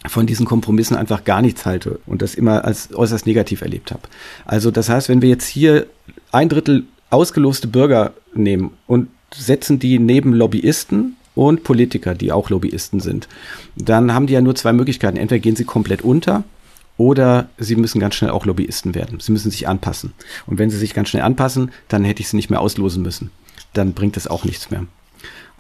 von 0.08 0.26
diesen 0.26 0.48
Kompromissen 0.48 0.98
einfach 0.98 1.26
gar 1.26 1.44
nichts 1.44 1.66
halte 1.66 2.00
und 2.08 2.24
das 2.24 2.34
immer 2.34 2.66
als 2.66 2.94
äußerst 2.96 3.28
negativ 3.28 3.62
erlebt 3.62 3.92
habe. 3.92 4.02
Also 4.46 4.72
das 4.72 4.90
heißt, 4.90 5.10
wenn 5.10 5.22
wir 5.22 5.30
jetzt 5.30 5.46
hier 5.46 5.86
ein 6.32 6.50
Drittel 6.50 6.86
ausgeloste 7.12 7.68
Bürger 7.68 8.14
nehmen 8.34 8.72
und 8.88 9.10
setzen 9.34 9.80
die 9.80 10.00
neben 10.00 10.34
Lobbyisten 10.34 11.16
und 11.36 11.64
Politiker, 11.64 12.16
die 12.16 12.32
auch 12.32 12.50
Lobbyisten 12.50 13.00
sind, 13.00 13.28
dann 13.76 14.14
haben 14.14 14.28
die 14.28 14.34
ja 14.34 14.42
nur 14.42 14.56
zwei 14.56 14.74
Möglichkeiten. 14.74 15.18
Entweder 15.18 15.40
gehen 15.40 15.56
sie 15.56 15.64
komplett 15.64 16.02
unter 16.02 16.44
oder 16.98 17.50
sie 17.58 17.76
müssen 17.76 18.00
ganz 18.00 18.16
schnell 18.16 18.32
auch 18.32 18.46
Lobbyisten 18.46 18.96
werden. 18.96 19.20
Sie 19.20 19.32
müssen 19.32 19.52
sich 19.52 19.68
anpassen. 19.68 20.14
Und 20.46 20.58
wenn 20.60 20.70
sie 20.70 20.78
sich 20.78 20.94
ganz 20.94 21.10
schnell 21.10 21.24
anpassen, 21.24 21.72
dann 21.88 22.04
hätte 22.04 22.22
ich 22.22 22.30
sie 22.30 22.36
nicht 22.36 22.50
mehr 22.50 22.62
auslosen 22.62 23.02
müssen. 23.02 23.32
Dann 23.74 23.94
bringt 23.94 24.18
es 24.18 24.28
auch 24.28 24.44
nichts 24.44 24.72
mehr. 24.72 24.86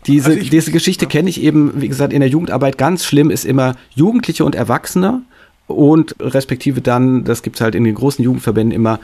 Diese, 0.07 0.29
also 0.29 0.39
ich, 0.39 0.49
diese 0.49 0.71
Geschichte 0.71 1.05
ja. 1.05 1.09
kenne 1.09 1.29
ich 1.29 1.41
eben, 1.41 1.79
wie 1.81 1.87
gesagt, 1.87 2.11
in 2.11 2.21
der 2.21 2.29
Jugendarbeit 2.29 2.77
ganz 2.77 3.05
schlimm 3.05 3.29
ist 3.29 3.45
immer 3.45 3.75
Jugendliche 3.95 4.43
und 4.43 4.55
Erwachsene 4.55 5.21
und 5.67 6.15
respektive 6.19 6.81
dann, 6.81 7.23
das 7.23 7.43
gibt 7.43 7.57
es 7.57 7.61
halt 7.61 7.75
in 7.75 7.83
den 7.83 7.95
großen 7.95 8.23
Jugendverbänden 8.23 8.75
immer 8.75 8.99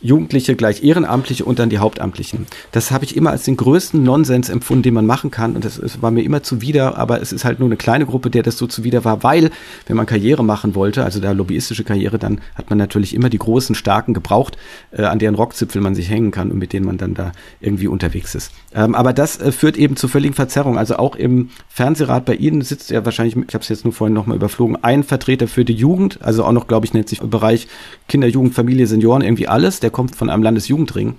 Jugendliche 0.00 0.54
gleich 0.54 0.84
Ehrenamtliche 0.84 1.44
und 1.44 1.58
dann 1.58 1.70
die 1.70 1.78
Hauptamtlichen. 1.78 2.46
Das 2.72 2.90
habe 2.90 3.04
ich 3.04 3.16
immer 3.16 3.30
als 3.30 3.42
den 3.42 3.56
größten 3.56 4.02
Nonsens 4.02 4.48
empfunden, 4.48 4.84
den 4.84 4.94
man 4.94 5.06
machen 5.06 5.30
kann. 5.30 5.56
Und 5.56 5.64
das, 5.64 5.80
das 5.80 6.00
war 6.02 6.10
mir 6.10 6.22
immer 6.22 6.42
zuwider, 6.42 6.96
aber 6.96 7.20
es 7.20 7.32
ist 7.32 7.44
halt 7.44 7.58
nur 7.58 7.68
eine 7.68 7.76
kleine 7.76 8.06
Gruppe, 8.06 8.30
der 8.30 8.42
das 8.42 8.58
so 8.58 8.66
zuwider 8.66 9.04
war, 9.04 9.22
weil, 9.22 9.50
wenn 9.86 9.96
man 9.96 10.06
Karriere 10.06 10.44
machen 10.44 10.74
wollte, 10.74 11.04
also 11.04 11.20
da 11.20 11.32
lobbyistische 11.32 11.84
Karriere, 11.84 12.18
dann 12.18 12.40
hat 12.54 12.70
man 12.70 12.78
natürlich 12.78 13.14
immer 13.14 13.28
die 13.28 13.38
großen, 13.38 13.74
starken 13.74 14.14
gebraucht, 14.14 14.56
äh, 14.92 15.02
an 15.02 15.18
deren 15.18 15.34
Rockzipfel 15.34 15.80
man 15.80 15.94
sich 15.94 16.10
hängen 16.10 16.30
kann 16.30 16.50
und 16.50 16.58
mit 16.58 16.72
denen 16.72 16.86
man 16.86 16.98
dann 16.98 17.14
da 17.14 17.32
irgendwie 17.60 17.88
unterwegs 17.88 18.34
ist. 18.34 18.52
Ähm, 18.74 18.94
aber 18.94 19.12
das 19.12 19.40
äh, 19.40 19.50
führt 19.50 19.76
eben 19.76 19.96
zu 19.96 20.08
völligen 20.08 20.34
Verzerrungen. 20.34 20.78
Also 20.78 20.96
auch 20.96 21.16
im 21.16 21.50
Fernsehrat 21.68 22.24
bei 22.24 22.34
Ihnen 22.34 22.62
sitzt 22.62 22.90
ja 22.90 23.04
wahrscheinlich, 23.04 23.36
ich 23.36 23.54
habe 23.54 23.62
es 23.62 23.68
jetzt 23.68 23.84
nur 23.84 23.92
vorhin 23.92 24.14
nochmal 24.14 24.36
überflogen, 24.36 24.76
ein 24.82 25.02
Vertreter 25.02 25.48
für 25.48 25.64
die 25.64 25.74
Jugend, 25.74 26.20
also 26.22 26.44
auch 26.44 26.52
noch, 26.52 26.66
glaube 26.66 26.86
ich, 26.86 26.94
nennt 26.94 27.08
sich 27.08 27.20
Bereich 27.20 27.68
Kinder, 28.08 28.28
Jugend, 28.28 28.54
Familie, 28.54 28.86
Senioren, 28.86 29.22
irgendwie 29.22 29.48
alles. 29.48 29.80
Der 29.80 29.87
der 29.88 29.92
kommt 29.92 30.14
von 30.14 30.28
einem 30.28 30.42
Landesjugendring. 30.42 31.14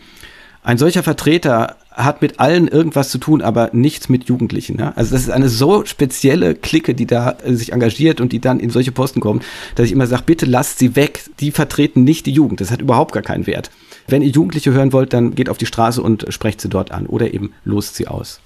Ein 0.62 0.78
solcher 0.78 1.02
Vertreter 1.02 1.78
hat 1.92 2.22
mit 2.22 2.40
allen 2.40 2.68
irgendwas 2.68 3.10
zu 3.10 3.18
tun, 3.18 3.42
aber 3.42 3.70
nichts 3.74 4.10
mit 4.10 4.26
Jugendlichen. 4.26 4.78
Ne? 4.78 4.96
Also 4.96 5.14
das 5.14 5.24
ist 5.24 5.32
eine 5.32 5.50
so 5.50 5.86
spezielle 5.86 6.54
Clique, 6.54 6.94
die 6.94 7.08
da 7.08 7.38
äh, 7.44 7.56
sich 7.56 7.74
engagiert 7.74 8.22
und 8.22 8.32
die 8.32 8.40
dann 8.40 8.60
in 8.60 8.70
solche 8.70 8.92
Posten 8.92 9.22
kommt, 9.22 9.44
dass 9.76 9.88
ich 9.88 9.92
immer 9.92 10.06
sage, 10.06 10.24
bitte 10.26 10.46
lasst 10.46 10.78
sie 10.78 10.96
weg. 10.96 11.24
Die 11.40 11.52
vertreten 11.52 12.04
nicht 12.04 12.26
die 12.26 12.32
Jugend. 12.32 12.62
Das 12.62 12.72
hat 12.72 12.82
überhaupt 12.82 13.14
gar 13.14 13.24
keinen 13.24 13.48
Wert. 13.48 13.72
Wenn 14.08 14.22
ihr 14.22 14.30
Jugendliche 14.30 14.72
hören 14.72 14.94
wollt, 14.94 15.14
dann 15.14 15.34
geht 15.34 15.50
auf 15.50 15.58
die 15.58 15.66
Straße 15.66 16.02
und 16.02 16.26
sprecht 16.30 16.62
sie 16.62 16.70
dort 16.70 16.92
an 16.92 17.08
oder 17.08 17.34
eben 17.34 17.54
lost 17.64 17.96
sie 17.96 18.08
aus. 18.08 18.40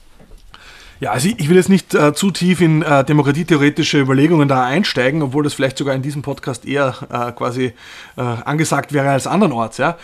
Ja, 0.99 1.11
also 1.11 1.27
ich 1.27 1.49
will 1.49 1.57
jetzt 1.57 1.69
nicht 1.69 1.93
äh, 1.93 2.13
zu 2.13 2.31
tief 2.31 2.61
in 2.61 2.81
äh, 2.81 3.03
demokratietheoretische 3.03 3.99
Überlegungen 3.99 4.47
da 4.47 4.63
einsteigen, 4.63 5.21
obwohl 5.21 5.43
das 5.43 5.53
vielleicht 5.53 5.77
sogar 5.77 5.95
in 5.95 6.01
diesem 6.01 6.21
Podcast 6.21 6.65
eher 6.65 6.95
äh, 7.09 7.31
quasi 7.31 7.73
äh, 8.15 8.21
angesagt 8.21 8.93
wäre 8.93 9.09
als 9.09 9.27
andernorts. 9.27 9.77
Ja? 9.77 9.97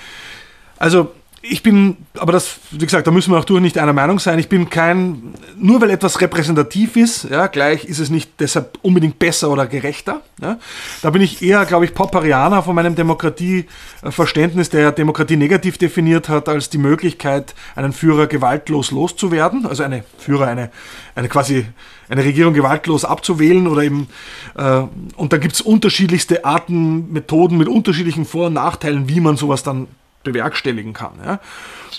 Also 0.78 1.12
ich 1.42 1.64
bin, 1.64 1.98
aber 2.18 2.34
das, 2.34 2.60
wie 2.72 2.86
gesagt, 2.86 3.08
da 3.08 3.12
müssen 3.12 3.32
wir 3.32 3.40
auch 3.40 3.46
durch 3.46 3.62
nicht 3.62 3.78
einer 3.78 3.94
Meinung 3.94 4.20
sein. 4.20 4.40
Ich 4.40 4.50
bin 4.50 4.70
kein, 4.70 5.34
nur 5.58 5.80
weil 5.80 5.90
etwas 5.90 6.20
repräsentativ 6.20 6.98
ist, 6.98 7.30
ja, 7.30 7.48
gleich 7.48 7.86
ist 7.86 8.00
es 8.00 8.10
nicht 8.10 8.32
deshalb 8.40 8.78
unbedingt 8.82 9.20
besser 9.20 9.50
oder 9.50 9.66
gerechter. 9.66 10.22
Ja. 10.42 10.60
Da 11.02 11.10
bin 11.12 11.22
ich 11.22 11.42
eher, 11.42 11.66
glaube 11.66 11.86
ich, 11.86 11.94
Popperianer 11.94 12.62
von 12.62 12.76
meinem 12.76 12.96
Demokratieverständnis, 12.96 14.70
der 14.70 14.92
Demokratie 14.92 15.38
negativ 15.38 15.78
definiert 15.78 16.28
hat, 16.28 16.50
als 16.50 16.70
die 16.70 16.78
Möglichkeit, 16.78 17.56
einen 17.76 17.94
Führer 17.94 18.28
gewaltlos 18.28 18.92
loszuwerden, 18.92 19.66
also 19.66 19.84
eine 19.84 20.04
Führer, 20.18 20.48
eine, 20.48 20.72
eine 21.16 21.30
quasi 21.30 21.66
eine 22.10 22.26
Regierung 22.26 22.54
gewaltlos 22.54 23.06
abzuwählen 23.06 23.68
oder 23.68 23.84
eben, 23.84 24.10
äh, 24.58 24.82
und 25.16 25.32
da 25.32 25.38
gibt 25.38 25.54
es 25.54 25.62
unterschiedlichste 25.62 26.44
Arten, 26.44 27.14
Methoden 27.14 27.58
mit 27.58 27.68
unterschiedlichen 27.68 28.26
Vor- 28.26 28.48
und 28.48 28.54
Nachteilen, 28.54 29.08
wie 29.08 29.20
man 29.22 29.38
sowas 29.38 29.64
dann 29.64 29.88
bewerkstelligen 30.24 30.94
kann. 30.94 31.14
Ja? 31.24 31.40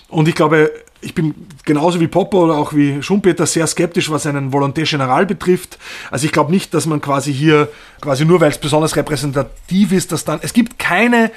Und 0.08 0.28
ich 0.28 0.34
glaube, 0.34 0.70
ich 1.00 1.14
bin 1.14 1.34
genauso 1.64 2.00
wie 2.00 2.08
Popper 2.08 2.38
oder 2.38 2.54
auch 2.58 2.74
wie 2.74 3.02
Schumpeter 3.02 3.46
sehr 3.46 3.66
skeptisch, 3.66 4.10
was 4.10 4.26
einen 4.26 4.52
Volonté 4.52 4.88
General 4.88 5.24
betrifft. 5.24 5.78
Also 6.10 6.26
ich 6.26 6.32
glaube 6.32 6.50
nicht, 6.50 6.74
dass 6.74 6.86
man 6.86 7.00
quasi 7.00 7.32
hier, 7.32 7.68
quasi 8.00 8.24
nur 8.24 8.40
weil 8.40 8.50
es 8.50 8.58
besonders 8.58 8.96
repräsentativ 8.96 9.92
ist, 9.92 10.12
dass 10.12 10.24
dann, 10.24 10.40
es 10.42 10.52
gibt 10.52 10.78
keine 10.78 11.30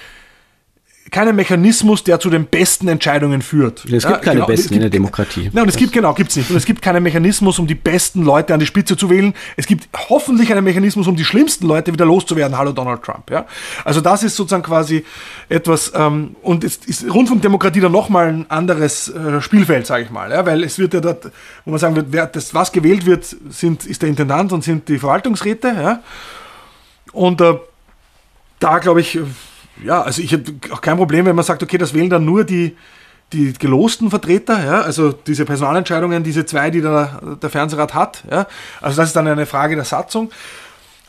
keinen 1.11 1.35
Mechanismus, 1.35 2.03
der 2.03 2.19
zu 2.19 2.29
den 2.29 2.45
besten 2.45 2.87
Entscheidungen 2.87 3.41
führt. 3.41 3.85
Es 3.85 3.91
gibt 3.91 4.03
ja, 4.03 4.17
keine 4.17 4.35
genau, 4.35 4.45
besten 4.47 4.69
gibt, 4.69 4.75
in 4.75 4.81
der 4.81 4.89
Demokratie. 4.89 5.49
Nein, 5.53 5.63
und 5.63 5.69
es 5.69 5.75
gibt, 5.75 5.91
genau, 5.91 6.13
gibt's 6.13 6.35
nicht. 6.35 6.49
Und 6.49 6.55
es 6.55 6.65
gibt 6.65 6.81
keinen 6.81 7.03
Mechanismus, 7.03 7.59
um 7.59 7.67
die 7.67 7.75
besten 7.75 8.23
Leute 8.23 8.53
an 8.53 8.59
die 8.59 8.65
Spitze 8.65 8.97
zu 8.97 9.09
wählen. 9.09 9.33
Es 9.57 9.67
gibt 9.67 9.87
hoffentlich 10.09 10.51
einen 10.51 10.63
Mechanismus, 10.63 11.07
um 11.07 11.15
die 11.15 11.25
schlimmsten 11.25 11.67
Leute 11.67 11.93
wieder 11.93 12.05
loszuwerden. 12.05 12.57
Hallo 12.57 12.71
Donald 12.71 13.03
Trump. 13.03 13.29
Ja? 13.29 13.45
Also 13.83 14.01
das 14.01 14.23
ist 14.23 14.35
sozusagen 14.35 14.63
quasi 14.63 15.05
etwas, 15.49 15.91
ähm, 15.95 16.35
und 16.41 16.63
es 16.63 16.77
ist 16.77 17.03
Rundfunkdemokratie 17.13 17.81
dann 17.81 17.91
nochmal 17.91 18.29
ein 18.29 18.49
anderes 18.49 19.09
äh, 19.09 19.41
Spielfeld, 19.41 19.85
sage 19.85 20.03
ich 20.03 20.09
mal. 20.09 20.31
Ja? 20.31 20.45
Weil 20.45 20.63
es 20.63 20.79
wird 20.79 20.93
ja 20.93 21.01
dort, 21.01 21.31
wo 21.65 21.71
man 21.71 21.79
sagen 21.79 21.95
wird, 21.95 22.07
wer 22.09 22.27
das, 22.27 22.53
was 22.53 22.71
gewählt 22.71 23.05
wird, 23.05 23.25
sind, 23.49 23.85
ist 23.85 24.01
der 24.01 24.09
Intendant 24.09 24.51
und 24.51 24.63
sind 24.63 24.87
die 24.89 24.97
Verwaltungsräte. 24.97 25.67
Ja? 25.67 26.01
Und 27.11 27.41
äh, 27.41 27.55
da 28.59 28.79
glaube 28.79 29.01
ich, 29.01 29.19
ja, 29.83 30.01
also 30.01 30.21
ich 30.21 30.33
habe 30.33 30.43
auch 30.71 30.81
kein 30.81 30.97
Problem, 30.97 31.25
wenn 31.25 31.35
man 31.35 31.45
sagt, 31.45 31.63
okay, 31.63 31.77
das 31.77 31.93
wählen 31.93 32.09
dann 32.09 32.25
nur 32.25 32.43
die, 32.43 32.75
die 33.31 33.53
gelosten 33.53 34.09
Vertreter, 34.09 34.63
ja, 34.63 34.81
also 34.81 35.11
diese 35.11 35.45
Personalentscheidungen, 35.45 36.23
diese 36.23 36.45
zwei, 36.45 36.69
die 36.69 36.81
der, 36.81 37.37
der 37.41 37.49
Fernsehrat 37.49 37.93
hat. 37.93 38.23
Ja, 38.29 38.47
also 38.81 38.97
das 38.97 39.09
ist 39.09 39.15
dann 39.15 39.27
eine 39.27 39.45
Frage 39.45 39.75
der 39.75 39.85
Satzung. 39.85 40.31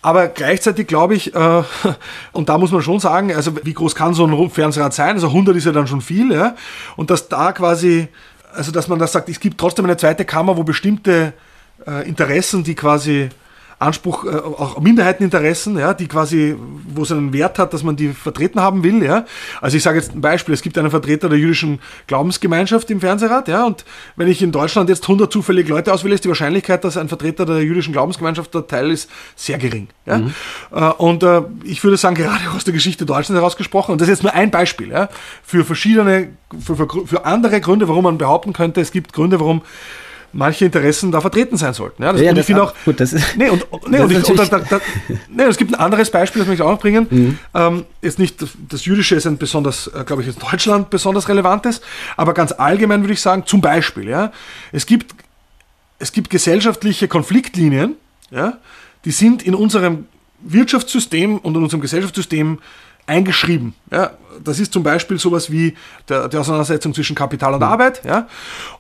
Aber 0.01 0.29
gleichzeitig 0.29 0.87
glaube 0.87 1.15
ich, 1.15 1.35
äh, 1.35 1.63
und 2.33 2.49
da 2.49 2.59
muss 2.59 2.73
man 2.73 2.83
schon 2.83 3.01
sagen, 3.01 3.35
also 3.35 3.53
wie 3.65 3.73
groß 3.73 3.95
kann 3.95 4.15
so 4.15 4.27
ein 4.27 4.51
Fernsehrat 4.51 4.95
sein? 4.95 5.15
Also 5.15 5.29
100 5.29 5.57
ist 5.57 5.67
ja 5.67 5.73
dann 5.73 5.87
schon 5.87 6.01
viel, 6.01 6.33
ja. 6.33 6.55
Und 6.97 7.11
dass 7.11 7.29
da 7.29 7.53
quasi, 7.53 8.09
also 8.55 8.71
dass 8.71 8.89
man 8.89 8.99
das 8.99 9.13
sagt, 9.13 9.29
es 9.29 9.41
gibt 9.41 9.59
trotzdem 9.59 9.85
eine 9.85 9.97
zweite 9.97 10.25
Kammer, 10.25 10.57
wo 10.57 10.63
bestimmte 10.63 11.33
äh, 11.87 12.07
Interessen, 12.09 12.65
die 12.65 12.75
quasi 12.75 13.31
Anspruch, 13.79 14.25
äh, 14.25 14.29
auch 14.29 14.81
Minderheiteninteressen, 14.81 15.79
ja, 15.79 15.95
die 15.95 16.07
quasi, 16.07 16.57
wo 16.89 17.03
es 17.03 17.13
einen 17.13 17.33
Wert 17.33 17.59
hat, 17.59 17.73
dass 17.73 17.83
man 17.83 17.97
die 17.97 18.09
vertreten 18.09 18.61
haben 18.61 18.83
will, 18.83 19.03
ja. 19.03 19.25
Also 19.61 19.77
ich 19.77 19.83
sage 19.83 19.99
jetzt 19.99 20.15
ein 20.15 20.21
Beispiel, 20.21 20.55
es 20.55 20.63
gibt 20.63 20.79
einen 20.79 20.91
Vertreter 20.91 21.29
der 21.29 21.39
jüdischen 21.39 21.81
Glaubensgemeinschaft 22.07 22.91
im 22.91 23.01
Fernsehrat, 23.01 23.49
ja, 23.49 23.65
und 23.65 23.85
wenn 24.17 24.29
ich 24.29 24.43
in 24.43 24.53
Deutschland 24.53 24.89
jetzt 24.89 25.05
100 25.05 25.33
zufällige 25.33 25.71
Leute 25.71 25.93
auswähle, 25.93 26.15
ist 26.15 26.25
die 26.25 26.29
Wahrscheinlichkeit, 26.29 26.85
dass 26.85 26.97
ein 26.97 27.09
Vertreter 27.09 27.47
der 27.47 27.63
jüdischen 27.63 27.93
Glaubensgemeinschaft 27.93 28.55
der 28.55 28.67
Teil 28.67 28.91
ist, 28.91 29.11
sehr 29.37 29.59
gering, 29.59 29.89
ja. 30.07 30.19
Mhm. 30.19 30.35
Äh, 30.73 30.81
und 30.93 31.23
äh, 31.23 31.43
ich 31.65 31.83
würde 31.83 31.97
sagen, 31.97 32.15
gerade 32.15 32.51
aus 32.55 32.65
der 32.65 32.73
Geschichte 32.73 33.07
Deutschlands 33.07 33.41
herausgesprochen, 33.41 33.93
und 33.93 34.01
das 34.01 34.09
ist 34.09 34.17
jetzt 34.17 34.23
nur 34.23 34.35
ein 34.35 34.51
Beispiel, 34.51 34.91
ja, 34.91 35.09
für 35.43 35.65
verschiedene, 35.65 36.31
für, 36.61 36.77
für, 36.77 36.89
für 37.07 37.25
andere 37.25 37.61
Gründe, 37.61 37.89
warum 37.89 38.05
man 38.05 38.19
behaupten 38.19 38.53
könnte, 38.53 38.81
es 38.81 38.93
gibt 38.93 39.13
Gründe, 39.13 39.41
warum 39.41 39.63
manche 40.35 40.67
Interessen 40.67 41.13
da 41.13 41.21
vertreten 41.21 41.57
sein 41.57 41.73
sollten. 41.73 42.03
Ja, 42.03 42.13
das, 42.13 42.21
ja, 42.21 42.31
und 42.31 42.39
ich 42.39 42.45
finde 42.45 42.65
auch, 42.65 42.75
gut, 42.85 43.01
das 43.01 43.13
ist, 43.13 43.37
nee, 43.37 43.49
und, 43.49 43.65
nee, 43.89 44.01
und, 44.01 44.11
ich, 44.11 44.29
und 44.29 44.39
da, 44.39 44.45
da, 44.45 44.81
nee, 45.29 45.45
es 45.45 45.57
gibt 45.57 45.73
ein 45.73 45.81
anderes 45.81 46.11
Beispiel, 46.11 46.41
das 46.41 46.49
möchte 46.49 46.63
ich 46.63 46.67
auch 46.67 46.73
noch 46.73 46.81
bringen. 46.81 47.07
Mhm. 47.09 47.39
Ähm, 47.55 47.85
jetzt 48.03 48.19
nicht, 48.19 48.43
das, 48.43 48.51
das 48.69 48.85
Jüdische 48.85 49.15
ist 49.15 49.27
ein 49.27 49.39
besonders, 49.39 49.87
äh, 49.87 50.05
glaube 50.05 50.23
ich, 50.23 50.29
in 50.29 50.35
Deutschland 50.39 50.91
besonders 50.91 51.29
relevantes, 51.29 51.81
aber 52.17 52.35
ganz 52.35 52.53
allgemein 52.53 53.03
würde 53.03 53.15
ich 53.15 53.21
sagen, 53.21 53.45
zum 53.47 53.61
Beispiel, 53.61 54.09
ja, 54.09 54.33
es 54.73 54.87
gibt, 54.87 55.15
es 55.99 56.13
gibt 56.13 56.31
gesellschaftliche 56.31 57.09
Konfliktlinien, 57.09 57.95
ja, 58.31 58.59
die 59.05 59.13
sind 59.13 59.43
in 59.43 59.55
unserem 59.55 60.07
Wirtschaftssystem 60.41 61.39
und 61.39 61.57
in 61.57 61.63
unserem 61.63 61.81
Gesellschaftssystem 61.81 62.59
eingeschrieben. 63.07 63.75
Ja, 63.91 64.13
das 64.43 64.59
ist 64.59 64.73
zum 64.73 64.83
Beispiel 64.83 65.19
sowas 65.19 65.51
wie 65.51 65.77
der, 66.09 66.29
die 66.29 66.37
Auseinandersetzung 66.37 66.95
zwischen 66.95 67.15
Kapital 67.15 67.55
und 67.55 67.61
mhm. 67.61 67.67
Arbeit. 67.67 68.03
Ja, 68.05 68.29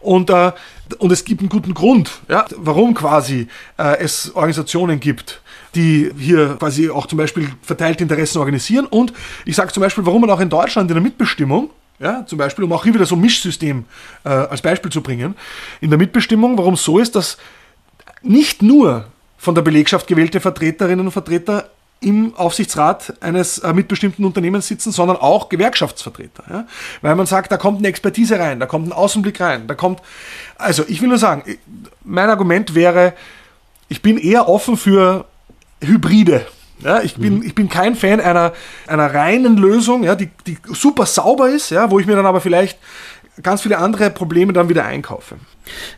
und, 0.00 0.30
äh, 0.30 0.52
und 0.98 1.12
es 1.12 1.24
gibt 1.24 1.40
einen 1.40 1.48
guten 1.48 1.74
Grund, 1.74 2.10
ja, 2.28 2.44
warum 2.56 2.94
quasi 2.94 3.48
äh, 3.78 3.98
es 3.98 4.34
Organisationen 4.34 5.00
gibt, 5.00 5.40
die 5.74 6.10
hier 6.18 6.56
quasi 6.58 6.90
auch 6.90 7.06
zum 7.06 7.18
Beispiel 7.18 7.48
verteilte 7.62 8.02
Interessen 8.02 8.38
organisieren. 8.38 8.86
Und 8.86 9.12
ich 9.44 9.56
sage 9.56 9.72
zum 9.72 9.82
Beispiel, 9.82 10.06
warum 10.06 10.22
man 10.22 10.30
auch 10.30 10.40
in 10.40 10.50
Deutschland 10.50 10.90
in 10.90 10.94
der 10.94 11.02
Mitbestimmung 11.02 11.70
ja, 12.00 12.26
zum 12.26 12.38
Beispiel, 12.38 12.64
um 12.64 12.72
auch 12.72 12.82
hier 12.82 12.94
wieder 12.94 13.06
so 13.06 13.14
ein 13.14 13.20
Mischsystem 13.20 13.84
äh, 14.24 14.28
als 14.28 14.62
Beispiel 14.62 14.90
zu 14.90 15.00
bringen. 15.00 15.36
In 15.80 15.90
der 15.90 15.98
Mitbestimmung, 15.98 16.58
warum 16.58 16.74
es 16.74 16.82
so 16.82 16.98
ist, 16.98 17.14
dass 17.14 17.38
nicht 18.22 18.62
nur 18.62 19.06
von 19.38 19.54
der 19.54 19.62
Belegschaft 19.62 20.06
gewählte 20.06 20.40
Vertreterinnen 20.40 21.06
und 21.06 21.12
Vertreter 21.12 21.70
im 22.04 22.34
Aufsichtsrat 22.36 23.14
eines 23.20 23.58
äh, 23.58 23.72
mitbestimmten 23.72 24.24
Unternehmens 24.24 24.68
sitzen, 24.68 24.92
sondern 24.92 25.16
auch 25.16 25.48
Gewerkschaftsvertreter. 25.48 26.44
Ja? 26.48 26.66
Weil 27.02 27.14
man 27.14 27.26
sagt, 27.26 27.50
da 27.50 27.56
kommt 27.56 27.78
eine 27.78 27.88
Expertise 27.88 28.38
rein, 28.38 28.60
da 28.60 28.66
kommt 28.66 28.88
ein 28.88 28.92
Außenblick 28.92 29.40
rein, 29.40 29.66
da 29.66 29.74
kommt. 29.74 30.00
Also 30.56 30.84
ich 30.86 31.00
will 31.00 31.08
nur 31.08 31.18
sagen, 31.18 31.56
mein 32.04 32.28
Argument 32.28 32.74
wäre, 32.74 33.14
ich 33.88 34.02
bin 34.02 34.18
eher 34.18 34.48
offen 34.48 34.76
für 34.76 35.24
Hybride. 35.80 36.46
Ja, 36.80 37.00
ich, 37.00 37.14
bin, 37.14 37.36
mhm. 37.36 37.42
ich 37.42 37.54
bin 37.54 37.68
kein 37.68 37.94
Fan 37.94 38.20
einer, 38.20 38.52
einer 38.86 39.14
reinen 39.14 39.56
Lösung, 39.56 40.02
ja, 40.02 40.14
die, 40.14 40.28
die 40.46 40.58
super 40.72 41.06
sauber 41.06 41.48
ist, 41.48 41.70
ja, 41.70 41.90
wo 41.90 41.98
ich 41.98 42.06
mir 42.06 42.16
dann 42.16 42.26
aber 42.26 42.40
vielleicht 42.40 42.78
ganz 43.42 43.62
viele 43.62 43.78
andere 43.78 44.10
Probleme 44.10 44.52
dann 44.52 44.68
wieder 44.68 44.84
einkaufe. 44.84 45.36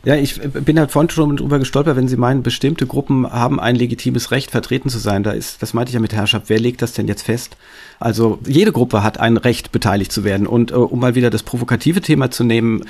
Ja, 0.05 0.15
ich 0.15 0.39
bin 0.39 0.79
halt 0.79 0.91
vorhin 0.91 1.09
schon 1.09 1.37
drüber 1.37 1.59
gestolpert, 1.59 1.95
wenn 1.95 2.07
Sie 2.07 2.17
meinen, 2.17 2.43
bestimmte 2.43 2.87
Gruppen 2.87 3.29
haben 3.29 3.59
ein 3.59 3.75
legitimes 3.75 4.31
Recht, 4.31 4.51
vertreten 4.51 4.89
zu 4.89 4.99
sein. 4.99 5.23
Da 5.23 5.31
ist, 5.31 5.61
das 5.61 5.73
meinte 5.73 5.89
ich 5.89 5.95
ja 5.95 5.99
mit 5.99 6.13
Herrschaft. 6.13 6.49
Wer 6.49 6.59
legt 6.59 6.81
das 6.81 6.93
denn 6.93 7.07
jetzt 7.07 7.23
fest? 7.23 7.57
Also 7.99 8.39
jede 8.45 8.71
Gruppe 8.71 9.03
hat 9.03 9.19
ein 9.19 9.37
Recht, 9.37 9.71
beteiligt 9.71 10.11
zu 10.11 10.23
werden. 10.23 10.45
Und 10.45 10.71
äh, 10.71 10.75
um 10.75 10.99
mal 10.99 11.15
wieder 11.15 11.29
das 11.29 11.43
provokative 11.43 12.01
Thema 12.01 12.29
zu 12.29 12.43
nehmen, 12.43 12.83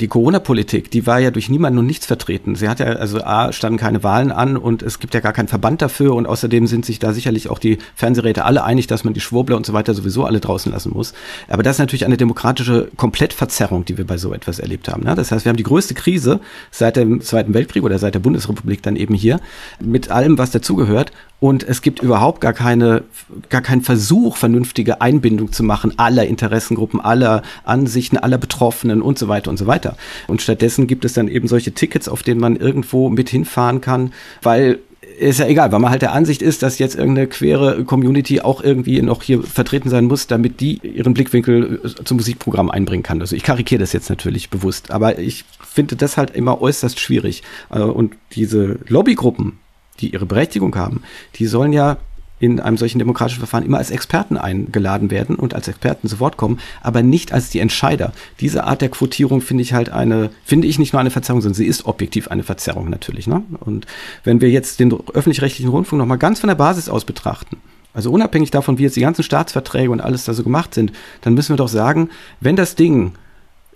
die 0.00 0.08
Corona-Politik, 0.08 0.90
die 0.90 1.06
war 1.06 1.18
ja 1.18 1.30
durch 1.30 1.48
niemanden 1.48 1.78
und 1.78 1.86
nichts 1.86 2.06
vertreten. 2.06 2.54
Sie 2.54 2.68
hat 2.68 2.80
ja, 2.80 2.86
also 2.86 3.22
A, 3.22 3.52
standen 3.52 3.78
keine 3.78 4.02
Wahlen 4.02 4.32
an 4.32 4.56
und 4.56 4.82
es 4.82 4.98
gibt 4.98 5.14
ja 5.14 5.20
gar 5.20 5.32
keinen 5.32 5.48
Verband 5.48 5.82
dafür 5.82 6.14
und 6.14 6.26
außerdem 6.26 6.66
sind 6.66 6.86
sich 6.86 6.98
da 6.98 7.12
sicherlich 7.12 7.50
auch 7.50 7.58
die 7.58 7.78
Fernsehräte 7.94 8.44
alle 8.44 8.64
einig, 8.64 8.86
dass 8.86 9.04
man 9.04 9.14
die 9.14 9.20
Schwurbler 9.20 9.56
und 9.56 9.66
so 9.66 9.72
weiter 9.72 9.92
sowieso 9.94 10.24
alle 10.24 10.40
draußen 10.40 10.72
lassen 10.72 10.92
muss. 10.92 11.12
Aber 11.48 11.62
das 11.62 11.76
ist 11.76 11.80
natürlich 11.80 12.06
eine 12.06 12.16
demokratische 12.16 12.88
Komplettverzerrung, 12.96 13.84
die 13.84 13.98
wir 13.98 14.06
bei 14.06 14.16
so 14.16 14.32
etwas 14.32 14.58
erlebt 14.58 14.88
haben. 14.88 15.04
Ne? 15.04 15.14
Das 15.14 15.30
heißt, 15.30 15.44
wir 15.44 15.50
haben 15.50 15.56
die 15.58 15.62
größte 15.62 15.94
Krise 15.94 16.23
seit 16.70 16.96
dem 16.96 17.20
Zweiten 17.20 17.54
Weltkrieg 17.54 17.82
oder 17.82 17.98
seit 17.98 18.14
der 18.14 18.20
Bundesrepublik 18.20 18.82
dann 18.82 18.96
eben 18.96 19.14
hier 19.14 19.40
mit 19.80 20.10
allem, 20.10 20.38
was 20.38 20.50
dazugehört 20.50 21.12
und 21.44 21.62
es 21.62 21.82
gibt 21.82 22.00
überhaupt 22.00 22.40
gar 22.40 22.54
keine, 22.54 23.04
gar 23.50 23.60
keinen 23.60 23.82
Versuch, 23.82 24.38
vernünftige 24.38 25.02
Einbindung 25.02 25.52
zu 25.52 25.62
machen 25.62 25.98
aller 25.98 26.26
Interessengruppen, 26.26 27.02
aller 27.02 27.42
Ansichten, 27.64 28.16
aller 28.16 28.38
Betroffenen 28.38 29.02
und 29.02 29.18
so 29.18 29.28
weiter 29.28 29.50
und 29.50 29.58
so 29.58 29.66
weiter. 29.66 29.96
Und 30.26 30.40
stattdessen 30.40 30.86
gibt 30.86 31.04
es 31.04 31.12
dann 31.12 31.28
eben 31.28 31.46
solche 31.46 31.72
Tickets, 31.72 32.08
auf 32.08 32.22
denen 32.22 32.40
man 32.40 32.56
irgendwo 32.56 33.10
mit 33.10 33.28
hinfahren 33.28 33.82
kann, 33.82 34.14
weil 34.40 34.78
ist 35.18 35.38
ja 35.38 35.46
egal, 35.46 35.72
weil 35.72 35.78
man 35.80 35.90
halt 35.90 36.02
der 36.02 36.12
Ansicht 36.12 36.42
ist, 36.42 36.62
dass 36.62 36.78
jetzt 36.78 36.96
irgendeine 36.96 37.28
queere 37.28 37.84
Community 37.84 38.40
auch 38.40 38.62
irgendwie 38.62 39.00
noch 39.02 39.22
hier 39.22 39.42
vertreten 39.42 39.88
sein 39.88 40.04
muss, 40.04 40.26
damit 40.26 40.60
die 40.60 40.78
ihren 40.82 41.14
Blickwinkel 41.14 41.80
äh, 41.84 42.04
zum 42.04 42.16
Musikprogramm 42.16 42.70
einbringen 42.70 43.02
kann. 43.02 43.20
Also 43.20 43.36
ich 43.36 43.42
karikiere 43.42 43.80
das 43.80 43.92
jetzt 43.92 44.10
natürlich 44.10 44.50
bewusst, 44.50 44.90
aber 44.90 45.18
ich 45.18 45.44
finde 45.60 45.96
das 45.96 46.16
halt 46.16 46.34
immer 46.34 46.60
äußerst 46.60 46.98
schwierig. 46.98 47.42
Äh, 47.70 47.80
und 47.80 48.16
diese 48.32 48.78
Lobbygruppen, 48.88 49.58
die 50.00 50.12
ihre 50.12 50.26
Berechtigung 50.26 50.74
haben, 50.76 51.02
die 51.36 51.46
sollen 51.46 51.72
ja 51.72 51.98
in 52.44 52.60
einem 52.60 52.76
solchen 52.76 52.98
demokratischen 52.98 53.38
Verfahren 53.38 53.64
immer 53.64 53.78
als 53.78 53.90
Experten 53.90 54.36
eingeladen 54.36 55.10
werden 55.10 55.36
und 55.36 55.54
als 55.54 55.66
Experten 55.66 56.08
zu 56.08 56.20
Wort 56.20 56.36
kommen, 56.36 56.58
aber 56.82 57.02
nicht 57.02 57.32
als 57.32 57.48
die 57.50 57.60
Entscheider. 57.60 58.12
Diese 58.40 58.64
Art 58.64 58.82
der 58.82 58.90
Quotierung 58.90 59.40
finde 59.40 59.62
ich 59.62 59.72
halt 59.72 59.88
eine, 59.88 60.30
finde 60.44 60.68
ich 60.68 60.78
nicht 60.78 60.92
nur 60.92 61.00
eine 61.00 61.10
Verzerrung, 61.10 61.40
sondern 61.40 61.56
sie 61.56 61.66
ist 61.66 61.86
objektiv 61.86 62.28
eine 62.28 62.42
Verzerrung 62.42 62.90
natürlich. 62.90 63.26
Ne? 63.26 63.42
Und 63.60 63.86
wenn 64.24 64.40
wir 64.40 64.50
jetzt 64.50 64.78
den 64.78 64.92
öffentlich-rechtlichen 64.92 65.70
Rundfunk 65.70 65.98
nochmal 65.98 66.18
ganz 66.18 66.40
von 66.40 66.48
der 66.48 66.54
Basis 66.54 66.88
aus 66.88 67.04
betrachten, 67.04 67.56
also 67.94 68.10
unabhängig 68.10 68.50
davon, 68.50 68.76
wie 68.76 68.82
jetzt 68.82 68.96
die 68.96 69.00
ganzen 69.00 69.22
Staatsverträge 69.22 69.90
und 69.90 70.00
alles 70.00 70.24
da 70.24 70.34
so 70.34 70.42
gemacht 70.42 70.74
sind, 70.74 70.92
dann 71.22 71.34
müssen 71.34 71.52
wir 71.52 71.56
doch 71.56 71.68
sagen, 71.68 72.10
wenn 72.40 72.56
das 72.56 72.74
Ding 72.74 73.12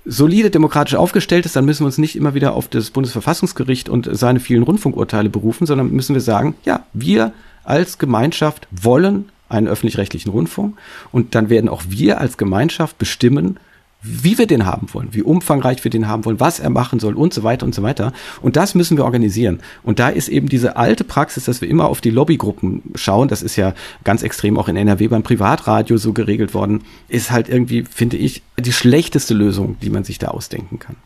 solide 0.04 0.50
demokratisch 0.50 0.94
aufgestellt 0.94 1.46
ist, 1.46 1.54
dann 1.54 1.64
müssen 1.64 1.82
wir 1.82 1.86
uns 1.86 1.98
nicht 1.98 2.16
immer 2.16 2.34
wieder 2.34 2.54
auf 2.54 2.68
das 2.68 2.90
Bundesverfassungsgericht 2.90 3.88
und 3.88 4.08
seine 4.10 4.40
vielen 4.40 4.62
Rundfunkurteile 4.62 5.28
berufen, 5.28 5.66
sondern 5.66 5.92
müssen 5.92 6.14
wir 6.14 6.20
sagen, 6.20 6.54
ja, 6.64 6.84
wir 6.92 7.32
als 7.68 7.98
Gemeinschaft 7.98 8.66
wollen 8.70 9.30
einen 9.48 9.68
öffentlich-rechtlichen 9.68 10.30
Rundfunk 10.30 10.76
und 11.12 11.34
dann 11.34 11.48
werden 11.48 11.68
auch 11.68 11.82
wir 11.88 12.20
als 12.20 12.36
Gemeinschaft 12.36 12.98
bestimmen, 12.98 13.58
wie 14.00 14.38
wir 14.38 14.46
den 14.46 14.64
haben 14.64 14.86
wollen, 14.92 15.08
wie 15.10 15.22
umfangreich 15.22 15.82
wir 15.82 15.90
den 15.90 16.06
haben 16.06 16.24
wollen, 16.24 16.38
was 16.38 16.60
er 16.60 16.70
machen 16.70 17.00
soll 17.00 17.14
und 17.14 17.34
so 17.34 17.42
weiter 17.42 17.66
und 17.66 17.74
so 17.74 17.82
weiter. 17.82 18.12
Und 18.40 18.54
das 18.54 18.76
müssen 18.76 18.96
wir 18.96 19.04
organisieren. 19.04 19.60
Und 19.82 19.98
da 19.98 20.08
ist 20.08 20.28
eben 20.28 20.48
diese 20.48 20.76
alte 20.76 21.02
Praxis, 21.02 21.46
dass 21.46 21.60
wir 21.60 21.68
immer 21.68 21.86
auf 21.86 22.00
die 22.00 22.10
Lobbygruppen 22.10 22.82
schauen, 22.94 23.26
das 23.26 23.42
ist 23.42 23.56
ja 23.56 23.74
ganz 24.04 24.22
extrem 24.22 24.56
auch 24.56 24.68
in 24.68 24.76
NRW 24.76 25.08
beim 25.08 25.24
Privatradio 25.24 25.96
so 25.96 26.12
geregelt 26.12 26.54
worden, 26.54 26.84
ist 27.08 27.32
halt 27.32 27.48
irgendwie, 27.48 27.82
finde 27.82 28.18
ich, 28.18 28.42
die 28.56 28.72
schlechteste 28.72 29.34
Lösung, 29.34 29.76
die 29.82 29.90
man 29.90 30.04
sich 30.04 30.18
da 30.18 30.28
ausdenken 30.28 30.78
kann. 30.78 30.96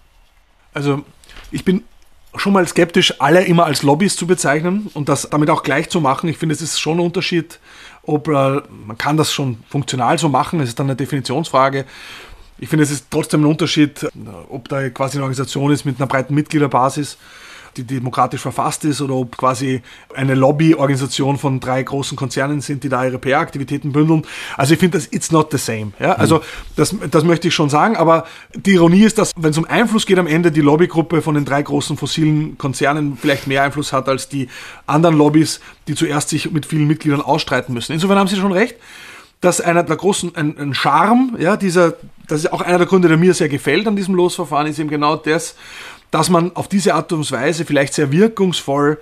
Also 0.74 1.02
ich 1.51 1.64
bin 1.64 1.82
schon 2.37 2.53
mal 2.53 2.67
skeptisch, 2.67 3.21
alle 3.21 3.45
immer 3.45 3.67
als 3.67 3.83
Lobbys 3.83 4.17
zu 4.17 4.27
bezeichnen 4.27 4.91
und 4.95 5.09
das 5.09 5.29
damit 5.31 5.51
auch 5.51 5.63
gleich 5.63 5.91
zu 5.91 6.01
machen. 6.01 6.29
Ich 6.29 6.39
finde, 6.39 6.55
es 6.55 6.63
ist 6.63 6.81
schon 6.81 6.99
ein 6.99 7.05
Unterschied, 7.05 7.61
ob 8.05 8.29
äh, 8.29 8.33
man 8.33 8.99
kann 8.99 9.17
das 9.17 9.33
schon 9.33 9.59
funktional 9.69 10.19
so 10.19 10.29
machen, 10.29 10.61
es 10.61 10.71
ist 10.71 10.79
dann 10.79 10.87
eine 10.87 10.97
Definitionsfrage 10.97 11.85
ich 12.63 12.69
finde, 12.69 12.85
es 12.85 12.93
ist 12.93 13.07
trotzdem 13.11 13.43
ein 13.43 13.47
Unterschied, 13.47 14.07
ob 14.49 14.69
da 14.69 14.89
quasi 14.91 15.17
eine 15.17 15.25
Organisation 15.25 15.73
ist 15.73 15.85
mit 15.85 15.99
einer 15.99 16.07
breiten 16.07 16.33
Mitgliederbasis, 16.33 17.19
die 17.77 17.85
demokratisch 17.85 18.40
verfasst 18.40 18.85
ist, 18.85 19.01
oder 19.01 19.15
ob 19.15 19.36
quasi 19.36 19.82
eine 20.15 20.35
Lobbyorganisation 20.35 21.39
von 21.39 21.61
drei 21.61 21.82
großen 21.82 22.16
Konzernen 22.16 22.61
sind, 22.61 22.85
die 22.85 22.89
da 22.89 23.05
ihre 23.05 23.19
PR-Aktivitäten 23.19 23.93
bündeln. 23.93 24.24
Also 24.57 24.74
ich 24.74 24.81
finde, 24.81 24.99
das 24.99 25.09
it's 25.11 25.31
not 25.31 25.51
the 25.51 25.59
same. 25.59 25.93
Ja? 25.99 26.12
Also 26.12 26.43
das, 26.77 26.94
das 27.11 27.24
möchte 27.24 27.49
ich 27.49 27.55
schon 27.55 27.70
sagen, 27.70 27.97
aber 27.97 28.27
die 28.55 28.73
Ironie 28.73 29.03
ist, 29.03 29.19
dass 29.19 29.32
wenn 29.36 29.51
es 29.51 29.59
um 29.59 29.65
Einfluss 29.65 30.07
geht 30.07 30.19
am 30.19 30.27
Ende, 30.27 30.53
die 30.53 30.61
Lobbygruppe 30.61 31.23
von 31.23 31.35
den 31.35 31.44
drei 31.44 31.62
großen 31.62 31.97
fossilen 31.97 32.59
Konzernen 32.59 33.16
vielleicht 33.16 33.47
mehr 33.47 33.62
Einfluss 33.62 33.93
hat 33.93 34.09
als 34.09 34.28
die 34.28 34.49
anderen 34.86 35.16
Lobbys, 35.16 35.61
die 35.89 35.94
zuerst 35.94 36.28
sich 36.28 36.51
mit 36.51 36.66
vielen 36.66 36.86
Mitgliedern 36.86 37.20
ausstreiten 37.20 37.74
müssen. 37.74 37.93
Insofern 37.93 38.19
haben 38.19 38.28
Sie 38.28 38.36
schon 38.36 38.53
recht 38.53 38.77
dass 39.43 39.61
einer 39.61 39.82
der 39.82 39.97
großen, 39.97 40.36
ein, 40.36 40.57
ein 40.57 40.73
Charme, 40.73 41.35
ja, 41.39 41.57
dieser, 41.57 41.94
das 42.28 42.44
ist 42.44 42.53
auch 42.53 42.61
einer 42.61 42.78
der 42.78 42.86
Gründe, 42.86 43.09
der 43.09 43.16
mir 43.16 43.35
sehr 43.35 43.49
gefällt 43.49 43.89
an 43.89 43.97
diesem 43.97 44.15
Losverfahren, 44.15 44.69
ist 44.69 44.78
eben 44.78 44.89
genau 44.89 45.16
das, 45.16 45.57
dass 46.12 46.28
man 46.28 46.55
auf 46.55 46.68
diese 46.68 46.94
Art 46.94 47.12
und 47.12 47.28
Weise 47.32 47.64
vielleicht 47.64 47.94
sehr 47.94 48.12
wirkungsvoll 48.12 49.01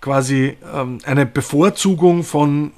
quasi 0.00 0.56
ähm, 0.72 0.98
eine 1.04 1.26
Bevorzugung 1.26 2.22
von 2.22 2.72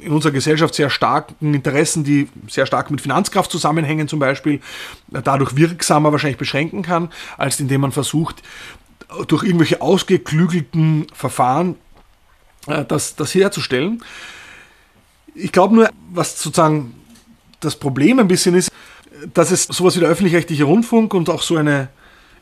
in 0.00 0.12
unserer 0.12 0.32
Gesellschaft 0.32 0.74
sehr 0.74 0.90
starken 0.90 1.54
Interessen, 1.54 2.04
die 2.04 2.28
sehr 2.48 2.66
stark 2.66 2.90
mit 2.90 3.00
Finanzkraft 3.00 3.50
zusammenhängen 3.50 4.06
zum 4.06 4.18
Beispiel, 4.18 4.60
dadurch 5.08 5.56
wirksamer 5.56 6.12
wahrscheinlich 6.12 6.38
beschränken 6.38 6.82
kann, 6.82 7.10
als 7.36 7.58
indem 7.58 7.80
man 7.80 7.92
versucht, 7.92 8.42
durch 9.26 9.42
irgendwelche 9.42 9.80
ausgeklügelten 9.80 11.06
Verfahren 11.12 11.76
äh, 12.66 12.84
das, 12.84 13.16
das 13.16 13.34
herzustellen. 13.34 14.02
Ich 15.34 15.52
glaube 15.52 15.74
nur, 15.74 15.90
was 16.12 16.40
sozusagen 16.42 16.94
das 17.60 17.76
Problem 17.76 18.18
ein 18.18 18.28
bisschen 18.28 18.54
ist, 18.54 18.70
dass 19.32 19.50
es 19.52 19.64
sowas 19.64 19.94
wie 19.96 20.00
der 20.00 20.08
öffentlich-rechtliche 20.08 20.64
Rundfunk 20.64 21.14
und 21.14 21.30
auch 21.30 21.42
so 21.42 21.56
eine 21.56 21.88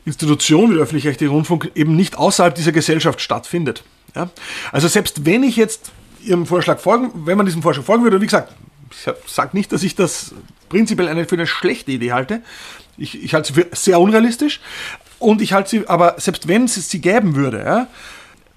Institution 0.05 0.69
wie 0.69 0.75
der 0.75 0.83
öffentlich-rechtliche 0.83 1.31
Rundfunk 1.31 1.71
eben 1.75 1.95
nicht 1.95 2.17
außerhalb 2.17 2.55
dieser 2.55 2.71
Gesellschaft 2.71 3.21
stattfindet. 3.21 3.83
Ja? 4.15 4.29
Also 4.71 4.87
selbst 4.87 5.25
wenn 5.25 5.43
ich 5.43 5.55
jetzt 5.55 5.91
Ihrem 6.23 6.45
Vorschlag 6.45 6.79
folgen, 6.79 7.11
wenn 7.25 7.37
man 7.37 7.45
diesem 7.45 7.61
Vorschlag 7.61 7.83
folgen 7.83 8.03
würde, 8.03 8.21
wie 8.21 8.25
gesagt, 8.25 8.53
ich 8.91 9.31
sage 9.31 9.49
nicht, 9.53 9.71
dass 9.71 9.83
ich 9.83 9.95
das 9.95 10.33
prinzipiell 10.69 11.07
eine, 11.07 11.25
für 11.25 11.35
eine 11.35 11.47
schlechte 11.47 11.91
Idee 11.91 12.11
halte. 12.11 12.41
Ich, 12.97 13.23
ich 13.23 13.33
halte 13.33 13.47
sie 13.47 13.61
für 13.61 13.67
sehr 13.71 13.99
unrealistisch. 13.99 14.59
Und 15.17 15.41
ich 15.41 15.53
halte 15.53 15.69
sie, 15.69 15.87
aber 15.87 16.15
selbst 16.17 16.47
wenn 16.47 16.65
es 16.65 16.89
sie 16.89 17.01
gäben 17.01 17.35
würde, 17.35 17.59
ja, 17.59 17.87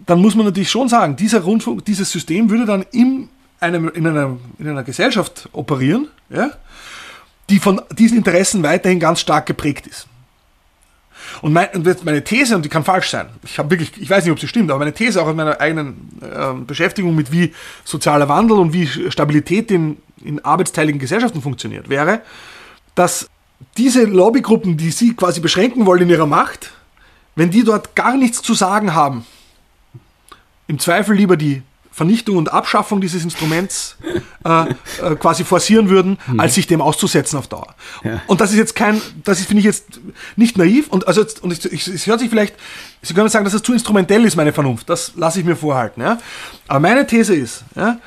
dann 0.07 0.21
muss 0.21 0.35
man 0.35 0.47
natürlich 0.47 0.71
schon 0.71 0.89
sagen, 0.89 1.17
dieser 1.17 1.41
Rundfunk, 1.41 1.85
dieses 1.85 2.11
System 2.11 2.51
würde 2.51 2.67
dann 2.67 2.85
in, 2.91 3.29
einem, 3.61 3.89
in, 3.89 4.07
einer, 4.07 4.37
in 4.59 4.69
einer 4.69 4.83
Gesellschaft 4.83 5.49
operieren, 5.53 6.09
ja, 6.31 6.51
die 7.51 7.59
von 7.59 7.81
diesen 7.97 8.19
Interessen 8.19 8.63
weiterhin 8.63 9.01
ganz 9.01 9.21
stark 9.21 9.47
geprägt 9.47 9.87
ist. 9.87 10.09
Und, 11.43 11.53
mein, 11.53 11.69
und 11.75 12.05
meine 12.05 12.25
These, 12.25 12.57
und 12.57 12.65
die 12.65 12.69
kann 12.69 12.85
falsch 12.85 13.11
sein, 13.11 13.29
ich 13.45 13.59
habe 13.59 13.71
wirklich, 13.71 13.93
ich 14.01 14.09
weiß 14.09 14.25
nicht, 14.25 14.33
ob 14.33 14.41
sie 14.41 14.49
stimmt, 14.49 14.71
aber 14.71 14.79
meine 14.79 14.95
These 14.95 15.21
auch 15.23 15.29
in 15.29 15.37
meiner 15.37 15.61
eigenen 15.61 16.11
äh, 16.21 16.55
Beschäftigung 16.65 17.15
mit 17.15 17.33
wie 17.33 17.53
sozialer 17.85 18.29
Wandel 18.29 18.59
und 18.59 18.73
wie 18.73 18.87
Stabilität 18.87 19.71
in, 19.71 19.99
in 20.23 20.45
arbeitsteiligen 20.45 20.99
Gesellschaften 20.99 21.43
funktioniert, 21.43 21.89
wäre, 21.89 22.23
dass 22.95 23.29
diese 23.77 24.05
Lobbygruppen, 24.05 24.77
die 24.77 24.91
sie 24.91 25.15
quasi 25.15 25.41
beschränken 25.41 25.87
wollen 25.87 26.03
in 26.03 26.11
ihrer 26.11 26.27
Macht, 26.27 26.73
wenn 27.37 27.51
die 27.51 27.65
dort 27.65 27.97
gar 27.97 28.17
nichts 28.17 28.43
zu 28.43 28.55
sagen 28.55 28.95
haben, 28.95 29.27
im 30.67 30.79
Zweifel 30.79 31.17
lieber 31.17 31.37
die 31.37 31.63
Vernichtung 31.95 32.39
und 32.39 32.53
Abschaffung 32.53 33.01
dieses 33.01 33.23
Instruments 33.23 33.97
äh, 34.45 34.71
äh, 34.71 35.15
quasi 35.15 35.45
forcieren 35.45 35.89
würden, 35.89 36.19
mhm. 36.27 36.41
als 36.41 36.57
sich 36.57 36.67
dem 36.67 36.81
auszusetzen 36.81 37.39
auf 37.39 37.47
Dauer. 37.47 37.73
Ja. 38.03 38.21
Und 38.27 38.41
das 38.41 38.51
ist 38.51 38.59
jetzt 38.59 38.75
kein, 38.75 39.01
das 39.23 39.41
finde 39.43 39.61
ich 39.61 39.65
jetzt 39.65 40.01
nicht 40.35 40.59
naiv 40.59 40.89
und 40.89 41.07
also 41.07 41.25
und 41.43 41.53
ich, 41.53 41.73
ich, 41.73 41.87
es 41.87 42.07
hört 42.09 42.19
sich 42.19 42.31
vielleicht, 42.31 42.57
Sie 43.01 43.15
können 43.15 43.29
sagen, 43.29 43.45
dass 43.45 43.55
es 43.55 43.63
zu 43.63 43.73
instrumentell 43.73 44.25
ist, 44.25 44.35
meine 44.35 44.53
Vernunft. 44.53 44.91
Das 44.91 45.13
lasse 45.15 45.39
ich 45.39 45.47
mir 45.47 45.55
vorhalten. 45.55 46.01
Ja? 46.01 46.19
Aber 46.67 46.81
meine 46.81 47.07
These 47.07 47.35
ist, 47.35 47.63
ja, 47.77 47.99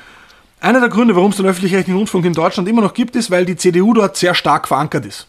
einer 0.60 0.80
der 0.80 0.90
Gründe, 0.90 1.16
warum 1.16 1.30
es 1.30 1.38
den 1.38 1.46
öffentlich-rechtlichen 1.46 1.96
Rundfunk 1.96 2.26
in 2.26 2.34
Deutschland 2.34 2.68
immer 2.68 2.82
noch 2.82 2.92
gibt, 2.92 3.16
ist, 3.16 3.30
weil 3.30 3.46
die 3.46 3.56
CDU 3.56 3.94
dort 3.94 4.18
sehr 4.18 4.34
stark 4.34 4.68
verankert 4.68 5.06
ist. 5.06 5.28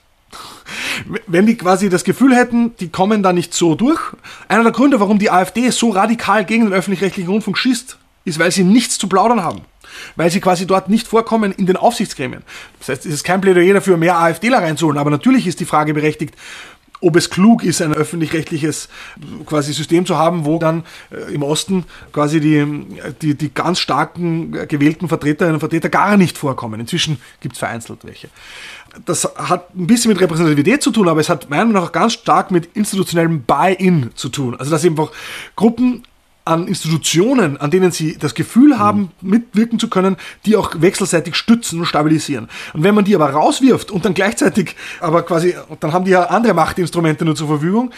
Wenn 1.28 1.46
die 1.46 1.56
quasi 1.56 1.88
das 1.88 2.04
Gefühl 2.04 2.36
hätten, 2.36 2.76
die 2.78 2.90
kommen 2.90 3.24
da 3.24 3.32
nicht 3.32 3.54
so 3.54 3.76
durch. 3.76 4.02
Einer 4.50 4.64
der 4.64 4.72
Gründe, 4.74 5.00
warum 5.00 5.18
die 5.18 5.32
AfD 5.32 5.70
so 5.70 5.92
radikal 5.92 6.44
gegen 6.44 6.66
den 6.66 6.74
öffentlich-rechtlichen 6.74 7.30
Rundfunk 7.30 7.58
schießt, 7.58 7.99
ist, 8.26 8.40
weil 8.40 8.52
sie 8.52 8.64
nichts 8.64 8.98
zu 8.98 9.08
plaudern 9.08 9.44
haben. 9.44 9.62
Weil 10.16 10.30
sie 10.30 10.40
quasi 10.40 10.68
dort 10.68 10.90
nicht 10.90 11.08
vorkommen 11.08 11.52
in 11.52 11.66
den 11.66 11.76
Aufsichtsgremien. 11.76 12.44
Das 12.80 12.90
heißt, 12.90 13.06
es 13.06 13.14
ist 13.16 13.24
kein 13.24 13.42
Plädoyer 13.42 13.74
dafür, 13.74 13.98
mehr 13.98 14.18
AfDler 14.18 14.60
reinzuholen, 14.60 15.00
aber 15.00 15.10
natürlich 15.10 15.48
ist 15.48 15.60
die 15.60 15.66
Frage 15.66 15.94
berechtigt, 15.94 16.36
ob 17.02 17.16
es 17.16 17.30
klug 17.30 17.64
ist, 17.64 17.82
ein 17.82 17.94
öffentlich-rechtliches 17.94 18.90
quasi 19.46 19.74
System 19.74 20.06
zu 20.06 20.18
haben, 20.18 20.46
wo 20.46 20.60
dann 20.60 20.84
äh, 21.12 21.34
im 21.34 21.44
Osten 21.44 21.86
quasi 22.12 22.40
die, 22.40 22.66
die, 23.22 23.36
die 23.36 23.54
ganz 23.54 23.80
starken 23.80 24.52
gewählten 24.68 25.08
Vertreterinnen 25.08 25.56
und 25.56 25.60
Vertreter 25.60 25.90
gar 25.90 26.18
nicht 26.18 26.38
vorkommen. 26.38 26.80
Inzwischen 26.80 27.20
gibt 27.40 27.54
es 27.54 27.60
vereinzelt 27.60 28.00
welche. 28.04 28.30
Das 29.06 29.24
hat 29.36 29.76
ein 29.76 29.88
bisschen 29.88 30.12
mit 30.12 30.20
Repräsentativität 30.20 30.82
zu 30.82 30.92
tun, 30.92 31.08
aber 31.08 31.22
es 31.22 31.30
hat 31.30 31.50
meiner 31.50 31.66
Meinung 31.66 31.84
nach 31.84 31.92
ganz 31.92 32.14
stark 32.14 32.52
mit 32.52 32.70
institutionellem 32.76 33.44
Buy-in 33.44 34.12
zu 34.16 34.30
tun. 34.30 34.56
Also 34.56 34.72
dass 34.72 34.84
einfach 34.84 35.12
Gruppen 35.56 36.04
an 36.50 36.68
Institutionen, 36.68 37.58
an 37.58 37.70
denen 37.70 37.92
sie 37.92 38.18
das 38.18 38.34
Gefühl 38.34 38.70
mhm. 38.70 38.80
haben, 38.80 39.12
mitwirken 39.22 39.78
zu 39.78 39.88
können, 39.88 40.18
die 40.46 40.56
auch 40.56 40.74
wechselseitig 40.80 41.36
stützen 41.36 41.80
und 41.80 41.86
stabilisieren. 41.86 42.50
Und 42.74 42.84
wenn 42.84 42.96
man 42.96 43.06
die 43.06 43.16
aber 43.16 43.30
rauswirft 43.30 43.92
und 43.92 44.04
dann 44.04 44.14
gleichzeitig, 44.16 44.76
aber 45.00 45.22
quasi, 45.22 45.56
dann 45.80 45.94
haben 45.94 46.06
die 46.06 46.12
ja 46.12 46.24
andere 46.24 46.54
Machtinstrumente 46.54 47.24
nur 47.24 47.36
zur 47.36 47.48
Verfügung, 47.48 47.92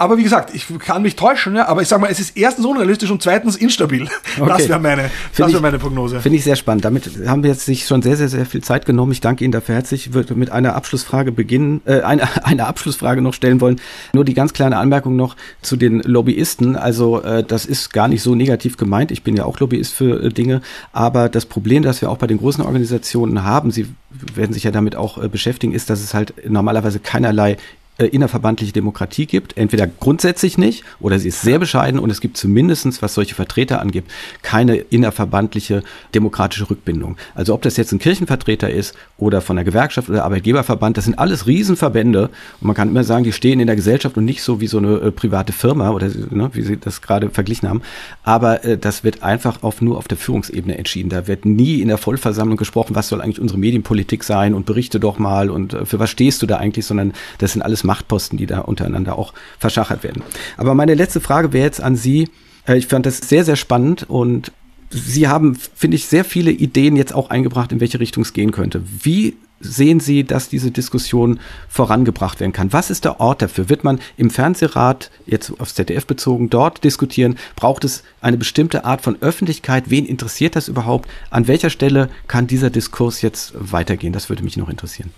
aber 0.00 0.16
wie 0.16 0.22
gesagt, 0.22 0.54
ich 0.54 0.66
kann 0.78 1.02
mich 1.02 1.16
täuschen, 1.16 1.56
ja, 1.56 1.66
aber 1.66 1.82
ich 1.82 1.88
sage 1.88 2.00
mal, 2.00 2.08
es 2.08 2.20
ist 2.20 2.36
erstens 2.36 2.64
unrealistisch 2.64 3.10
und 3.10 3.20
zweitens 3.20 3.56
instabil. 3.56 4.08
Okay. 4.38 4.48
Das 4.48 4.68
wäre 4.68 4.78
meine, 4.78 5.10
das 5.36 5.52
wär 5.52 5.60
meine 5.60 5.80
Prognose. 5.80 6.20
Finde 6.20 6.38
ich 6.38 6.44
sehr 6.44 6.54
spannend. 6.54 6.84
Damit 6.84 7.10
haben 7.26 7.42
wir 7.42 7.50
jetzt 7.50 7.64
sich 7.64 7.84
schon 7.84 8.00
sehr, 8.00 8.16
sehr, 8.16 8.28
sehr 8.28 8.46
viel 8.46 8.62
Zeit 8.62 8.86
genommen. 8.86 9.10
Ich 9.10 9.20
danke 9.20 9.42
Ihnen 9.42 9.50
dafür 9.50 9.74
herzlich. 9.74 10.06
Ich 10.06 10.12
würde 10.12 10.36
mit 10.36 10.52
einer 10.52 10.76
Abschlussfrage 10.76 11.32
beginnen, 11.32 11.80
äh, 11.84 12.02
eine, 12.02 12.28
eine 12.44 12.68
Abschlussfrage 12.68 13.20
noch 13.22 13.34
stellen 13.34 13.60
wollen. 13.60 13.80
Nur 14.12 14.24
die 14.24 14.34
ganz 14.34 14.52
kleine 14.52 14.76
Anmerkung 14.76 15.16
noch 15.16 15.34
zu 15.62 15.74
den 15.74 15.98
Lobbyisten. 16.00 16.76
Also 16.76 17.20
äh, 17.22 17.42
das 17.42 17.66
ist 17.66 17.92
gar 17.92 18.06
nicht 18.06 18.22
so 18.22 18.36
negativ 18.36 18.76
gemeint. 18.76 19.10
Ich 19.10 19.24
bin 19.24 19.36
ja 19.36 19.46
auch 19.46 19.58
Lobbyist 19.58 19.94
für 19.94 20.22
äh, 20.22 20.28
Dinge. 20.28 20.62
Aber 20.92 21.28
das 21.28 21.44
Problem, 21.44 21.82
das 21.82 22.02
wir 22.02 22.08
auch 22.08 22.18
bei 22.18 22.28
den 22.28 22.38
großen 22.38 22.64
Organisationen 22.64 23.42
haben, 23.42 23.72
Sie 23.72 23.88
werden 24.34 24.52
sich 24.52 24.62
ja 24.62 24.70
damit 24.70 24.94
auch 24.94 25.20
äh, 25.20 25.28
beschäftigen, 25.28 25.72
ist, 25.72 25.90
dass 25.90 26.00
es 26.00 26.14
halt 26.14 26.34
normalerweise 26.48 27.00
keinerlei 27.00 27.56
äh, 27.98 28.06
innerverbandliche 28.06 28.72
Demokratie 28.72 29.26
gibt. 29.26 29.56
Entweder 29.56 29.86
grundsätzlich 29.86 30.56
nicht 30.56 30.84
oder 31.00 31.18
sie 31.18 31.28
ist 31.28 31.42
sehr 31.42 31.58
bescheiden 31.58 31.98
und 31.98 32.10
es 32.10 32.20
gibt 32.20 32.36
zumindestens, 32.36 33.02
was 33.02 33.14
solche 33.14 33.34
Vertreter 33.34 33.80
angeht, 33.80 34.04
keine 34.42 34.76
innerverbandliche 34.76 35.82
demokratische 36.14 36.70
Rückbindung. 36.70 37.16
Also 37.34 37.54
ob 37.54 37.62
das 37.62 37.76
jetzt 37.76 37.92
ein 37.92 37.98
Kirchenvertreter 37.98 38.70
ist 38.70 38.94
oder 39.16 39.40
von 39.40 39.56
der 39.56 39.64
Gewerkschaft 39.64 40.08
oder 40.08 40.24
Arbeitgeberverband, 40.24 40.96
das 40.96 41.06
sind 41.06 41.18
alles 41.18 41.46
Riesenverbände 41.46 42.30
und 42.60 42.66
man 42.66 42.76
kann 42.76 42.88
immer 42.88 43.04
sagen, 43.04 43.24
die 43.24 43.32
stehen 43.32 43.60
in 43.60 43.66
der 43.66 43.76
Gesellschaft 43.76 44.16
und 44.16 44.24
nicht 44.24 44.42
so 44.42 44.60
wie 44.60 44.68
so 44.68 44.78
eine 44.78 44.96
äh, 45.00 45.10
private 45.10 45.52
Firma 45.52 45.90
oder 45.90 46.08
ne, 46.08 46.50
wie 46.52 46.62
Sie 46.62 46.76
das 46.76 47.02
gerade 47.02 47.30
verglichen 47.30 47.68
haben. 47.68 47.82
Aber 48.22 48.64
äh, 48.64 48.78
das 48.78 49.02
wird 49.04 49.22
einfach 49.22 49.62
auf, 49.62 49.80
nur 49.82 49.98
auf 49.98 50.06
der 50.06 50.18
Führungsebene 50.18 50.78
entschieden. 50.78 51.08
Da 51.08 51.26
wird 51.26 51.44
nie 51.44 51.80
in 51.80 51.88
der 51.88 51.98
Vollversammlung 51.98 52.56
gesprochen, 52.56 52.94
was 52.94 53.08
soll 53.08 53.20
eigentlich 53.20 53.40
unsere 53.40 53.58
Medienpolitik 53.58 54.22
sein 54.22 54.54
und 54.54 54.66
berichte 54.66 55.00
doch 55.00 55.18
mal 55.18 55.50
und 55.50 55.74
äh, 55.74 55.84
für 55.84 55.98
was 55.98 56.10
stehst 56.10 56.42
du 56.42 56.46
da 56.46 56.58
eigentlich, 56.58 56.86
sondern 56.86 57.12
das 57.38 57.52
sind 57.52 57.62
alles 57.62 57.87
Machtposten, 57.88 58.38
die 58.38 58.46
da 58.46 58.60
untereinander 58.60 59.18
auch 59.18 59.32
verschachert 59.58 60.04
werden. 60.04 60.22
Aber 60.56 60.74
meine 60.74 60.94
letzte 60.94 61.20
Frage 61.20 61.52
wäre 61.52 61.64
jetzt 61.64 61.80
an 61.80 61.96
Sie. 61.96 62.28
Äh, 62.66 62.78
ich 62.78 62.86
fand 62.86 63.06
das 63.06 63.18
sehr, 63.18 63.44
sehr 63.44 63.56
spannend 63.56 64.08
und 64.08 64.52
Sie 64.90 65.28
haben, 65.28 65.54
finde 65.54 65.96
ich, 65.96 66.06
sehr 66.06 66.24
viele 66.24 66.50
Ideen 66.50 66.96
jetzt 66.96 67.14
auch 67.14 67.28
eingebracht, 67.28 67.72
in 67.72 67.80
welche 67.80 68.00
Richtung 68.00 68.22
es 68.22 68.32
gehen 68.32 68.52
könnte. 68.52 68.82
Wie 69.02 69.36
sehen 69.60 70.00
Sie, 70.00 70.24
dass 70.24 70.48
diese 70.48 70.70
Diskussion 70.70 71.40
vorangebracht 71.68 72.40
werden 72.40 72.52
kann? 72.52 72.72
Was 72.72 72.90
ist 72.90 73.04
der 73.04 73.20
Ort 73.20 73.42
dafür? 73.42 73.68
Wird 73.68 73.84
man 73.84 73.98
im 74.16 74.30
Fernsehrat, 74.30 75.10
jetzt 75.26 75.60
aufs 75.60 75.74
ZDF 75.74 76.06
bezogen, 76.06 76.48
dort 76.48 76.84
diskutieren? 76.84 77.36
Braucht 77.56 77.84
es 77.84 78.02
eine 78.20 78.38
bestimmte 78.38 78.84
Art 78.84 79.02
von 79.02 79.20
Öffentlichkeit? 79.20 79.90
Wen 79.90 80.06
interessiert 80.06 80.56
das 80.56 80.68
überhaupt? 80.68 81.08
An 81.30 81.48
welcher 81.48 81.70
Stelle 81.70 82.08
kann 82.26 82.46
dieser 82.46 82.70
Diskurs 82.70 83.20
jetzt 83.20 83.52
weitergehen? 83.58 84.12
Das 84.12 84.28
würde 84.28 84.44
mich 84.44 84.56
noch 84.56 84.68
interessieren 84.68 85.10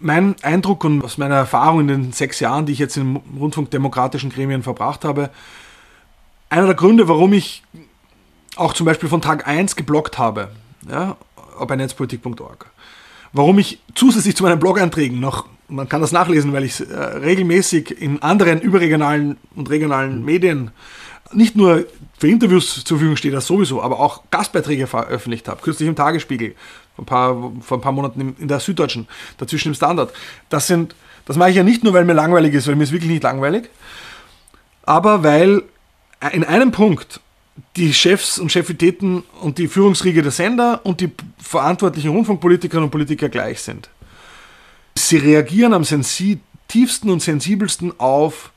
mein 0.00 0.36
Eindruck 0.42 0.84
und 0.84 1.02
aus 1.02 1.18
meiner 1.18 1.36
Erfahrung 1.36 1.80
in 1.80 1.88
den 1.88 2.12
sechs 2.12 2.40
Jahren, 2.40 2.66
die 2.66 2.72
ich 2.72 2.78
jetzt 2.78 2.96
im 2.96 3.16
Rundfunkdemokratischen 3.38 4.30
Gremien 4.30 4.62
verbracht 4.62 5.04
habe, 5.04 5.30
einer 6.50 6.66
der 6.66 6.74
Gründe, 6.74 7.08
warum 7.08 7.32
ich 7.32 7.62
auch 8.56 8.72
zum 8.72 8.86
Beispiel 8.86 9.08
von 9.08 9.20
Tag 9.20 9.46
1 9.46 9.76
geblockt 9.76 10.18
habe, 10.18 10.50
ja, 10.88 11.16
bei 11.66 11.76
netzpolitik.org, 11.76 12.70
warum 13.32 13.58
ich 13.58 13.80
zusätzlich 13.94 14.36
zu 14.36 14.42
meinen 14.42 14.60
Blog-Einträgen 14.60 15.20
noch, 15.20 15.46
man 15.68 15.88
kann 15.88 16.00
das 16.00 16.12
nachlesen, 16.12 16.52
weil 16.52 16.64
ich 16.64 16.80
äh, 16.80 16.94
regelmäßig 16.94 18.00
in 18.00 18.22
anderen 18.22 18.60
überregionalen 18.60 19.36
und 19.56 19.68
regionalen 19.68 20.24
Medien 20.24 20.70
nicht 21.32 21.56
nur 21.56 21.86
für 22.18 22.28
Interviews 22.28 22.84
zur 22.84 22.96
Verfügung 22.96 23.16
stehe, 23.16 23.32
das 23.32 23.46
sowieso, 23.46 23.82
aber 23.82 24.00
auch 24.00 24.22
Gastbeiträge 24.30 24.86
veröffentlicht 24.86 25.48
habe. 25.48 25.60
Kürzlich 25.62 25.88
im 25.88 25.96
Tagesspiegel, 25.96 26.54
vor 26.94 27.02
ein 27.02 27.06
paar, 27.06 27.52
vor 27.60 27.78
ein 27.78 27.80
paar 27.80 27.92
Monaten 27.92 28.36
in 28.38 28.48
der 28.48 28.60
Süddeutschen, 28.60 29.06
dazwischen 29.38 29.68
im 29.68 29.74
Standard. 29.74 30.12
Das 30.48 30.66
sind, 30.66 30.94
das 31.26 31.36
mache 31.36 31.50
ich 31.50 31.56
ja 31.56 31.62
nicht 31.62 31.84
nur, 31.84 31.92
weil 31.92 32.04
mir 32.04 32.14
langweilig 32.14 32.54
ist, 32.54 32.68
weil 32.68 32.76
mir 32.76 32.84
ist 32.84 32.92
wirklich 32.92 33.10
nicht 33.10 33.22
langweilig, 33.22 33.68
aber 34.82 35.22
weil 35.22 35.62
in 36.32 36.44
einem 36.44 36.72
Punkt 36.72 37.20
die 37.76 37.92
Chefs 37.92 38.38
und 38.38 38.52
Chefitäten 38.52 39.22
und 39.40 39.58
die 39.58 39.68
Führungsriege 39.68 40.22
der 40.22 40.32
Sender 40.32 40.80
und 40.84 41.00
die 41.00 41.10
verantwortlichen 41.38 42.10
Rundfunkpolitikerinnen 42.10 42.84
und 42.84 42.90
Politiker 42.90 43.28
gleich 43.28 43.60
sind. 43.60 43.88
Sie 44.94 45.16
reagieren 45.16 45.72
am 45.72 45.84
sensitivsten 45.84 47.10
und 47.10 47.20
sensibelsten 47.20 47.98
auf 47.98 48.50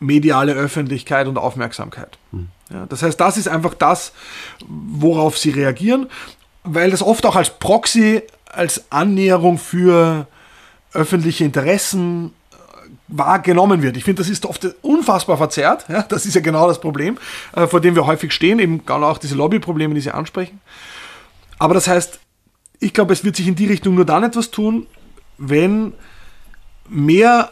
mediale 0.00 0.52
Öffentlichkeit 0.52 1.26
und 1.26 1.38
Aufmerksamkeit. 1.38 2.18
Hm. 2.32 2.48
Ja, 2.70 2.86
das 2.86 3.02
heißt, 3.02 3.18
das 3.20 3.36
ist 3.36 3.48
einfach 3.48 3.74
das, 3.74 4.12
worauf 4.66 5.38
sie 5.38 5.50
reagieren, 5.50 6.08
weil 6.64 6.90
das 6.90 7.02
oft 7.02 7.24
auch 7.26 7.36
als 7.36 7.50
Proxy, 7.50 8.22
als 8.46 8.84
Annäherung 8.90 9.58
für 9.58 10.26
öffentliche 10.92 11.44
Interessen 11.44 12.32
äh, 12.50 12.56
wahrgenommen 13.08 13.82
wird. 13.82 13.96
Ich 13.96 14.04
finde, 14.04 14.20
das 14.20 14.28
ist 14.28 14.44
oft 14.46 14.66
unfassbar 14.82 15.38
verzerrt. 15.38 15.86
Ja, 15.88 16.02
das 16.02 16.26
ist 16.26 16.34
ja 16.34 16.40
genau 16.40 16.68
das 16.68 16.80
Problem, 16.80 17.18
äh, 17.54 17.66
vor 17.66 17.80
dem 17.80 17.94
wir 17.94 18.06
häufig 18.06 18.32
stehen, 18.32 18.58
eben 18.58 18.84
genau 18.84 19.06
auch 19.06 19.18
diese 19.18 19.34
Lobbyprobleme, 19.34 19.94
die 19.94 20.00
Sie 20.00 20.10
ansprechen. 20.10 20.60
Aber 21.58 21.74
das 21.74 21.88
heißt, 21.88 22.20
ich 22.80 22.94
glaube, 22.94 23.12
es 23.12 23.24
wird 23.24 23.36
sich 23.36 23.48
in 23.48 23.56
die 23.56 23.66
Richtung 23.66 23.94
nur 23.94 24.04
dann 24.04 24.24
etwas 24.24 24.50
tun, 24.50 24.86
wenn 25.38 25.94
mehr 26.88 27.50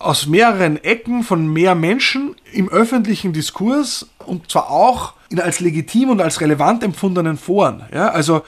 aus 0.00 0.26
mehreren 0.26 0.82
Ecken 0.82 1.22
von 1.22 1.46
mehr 1.46 1.74
Menschen 1.74 2.34
im 2.52 2.68
öffentlichen 2.68 3.32
Diskurs 3.32 4.06
und 4.18 4.50
zwar 4.50 4.70
auch 4.70 5.12
in 5.28 5.38
als 5.38 5.60
legitim 5.60 6.08
und 6.08 6.20
als 6.20 6.40
relevant 6.40 6.82
empfundenen 6.82 7.36
Foren. 7.36 7.84
Ja, 7.92 8.08
also 8.08 8.42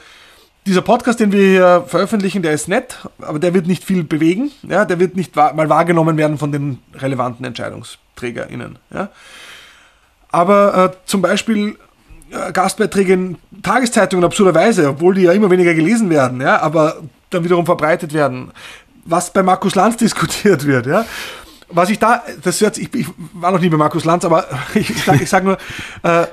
dieser 0.65 0.81
Podcast, 0.81 1.19
den 1.19 1.31
wir 1.31 1.43
hier 1.43 1.83
veröffentlichen, 1.87 2.41
der 2.41 2.53
ist 2.53 2.67
nett, 2.67 2.97
aber 3.21 3.37
der 3.37 3.53
wird 3.53 3.67
nicht 3.67 3.83
viel 3.83 4.03
bewegen. 4.03 4.51
Ja, 4.63 4.83
der 4.83 4.99
wird 4.99 5.15
nicht 5.15 5.35
mal 5.35 5.69
wahrgenommen 5.69 6.17
werden 6.17 6.37
von 6.37 6.51
den 6.51 6.79
relevanten 6.95 7.45
EntscheidungsträgerInnen. 7.45 8.79
Ja. 8.91 9.09
Aber 10.31 10.91
äh, 10.91 10.97
zum 11.05 11.21
Beispiel 11.21 11.77
äh, 12.31 12.51
Gastbeiträge 12.51 13.13
in 13.13 13.37
Tageszeitungen 13.61 14.25
absurderweise, 14.25 14.89
obwohl 14.89 15.13
die 15.15 15.23
ja 15.23 15.33
immer 15.33 15.51
weniger 15.51 15.75
gelesen 15.75 16.09
werden, 16.09 16.41
ja, 16.41 16.59
aber 16.61 16.97
dann 17.29 17.43
wiederum 17.43 17.65
verbreitet 17.65 18.13
werden. 18.13 18.51
Was 19.05 19.31
bei 19.31 19.43
Markus 19.43 19.75
Lanz 19.75 19.97
diskutiert 19.97 20.65
wird, 20.65 20.87
ja. 20.87 21.05
Was 21.75 21.89
ich 21.89 21.99
da, 21.99 22.23
das 22.41 22.61
hört, 22.61 22.77
ich, 22.77 22.93
ich 22.93 23.07
war 23.33 23.51
noch 23.51 23.59
nie 23.59 23.69
bei 23.69 23.77
Markus 23.77 24.05
Lanz, 24.05 24.25
aber 24.25 24.45
ich, 24.73 24.89
ich 24.89 25.03
sage 25.03 25.25
sag 25.25 25.43
nur, 25.43 25.57
äh, 26.03 26.27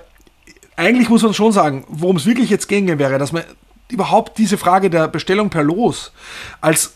eigentlich 0.76 1.08
muss 1.08 1.22
man 1.22 1.34
schon 1.34 1.52
sagen, 1.52 1.84
worum 1.88 2.16
es 2.16 2.26
wirklich 2.26 2.50
jetzt 2.50 2.68
gehen 2.68 2.98
wäre, 2.98 3.18
dass 3.18 3.32
man 3.32 3.44
überhaupt 3.90 4.38
diese 4.38 4.56
Frage 4.56 4.88
der 4.88 5.08
Bestellung 5.08 5.50
per 5.50 5.62
Los 5.62 6.12
als 6.60 6.94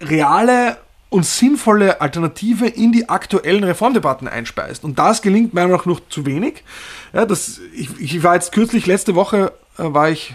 reale 0.00 0.78
und 1.08 1.24
sinnvolle 1.24 2.00
Alternative 2.00 2.66
in 2.66 2.92
die 2.92 3.08
aktuellen 3.08 3.64
Reformdebatten 3.64 4.28
einspeist. 4.28 4.84
Und 4.84 4.98
das 4.98 5.22
gelingt 5.22 5.54
meiner 5.54 5.68
Meinung 5.68 5.80
nach 5.80 5.86
noch 5.86 6.00
zu 6.08 6.26
wenig. 6.26 6.64
Ja, 7.12 7.26
das, 7.26 7.60
ich, 7.74 7.88
ich 8.00 8.22
war 8.22 8.34
jetzt 8.34 8.52
kürzlich, 8.52 8.86
letzte 8.86 9.14
Woche 9.14 9.52
äh, 9.78 9.82
war 9.84 10.10
ich 10.10 10.34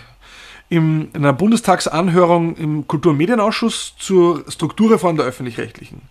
im, 0.70 1.10
in 1.14 1.24
einer 1.24 1.34
Bundestagsanhörung 1.34 2.56
im 2.56 2.88
Kultur- 2.88 3.12
und 3.12 3.18
Medienausschuss 3.18 3.96
zur 4.00 4.46
Strukturreform 4.50 5.18
der 5.18 5.26
Öffentlich-Rechtlichen. 5.26 6.02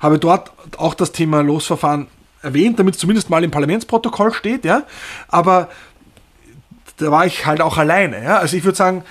Habe 0.00 0.18
dort 0.18 0.52
auch 0.76 0.94
das 0.94 1.12
Thema 1.12 1.42
Losverfahren 1.42 2.06
erwähnt, 2.42 2.78
damit 2.78 2.94
es 2.94 3.00
zumindest 3.00 3.30
mal 3.30 3.42
im 3.44 3.50
Parlamentsprotokoll 3.50 4.32
steht, 4.32 4.64
ja. 4.64 4.82
Aber 5.28 5.68
da 6.98 7.10
war 7.10 7.26
ich 7.26 7.46
halt 7.46 7.60
auch 7.60 7.78
alleine, 7.78 8.22
ja. 8.22 8.38
Also 8.38 8.56
ich 8.56 8.64
würde 8.64 8.76
sagen, 8.76 9.04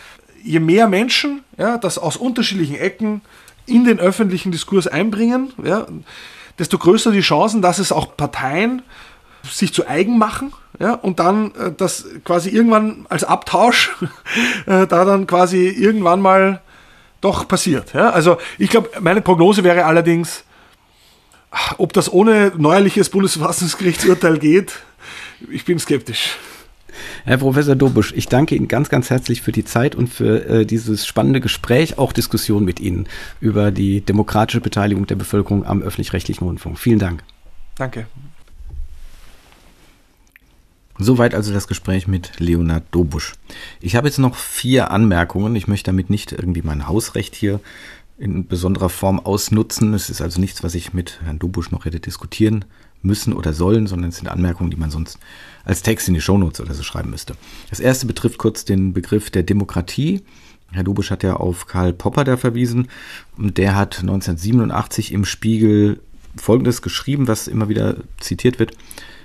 je 0.44 0.60
mehr 0.60 0.88
Menschen, 0.88 1.44
ja, 1.58 1.78
das 1.78 1.98
aus 1.98 2.18
unterschiedlichen 2.18 2.76
Ecken 2.76 3.22
in 3.66 3.84
den 3.84 4.00
öffentlichen 4.00 4.52
Diskurs 4.52 4.88
einbringen, 4.88 5.54
ja, 5.64 5.88
desto 6.60 6.78
größer 6.78 7.12
die 7.12 7.22
Chancen, 7.22 7.62
dass 7.62 7.80
es 7.80 7.92
auch 7.92 8.16
Parteien 8.16 8.84
sich 9.44 9.74
zu 9.74 9.88
eigen 9.88 10.18
machen 10.18 10.54
ja, 10.80 10.94
und 10.94 11.20
dann 11.20 11.54
äh, 11.56 11.72
das 11.76 12.06
quasi 12.24 12.50
irgendwann 12.50 13.06
als 13.10 13.24
Abtausch 13.24 13.96
äh, 14.66 14.88
da 14.88 15.06
dann 15.06 15.28
quasi 15.28 15.68
irgendwann 15.68 16.22
mal 16.22 16.62
doch 17.22 17.48
passiert. 17.48 17.94
Ja. 17.94 18.10
Also 18.10 18.38
ich 18.58 18.70
glaube, 18.70 18.90
meine 19.00 19.22
Prognose 19.22 19.64
wäre 19.64 19.86
allerdings, 19.86 20.44
ob 21.78 21.94
das 21.94 22.12
ohne 22.12 22.52
neuerliches 22.58 23.10
Bundesverfassungsgerichtsurteil 23.10 24.38
geht, 24.40 24.74
ich 25.50 25.66
bin 25.66 25.80
skeptisch. 25.80 26.38
Herr 27.26 27.38
Professor 27.38 27.76
Dobusch, 27.76 28.14
ich 28.16 28.28
danke 28.28 28.56
Ihnen 28.56 28.68
ganz, 28.68 28.90
ganz 28.90 29.10
herzlich 29.10 29.42
für 29.42 29.52
die 29.52 29.66
Zeit 29.66 29.96
und 29.96 30.08
für 30.08 30.46
äh, 30.48 30.66
dieses 30.66 31.06
spannende 31.06 31.42
Gespräch, 31.42 31.98
auch 31.98 32.14
Diskussion 32.14 32.64
mit 32.64 32.80
Ihnen 32.80 33.08
über 33.42 33.72
die 33.72 34.02
demokratische 34.02 34.62
Beteiligung 34.62 35.06
der 35.08 35.16
Bevölkerung 35.16 35.66
am 35.66 35.82
öffentlich-rechtlichen 35.82 36.46
Rundfunk. 36.46 36.80
Vielen 36.80 37.00
Dank. 37.00 37.24
Danke. 37.78 38.08
Soweit 40.98 41.36
also 41.36 41.52
das 41.52 41.68
Gespräch 41.68 42.08
mit 42.08 42.40
Leonard 42.40 42.84
Dobusch. 42.92 43.34
Ich 43.82 43.98
habe 43.98 44.08
jetzt 44.08 44.18
noch 44.18 44.36
vier 44.36 44.92
Anmerkungen. 44.92 45.56
Ich 45.58 45.68
möchte 45.68 45.92
damit 45.92 46.10
nicht 46.10 46.32
irgendwie 46.32 46.62
mein 46.62 46.88
Hausrecht 46.88 47.36
hier 47.36 47.60
in 48.18 48.48
besonderer 48.48 48.90
Form 48.90 49.20
ausnutzen. 49.20 49.94
Es 49.94 50.10
ist 50.10 50.22
also 50.22 50.40
nichts, 50.40 50.64
was 50.64 50.76
ich 50.76 50.94
mit 50.94 51.20
Herrn 51.24 51.40
Dobusch 51.40 51.72
noch 51.72 51.86
hätte 51.86 52.00
diskutieren 52.00 52.66
müssen 53.02 53.34
oder 53.34 53.54
sollen, 53.54 53.88
sondern 53.88 54.10
es 54.10 54.18
sind 54.18 54.28
Anmerkungen, 54.28 54.72
die 54.72 54.78
man 54.78 54.90
sonst 54.90 55.20
als 55.64 55.84
Text 55.84 56.08
in 56.08 56.14
die 56.14 56.22
Shownotes 56.22 56.62
oder 56.62 56.74
so 56.74 56.84
schreiben 56.84 57.10
müsste. 57.10 57.36
Das 57.70 57.80
erste 57.80 58.06
betrifft 58.06 58.38
kurz 58.38 58.66
den 58.66 58.94
Begriff 58.94 59.30
der 59.30 59.44
Demokratie. 59.44 60.22
Herr 60.72 60.84
Dobusch 60.84 61.12
hat 61.12 61.24
ja 61.24 61.36
auf 61.36 61.68
Karl 61.68 61.94
Popper 61.94 62.24
da 62.24 62.38
verwiesen 62.38 62.88
und 63.38 63.58
der 63.58 63.76
hat 63.76 64.00
1987 64.00 65.12
im 65.12 65.26
Spiegel 65.26 66.00
Folgendes 66.36 66.82
geschrieben, 66.82 67.28
was 67.28 67.48
immer 67.48 67.70
wieder 67.70 67.98
zitiert 68.20 68.60
wird. 68.60 68.74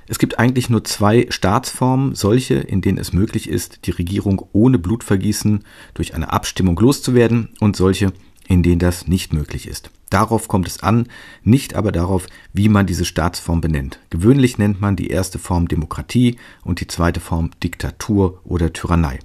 Es 0.07 0.19
gibt 0.19 0.39
eigentlich 0.39 0.69
nur 0.69 0.85
zwei 0.85 1.27
Staatsformen, 1.29 2.15
solche, 2.15 2.55
in 2.55 2.81
denen 2.81 2.99
es 2.99 3.13
möglich 3.13 3.49
ist, 3.49 3.87
die 3.87 3.93
Regierung 3.93 4.45
ohne 4.53 4.79
Blutvergießen 4.79 5.65
durch 5.95 6.15
eine 6.15 6.33
Abstimmung 6.33 6.79
loszuwerden 6.79 7.51
und 7.61 7.77
solche, 7.77 8.13
in 8.51 8.65
denen 8.65 8.81
das 8.81 9.07
nicht 9.07 9.33
möglich 9.33 9.69
ist. 9.69 9.91
Darauf 10.11 10.49
kommt 10.49 10.67
es 10.67 10.83
an, 10.83 11.07
nicht 11.45 11.77
aber 11.77 11.93
darauf, 11.93 12.27
wie 12.53 12.69
man 12.69 12.85
diese 12.85 13.05
Staatsform 13.05 13.61
benennt. 13.61 14.01
Gewöhnlich 14.11 14.59
nennt 14.59 14.81
man 14.81 14.97
die 14.97 15.07
erste 15.07 15.39
Form 15.39 15.69
Demokratie 15.69 16.37
und 16.65 16.81
die 16.81 16.89
zweite 16.89 17.21
Form 17.21 17.53
Diktatur 17.63 18.41
oder 18.43 18.73
Tyrannei. 18.73 19.21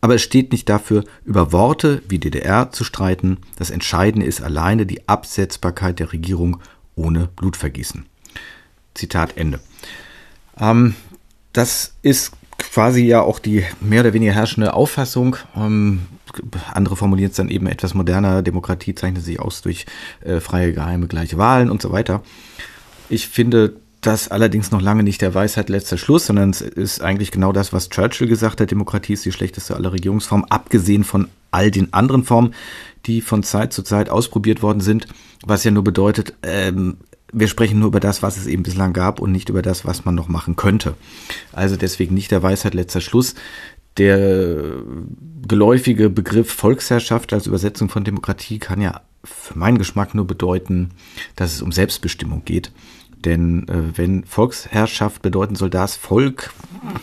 Aber 0.00 0.16
es 0.16 0.22
steht 0.22 0.50
nicht 0.50 0.68
dafür, 0.68 1.04
über 1.24 1.52
Worte 1.52 2.02
wie 2.08 2.18
DDR 2.18 2.72
zu 2.72 2.82
streiten. 2.82 3.38
Das 3.56 3.70
Entscheidende 3.70 4.26
ist 4.26 4.42
alleine 4.42 4.86
die 4.86 5.08
Absetzbarkeit 5.08 6.00
der 6.00 6.12
Regierung 6.12 6.58
ohne 6.96 7.28
Blutvergießen. 7.36 8.04
Zitat 8.94 9.36
Ende. 9.36 9.60
Ähm, 10.58 10.96
das 11.52 11.94
ist 12.02 12.32
quasi 12.58 13.04
ja 13.04 13.22
auch 13.22 13.38
die 13.38 13.64
mehr 13.80 14.00
oder 14.00 14.14
weniger 14.14 14.32
herrschende 14.32 14.74
Auffassung. 14.74 15.36
Ähm, 15.54 16.00
andere 16.72 16.96
formulieren 16.96 17.30
es 17.30 17.36
dann 17.36 17.48
eben 17.48 17.66
etwas 17.66 17.94
moderner. 17.94 18.42
Demokratie 18.42 18.94
zeichnet 18.94 19.24
sich 19.24 19.40
aus 19.40 19.62
durch 19.62 19.86
äh, 20.20 20.40
freie, 20.40 20.72
geheime, 20.72 21.06
gleiche 21.06 21.38
Wahlen 21.38 21.70
und 21.70 21.82
so 21.82 21.92
weiter. 21.92 22.22
Ich 23.08 23.28
finde 23.28 23.76
das 24.00 24.28
allerdings 24.28 24.70
noch 24.70 24.82
lange 24.82 25.02
nicht 25.02 25.22
der 25.22 25.34
Weisheit 25.34 25.68
letzter 25.68 25.96
Schluss, 25.96 26.26
sondern 26.26 26.50
es 26.50 26.60
ist 26.60 27.00
eigentlich 27.00 27.30
genau 27.30 27.52
das, 27.52 27.72
was 27.72 27.88
Churchill 27.88 28.28
gesagt 28.28 28.60
hat. 28.60 28.70
Demokratie 28.70 29.14
ist 29.14 29.24
die 29.24 29.32
schlechteste 29.32 29.74
aller 29.74 29.92
Regierungsformen, 29.92 30.50
abgesehen 30.50 31.04
von 31.04 31.28
all 31.50 31.70
den 31.70 31.92
anderen 31.92 32.24
Formen, 32.24 32.54
die 33.06 33.20
von 33.20 33.42
Zeit 33.42 33.72
zu 33.72 33.82
Zeit 33.82 34.10
ausprobiert 34.10 34.62
worden 34.62 34.80
sind, 34.80 35.06
was 35.44 35.64
ja 35.64 35.70
nur 35.70 35.84
bedeutet, 35.84 36.34
ähm, 36.42 36.96
wir 37.34 37.48
sprechen 37.48 37.80
nur 37.80 37.88
über 37.88 38.00
das, 38.00 38.22
was 38.22 38.36
es 38.36 38.46
eben 38.46 38.62
bislang 38.62 38.92
gab 38.92 39.20
und 39.20 39.32
nicht 39.32 39.48
über 39.48 39.60
das, 39.60 39.84
was 39.84 40.04
man 40.04 40.14
noch 40.14 40.28
machen 40.28 40.54
könnte. 40.54 40.94
Also 41.52 41.76
deswegen 41.76 42.14
nicht 42.14 42.30
der 42.30 42.42
Weisheit 42.42 42.74
letzter 42.74 43.00
Schluss. 43.00 43.34
Der 43.96 44.82
geläufige 45.46 46.10
Begriff 46.10 46.52
Volksherrschaft 46.52 47.32
als 47.32 47.46
Übersetzung 47.46 47.88
von 47.88 48.04
Demokratie 48.04 48.58
kann 48.58 48.80
ja 48.80 49.02
für 49.22 49.58
meinen 49.58 49.78
Geschmack 49.78 50.14
nur 50.14 50.26
bedeuten, 50.26 50.90
dass 51.36 51.54
es 51.54 51.62
um 51.62 51.72
Selbstbestimmung 51.72 52.44
geht. 52.44 52.72
Denn 53.24 53.66
äh, 53.68 53.96
wenn 53.96 54.24
Volksherrschaft 54.24 55.22
bedeuten 55.22 55.54
soll, 55.54 55.70
das 55.70 55.96
Volk, 55.96 56.52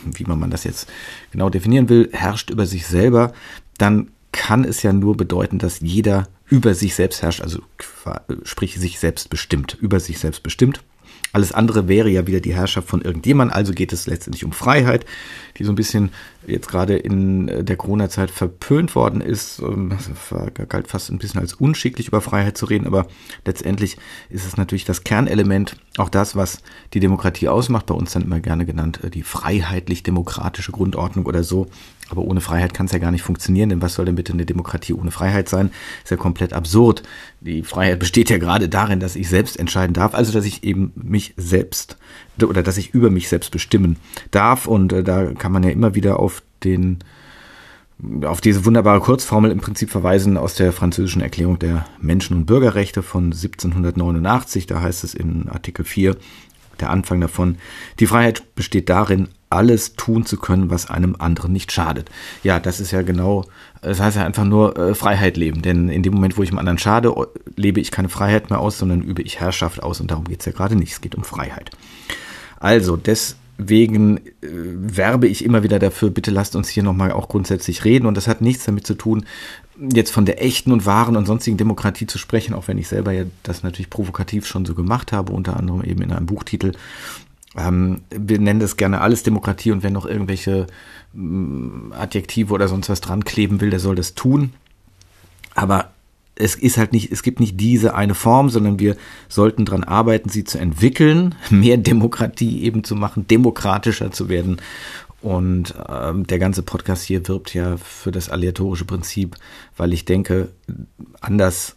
wie 0.04 0.24
man 0.24 0.50
das 0.50 0.64
jetzt 0.64 0.88
genau 1.32 1.50
definieren 1.50 1.88
will, 1.88 2.10
herrscht 2.12 2.50
über 2.50 2.66
sich 2.66 2.86
selber, 2.86 3.32
dann 3.78 4.10
kann 4.30 4.64
es 4.64 4.82
ja 4.82 4.92
nur 4.92 5.16
bedeuten, 5.16 5.58
dass 5.58 5.80
jeder 5.80 6.28
über 6.48 6.74
sich 6.74 6.94
selbst 6.94 7.22
herrscht, 7.22 7.40
also 7.40 7.60
sprich 8.44 8.78
sich 8.78 8.98
selbst 8.98 9.30
bestimmt, 9.30 9.76
über 9.80 10.00
sich 10.00 10.18
selbst 10.18 10.42
bestimmt. 10.42 10.82
Alles 11.32 11.52
andere 11.52 11.88
wäre 11.88 12.10
ja 12.10 12.26
wieder 12.26 12.40
die 12.40 12.54
Herrschaft 12.54 12.88
von 12.88 13.00
irgendjemand, 13.00 13.52
also 13.52 13.72
geht 13.72 13.92
es 13.92 14.06
letztendlich 14.06 14.44
um 14.44 14.52
Freiheit, 14.52 15.06
die 15.62 15.66
so 15.66 15.72
ein 15.72 15.76
bisschen 15.76 16.10
jetzt 16.46 16.68
gerade 16.68 16.96
in 16.96 17.48
äh, 17.48 17.62
der 17.62 17.76
Corona-Zeit 17.76 18.30
verpönt 18.30 18.96
worden 18.96 19.20
ist. 19.20 19.60
Ähm, 19.60 19.90
das 19.90 20.10
galt 20.68 20.88
fast 20.88 21.10
ein 21.10 21.18
bisschen 21.18 21.40
als 21.40 21.54
unschicklich 21.54 22.08
über 22.08 22.20
Freiheit 22.20 22.58
zu 22.58 22.66
reden, 22.66 22.86
aber 22.86 23.06
letztendlich 23.46 23.96
ist 24.28 24.44
es 24.44 24.56
natürlich 24.56 24.84
das 24.84 25.04
Kernelement, 25.04 25.76
auch 25.98 26.08
das, 26.08 26.34
was 26.34 26.58
die 26.94 27.00
Demokratie 27.00 27.48
ausmacht, 27.48 27.86
bei 27.86 27.94
uns 27.94 28.12
dann 28.12 28.22
immer 28.22 28.40
gerne 28.40 28.66
genannt, 28.66 29.04
äh, 29.04 29.10
die 29.10 29.22
freiheitlich-demokratische 29.22 30.72
Grundordnung 30.72 31.26
oder 31.26 31.44
so. 31.44 31.68
Aber 32.08 32.22
ohne 32.22 32.40
Freiheit 32.40 32.74
kann 32.74 32.86
es 32.86 32.92
ja 32.92 32.98
gar 32.98 33.12
nicht 33.12 33.22
funktionieren, 33.22 33.68
denn 33.68 33.80
was 33.80 33.94
soll 33.94 34.04
denn 34.04 34.16
bitte 34.16 34.32
eine 34.32 34.44
Demokratie 34.44 34.92
ohne 34.92 35.12
Freiheit 35.12 35.48
sein? 35.48 35.70
Ist 36.02 36.10
ja 36.10 36.16
komplett 36.16 36.52
absurd. 36.52 37.04
Die 37.40 37.62
Freiheit 37.62 38.00
besteht 38.00 38.28
ja 38.28 38.38
gerade 38.38 38.68
darin, 38.68 39.00
dass 39.00 39.16
ich 39.16 39.28
selbst 39.28 39.58
entscheiden 39.58 39.94
darf, 39.94 40.14
also 40.14 40.32
dass 40.32 40.44
ich 40.44 40.64
eben 40.64 40.92
mich 40.96 41.34
selbst 41.36 41.96
oder 42.42 42.62
dass 42.62 42.78
ich 42.78 42.94
über 42.94 43.10
mich 43.10 43.28
selbst 43.28 43.50
bestimmen 43.50 43.96
darf. 44.30 44.66
Und 44.66 44.92
äh, 44.92 45.02
da 45.02 45.32
kann 45.32 45.52
man 45.52 45.62
ja 45.62 45.70
immer 45.70 45.94
wieder 45.94 46.18
auf 46.18 46.42
den 46.64 46.98
auf 48.24 48.40
diese 48.40 48.64
wunderbare 48.64 49.00
Kurzformel 49.00 49.52
im 49.52 49.60
Prinzip 49.60 49.90
verweisen 49.90 50.36
aus 50.36 50.56
der 50.56 50.72
französischen 50.72 51.22
Erklärung 51.22 51.60
der 51.60 51.86
Menschen- 52.00 52.36
und 52.36 52.46
Bürgerrechte 52.46 53.02
von 53.02 53.26
1789. 53.26 54.66
Da 54.66 54.80
heißt 54.80 55.04
es 55.04 55.14
in 55.14 55.48
Artikel 55.48 55.84
4, 55.84 56.16
der 56.80 56.90
Anfang 56.90 57.20
davon, 57.20 57.58
die 58.00 58.06
Freiheit 58.06 58.54
besteht 58.56 58.88
darin, 58.88 59.28
alles 59.50 59.94
tun 59.94 60.24
zu 60.24 60.38
können, 60.38 60.70
was 60.70 60.88
einem 60.88 61.14
anderen 61.18 61.52
nicht 61.52 61.70
schadet. 61.70 62.10
Ja, 62.42 62.58
das 62.58 62.80
ist 62.80 62.90
ja 62.90 63.02
genau, 63.02 63.44
das 63.82 64.00
heißt 64.00 64.16
ja 64.16 64.24
einfach 64.24 64.44
nur 64.44 64.76
äh, 64.78 64.94
Freiheit 64.94 65.36
leben. 65.36 65.62
Denn 65.62 65.88
in 65.88 66.02
dem 66.02 66.14
Moment, 66.14 66.38
wo 66.38 66.42
ich 66.42 66.48
dem 66.48 66.58
anderen 66.58 66.78
schade, 66.78 67.14
lebe 67.54 67.78
ich 67.78 67.90
keine 67.90 68.08
Freiheit 68.08 68.50
mehr 68.50 68.60
aus, 68.60 68.78
sondern 68.78 69.02
übe 69.02 69.22
ich 69.22 69.40
Herrschaft 69.40 69.82
aus. 69.82 70.00
Und 70.00 70.10
darum 70.10 70.24
geht 70.24 70.40
es 70.40 70.46
ja 70.46 70.52
gerade 70.52 70.74
nicht. 70.74 70.92
Es 70.92 71.00
geht 71.02 71.14
um 71.14 71.22
Freiheit. 71.22 71.70
Also, 72.62 72.96
deswegen 72.96 74.18
äh, 74.18 74.22
werbe 74.40 75.26
ich 75.26 75.44
immer 75.44 75.64
wieder 75.64 75.80
dafür, 75.80 76.10
bitte 76.10 76.30
lasst 76.30 76.54
uns 76.54 76.68
hier 76.68 76.84
nochmal 76.84 77.10
auch 77.10 77.28
grundsätzlich 77.28 77.84
reden. 77.84 78.06
Und 78.06 78.16
das 78.16 78.28
hat 78.28 78.40
nichts 78.40 78.64
damit 78.64 78.86
zu 78.86 78.94
tun, 78.94 79.26
jetzt 79.76 80.12
von 80.12 80.26
der 80.26 80.40
echten 80.40 80.70
und 80.70 80.86
wahren 80.86 81.16
und 81.16 81.26
sonstigen 81.26 81.56
Demokratie 81.56 82.06
zu 82.06 82.18
sprechen, 82.18 82.54
auch 82.54 82.68
wenn 82.68 82.78
ich 82.78 82.86
selber 82.86 83.10
ja 83.10 83.24
das 83.42 83.64
natürlich 83.64 83.90
provokativ 83.90 84.46
schon 84.46 84.64
so 84.64 84.76
gemacht 84.76 85.10
habe, 85.10 85.32
unter 85.32 85.56
anderem 85.56 85.82
eben 85.82 86.02
in 86.02 86.12
einem 86.12 86.26
Buchtitel. 86.26 86.70
Ähm, 87.56 88.02
wir 88.10 88.38
nennen 88.38 88.60
das 88.60 88.76
gerne 88.76 89.00
alles 89.00 89.24
Demokratie 89.24 89.72
und 89.72 89.82
wenn 89.82 89.92
noch 89.92 90.06
irgendwelche 90.06 90.68
ähm, 91.16 91.92
Adjektive 91.98 92.54
oder 92.54 92.68
sonst 92.68 92.88
was 92.88 93.00
dran 93.00 93.24
kleben 93.24 93.60
will, 93.60 93.70
der 93.70 93.80
soll 93.80 93.96
das 93.96 94.14
tun. 94.14 94.52
Aber 95.56 95.90
es 96.42 96.56
ist 96.56 96.76
halt 96.76 96.92
nicht, 96.92 97.12
es 97.12 97.22
gibt 97.22 97.40
nicht 97.40 97.60
diese 97.60 97.94
eine 97.94 98.14
Form, 98.14 98.50
sondern 98.50 98.78
wir 98.78 98.96
sollten 99.28 99.64
daran 99.64 99.84
arbeiten, 99.84 100.28
sie 100.28 100.44
zu 100.44 100.58
entwickeln, 100.58 101.34
mehr 101.50 101.76
Demokratie 101.76 102.62
eben 102.62 102.84
zu 102.84 102.96
machen, 102.96 103.26
demokratischer 103.28 104.10
zu 104.10 104.28
werden 104.28 104.60
Und 105.20 105.74
ähm, 105.88 106.26
der 106.26 106.40
ganze 106.40 106.62
Podcast 106.62 107.04
hier 107.04 107.26
wirbt 107.28 107.54
ja 107.54 107.76
für 107.76 108.10
das 108.10 108.28
aleatorische 108.28 108.84
Prinzip, 108.84 109.36
weil 109.76 109.92
ich 109.92 110.04
denke, 110.04 110.48
anders, 111.20 111.76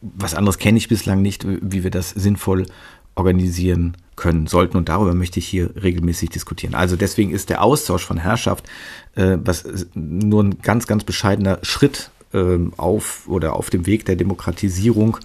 was 0.00 0.34
anderes 0.34 0.58
kenne 0.58 0.78
ich 0.78 0.88
bislang 0.88 1.22
nicht, 1.22 1.46
wie 1.46 1.84
wir 1.84 1.90
das 1.90 2.10
sinnvoll 2.10 2.66
organisieren 3.14 3.96
können 4.16 4.48
sollten. 4.48 4.76
Und 4.76 4.88
darüber 4.88 5.14
möchte 5.14 5.38
ich 5.38 5.46
hier 5.46 5.70
regelmäßig 5.80 6.30
diskutieren. 6.30 6.74
Also 6.74 6.96
deswegen 6.96 7.30
ist 7.30 7.48
der 7.48 7.62
Austausch 7.62 8.04
von 8.04 8.18
Herrschaft, 8.18 8.68
äh, 9.14 9.36
was 9.38 9.64
nur 9.94 10.42
ein 10.42 10.58
ganz, 10.62 10.88
ganz 10.88 11.04
bescheidener 11.04 11.60
Schritt 11.62 12.10
äh, 12.32 12.58
auf 12.76 13.28
oder 13.28 13.54
auf 13.54 13.70
dem 13.70 13.86
Weg 13.86 14.04
der 14.04 14.16
Demokratisierung 14.16 15.18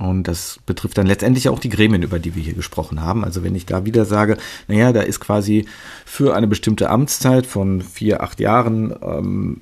und 0.00 0.28
das 0.28 0.58
betrifft 0.64 0.96
dann 0.96 1.06
letztendlich 1.06 1.50
auch 1.50 1.58
die 1.58 1.68
Gremien, 1.68 2.02
über 2.02 2.18
die 2.18 2.34
wir 2.34 2.42
hier 2.42 2.54
gesprochen 2.54 3.02
haben. 3.02 3.22
Also 3.22 3.44
wenn 3.44 3.54
ich 3.54 3.66
da 3.66 3.84
wieder 3.84 4.06
sage, 4.06 4.38
naja, 4.66 4.94
da 4.94 5.02
ist 5.02 5.20
quasi 5.20 5.66
für 6.06 6.34
eine 6.34 6.46
bestimmte 6.46 6.88
Amtszeit 6.88 7.46
von 7.46 7.82
vier, 7.82 8.22
acht 8.22 8.40
Jahren 8.40 8.94
ähm, 9.02 9.60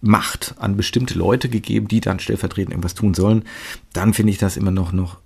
Macht 0.00 0.54
an 0.58 0.76
bestimmte 0.76 1.14
Leute 1.14 1.50
gegeben, 1.50 1.88
die 1.88 2.00
dann 2.00 2.20
stellvertretend 2.20 2.72
irgendwas 2.72 2.94
tun 2.94 3.12
sollen, 3.14 3.44
dann 3.92 4.14
finde 4.14 4.32
ich 4.32 4.38
das 4.38 4.56
immer 4.56 4.70
noch, 4.70 4.92
noch 4.92 5.18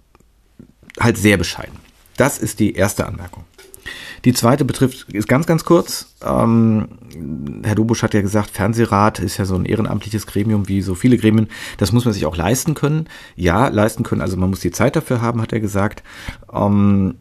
halt 0.98 1.16
sehr 1.16 1.36
bescheiden. 1.36 1.76
Das 2.16 2.38
ist 2.38 2.58
die 2.58 2.74
erste 2.74 3.06
Anmerkung. 3.06 3.44
Die 4.24 4.32
zweite 4.32 4.64
betrifft, 4.64 5.06
ist 5.12 5.28
ganz, 5.28 5.46
ganz 5.46 5.64
kurz. 5.64 6.14
Ähm, 6.24 6.88
Herr 7.62 7.74
Dobusch 7.74 8.02
hat 8.02 8.14
ja 8.14 8.22
gesagt, 8.22 8.50
Fernsehrat 8.50 9.18
ist 9.18 9.38
ja 9.38 9.44
so 9.44 9.54
ein 9.54 9.64
ehrenamtliches 9.64 10.26
Gremium 10.26 10.68
wie 10.68 10.82
so 10.82 10.94
viele 10.94 11.18
Gremien. 11.18 11.48
Das 11.78 11.92
muss 11.92 12.04
man 12.04 12.14
sich 12.14 12.26
auch 12.26 12.36
leisten 12.36 12.74
können. 12.74 13.08
Ja, 13.36 13.68
leisten 13.68 14.02
können. 14.02 14.20
Also 14.20 14.36
man 14.36 14.50
muss 14.50 14.60
die 14.60 14.70
Zeit 14.70 14.96
dafür 14.96 15.20
haben, 15.20 15.40
hat 15.40 15.52
er 15.52 15.60
gesagt. 15.60 16.02
Ähm, 16.52 17.14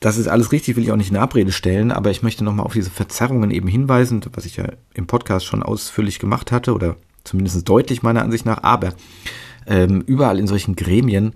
das 0.00 0.18
ist 0.18 0.28
alles 0.28 0.52
richtig, 0.52 0.76
will 0.76 0.84
ich 0.84 0.92
auch 0.92 0.96
nicht 0.96 1.10
in 1.10 1.16
Abrede 1.16 1.52
stellen, 1.52 1.90
aber 1.90 2.10
ich 2.10 2.22
möchte 2.22 2.44
nochmal 2.44 2.66
auf 2.66 2.74
diese 2.74 2.90
Verzerrungen 2.90 3.50
eben 3.50 3.68
hinweisen, 3.68 4.20
was 4.34 4.44
ich 4.44 4.56
ja 4.56 4.66
im 4.94 5.06
Podcast 5.06 5.46
schon 5.46 5.62
ausführlich 5.62 6.18
gemacht 6.18 6.52
hatte 6.52 6.74
oder 6.74 6.96
zumindest 7.24 7.68
deutlich 7.68 8.02
meiner 8.02 8.22
Ansicht 8.22 8.44
nach. 8.44 8.62
Aber 8.62 8.92
ähm, 9.66 10.02
überall 10.06 10.38
in 10.38 10.46
solchen 10.46 10.76
Gremien 10.76 11.34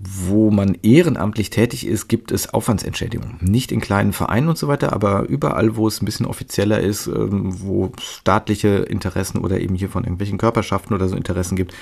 wo 0.00 0.50
man 0.50 0.78
ehrenamtlich 0.82 1.50
tätig 1.50 1.86
ist, 1.86 2.08
gibt 2.08 2.30
es 2.30 2.54
Aufwandsentschädigungen. 2.54 3.38
Nicht 3.40 3.72
in 3.72 3.80
kleinen 3.80 4.12
Vereinen 4.12 4.48
und 4.48 4.56
so 4.56 4.68
weiter, 4.68 4.92
aber 4.92 5.24
überall, 5.28 5.76
wo 5.76 5.88
es 5.88 6.00
ein 6.00 6.04
bisschen 6.04 6.26
offizieller 6.26 6.78
ist, 6.80 7.08
ähm, 7.08 7.60
wo 7.60 7.90
staatliche 8.00 8.68
Interessen 8.68 9.38
oder 9.38 9.60
eben 9.60 9.74
hier 9.74 9.88
von 9.88 10.04
irgendwelchen 10.04 10.38
Körperschaften 10.38 10.94
oder 10.94 11.08
so 11.08 11.16
Interessen 11.16 11.56
gibt, 11.56 11.74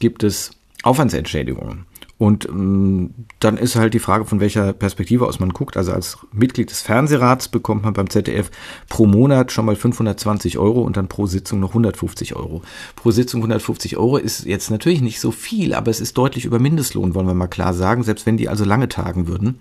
gibt 0.00 0.24
es 0.24 0.50
Aufwandsentschädigungen. 0.82 1.86
Und 2.16 2.48
ähm, 2.48 3.12
dann 3.40 3.56
ist 3.56 3.74
halt 3.74 3.92
die 3.92 3.98
Frage, 3.98 4.24
von 4.24 4.38
welcher 4.38 4.72
Perspektive 4.72 5.26
aus 5.26 5.40
man 5.40 5.50
guckt. 5.50 5.76
Also 5.76 5.92
als 5.92 6.18
Mitglied 6.32 6.70
des 6.70 6.80
Fernsehrats 6.80 7.48
bekommt 7.48 7.82
man 7.82 7.92
beim 7.92 8.08
ZDF 8.08 8.50
pro 8.88 9.06
Monat 9.06 9.50
schon 9.50 9.66
mal 9.66 9.74
520 9.74 10.58
Euro 10.58 10.82
und 10.82 10.96
dann 10.96 11.08
pro 11.08 11.26
Sitzung 11.26 11.58
noch 11.58 11.70
150 11.70 12.36
Euro. 12.36 12.62
Pro 12.94 13.10
Sitzung 13.10 13.40
150 13.40 13.96
Euro 13.96 14.16
ist 14.16 14.46
jetzt 14.46 14.70
natürlich 14.70 15.00
nicht 15.00 15.18
so 15.18 15.32
viel, 15.32 15.74
aber 15.74 15.90
es 15.90 16.00
ist 16.00 16.16
deutlich 16.16 16.44
über 16.44 16.60
Mindestlohn, 16.60 17.14
wollen 17.14 17.26
wir 17.26 17.34
mal 17.34 17.48
klar 17.48 17.74
sagen. 17.74 18.04
Selbst 18.04 18.26
wenn 18.26 18.36
die 18.36 18.48
also 18.48 18.64
lange 18.64 18.88
tagen 18.88 19.26
würden, 19.26 19.58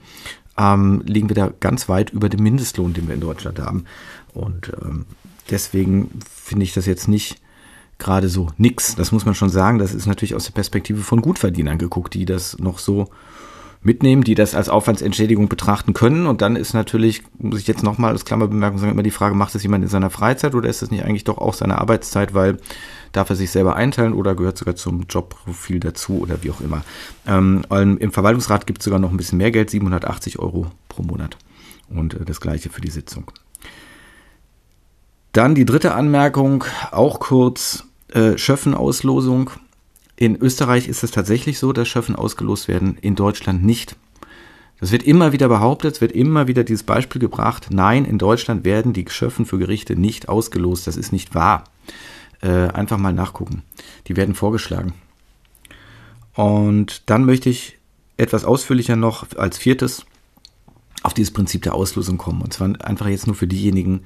ähm, 0.57 1.01
liegen 1.05 1.29
wir 1.29 1.35
da 1.35 1.51
ganz 1.59 1.89
weit 1.89 2.11
über 2.11 2.29
dem 2.29 2.43
Mindestlohn, 2.43 2.93
den 2.93 3.07
wir 3.07 3.15
in 3.15 3.21
Deutschland 3.21 3.59
haben. 3.59 3.85
Und 4.33 4.71
ähm, 4.79 5.05
deswegen 5.49 6.19
finde 6.29 6.65
ich 6.65 6.73
das 6.73 6.85
jetzt 6.85 7.07
nicht 7.07 7.37
gerade 7.97 8.29
so 8.29 8.47
nix. 8.57 8.95
Das 8.95 9.11
muss 9.11 9.25
man 9.25 9.35
schon 9.35 9.49
sagen. 9.49 9.79
Das 9.79 9.93
ist 9.93 10.05
natürlich 10.05 10.35
aus 10.35 10.45
der 10.45 10.53
Perspektive 10.53 11.01
von 11.01 11.21
Gutverdienern 11.21 11.77
geguckt, 11.77 12.13
die 12.13 12.25
das 12.25 12.57
noch 12.59 12.79
so 12.79 13.09
mitnehmen, 13.83 14.23
die 14.23 14.35
das 14.35 14.55
als 14.55 14.69
Aufwandsentschädigung 14.69 15.49
betrachten 15.49 15.93
können. 15.93 16.25
Und 16.25 16.41
dann 16.41 16.55
ist 16.55 16.73
natürlich, 16.73 17.23
muss 17.37 17.59
ich 17.59 17.67
jetzt 17.67 17.83
nochmal 17.83 18.11
als 18.11 18.25
Klammerbemerkung 18.25 18.79
sagen, 18.79 18.91
immer 18.91 19.03
die 19.03 19.11
Frage, 19.11 19.35
macht 19.35 19.53
das 19.53 19.63
jemand 19.63 19.83
in 19.83 19.89
seiner 19.89 20.09
Freizeit 20.09 20.55
oder 20.55 20.69
ist 20.69 20.81
das 20.81 20.91
nicht 20.91 21.03
eigentlich 21.03 21.25
doch 21.25 21.37
auch 21.37 21.53
seine 21.53 21.79
Arbeitszeit, 21.79 22.33
weil 22.33 22.57
darf 23.11 23.29
er 23.29 23.35
sich 23.35 23.51
selber 23.51 23.75
einteilen 23.75 24.13
oder 24.13 24.35
gehört 24.35 24.57
sogar 24.57 24.75
zum 24.75 25.03
Jobprofil 25.09 25.79
dazu 25.79 26.19
oder 26.19 26.41
wie 26.43 26.51
auch 26.51 26.61
immer. 26.61 26.83
Ähm, 27.27 27.63
Im 27.69 28.11
Verwaltungsrat 28.11 28.65
gibt 28.65 28.79
es 28.79 28.85
sogar 28.85 28.99
noch 28.99 29.11
ein 29.11 29.17
bisschen 29.17 29.37
mehr 29.37 29.51
Geld, 29.51 29.69
780 29.69 30.39
Euro 30.39 30.67
pro 30.89 31.03
Monat. 31.03 31.37
Und 31.89 32.13
äh, 32.15 32.25
das 32.25 32.41
gleiche 32.41 32.69
für 32.69 32.81
die 32.81 32.89
Sitzung. 32.89 33.31
Dann 35.33 35.55
die 35.55 35.65
dritte 35.65 35.95
Anmerkung, 35.95 36.63
auch 36.91 37.19
kurz, 37.19 37.85
äh, 38.09 38.37
Schöffenauslosung. 38.37 39.49
In 40.15 40.35
Österreich 40.35 40.87
ist 40.87 41.03
es 41.03 41.09
tatsächlich 41.09 41.57
so, 41.57 41.73
dass 41.73 41.87
Schöffen 41.87 42.15
ausgelost 42.15 42.67
werden, 42.67 42.97
in 43.01 43.15
Deutschland 43.15 43.63
nicht. 43.63 43.95
Das 44.79 44.91
wird 44.91 45.03
immer 45.03 45.31
wieder 45.31 45.47
behauptet, 45.47 45.95
es 45.95 46.01
wird 46.01 46.11
immer 46.11 46.47
wieder 46.47 46.63
dieses 46.63 46.83
Beispiel 46.83 47.19
gebracht. 47.19 47.67
Nein, 47.71 48.05
in 48.05 48.19
Deutschland 48.19 48.63
werden 48.63 48.93
die 48.93 49.05
Schöffen 49.09 49.47
für 49.47 49.57
Gerichte 49.57 49.95
nicht 49.95 50.29
ausgelost. 50.29 50.85
Das 50.85 50.97
ist 50.97 51.11
nicht 51.11 51.33
wahr. 51.33 51.63
Äh, 52.41 52.67
einfach 52.67 52.97
mal 52.97 53.13
nachgucken. 53.13 53.63
Die 54.07 54.15
werden 54.15 54.35
vorgeschlagen. 54.35 54.93
Und 56.35 57.09
dann 57.09 57.25
möchte 57.25 57.49
ich 57.49 57.79
etwas 58.17 58.45
ausführlicher 58.45 58.95
noch 58.95 59.25
als 59.35 59.57
viertes 59.57 60.05
auf 61.01 61.13
dieses 61.13 61.33
Prinzip 61.33 61.63
der 61.63 61.73
Auslosung 61.73 62.17
kommen. 62.17 62.41
Und 62.41 62.53
zwar 62.53 62.69
einfach 62.85 63.07
jetzt 63.07 63.25
nur 63.25 63.35
für 63.35 63.47
diejenigen, 63.47 64.01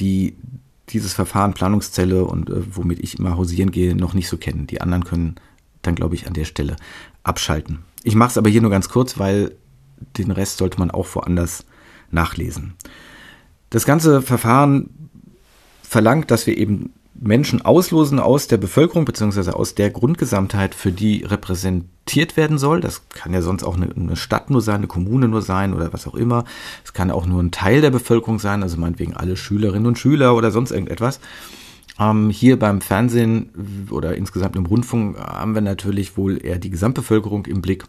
die 0.00 0.36
dieses 0.92 1.14
Verfahren 1.14 1.54
Planungszelle 1.54 2.24
und 2.24 2.50
äh, 2.50 2.62
womit 2.74 3.00
ich 3.00 3.18
immer 3.18 3.36
hausieren 3.36 3.70
gehe, 3.70 3.94
noch 3.94 4.14
nicht 4.14 4.28
so 4.28 4.36
kennen. 4.36 4.66
Die 4.66 4.80
anderen 4.80 5.04
können 5.04 5.36
dann, 5.82 5.94
glaube 5.94 6.14
ich, 6.14 6.26
an 6.26 6.34
der 6.34 6.44
Stelle 6.44 6.76
abschalten. 7.22 7.80
Ich 8.02 8.14
mache 8.14 8.30
es 8.30 8.38
aber 8.38 8.50
hier 8.50 8.62
nur 8.62 8.70
ganz 8.70 8.88
kurz, 8.88 9.18
weil 9.18 9.54
den 10.16 10.30
Rest 10.30 10.58
sollte 10.58 10.78
man 10.78 10.90
auch 10.90 11.14
woanders 11.14 11.64
nachlesen. 12.10 12.74
Das 13.70 13.84
ganze 13.84 14.22
Verfahren 14.22 14.90
verlangt, 15.82 16.30
dass 16.30 16.46
wir 16.46 16.56
eben 16.56 16.92
Menschen 17.20 17.64
auslosen 17.64 18.20
aus 18.20 18.46
der 18.46 18.58
Bevölkerung 18.58 19.04
beziehungsweise 19.04 19.56
aus 19.56 19.74
der 19.74 19.90
Grundgesamtheit, 19.90 20.74
für 20.74 20.92
die 20.92 21.24
repräsentiert 21.24 22.36
werden 22.36 22.58
soll. 22.58 22.80
Das 22.80 23.08
kann 23.08 23.32
ja 23.32 23.42
sonst 23.42 23.64
auch 23.64 23.76
eine, 23.76 23.90
eine, 23.94 24.16
Stadt 24.16 24.50
nur 24.50 24.60
sein, 24.60 24.76
eine 24.76 24.86
Kommune 24.86 25.28
nur 25.28 25.42
sein 25.42 25.74
oder 25.74 25.92
was 25.92 26.06
auch 26.06 26.14
immer. 26.14 26.44
Es 26.84 26.92
kann 26.92 27.10
auch 27.10 27.26
nur 27.26 27.42
ein 27.42 27.50
Teil 27.50 27.80
der 27.80 27.90
Bevölkerung 27.90 28.38
sein, 28.38 28.62
also 28.62 28.76
meinetwegen 28.78 29.14
alle 29.14 29.36
Schülerinnen 29.36 29.86
und 29.86 29.98
Schüler 29.98 30.36
oder 30.36 30.50
sonst 30.50 30.70
irgendetwas. 30.70 31.20
Ähm, 31.98 32.30
hier 32.30 32.58
beim 32.58 32.80
Fernsehen 32.80 33.88
oder 33.90 34.16
insgesamt 34.16 34.54
im 34.54 34.66
Rundfunk 34.66 35.18
haben 35.18 35.54
wir 35.54 35.62
natürlich 35.62 36.16
wohl 36.16 36.44
eher 36.44 36.58
die 36.58 36.70
Gesamtbevölkerung 36.70 37.46
im 37.46 37.62
Blick. 37.62 37.84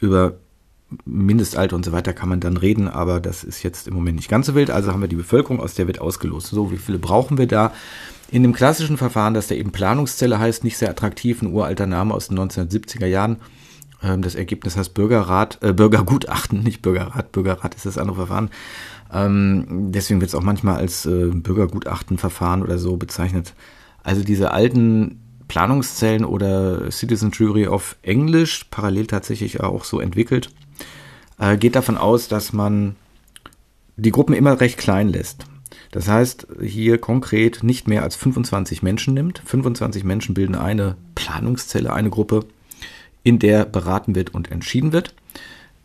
Über 0.00 0.34
Mindestalter 1.04 1.76
und 1.76 1.84
so 1.84 1.92
weiter 1.92 2.12
kann 2.12 2.28
man 2.28 2.40
dann 2.40 2.56
reden, 2.56 2.88
aber 2.88 3.20
das 3.20 3.44
ist 3.44 3.62
jetzt 3.62 3.88
im 3.88 3.94
Moment 3.94 4.16
nicht 4.16 4.30
ganz 4.30 4.46
so 4.46 4.54
wild. 4.54 4.70
Also 4.70 4.92
haben 4.92 5.00
wir 5.00 5.08
die 5.08 5.16
Bevölkerung, 5.16 5.60
aus 5.60 5.74
der 5.74 5.86
wird 5.86 6.00
ausgelost. 6.00 6.48
So, 6.48 6.72
wie 6.72 6.78
viele 6.78 6.98
brauchen 6.98 7.38
wir 7.38 7.46
da? 7.46 7.72
In 8.30 8.42
dem 8.42 8.52
klassischen 8.52 8.98
Verfahren, 8.98 9.34
das 9.34 9.46
da 9.46 9.54
eben 9.54 9.72
Planungszelle 9.72 10.38
heißt, 10.38 10.62
nicht 10.62 10.76
sehr 10.76 10.90
attraktiv, 10.90 11.40
ein 11.40 11.52
uralter 11.52 11.86
Name 11.86 12.12
aus 12.12 12.28
den 12.28 12.38
1970er 12.38 13.06
Jahren. 13.06 13.38
Ähm, 14.02 14.20
das 14.20 14.34
Ergebnis 14.34 14.76
heißt 14.76 14.92
Bürgerrat, 14.92 15.58
äh, 15.62 15.72
Bürgergutachten, 15.72 16.62
nicht 16.62 16.82
Bürgerrat. 16.82 17.32
Bürgerrat 17.32 17.74
ist 17.74 17.86
das 17.86 17.96
andere 17.96 18.16
Verfahren. 18.16 18.50
Ähm, 19.12 19.90
deswegen 19.92 20.20
wird 20.20 20.28
es 20.28 20.34
auch 20.34 20.42
manchmal 20.42 20.76
als 20.76 21.06
äh, 21.06 21.30
Bürgergutachtenverfahren 21.32 22.62
oder 22.62 22.78
so 22.78 22.98
bezeichnet. 22.98 23.54
Also 24.02 24.22
diese 24.22 24.50
alten 24.50 25.20
Planungszellen 25.48 26.26
oder 26.26 26.90
Citizen 26.90 27.30
Jury 27.30 27.66
auf 27.66 27.96
Englisch, 28.02 28.66
parallel 28.70 29.06
tatsächlich 29.06 29.60
auch 29.60 29.84
so 29.84 30.00
entwickelt, 30.00 30.50
äh, 31.38 31.56
geht 31.56 31.74
davon 31.74 31.96
aus, 31.96 32.28
dass 32.28 32.52
man 32.52 32.96
die 33.96 34.12
Gruppen 34.12 34.34
immer 34.34 34.60
recht 34.60 34.76
klein 34.76 35.08
lässt. 35.08 35.46
Das 35.90 36.08
heißt, 36.08 36.46
hier 36.62 36.98
konkret 36.98 37.62
nicht 37.62 37.88
mehr 37.88 38.02
als 38.02 38.16
25 38.16 38.82
Menschen 38.82 39.14
nimmt. 39.14 39.42
25 39.44 40.04
Menschen 40.04 40.34
bilden 40.34 40.54
eine 40.54 40.96
Planungszelle, 41.14 41.92
eine 41.92 42.10
Gruppe, 42.10 42.44
in 43.22 43.38
der 43.38 43.64
beraten 43.64 44.14
wird 44.14 44.34
und 44.34 44.50
entschieden 44.50 44.92
wird. 44.92 45.14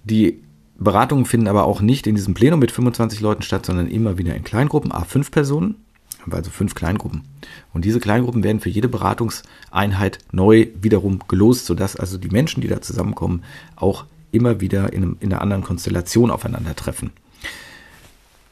Die 0.04 0.42
Beratungen 0.78 1.26
finden 1.26 1.48
aber 1.48 1.66
auch 1.66 1.82
nicht 1.82 2.08
in 2.08 2.16
diesem 2.16 2.34
Plenum 2.34 2.60
mit 2.60 2.72
25 2.72 3.22
Leuten 3.22 3.42
statt, 3.42 3.66
sondern 3.66 3.88
immer 3.88 4.18
wieder 4.18 4.36
in 4.36 4.44
Kleingruppen, 4.44 4.92
A5 4.92 5.32
Personen, 5.32 5.76
also 6.30 6.52
fünf 6.52 6.76
Kleingruppen. 6.76 7.24
Und 7.74 7.86
diese 7.86 8.00
Kleingruppen 8.00 8.44
werden 8.44 8.60
für 8.60 8.70
jede 8.70 8.90
Beratungseinheit 8.90 10.20
neu 10.32 10.68
wiederum 10.82 11.20
gelost, 11.28 11.66
sodass 11.66 11.96
also 11.96 12.18
die 12.18 12.30
Menschen, 12.30 12.62
die 12.62 12.68
da 12.68 12.82
zusammenkommen, 12.82 13.44
auch 13.76 14.06
immer 14.32 14.62
wieder 14.62 14.94
in, 14.94 15.04
einem, 15.04 15.18
in 15.20 15.32
einer 15.32 15.42
anderen 15.42 15.64
Konstellation 15.64 16.32
aufeinandertreffen. 16.32 17.12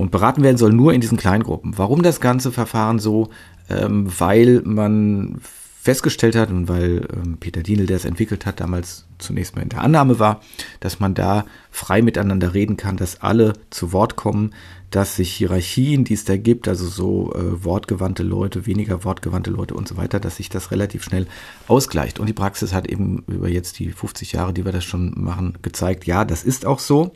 Und 0.02 0.10
beraten 0.11 0.41
werden 0.41 0.57
soll 0.57 0.73
nur 0.73 0.94
in 0.94 1.02
diesen 1.02 1.18
Kleingruppen. 1.18 1.78
Warum 1.78 2.02
das 2.02 2.19
ganze 2.19 2.52
Verfahren 2.52 2.98
so? 2.98 3.30
Ähm, 3.69 4.11
weil 4.18 4.61
man 4.65 5.40
festgestellt 5.82 6.36
hat 6.36 6.49
und 6.49 6.68
weil 6.68 7.07
ähm, 7.14 7.38
Peter 7.40 7.61
Dienel, 7.61 7.86
der 7.86 7.98
es 7.98 8.06
entwickelt 8.06 8.45
hat, 8.45 8.60
damals 8.60 9.06
zunächst 9.19 9.56
mal 9.56 9.61
in 9.61 9.69
der 9.69 9.82
Annahme 9.82 10.19
war, 10.19 10.41
dass 10.80 10.99
man 10.99 11.14
da 11.14 11.45
frei 11.69 12.02
miteinander 12.02 12.53
reden 12.53 12.78
kann, 12.78 12.98
dass 12.98 13.22
alle 13.22 13.53
zu 13.69 13.94
Wort 13.94 14.15
kommen, 14.15 14.53
dass 14.90 15.15
sich 15.15 15.32
Hierarchien, 15.34 16.03
die 16.03 16.15
es 16.15 16.26
da 16.26 16.36
gibt, 16.36 16.68
also 16.68 16.88
so 16.88 17.34
äh, 17.34 17.64
wortgewandte 17.64 18.23
Leute, 18.23 18.65
weniger 18.65 19.03
wortgewandte 19.03 19.52
Leute 19.52 19.73
und 19.73 19.88
so 19.88 19.98
weiter, 19.98 20.19
dass 20.19 20.38
sich 20.38 20.49
das 20.49 20.72
relativ 20.72 21.03
schnell 21.03 21.28
ausgleicht. 21.68 22.19
Und 22.19 22.26
die 22.26 22.34
Praxis 22.34 22.73
hat 22.73 22.88
eben 22.88 23.23
über 23.28 23.49
jetzt 23.49 23.80
die 23.80 23.91
50 23.91 24.34
Jahre, 24.34 24.53
die 24.53 24.65
wir 24.65 24.72
das 24.72 24.84
schon 24.84 25.14
machen, 25.15 25.60
gezeigt, 25.61 26.06
ja, 26.06 26.26
das 26.26 26.44
ist 26.44 26.65
auch 26.65 26.80
so. 26.80 27.14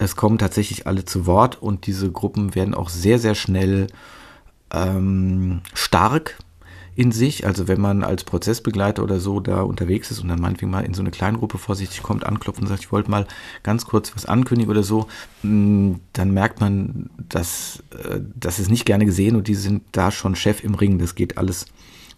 Es 0.00 0.16
kommen 0.16 0.38
tatsächlich 0.38 0.86
alle 0.86 1.04
zu 1.04 1.26
Wort 1.26 1.60
und 1.60 1.86
diese 1.86 2.10
Gruppen 2.10 2.54
werden 2.54 2.72
auch 2.72 2.88
sehr, 2.88 3.18
sehr 3.18 3.34
schnell 3.34 3.88
ähm, 4.72 5.60
stark 5.74 6.38
in 6.96 7.12
sich. 7.12 7.46
Also 7.46 7.68
wenn 7.68 7.82
man 7.82 8.02
als 8.02 8.24
Prozessbegleiter 8.24 9.02
oder 9.02 9.20
so 9.20 9.40
da 9.40 9.60
unterwegs 9.60 10.10
ist 10.10 10.20
und 10.20 10.28
dann 10.28 10.40
meinetwegen 10.40 10.70
mal 10.70 10.86
in 10.86 10.94
so 10.94 11.02
eine 11.02 11.10
Kleingruppe 11.10 11.58
vorsichtig 11.58 12.02
kommt, 12.02 12.24
anklopft 12.24 12.62
und 12.62 12.68
sagt, 12.68 12.80
ich 12.80 12.92
wollte 12.92 13.10
mal 13.10 13.26
ganz 13.62 13.84
kurz 13.84 14.16
was 14.16 14.24
ankündigen 14.24 14.70
oder 14.70 14.82
so, 14.82 15.06
mm, 15.42 15.96
dann 16.14 16.30
merkt 16.30 16.62
man, 16.62 17.10
dass 17.28 17.82
äh, 18.02 18.20
das 18.34 18.58
ist 18.58 18.70
nicht 18.70 18.86
gerne 18.86 19.04
gesehen 19.04 19.36
und 19.36 19.48
die 19.48 19.54
sind 19.54 19.82
da 19.92 20.10
schon 20.10 20.34
Chef 20.34 20.64
im 20.64 20.76
Ring. 20.76 20.98
Das 20.98 21.14
geht 21.14 21.36
alles 21.36 21.66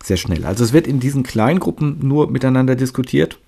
sehr 0.04 0.18
schnell. 0.18 0.46
Also 0.46 0.62
es 0.62 0.72
wird 0.72 0.86
in 0.86 1.00
diesen 1.00 1.24
Kleingruppen 1.24 1.98
nur 2.00 2.30
miteinander 2.30 2.76
diskutiert 2.76 3.40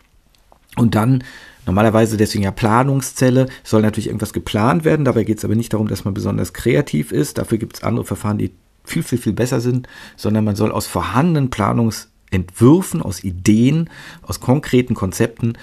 und 0.74 0.96
dann 0.96 1.22
Normalerweise 1.66 2.16
deswegen 2.16 2.44
ja 2.44 2.50
Planungszelle, 2.50 3.46
soll 3.62 3.82
natürlich 3.82 4.08
irgendwas 4.08 4.32
geplant 4.32 4.84
werden. 4.84 5.04
Dabei 5.04 5.24
geht 5.24 5.38
es 5.38 5.44
aber 5.44 5.54
nicht 5.54 5.72
darum, 5.72 5.88
dass 5.88 6.04
man 6.04 6.14
besonders 6.14 6.52
kreativ 6.52 7.12
ist. 7.12 7.38
Dafür 7.38 7.58
gibt 7.58 7.76
es 7.76 7.82
andere 7.82 8.04
Verfahren, 8.04 8.38
die 8.38 8.52
viel, 8.84 9.02
viel, 9.02 9.18
viel 9.18 9.32
besser 9.32 9.60
sind, 9.60 9.88
sondern 10.16 10.44
man 10.44 10.56
soll 10.56 10.70
aus 10.70 10.86
vorhandenen 10.86 11.50
Planungsentwürfen, 11.50 13.00
aus 13.00 13.24
Ideen, 13.24 13.88
aus 14.22 14.40
konkreten 14.40 14.94
Konzepten 14.94 15.54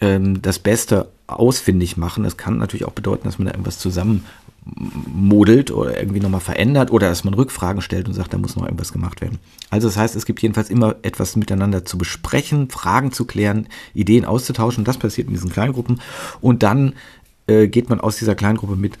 ähm, 0.00 0.40
das 0.42 0.58
Beste 0.58 1.08
ausfindig 1.26 1.96
machen. 1.96 2.24
Das 2.24 2.36
kann 2.36 2.58
natürlich 2.58 2.86
auch 2.86 2.92
bedeuten, 2.92 3.24
dass 3.24 3.38
man 3.38 3.46
da 3.46 3.52
irgendwas 3.52 3.78
zusammen 3.78 4.24
modelt 4.76 5.70
oder 5.70 5.98
irgendwie 5.98 6.20
nochmal 6.20 6.40
verändert 6.40 6.90
oder 6.90 7.08
dass 7.08 7.24
man 7.24 7.34
Rückfragen 7.34 7.82
stellt 7.82 8.08
und 8.08 8.14
sagt, 8.14 8.32
da 8.32 8.38
muss 8.38 8.56
noch 8.56 8.64
irgendwas 8.64 8.92
gemacht 8.92 9.20
werden. 9.20 9.38
Also 9.70 9.88
das 9.88 9.96
heißt, 9.96 10.16
es 10.16 10.26
gibt 10.26 10.40
jedenfalls 10.42 10.70
immer 10.70 10.96
etwas 11.02 11.36
miteinander 11.36 11.84
zu 11.84 11.98
besprechen, 11.98 12.70
Fragen 12.70 13.12
zu 13.12 13.24
klären, 13.24 13.66
Ideen 13.94 14.24
auszutauschen. 14.24 14.84
Das 14.84 14.98
passiert 14.98 15.28
in 15.28 15.34
diesen 15.34 15.50
Kleingruppen 15.50 16.00
und 16.40 16.62
dann 16.62 16.94
äh, 17.46 17.68
geht 17.68 17.88
man 17.88 18.00
aus 18.00 18.16
dieser 18.16 18.34
Kleingruppe 18.34 18.76
mit 18.76 18.98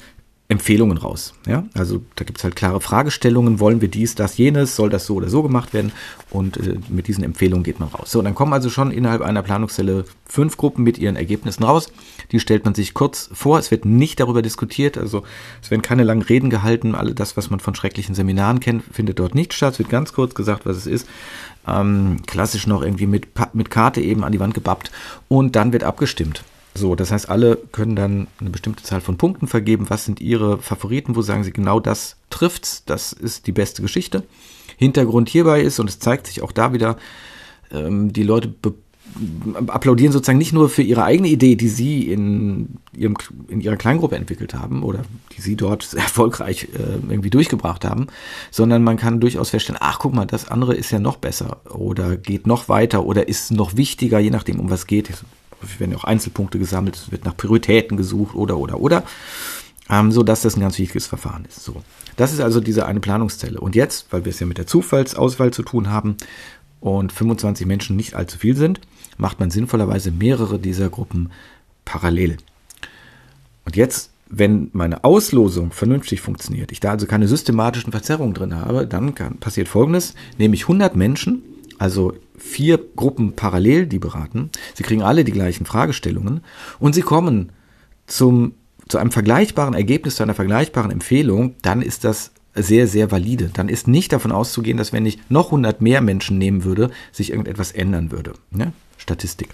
Empfehlungen 0.50 0.98
raus. 0.98 1.32
Ja? 1.46 1.64
Also 1.74 2.02
da 2.16 2.24
gibt 2.24 2.38
es 2.38 2.44
halt 2.44 2.56
klare 2.56 2.80
Fragestellungen, 2.80 3.60
wollen 3.60 3.80
wir 3.80 3.86
dies, 3.88 4.16
das, 4.16 4.36
jenes, 4.36 4.74
soll 4.74 4.90
das 4.90 5.06
so 5.06 5.14
oder 5.14 5.28
so 5.28 5.44
gemacht 5.44 5.72
werden 5.72 5.92
und 6.28 6.56
äh, 6.56 6.74
mit 6.88 7.06
diesen 7.06 7.22
Empfehlungen 7.22 7.62
geht 7.62 7.78
man 7.78 7.88
raus. 7.88 8.10
So, 8.10 8.20
dann 8.20 8.34
kommen 8.34 8.52
also 8.52 8.68
schon 8.68 8.90
innerhalb 8.90 9.22
einer 9.22 9.42
Planungszelle 9.42 10.04
fünf 10.26 10.56
Gruppen 10.56 10.82
mit 10.82 10.98
ihren 10.98 11.14
Ergebnissen 11.14 11.62
raus. 11.62 11.92
Die 12.32 12.40
stellt 12.40 12.64
man 12.64 12.74
sich 12.74 12.94
kurz 12.94 13.30
vor, 13.32 13.60
es 13.60 13.70
wird 13.70 13.84
nicht 13.84 14.18
darüber 14.18 14.42
diskutiert, 14.42 14.98
also 14.98 15.22
es 15.62 15.70
werden 15.70 15.82
keine 15.82 16.02
langen 16.02 16.22
Reden 16.22 16.50
gehalten, 16.50 16.96
alle 16.96 17.14
das, 17.14 17.36
was 17.36 17.48
man 17.50 17.60
von 17.60 17.76
schrecklichen 17.76 18.16
Seminaren 18.16 18.58
kennt, 18.58 18.82
findet 18.92 19.20
dort 19.20 19.36
nicht 19.36 19.54
statt, 19.54 19.74
es 19.74 19.78
wird 19.78 19.88
ganz 19.88 20.12
kurz 20.12 20.34
gesagt, 20.34 20.66
was 20.66 20.76
es 20.76 20.86
ist. 20.86 21.08
Ähm, 21.68 22.22
klassisch 22.26 22.66
noch 22.66 22.82
irgendwie 22.82 23.06
mit, 23.06 23.28
mit 23.52 23.70
Karte 23.70 24.00
eben 24.00 24.24
an 24.24 24.32
die 24.32 24.40
Wand 24.40 24.54
gebappt 24.54 24.90
und 25.28 25.54
dann 25.54 25.72
wird 25.72 25.84
abgestimmt. 25.84 26.42
So, 26.74 26.94
das 26.94 27.10
heißt, 27.10 27.28
alle 27.28 27.56
können 27.72 27.96
dann 27.96 28.28
eine 28.40 28.50
bestimmte 28.50 28.84
Zahl 28.84 29.00
von 29.00 29.16
Punkten 29.16 29.48
vergeben. 29.48 29.90
Was 29.90 30.04
sind 30.04 30.20
ihre 30.20 30.58
Favoriten? 30.58 31.16
Wo 31.16 31.22
sagen 31.22 31.44
sie 31.44 31.52
genau 31.52 31.80
das 31.80 32.16
trifft's? 32.30 32.84
Das 32.84 33.12
ist 33.12 33.46
die 33.46 33.52
beste 33.52 33.82
Geschichte. 33.82 34.22
Hintergrund 34.76 35.28
hierbei 35.28 35.60
ist, 35.60 35.78
und 35.80 35.90
es 35.90 35.98
zeigt 35.98 36.26
sich 36.26 36.42
auch 36.42 36.52
da 36.52 36.72
wieder, 36.72 36.96
ähm, 37.72 38.12
die 38.12 38.22
Leute 38.22 38.54
applaudieren 39.66 40.12
sozusagen 40.12 40.38
nicht 40.38 40.52
nur 40.52 40.68
für 40.68 40.82
ihre 40.82 41.02
eigene 41.02 41.28
Idee, 41.28 41.56
die 41.56 41.68
sie 41.68 42.10
in, 42.10 42.78
ihrem, 42.92 43.16
in 43.48 43.60
ihrer 43.60 43.76
Kleingruppe 43.76 44.16
entwickelt 44.16 44.54
haben 44.54 44.82
oder 44.82 45.02
die 45.36 45.40
sie 45.40 45.56
dort 45.56 45.92
erfolgreich 45.94 46.68
äh, 46.74 47.10
irgendwie 47.10 47.30
durchgebracht 47.30 47.84
haben, 47.84 48.06
sondern 48.50 48.84
man 48.84 48.96
kann 48.96 49.20
durchaus 49.20 49.50
feststellen, 49.50 49.80
ach 49.82 49.98
guck 49.98 50.14
mal, 50.14 50.26
das 50.26 50.48
andere 50.48 50.74
ist 50.74 50.90
ja 50.90 51.00
noch 51.00 51.16
besser 51.16 51.60
oder 51.68 52.16
geht 52.16 52.46
noch 52.46 52.68
weiter 52.68 53.04
oder 53.04 53.28
ist 53.28 53.50
noch 53.50 53.76
wichtiger, 53.76 54.18
je 54.18 54.30
nachdem, 54.30 54.60
um 54.60 54.70
was 54.70 54.86
geht 54.86 55.10
werden 55.78 55.92
ja 55.92 55.98
auch 55.98 56.04
Einzelpunkte 56.04 56.58
gesammelt, 56.58 56.96
es 56.96 57.10
wird 57.10 57.24
nach 57.24 57.36
Prioritäten 57.36 57.96
gesucht 57.96 58.34
oder, 58.34 58.58
oder, 58.58 58.80
oder, 58.80 59.04
ähm, 59.88 60.12
so 60.12 60.22
dass 60.22 60.42
das 60.42 60.56
ein 60.56 60.60
ganz 60.60 60.78
wichtiges 60.78 61.06
Verfahren 61.06 61.44
ist. 61.44 61.64
So. 61.64 61.82
Das 62.16 62.32
ist 62.32 62.40
also 62.40 62.60
diese 62.60 62.86
eine 62.86 63.00
Planungszelle. 63.00 63.60
Und 63.60 63.74
jetzt, 63.74 64.06
weil 64.10 64.24
wir 64.24 64.30
es 64.30 64.40
ja 64.40 64.46
mit 64.46 64.58
der 64.58 64.66
Zufallsauswahl 64.66 65.52
zu 65.52 65.62
tun 65.62 65.90
haben 65.90 66.16
und 66.80 67.12
25 67.12 67.66
Menschen 67.66 67.96
nicht 67.96 68.14
allzu 68.14 68.38
viel 68.38 68.56
sind, 68.56 68.80
macht 69.16 69.40
man 69.40 69.50
sinnvollerweise 69.50 70.10
mehrere 70.10 70.58
dieser 70.58 70.88
Gruppen 70.88 71.30
parallel. 71.84 72.38
Und 73.64 73.76
jetzt, 73.76 74.10
wenn 74.28 74.70
meine 74.72 75.04
Auslosung 75.04 75.72
vernünftig 75.72 76.20
funktioniert, 76.20 76.72
ich 76.72 76.80
da 76.80 76.92
also 76.92 77.06
keine 77.06 77.28
systematischen 77.28 77.92
Verzerrungen 77.92 78.34
drin 78.34 78.54
habe, 78.54 78.86
dann 78.86 79.14
kann, 79.14 79.38
passiert 79.38 79.68
Folgendes, 79.68 80.14
nehme 80.38 80.54
ich 80.54 80.62
100 80.62 80.96
Menschen, 80.96 81.42
also 81.80 82.12
vier 82.36 82.78
Gruppen 82.94 83.32
parallel, 83.34 83.86
die 83.86 83.98
beraten. 83.98 84.50
Sie 84.74 84.82
kriegen 84.82 85.02
alle 85.02 85.24
die 85.24 85.32
gleichen 85.32 85.64
Fragestellungen 85.64 86.42
und 86.78 86.94
sie 86.94 87.00
kommen 87.00 87.52
zum, 88.06 88.52
zu 88.86 88.98
einem 88.98 89.10
vergleichbaren 89.10 89.72
Ergebnis, 89.72 90.16
zu 90.16 90.22
einer 90.22 90.34
vergleichbaren 90.34 90.90
Empfehlung, 90.90 91.54
dann 91.62 91.80
ist 91.80 92.04
das 92.04 92.32
sehr, 92.54 92.86
sehr 92.86 93.10
valide. 93.10 93.48
Dann 93.54 93.70
ist 93.70 93.88
nicht 93.88 94.12
davon 94.12 94.30
auszugehen, 94.30 94.76
dass 94.76 94.92
wenn 94.92 95.06
ich 95.06 95.20
noch 95.30 95.46
100 95.46 95.80
mehr 95.80 96.02
Menschen 96.02 96.36
nehmen 96.36 96.64
würde, 96.64 96.90
sich 97.12 97.30
irgendetwas 97.30 97.72
ändern 97.72 98.10
würde. 98.10 98.34
Ne? 98.50 98.74
Statistik. 98.98 99.48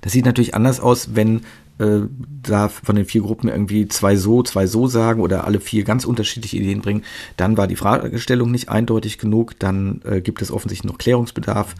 Das 0.00 0.12
sieht 0.12 0.24
natürlich 0.24 0.56
anders 0.56 0.80
aus, 0.80 1.14
wenn 1.14 1.42
äh, 1.78 2.00
da 2.42 2.68
von 2.68 2.96
den 2.96 3.04
vier 3.04 3.22
Gruppen 3.22 3.48
irgendwie 3.48 3.88
zwei 3.88 4.16
so, 4.16 4.42
zwei 4.42 4.66
so 4.66 4.86
sagen 4.86 5.20
oder 5.20 5.44
alle 5.46 5.60
vier 5.60 5.84
ganz 5.84 6.04
unterschiedliche 6.04 6.56
Ideen 6.56 6.80
bringen, 6.80 7.04
dann 7.36 7.56
war 7.56 7.66
die 7.66 7.76
Fragestellung 7.76 8.50
nicht 8.50 8.68
eindeutig 8.68 9.18
genug, 9.18 9.58
dann 9.58 10.00
äh, 10.04 10.20
gibt 10.20 10.42
es 10.42 10.50
offensichtlich 10.50 10.90
noch 10.90 10.98
Klärungsbedarf 10.98 11.74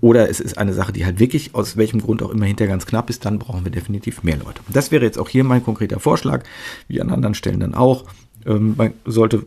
oder 0.00 0.28
es 0.28 0.40
ist 0.40 0.58
eine 0.58 0.74
Sache, 0.74 0.92
die 0.92 1.06
halt 1.06 1.18
wirklich 1.18 1.54
aus 1.54 1.76
welchem 1.76 2.00
Grund 2.00 2.22
auch 2.22 2.30
immer 2.30 2.44
hinter 2.44 2.66
ganz 2.66 2.84
knapp 2.84 3.08
ist, 3.08 3.24
dann 3.24 3.38
brauchen 3.38 3.64
wir 3.64 3.72
definitiv 3.72 4.22
mehr 4.22 4.36
Leute. 4.36 4.60
Das 4.68 4.90
wäre 4.90 5.02
jetzt 5.02 5.18
auch 5.18 5.28
hier 5.28 5.44
mein 5.44 5.64
konkreter 5.64 5.98
Vorschlag, 5.98 6.44
wie 6.88 7.00
an 7.00 7.10
anderen 7.10 7.34
Stellen 7.34 7.60
dann 7.60 7.74
auch. 7.74 8.04
Ähm, 8.44 8.74
man 8.76 8.92
sollte 9.06 9.46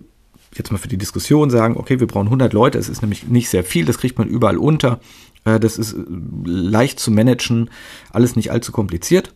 jetzt 0.55 0.71
mal 0.71 0.77
für 0.77 0.87
die 0.87 0.97
Diskussion 0.97 1.49
sagen, 1.49 1.77
okay, 1.77 1.99
wir 1.99 2.07
brauchen 2.07 2.27
100 2.27 2.53
Leute, 2.53 2.79
es 2.79 2.89
ist 2.89 3.01
nämlich 3.01 3.27
nicht 3.27 3.49
sehr 3.49 3.63
viel, 3.63 3.85
das 3.85 3.99
kriegt 3.99 4.17
man 4.17 4.27
überall 4.27 4.57
unter, 4.57 4.99
äh, 5.45 5.59
das 5.59 5.77
ist 5.77 5.93
äh, 5.93 6.03
leicht 6.43 6.99
zu 6.99 7.11
managen, 7.11 7.69
alles 8.11 8.35
nicht 8.35 8.51
allzu 8.51 8.71
kompliziert. 8.71 9.33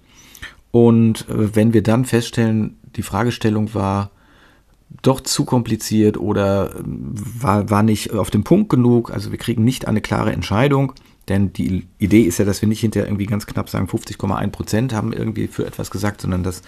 Und 0.72 1.30
äh, 1.30 1.56
wenn 1.56 1.74
wir 1.74 1.84
dann 1.84 2.06
feststellen, 2.06 2.78
die 2.96 3.04
Fragestellung 3.04 3.74
war 3.74 4.12
doch 5.02 5.22
zu 5.22 5.46
kompliziert 5.46 6.18
oder 6.18 6.76
äh, 6.76 6.84
war, 6.84 7.70
war 7.70 7.84
nicht 7.84 8.12
auf 8.14 8.30
den 8.30 8.44
Punkt 8.44 8.70
genug, 8.70 9.12
also 9.12 9.32
wir 9.32 9.38
kriegen 9.38 9.64
nicht 9.64 9.88
eine 9.88 10.02
klare 10.02 10.32
Entscheidung, 10.32 10.94
denn 11.28 11.54
die 11.54 11.88
Idee 11.98 12.22
ist 12.22 12.40
ja, 12.40 12.46
dass 12.46 12.62
wir 12.62 12.68
nicht 12.68 12.82
hinterher 12.82 13.08
irgendwie 13.08 13.26
ganz 13.26 13.46
knapp 13.46 13.70
sagen, 13.70 13.88
50,1 13.88 14.48
Prozent 14.50 14.94
haben 14.94 15.14
irgendwie 15.14 15.48
für 15.48 15.66
etwas 15.66 15.92
gesagt, 15.92 16.22
sondern 16.22 16.44
dass 16.44 16.62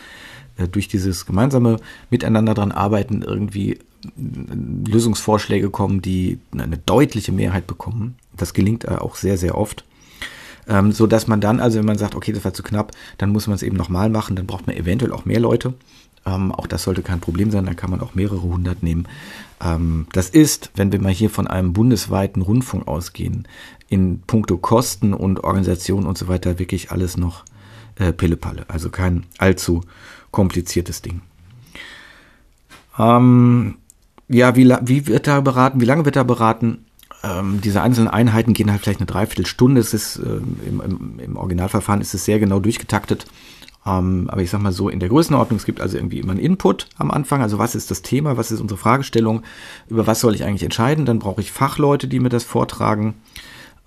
äh, 0.57 0.67
durch 0.67 0.87
dieses 0.87 1.25
gemeinsame 1.25 1.77
Miteinander 2.09 2.53
dran 2.53 2.71
arbeiten 2.71 3.21
irgendwie 3.21 3.79
Lösungsvorschläge 4.17 5.69
kommen, 5.69 6.01
die 6.01 6.39
eine 6.51 6.77
deutliche 6.77 7.31
Mehrheit 7.31 7.67
bekommen. 7.67 8.15
Das 8.35 8.53
gelingt 8.53 8.85
auch 8.87 9.15
sehr, 9.15 9.37
sehr 9.37 9.57
oft. 9.57 9.85
Ähm, 10.67 10.91
so 10.91 11.07
dass 11.07 11.27
man 11.27 11.41
dann, 11.41 11.59
also 11.59 11.79
wenn 11.79 11.85
man 11.85 11.97
sagt, 11.97 12.15
okay, 12.15 12.31
das 12.31 12.45
war 12.45 12.53
zu 12.53 12.63
knapp, 12.63 12.91
dann 13.17 13.31
muss 13.31 13.47
man 13.47 13.55
es 13.55 13.63
eben 13.63 13.75
nochmal 13.75 14.09
machen, 14.09 14.35
dann 14.35 14.47
braucht 14.47 14.67
man 14.67 14.75
eventuell 14.75 15.11
auch 15.11 15.25
mehr 15.25 15.39
Leute. 15.39 15.73
Ähm, 16.25 16.51
auch 16.51 16.67
das 16.67 16.83
sollte 16.83 17.01
kein 17.01 17.19
Problem 17.19 17.51
sein, 17.51 17.65
dann 17.65 17.75
kann 17.75 17.89
man 17.89 18.01
auch 18.01 18.15
mehrere 18.15 18.41
hundert 18.41 18.81
nehmen. 18.81 19.07
Ähm, 19.61 20.07
das 20.13 20.29
ist, 20.29 20.71
wenn 20.75 20.91
wir 20.91 21.01
mal 21.01 21.11
hier 21.11 21.29
von 21.29 21.47
einem 21.47 21.73
bundesweiten 21.73 22.41
Rundfunk 22.41 22.87
ausgehen, 22.87 23.47
in 23.89 24.21
puncto 24.21 24.57
Kosten 24.57 25.13
und 25.13 25.43
Organisation 25.43 26.05
und 26.05 26.17
so 26.17 26.27
weiter 26.27 26.59
wirklich 26.59 26.91
alles 26.91 27.17
noch 27.17 27.43
äh, 27.95 28.13
Pillepalle. 28.13 28.65
Also 28.69 28.89
kein 28.89 29.25
allzu 29.37 29.81
kompliziertes 30.31 31.01
Ding. 31.01 31.21
Ähm, 32.97 33.75
ja, 34.29 34.55
wie, 34.55 34.73
wie 34.81 35.07
wird 35.07 35.27
da 35.27 35.41
beraten? 35.41 35.81
Wie 35.81 35.85
lange 35.85 36.05
wird 36.05 36.15
da 36.15 36.23
beraten? 36.23 36.85
Ähm, 37.23 37.61
diese 37.61 37.81
einzelnen 37.81 38.09
Einheiten 38.09 38.53
gehen 38.53 38.69
halt 38.69 38.81
vielleicht 38.81 38.99
eine 38.99 39.07
Dreiviertelstunde. 39.07 39.79
Es 39.79 39.93
ist, 39.93 40.17
äh, 40.17 40.41
im, 40.67 40.81
im, 40.81 41.19
im, 41.19 41.37
Originalverfahren 41.37 42.01
ist 42.01 42.13
es 42.13 42.25
sehr 42.25 42.39
genau 42.39 42.59
durchgetaktet. 42.59 43.25
Ähm, 43.85 44.29
aber 44.29 44.41
ich 44.41 44.49
sag 44.49 44.61
mal 44.61 44.73
so, 44.73 44.89
in 44.89 44.99
der 44.99 45.09
Größenordnung, 45.09 45.57
es 45.57 45.65
gibt 45.65 45.79
also 45.79 45.97
irgendwie 45.97 46.19
immer 46.19 46.31
einen 46.31 46.41
Input 46.41 46.87
am 46.97 47.11
Anfang. 47.11 47.41
Also 47.41 47.59
was 47.59 47.75
ist 47.75 47.91
das 47.91 48.01
Thema? 48.01 48.35
Was 48.35 48.51
ist 48.51 48.59
unsere 48.59 48.77
Fragestellung? 48.77 49.43
Über 49.87 50.05
was 50.05 50.19
soll 50.19 50.35
ich 50.35 50.43
eigentlich 50.43 50.63
entscheiden? 50.63 51.05
Dann 51.05 51.19
brauche 51.19 51.41
ich 51.41 51.51
Fachleute, 51.51 52.07
die 52.07 52.19
mir 52.19 52.29
das 52.29 52.43
vortragen. 52.43 53.15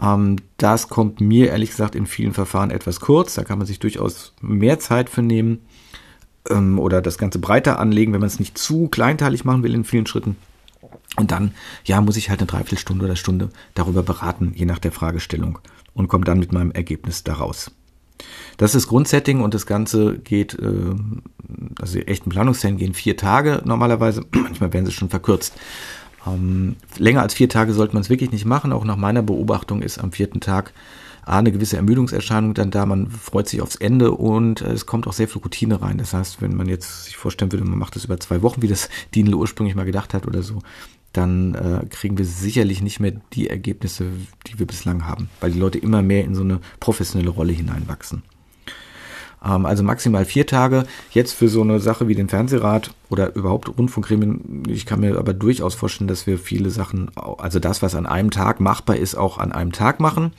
Ähm, 0.01 0.37
das 0.57 0.89
kommt 0.89 1.21
mir 1.21 1.49
ehrlich 1.49 1.71
gesagt 1.71 1.95
in 1.95 2.07
vielen 2.07 2.33
Verfahren 2.33 2.71
etwas 2.71 3.01
kurz. 3.01 3.35
Da 3.35 3.45
kann 3.45 3.59
man 3.59 3.67
sich 3.67 3.79
durchaus 3.79 4.33
mehr 4.41 4.79
Zeit 4.79 5.11
für 5.11 5.23
nehmen 5.23 5.61
ähm, 6.49 6.79
oder 6.79 7.03
das 7.03 7.19
Ganze 7.19 7.39
breiter 7.39 7.79
anlegen, 7.79 8.15
wenn 8.15 8.21
man 8.21 8.29
es 8.29 8.41
nicht 8.41 8.57
zu 8.57 8.89
kleinteilig 8.89 9.45
machen 9.45 9.63
will 9.63 9.75
in 9.75 9.85
vielen 9.85 10.07
Schritten. 10.07 10.37
Und 11.17 11.31
dann, 11.31 11.55
ja, 11.85 12.01
muss 12.01 12.17
ich 12.17 12.31
halt 12.31 12.41
eine 12.41 12.47
Dreiviertelstunde 12.47 13.05
oder 13.05 13.17
Stunde 13.17 13.51
darüber 13.75 14.03
beraten, 14.03 14.53
je 14.55 14.67
nach 14.67 14.79
der 14.79 14.93
Fragestellung 14.93 15.59
und 15.95 16.09
komme 16.09 16.25
dann 16.25 16.39
mit 16.39 16.53
meinem 16.53 16.73
Ergebnis 16.73 17.25
daraus. 17.25 17.71
Das 18.57 18.75
ist 18.75 18.87
Grundsetting 18.89 19.41
und 19.41 19.55
das 19.55 19.67
Ganze 19.67 20.19
geht, 20.19 20.55
äh, 20.55 20.95
also 21.81 21.99
die 21.99 22.09
echten 22.09 22.31
Planungszellen 22.31 22.79
gehen 22.79 22.95
vier 22.95 23.17
Tage 23.17 23.63
normalerweise, 23.65 24.25
manchmal 24.33 24.73
werden 24.73 24.87
sie 24.87 24.93
schon 24.93 25.11
verkürzt. 25.11 25.55
Ähm, 26.27 26.77
länger 26.97 27.23
als 27.23 27.35
vier 27.35 27.49
Tage 27.49 27.73
sollte 27.73 27.95
man 27.95 28.03
es 28.03 28.11
wirklich 28.11 28.33
nicht 28.33 28.45
machen. 28.45 28.73
Auch 28.73 28.85
nach 28.85 28.97
meiner 28.97 29.23
Beobachtung 29.23 29.83
ist 29.83 29.99
am 29.99 30.13
vierten 30.13 30.41
Tag 30.41 30.73
eine 31.27 31.51
gewisse 31.51 31.77
Ermüdungserscheinung 31.77 32.55
dann 32.55 32.71
da, 32.71 32.87
man 32.87 33.11
freut 33.11 33.49
sich 33.49 33.61
aufs 33.61 33.77
Ende 33.77 34.13
und 34.13 34.63
äh, 34.63 34.73
es 34.73 34.87
kommt 34.87 35.07
auch 35.07 35.13
sehr 35.13 35.29
viel 35.29 35.43
Routine 35.43 35.83
rein. 35.83 35.99
Das 35.99 36.15
heißt, 36.15 36.41
wenn 36.41 36.57
man 36.57 36.69
jetzt 36.69 37.05
sich 37.05 37.17
vorstellen 37.17 37.53
würde, 37.53 37.65
man 37.65 37.79
macht 37.79 37.97
das 37.97 38.05
über 38.05 38.19
zwei 38.21 38.43
Wochen, 38.43 38.63
wie 38.63 38.69
das 38.69 38.89
Dienle 39.15 39.37
ursprünglich 39.37 39.75
mal 39.75 39.85
gedacht 39.85 40.15
hat 40.15 40.27
oder 40.27 40.43
so, 40.43 40.61
dann 41.13 41.55
äh, 41.55 41.87
kriegen 41.89 42.17
wir 42.17 42.25
sicherlich 42.25 42.81
nicht 42.81 43.01
mehr 43.01 43.13
die 43.33 43.49
Ergebnisse, 43.49 44.07
die 44.47 44.59
wir 44.59 44.67
bislang 44.67 45.07
haben, 45.07 45.29
weil 45.41 45.51
die 45.51 45.59
Leute 45.59 45.79
immer 45.79 46.03
mehr 46.03 46.25
in 46.25 46.35
so 46.35 46.43
eine 46.43 46.61
professionelle 46.79 47.31
Rolle 47.31 47.53
hineinwachsen. 47.53 48.23
Ähm, 49.45 49.67
also 49.67 49.83
maximal 49.83 50.25
vier 50.25 50.47
Tage. 50.47 50.85
Jetzt 51.11 51.33
für 51.33 51.49
so 51.49 51.63
eine 51.63 51.81
Sache 51.81 52.09
wie 52.09 52.15
den 52.15 52.29
Fernsehrat 52.29 52.91
oder 53.09 53.35
überhaupt 53.35 53.77
Rundfunkgremien, 53.77 54.65
ich 54.69 54.87
kann 54.87 55.01
mir 55.01 55.19
aber 55.19 55.35
durchaus 55.35 55.75
vorstellen, 55.75 56.09
dass 56.09 56.27
wir 56.27 56.39
viele 56.39 56.71
Sachen, 56.71 57.11
also 57.39 57.59
das, 57.59 57.83
was 57.83 57.95
an 57.95 58.07
einem 58.07 58.31
Tag 58.31 58.61
machbar 58.61 58.97
ist, 58.97 59.15
auch 59.15 59.39
an 59.39 59.53
einem 59.53 59.73
Tag 59.73 60.01
machen. 60.01 60.33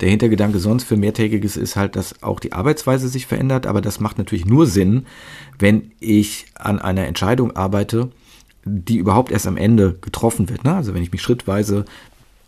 Der 0.00 0.10
Hintergedanke 0.10 0.58
sonst 0.58 0.84
für 0.84 0.96
mehrtägiges 0.96 1.56
ist 1.56 1.74
halt, 1.74 1.96
dass 1.96 2.22
auch 2.22 2.38
die 2.38 2.52
Arbeitsweise 2.52 3.08
sich 3.08 3.26
verändert, 3.26 3.66
aber 3.66 3.80
das 3.80 3.98
macht 3.98 4.18
natürlich 4.18 4.44
nur 4.44 4.66
Sinn, 4.66 5.06
wenn 5.58 5.92
ich 6.00 6.46
an 6.54 6.78
einer 6.78 7.06
Entscheidung 7.06 7.56
arbeite, 7.56 8.10
die 8.66 8.98
überhaupt 8.98 9.30
erst 9.30 9.46
am 9.46 9.56
Ende 9.56 9.96
getroffen 10.00 10.50
wird. 10.50 10.64
Ne? 10.64 10.74
Also 10.74 10.92
wenn 10.92 11.02
ich 11.02 11.12
mich 11.12 11.22
schrittweise 11.22 11.86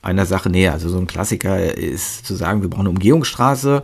einer 0.03 0.27
Sache 0.27 0.51
näher. 0.51 0.73
Also 0.73 0.89
so 0.89 0.99
ein 0.99 1.07
Klassiker 1.07 1.75
ist 1.75 2.27
zu 2.27 2.35
sagen, 2.35 2.63
wir 2.63 2.69
brauchen 2.69 2.83
eine 2.83 2.91
Umgehungsstraße 2.91 3.83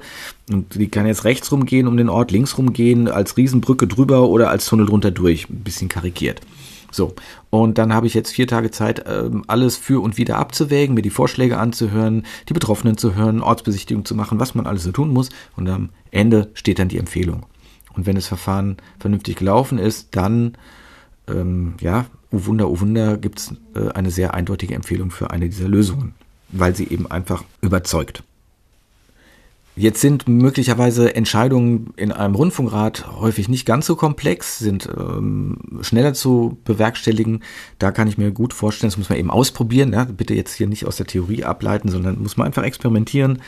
und 0.51 0.75
die 0.75 0.89
kann 0.89 1.07
jetzt 1.07 1.25
rechts 1.25 1.51
rumgehen 1.51 1.87
um 1.87 1.97
den 1.97 2.09
Ort, 2.09 2.31
links 2.31 2.57
rumgehen, 2.57 3.09
als 3.09 3.37
Riesenbrücke 3.37 3.87
drüber 3.87 4.29
oder 4.29 4.51
als 4.51 4.67
Tunnel 4.67 4.87
drunter 4.87 5.11
durch. 5.11 5.49
Ein 5.49 5.65
bisschen 5.65 5.89
karikiert. 5.89 6.41
So, 6.91 7.15
und 7.51 7.79
dann 7.79 7.93
habe 7.93 8.07
ich 8.07 8.15
jetzt 8.15 8.31
vier 8.31 8.47
Tage 8.47 8.71
Zeit, 8.71 9.05
ähm, 9.09 9.43
alles 9.49 9.77
für 9.77 10.01
und 10.01 10.17
wieder 10.17 10.39
abzuwägen, 10.39 10.95
mir 10.95 11.03
die 11.03 11.11
Vorschläge 11.11 11.59
anzuhören, 11.59 12.25
die 12.49 12.53
Betroffenen 12.53 12.97
zu 12.97 13.17
hören, 13.17 13.43
Ortsbesichtigung 13.43 14.05
zu 14.05 14.15
machen, 14.15 14.39
was 14.39 14.55
man 14.55 14.67
alles 14.67 14.85
so 14.85 14.93
tun 14.93 15.13
muss. 15.13 15.31
Und 15.57 15.69
am 15.69 15.89
Ende 16.13 16.51
steht 16.55 16.79
dann 16.79 16.89
die 16.89 16.99
Empfehlung. 16.99 17.47
Und 17.95 18.07
wenn 18.07 18.15
das 18.15 18.29
Verfahren 18.29 18.77
vernünftig 19.01 19.37
gelaufen 19.37 19.79
ist, 19.79 20.15
dann 20.15 20.57
ähm, 21.29 21.75
ja, 21.81 22.07
oh 22.35 22.47
Wunder, 22.47 22.69
oh 22.69 22.81
Wunder, 22.81 23.17
gibt 23.17 23.39
es 23.39 23.55
äh, 23.75 23.91
eine 23.91 24.11
sehr 24.11 24.35
eindeutige 24.35 24.75
Empfehlung 24.75 25.11
für 25.11 25.31
eine 25.31 25.49
dieser 25.49 25.69
Lösungen, 25.69 26.15
weil 26.49 26.75
sie 26.75 26.89
eben 26.89 27.11
einfach 27.11 27.45
überzeugt. 27.61 28.23
Jetzt 29.77 30.01
sind 30.01 30.29
möglicherweise 30.29 31.17
Entscheidungen 31.17 31.93
in 31.97 32.13
einem 32.13 32.37
Rundfunkrat 32.37 33.09
häufig 33.19 33.49
nicht 33.49 33.67
ganz 33.67 33.87
so 33.87 33.97
komplex, 33.97 34.61
sind 34.61 34.89
ähm, 34.97 35.59
schneller 35.81 36.15
zu 36.15 36.59
bewerkstelligen. 36.65 37.43
Da 37.81 37.91
kann 37.91 38.07
ich 38.07 38.17
mir 38.17 38.31
gut 38.31 38.53
vorstellen, 38.53 38.91
das 38.91 38.99
muss 38.99 39.09
man 39.09 39.19
eben 39.19 39.33
ausprobieren. 39.33 39.93
Ja? 39.93 40.05
Bitte 40.05 40.35
jetzt 40.35 40.55
hier 40.55 40.69
nicht 40.69 40.87
aus 40.87 40.97
der 40.97 41.07
Theorie 41.07 41.43
ableiten, 41.43 41.89
sondern 41.89 42.23
muss 42.23 42.37
man 42.37 42.47
einfach 42.47 42.63
experimentieren, 42.63 43.41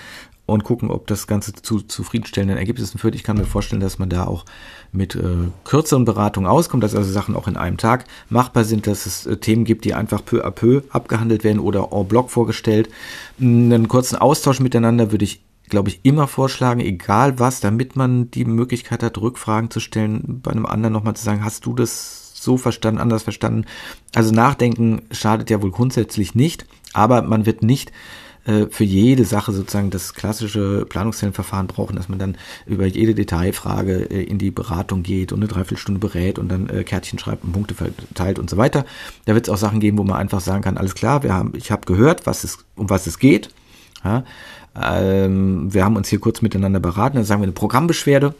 und 0.46 0.62
gucken, 0.62 0.90
ob 0.90 1.08
das 1.08 1.26
Ganze 1.26 1.52
zu 1.52 1.80
zufriedenstellenden 1.80 2.56
Ergebnissen 2.56 2.98
führt. 2.98 3.16
Ich 3.16 3.24
kann 3.24 3.36
mir 3.36 3.44
vorstellen, 3.44 3.80
dass 3.80 3.98
man 3.98 4.08
da 4.08 4.26
auch 4.26 4.44
mit 4.92 5.16
äh, 5.16 5.48
kürzeren 5.64 6.04
Beratungen 6.04 6.48
auskommt, 6.48 6.84
dass 6.84 6.94
also 6.94 7.10
Sachen 7.10 7.34
auch 7.34 7.48
in 7.48 7.56
einem 7.56 7.76
Tag 7.76 8.04
machbar 8.30 8.64
sind, 8.64 8.86
dass 8.86 9.06
es 9.06 9.26
äh, 9.26 9.36
Themen 9.36 9.64
gibt, 9.64 9.84
die 9.84 9.94
einfach 9.94 10.24
peu 10.24 10.44
à 10.44 10.50
peu 10.50 10.82
abgehandelt 10.90 11.42
werden 11.42 11.58
oder 11.58 11.88
en 11.92 12.06
bloc 12.06 12.30
vorgestellt. 12.30 12.88
Einen 13.40 13.88
kurzen 13.88 14.16
Austausch 14.16 14.60
miteinander 14.60 15.10
würde 15.10 15.24
ich 15.24 15.42
glaube 15.68 15.88
ich, 15.88 16.00
immer 16.04 16.28
vorschlagen, 16.28 16.78
egal 16.78 17.40
was, 17.40 17.58
damit 17.58 17.96
man 17.96 18.30
die 18.30 18.44
Möglichkeit 18.44 19.02
hat, 19.02 19.18
Rückfragen 19.18 19.68
zu 19.68 19.80
stellen, 19.80 20.40
bei 20.40 20.52
einem 20.52 20.64
anderen 20.64 20.92
nochmal 20.92 21.16
zu 21.16 21.24
sagen, 21.24 21.44
hast 21.44 21.66
du 21.66 21.74
das 21.74 22.34
so 22.34 22.56
verstanden, 22.56 23.00
anders 23.00 23.24
verstanden? 23.24 23.64
Also 24.14 24.32
nachdenken 24.32 25.02
schadet 25.10 25.50
ja 25.50 25.60
wohl 25.62 25.72
grundsätzlich 25.72 26.36
nicht, 26.36 26.66
aber 26.92 27.22
man 27.22 27.46
wird 27.46 27.64
nicht 27.64 27.90
äh, 28.46 28.66
für 28.70 28.84
jede 28.84 29.24
Sache 29.24 29.52
sozusagen 29.52 29.90
das 29.90 30.14
klassische 30.14 30.86
Planungszellenverfahren 30.88 31.66
brauchen, 31.66 31.96
dass 31.96 32.08
man 32.08 32.18
dann 32.18 32.36
über 32.64 32.86
jede 32.86 33.14
Detailfrage 33.14 34.10
äh, 34.10 34.22
in 34.22 34.38
die 34.38 34.50
Beratung 34.50 35.02
geht 35.02 35.32
und 35.32 35.40
eine 35.40 35.48
Dreiviertelstunde 35.48 36.00
berät 36.00 36.38
und 36.38 36.48
dann 36.48 36.68
äh, 36.68 36.84
Kärtchen 36.84 37.18
schreibt 37.18 37.44
und 37.44 37.52
Punkte 37.52 37.74
verteilt 37.74 38.38
und 38.38 38.48
so 38.48 38.56
weiter. 38.56 38.84
Da 39.24 39.34
wird 39.34 39.48
es 39.48 39.52
auch 39.52 39.58
Sachen 39.58 39.80
geben, 39.80 39.98
wo 39.98 40.04
man 40.04 40.16
einfach 40.16 40.40
sagen 40.40 40.62
kann, 40.62 40.78
alles 40.78 40.94
klar, 40.94 41.22
wir 41.22 41.34
haben, 41.34 41.52
ich 41.56 41.70
habe 41.70 41.86
gehört, 41.86 42.26
was 42.26 42.44
es, 42.44 42.58
um 42.76 42.88
was 42.88 43.06
es 43.06 43.18
geht. 43.18 43.50
Ja, 44.04 44.24
ähm, 44.80 45.72
wir 45.72 45.84
haben 45.84 45.96
uns 45.96 46.08
hier 46.08 46.20
kurz 46.20 46.42
miteinander 46.42 46.80
beraten. 46.80 47.16
Dann 47.16 47.24
sagen 47.24 47.40
wir 47.40 47.46
eine 47.46 47.52
Programmbeschwerde, 47.52 48.34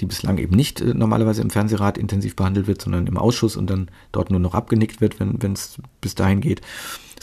die 0.00 0.06
bislang 0.06 0.38
eben 0.38 0.54
nicht 0.54 0.80
äh, 0.80 0.94
normalerweise 0.94 1.42
im 1.42 1.50
Fernsehrat 1.50 1.98
intensiv 1.98 2.36
behandelt 2.36 2.66
wird, 2.66 2.80
sondern 2.80 3.06
im 3.06 3.18
Ausschuss 3.18 3.56
und 3.56 3.68
dann 3.68 3.88
dort 4.12 4.30
nur 4.30 4.40
noch 4.40 4.54
abgenickt 4.54 5.00
wird, 5.00 5.20
wenn 5.20 5.52
es 5.52 5.78
bis 6.00 6.14
dahin 6.14 6.40
geht. 6.40 6.60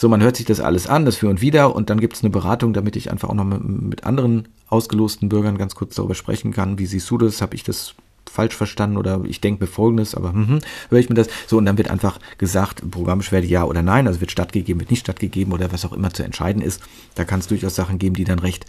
So, 0.00 0.08
man 0.08 0.22
hört 0.22 0.34
sich 0.34 0.46
das 0.46 0.60
alles 0.60 0.86
an, 0.86 1.04
das 1.04 1.16
für 1.16 1.28
und 1.28 1.42
wieder 1.42 1.76
und 1.76 1.90
dann 1.90 2.00
gibt 2.00 2.16
es 2.16 2.22
eine 2.22 2.30
Beratung, 2.30 2.72
damit 2.72 2.96
ich 2.96 3.10
einfach 3.10 3.28
auch 3.28 3.34
noch 3.34 3.44
mit, 3.44 3.62
mit, 3.62 4.04
anderen 4.04 4.48
ausgelosten 4.68 5.28
Bürgern 5.28 5.58
ganz 5.58 5.74
kurz 5.74 5.94
darüber 5.94 6.14
sprechen 6.14 6.54
kann. 6.54 6.78
Wie 6.78 6.86
siehst 6.86 7.10
du 7.10 7.18
das? 7.18 7.42
Habe 7.42 7.54
ich 7.54 7.64
das 7.64 7.92
falsch 8.24 8.56
verstanden 8.56 8.96
oder 8.96 9.20
ich 9.28 9.42
denke 9.42 9.62
mir 9.62 9.68
folgendes, 9.68 10.14
aber 10.14 10.32
hm, 10.32 10.48
hm, 10.48 10.58
höre 10.88 11.00
ich 11.00 11.10
mir 11.10 11.16
das? 11.16 11.28
So, 11.46 11.58
und 11.58 11.66
dann 11.66 11.76
wird 11.76 11.90
einfach 11.90 12.18
gesagt, 12.38 12.90
Programmbeschwerde 12.90 13.46
ja 13.46 13.64
oder 13.64 13.82
nein, 13.82 14.06
also 14.06 14.22
wird 14.22 14.30
stattgegeben, 14.30 14.80
wird 14.80 14.90
nicht 14.90 15.00
stattgegeben 15.00 15.52
oder 15.52 15.70
was 15.70 15.84
auch 15.84 15.92
immer 15.92 16.14
zu 16.14 16.22
entscheiden 16.22 16.62
ist. 16.62 16.80
Da 17.14 17.26
kann 17.26 17.40
es 17.40 17.48
durchaus 17.48 17.74
Sachen 17.74 17.98
geben, 17.98 18.14
die 18.14 18.24
dann 18.24 18.38
recht 18.38 18.64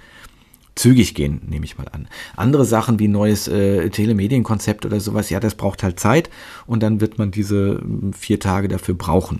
zügig 0.75 1.15
gehen, 1.15 1.43
nehme 1.47 1.63
ich 1.63 1.77
mal 1.77 1.87
an. 1.93 2.09
Andere 2.35 2.65
Sachen 2.65 2.99
wie 2.99 3.07
neues 3.07 3.47
äh, 3.47 3.89
Telemedienkonzept 3.89 4.85
oder 4.85 4.99
sowas, 4.99 5.29
ja, 5.29 5.39
das 5.39 5.55
braucht 5.55 5.81
halt 5.81 5.97
Zeit 5.97 6.29
und 6.67 6.83
dann 6.83 6.99
wird 6.99 7.19
man 7.19 7.31
diese 7.31 7.81
vier 8.11 8.41
Tage 8.41 8.67
dafür 8.67 8.95
brauchen. 8.95 9.39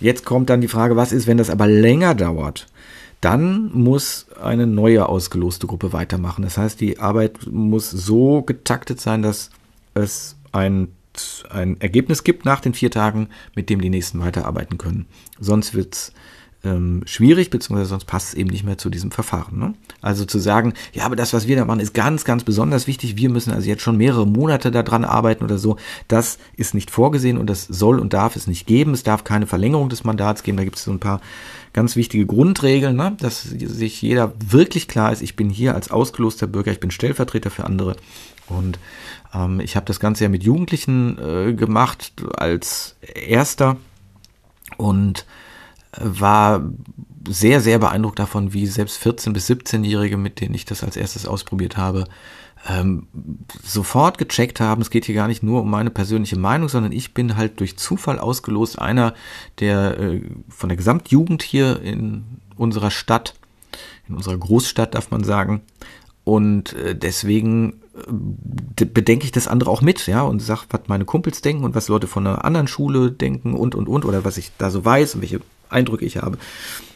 Jetzt 0.00 0.24
kommt 0.24 0.50
dann 0.50 0.60
die 0.60 0.68
Frage, 0.68 0.96
was 0.96 1.12
ist, 1.12 1.26
wenn 1.26 1.38
das 1.38 1.50
aber 1.50 1.66
länger 1.66 2.14
dauert? 2.14 2.66
Dann 3.20 3.70
muss 3.72 4.26
eine 4.42 4.66
neue 4.66 5.08
ausgeloste 5.08 5.66
Gruppe 5.66 5.92
weitermachen. 5.92 6.42
Das 6.42 6.58
heißt, 6.58 6.80
die 6.80 6.98
Arbeit 6.98 7.46
muss 7.50 7.90
so 7.90 8.42
getaktet 8.42 9.00
sein, 9.00 9.22
dass 9.22 9.50
es 9.94 10.36
ein, 10.52 10.88
ein 11.48 11.80
Ergebnis 11.80 12.22
gibt 12.24 12.44
nach 12.44 12.60
den 12.60 12.74
vier 12.74 12.90
Tagen, 12.90 13.28
mit 13.54 13.70
dem 13.70 13.80
die 13.80 13.88
nächsten 13.88 14.20
weiterarbeiten 14.20 14.76
können. 14.76 15.06
Sonst 15.40 15.74
wird 15.74 15.94
es 15.94 16.12
ähm, 16.64 17.02
schwierig, 17.06 17.50
beziehungsweise 17.50 17.90
sonst 17.90 18.06
passt 18.06 18.28
es 18.28 18.34
eben 18.34 18.50
nicht 18.50 18.64
mehr 18.64 18.78
zu 18.78 18.90
diesem 18.90 19.10
Verfahren. 19.10 19.58
Ne? 19.58 19.74
Also 20.00 20.24
zu 20.24 20.38
sagen, 20.38 20.72
ja, 20.92 21.04
aber 21.04 21.16
das, 21.16 21.32
was 21.32 21.46
wir 21.46 21.56
da 21.56 21.64
machen, 21.64 21.80
ist 21.80 21.94
ganz, 21.94 22.24
ganz 22.24 22.44
besonders 22.44 22.86
wichtig. 22.86 23.16
Wir 23.16 23.30
müssen 23.30 23.52
also 23.52 23.68
jetzt 23.68 23.82
schon 23.82 23.96
mehrere 23.96 24.26
Monate 24.26 24.70
daran 24.70 25.04
arbeiten 25.04 25.44
oder 25.44 25.58
so. 25.58 25.76
Das 26.08 26.38
ist 26.56 26.74
nicht 26.74 26.90
vorgesehen 26.90 27.38
und 27.38 27.48
das 27.48 27.64
soll 27.64 27.98
und 27.98 28.12
darf 28.12 28.36
es 28.36 28.46
nicht 28.46 28.66
geben. 28.66 28.94
Es 28.94 29.02
darf 29.02 29.24
keine 29.24 29.46
Verlängerung 29.46 29.88
des 29.88 30.04
Mandats 30.04 30.42
geben. 30.42 30.56
Da 30.56 30.64
gibt 30.64 30.76
es 30.76 30.84
so 30.84 30.90
ein 30.90 31.00
paar 31.00 31.20
ganz 31.72 31.96
wichtige 31.96 32.24
Grundregeln, 32.24 32.96
ne? 32.96 33.16
dass 33.20 33.42
sich 33.42 34.00
jeder 34.00 34.32
wirklich 34.38 34.88
klar 34.88 35.12
ist, 35.12 35.22
ich 35.22 35.36
bin 35.36 35.50
hier 35.50 35.74
als 35.74 35.90
ausgeloster 35.90 36.46
Bürger, 36.46 36.70
ich 36.72 36.80
bin 36.80 36.90
Stellvertreter 36.90 37.50
für 37.50 37.64
andere. 37.64 37.96
Und 38.46 38.78
ähm, 39.34 39.60
ich 39.60 39.76
habe 39.76 39.86
das 39.86 40.00
Ganze 40.00 40.24
ja 40.24 40.30
mit 40.30 40.44
Jugendlichen 40.44 41.18
äh, 41.18 41.52
gemacht 41.52 42.12
als 42.36 42.96
erster. 43.14 43.76
Und 44.76 45.26
war 46.00 46.62
sehr, 47.28 47.60
sehr 47.60 47.78
beeindruckt 47.78 48.18
davon, 48.18 48.52
wie 48.52 48.66
selbst 48.66 49.02
14- 49.04 49.32
bis 49.32 49.48
17-Jährige, 49.48 50.16
mit 50.16 50.40
denen 50.40 50.54
ich 50.54 50.64
das 50.64 50.84
als 50.84 50.96
erstes 50.96 51.26
ausprobiert 51.26 51.76
habe, 51.76 52.04
ähm, 52.68 53.08
sofort 53.62 54.18
gecheckt 54.18 54.60
haben, 54.60 54.80
es 54.80 54.90
geht 54.90 55.04
hier 55.04 55.14
gar 55.14 55.28
nicht 55.28 55.42
nur 55.42 55.62
um 55.62 55.70
meine 55.70 55.90
persönliche 55.90 56.38
Meinung, 56.38 56.68
sondern 56.68 56.92
ich 56.92 57.12
bin 57.12 57.36
halt 57.36 57.60
durch 57.60 57.76
Zufall 57.76 58.18
ausgelost, 58.18 58.78
einer 58.78 59.14
der 59.60 59.98
äh, 59.98 60.22
von 60.48 60.70
der 60.70 60.76
Gesamtjugend 60.76 61.42
hier 61.42 61.80
in 61.82 62.24
unserer 62.56 62.90
Stadt, 62.90 63.34
in 64.08 64.14
unserer 64.14 64.38
Großstadt 64.38 64.94
darf 64.94 65.10
man 65.10 65.24
sagen. 65.24 65.62
Und 66.24 66.72
äh, 66.72 66.96
deswegen 66.96 67.82
äh, 68.78 68.84
bedenke 68.86 69.26
ich 69.26 69.32
das 69.32 69.46
andere 69.46 69.70
auch 69.70 69.82
mit, 69.82 70.06
ja, 70.06 70.22
und 70.22 70.40
sage, 70.40 70.62
was 70.70 70.82
meine 70.86 71.04
Kumpels 71.04 71.42
denken 71.42 71.64
und 71.64 71.74
was 71.74 71.88
Leute 71.88 72.06
von 72.06 72.26
einer 72.26 72.46
anderen 72.46 72.68
Schule 72.68 73.12
denken 73.12 73.52
und 73.52 73.74
und 73.74 73.88
und 73.88 74.06
oder 74.06 74.24
was 74.24 74.38
ich 74.38 74.52
da 74.56 74.70
so 74.70 74.84
weiß 74.84 75.16
und 75.16 75.20
welche 75.20 75.40
Eindrücke 75.68 76.04
ich 76.04 76.18
habe. 76.18 76.38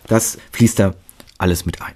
Das 0.06 0.38
fließt 0.52 0.78
da 0.78 0.94
alles 1.38 1.66
mit 1.66 1.82
ein. 1.82 1.94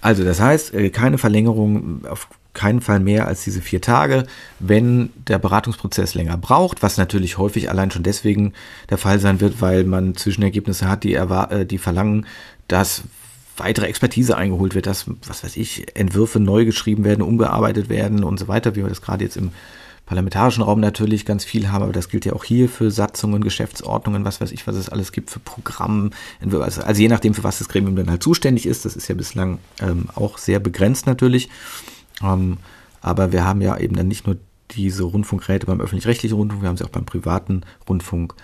Also 0.00 0.24
das 0.24 0.40
heißt, 0.40 0.74
äh, 0.74 0.90
keine 0.90 1.18
Verlängerung, 1.18 2.04
auf 2.06 2.28
keinen 2.54 2.80
Fall 2.80 3.00
mehr 3.00 3.26
als 3.26 3.44
diese 3.44 3.62
vier 3.62 3.80
Tage, 3.80 4.26
wenn 4.58 5.10
der 5.26 5.38
Beratungsprozess 5.38 6.14
länger 6.14 6.36
braucht, 6.36 6.82
was 6.82 6.98
natürlich 6.98 7.38
häufig 7.38 7.70
allein 7.70 7.90
schon 7.90 8.02
deswegen 8.02 8.52
der 8.90 8.98
Fall 8.98 9.18
sein 9.20 9.40
wird, 9.40 9.60
weil 9.60 9.84
man 9.84 10.16
Zwischenergebnisse 10.16 10.88
hat, 10.88 11.04
die, 11.04 11.14
äh, 11.14 11.64
die 11.64 11.78
verlangen, 11.78 12.26
dass 12.68 13.04
weitere 13.56 13.86
Expertise 13.86 14.36
eingeholt 14.36 14.74
wird, 14.74 14.86
dass, 14.86 15.06
was 15.26 15.44
weiß 15.44 15.56
ich, 15.56 15.96
Entwürfe 15.96 16.40
neu 16.40 16.64
geschrieben 16.64 17.04
werden, 17.04 17.22
umgearbeitet 17.22 17.88
werden 17.88 18.24
und 18.24 18.38
so 18.38 18.48
weiter, 18.48 18.74
wie 18.74 18.82
wir 18.82 18.88
das 18.88 19.02
gerade 19.02 19.24
jetzt 19.24 19.36
im 19.36 19.52
parlamentarischen 20.06 20.62
Raum 20.62 20.80
natürlich 20.80 21.24
ganz 21.24 21.44
viel 21.44 21.70
haben, 21.70 21.82
aber 21.82 21.92
das 21.92 22.08
gilt 22.08 22.24
ja 22.24 22.32
auch 22.32 22.44
hier 22.44 22.68
für 22.68 22.90
Satzungen, 22.90 23.42
Geschäftsordnungen, 23.42 24.24
was 24.24 24.40
weiß 24.40 24.52
ich, 24.52 24.66
was 24.66 24.76
es 24.76 24.88
alles 24.88 25.12
gibt 25.12 25.30
für 25.30 25.38
Programme. 25.38 26.10
Also, 26.60 26.82
je 26.82 27.08
nachdem, 27.08 27.34
für 27.34 27.44
was 27.44 27.58
das 27.58 27.68
Gremium 27.68 27.96
dann 27.96 28.10
halt 28.10 28.22
zuständig 28.22 28.66
ist, 28.66 28.84
das 28.84 28.96
ist 28.96 29.08
ja 29.08 29.14
bislang 29.14 29.58
ähm, 29.80 30.06
auch 30.14 30.38
sehr 30.38 30.58
begrenzt 30.58 31.06
natürlich. 31.06 31.48
Ähm, 32.22 32.58
aber 33.00 33.32
wir 33.32 33.44
haben 33.44 33.60
ja 33.60 33.78
eben 33.78 33.96
dann 33.96 34.08
nicht 34.08 34.26
nur 34.26 34.36
diese 34.70 35.04
Rundfunkräte 35.04 35.66
beim 35.66 35.80
öffentlich-rechtlichen 35.80 36.36
Rundfunk, 36.36 36.62
wir 36.62 36.68
haben 36.68 36.76
sie 36.76 36.84
auch 36.84 36.88
beim 36.88 37.04
privaten 37.04 37.62
Rundfunk 37.88 38.34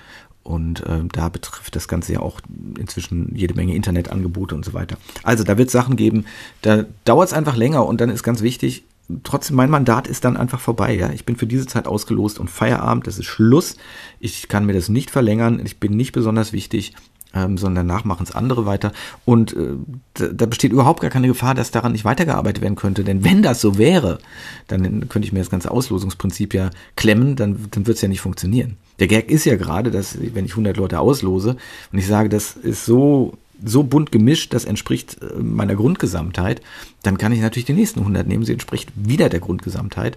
Und 0.49 0.81
äh, 0.87 1.01
da 1.13 1.29
betrifft 1.29 1.77
das 1.77 1.89
Ganze 1.89 2.15
ja 2.15 2.21
auch 2.21 2.41
inzwischen 2.79 3.35
jede 3.35 3.53
Menge 3.53 3.75
Internetangebote 3.75 4.55
und 4.55 4.65
so 4.65 4.73
weiter. 4.73 4.97
Also 5.23 5.45
da 5.45 5.59
wird 5.59 5.71
Sachen 5.71 5.97
geben, 5.97 6.25
da 6.63 6.87
dauert 7.05 7.29
es 7.29 7.35
einfach 7.35 7.55
länger 7.55 7.85
und 7.85 8.01
dann 8.01 8.09
ist 8.09 8.23
ganz 8.23 8.41
wichtig, 8.41 8.85
trotzdem, 9.23 9.57
mein 9.57 9.71
Mandat 9.71 10.07
ist 10.07 10.25
dann 10.25 10.37
einfach 10.37 10.61
vorbei. 10.61 10.95
Ja? 10.95 11.11
Ich 11.11 11.25
bin 11.25 11.37
für 11.37 11.47
diese 11.47 11.67
Zeit 11.67 11.87
ausgelost 11.87 12.39
und 12.39 12.51
Feierabend, 12.51 13.07
das 13.07 13.19
ist 13.19 13.27
Schluss. 13.27 13.77
Ich 14.21 14.49
kann 14.49 14.67
mir 14.67 14.73
das 14.73 14.89
nicht 14.89 15.11
verlängern. 15.11 15.61
Ich 15.65 15.81
bin 15.81 15.97
nicht 15.97 16.13
besonders 16.13 16.53
wichtig 16.53 16.95
ähm, 17.35 17.59
sondern 17.59 17.87
danach 17.87 18.05
machen 18.05 18.25
es 18.25 18.33
andere 18.35 18.67
weiter. 18.67 18.93
Und 19.25 19.55
äh, 19.55 19.75
da, 20.15 20.29
da, 20.29 20.47
besteht 20.47 20.73
überhaupt 20.73 21.01
gar 21.01 21.11
keine 21.11 21.29
Gefahr, 21.29 21.55
dass 21.55 21.71
daran 21.71 21.93
nicht 21.93 22.05
weitergearbeitet 22.05 22.63
werden 22.63 22.77
könnte. 22.77 23.05
Denn 23.05 23.25
wenn 23.25 23.43
das 23.43 23.61
so 23.61 23.77
wäre, 23.79 24.19
dann 24.67 25.09
könnte 25.09 25.27
ich 25.27 25.33
mir 25.33 25.41
das 25.41 25.51
ganze 25.51 25.71
Auslosungsprinzip 25.71 26.55
ja 26.55 26.71
klemmen, 26.97 27.37
dann, 27.37 27.67
dann 27.71 27.87
wird 27.87 27.97
es 27.97 28.03
ja 28.03 28.09
nicht 28.09 28.21
funktionieren. 28.21 28.77
Der 28.99 29.09
Gag 29.09 29.31
ist 29.31 29.45
ja 29.45 29.57
gerade, 29.57 29.91
dass 29.91 30.19
wenn 30.21 30.45
ich 30.45 30.53
100 30.53 30.77
Leute 30.77 31.01
auslose 31.01 31.57
und 31.93 31.99
ich 31.99 32.07
sage, 32.07 32.29
das 32.29 32.57
ist 32.57 32.85
so 32.85 33.35
so 33.65 33.83
bunt 33.83 34.13
gemischt, 34.13 34.55
das 34.55 34.65
entspricht 34.65 35.19
äh, 35.23 35.41
meiner 35.41 35.75
Grundgesamtheit, 35.75 36.61
dann 37.03 37.19
kann 37.19 37.33
ich 37.33 37.41
natürlich 37.41 37.67
die 37.67 37.73
nächsten 37.73 38.01
100 38.01 38.27
nehmen, 38.27 38.45
sie 38.45 38.53
entspricht 38.53 38.91
wieder 38.95 39.29
der 39.29 39.41
Grundgesamtheit 39.41 40.17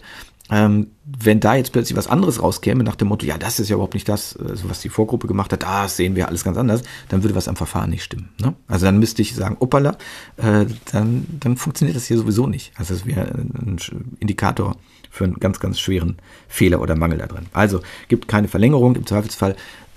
ähm, 0.52 0.88
wenn 1.06 1.40
da 1.40 1.56
jetzt 1.56 1.72
plötzlich 1.72 1.98
was 1.98 2.08
anderes 2.08 2.42
rauskäme, 2.44 2.84
nach 2.84 2.98
dem 2.98 3.08
Motto, 3.08 3.26
ja, 3.26 3.38
das 3.38 3.60
ist 3.60 3.70
ja 3.70 3.76
überhaupt 3.76 3.94
nicht 3.94 4.10
das, 4.10 4.36
also 4.36 4.70
was 4.70 4.82
die 4.82 4.90
Vorgruppe 4.90 5.28
gemacht 5.28 5.54
hat, 5.54 5.64
das 5.64 5.96
sehen 5.96 6.16
wir 6.16 6.28
alles 6.28 6.44
ganz 6.44 6.58
anders, 6.58 6.84
dann 7.08 7.24
würde 7.24 7.36
was 7.36 7.48
am 7.48 7.56
Verfahren 7.56 7.90
nicht 7.90 8.04
stimmen. 8.04 8.30
Ne? 8.40 8.54
Also 8.68 8.86
dann 8.86 9.00
müsste 9.00 9.22
ich 9.22 9.34
sagen, 9.34 9.56
opala, 9.60 9.98
äh, 10.38 10.66
dann, 10.92 11.26
dann 11.40 11.56
funktioniert 11.56 11.96
das 11.96 12.06
hier 12.06 12.18
sowieso 12.18 12.48
nicht. 12.48 12.74
Also 12.76 12.94
das 12.94 13.06
wäre 13.06 13.32
ein 13.32 13.78
Indikator 14.20 14.76
für 15.10 15.24
einen 15.24 15.36
ganz, 15.36 15.60
ganz 15.60 15.80
schweren 15.80 16.18
Fehler 16.50 16.82
oder 16.82 16.96
Mangel 16.98 17.20
da 17.20 17.28
drin. 17.28 17.46
Also 17.54 17.82
gibt 18.10 18.28
keine 18.28 18.50
Verlängerung, 18.50 18.96
im 18.96 19.06
Zweifelsfall 19.06 19.56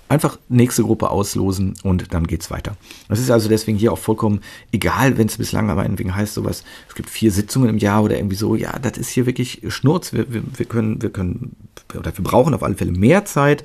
Einfach 0.08 0.38
nächste 0.48 0.82
Gruppe 0.82 1.10
auslosen 1.10 1.74
und 1.82 2.12
dann 2.12 2.26
geht's 2.26 2.50
weiter. 2.50 2.76
Das 3.08 3.18
ist 3.18 3.30
also 3.30 3.48
deswegen 3.48 3.78
hier 3.78 3.92
auch 3.92 3.98
vollkommen 3.98 4.40
egal, 4.70 5.16
wenn 5.16 5.28
es 5.28 5.38
bislang 5.38 5.70
aber 5.70 5.82
meinetwegen 5.82 6.14
heißt 6.14 6.34
sowas, 6.34 6.62
es 6.88 6.94
gibt 6.94 7.08
vier 7.08 7.32
Sitzungen 7.32 7.70
im 7.70 7.78
Jahr 7.78 8.02
oder 8.02 8.16
irgendwie 8.16 8.36
so, 8.36 8.54
ja, 8.54 8.78
das 8.78 8.98
ist 8.98 9.08
hier 9.08 9.26
wirklich 9.26 9.62
Schnurz. 9.68 10.12
Wir, 10.12 10.32
wir, 10.32 10.42
wir 10.56 10.66
können, 10.66 11.00
wir 11.00 11.10
können, 11.10 11.56
oder 11.96 12.16
wir 12.16 12.24
brauchen 12.24 12.52
auf 12.54 12.62
alle 12.62 12.74
Fälle 12.74 12.92
mehr 12.92 13.24
Zeit 13.24 13.64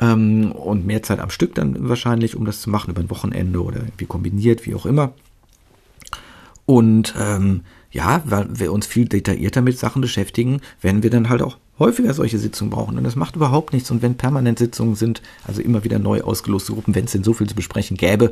ähm, 0.00 0.52
und 0.52 0.86
mehr 0.86 1.02
Zeit 1.02 1.20
am 1.20 1.30
Stück 1.30 1.54
dann 1.54 1.88
wahrscheinlich, 1.88 2.36
um 2.36 2.44
das 2.44 2.60
zu 2.60 2.70
machen 2.70 2.90
über 2.90 3.00
ein 3.00 3.10
Wochenende 3.10 3.62
oder 3.62 3.78
irgendwie 3.78 4.06
kombiniert, 4.06 4.66
wie 4.66 4.74
auch 4.74 4.86
immer. 4.86 5.12
Und 6.66 7.14
ähm, 7.18 7.62
ja, 7.90 8.22
weil 8.24 8.48
wir 8.58 8.72
uns 8.72 8.86
viel 8.86 9.06
detaillierter 9.06 9.60
mit 9.60 9.78
Sachen 9.78 10.02
beschäftigen, 10.02 10.60
werden 10.80 11.02
wir 11.02 11.10
dann 11.10 11.28
halt 11.28 11.42
auch 11.42 11.58
häufiger 11.78 12.14
solche 12.14 12.38
Sitzungen 12.38 12.70
brauchen. 12.70 12.96
Und 12.96 13.04
das 13.04 13.16
macht 13.16 13.36
überhaupt 13.36 13.72
nichts. 13.72 13.90
Und 13.90 14.02
wenn 14.02 14.16
permanent 14.16 14.58
Sitzungen 14.58 14.94
sind, 14.94 15.22
also 15.46 15.60
immer 15.60 15.84
wieder 15.84 15.98
neu 15.98 16.22
ausgeloste 16.22 16.72
Gruppen, 16.72 16.94
wenn 16.94 17.06
es 17.06 17.12
denn 17.12 17.24
so 17.24 17.32
viel 17.32 17.48
zu 17.48 17.54
besprechen 17.54 17.96
gäbe, 17.96 18.30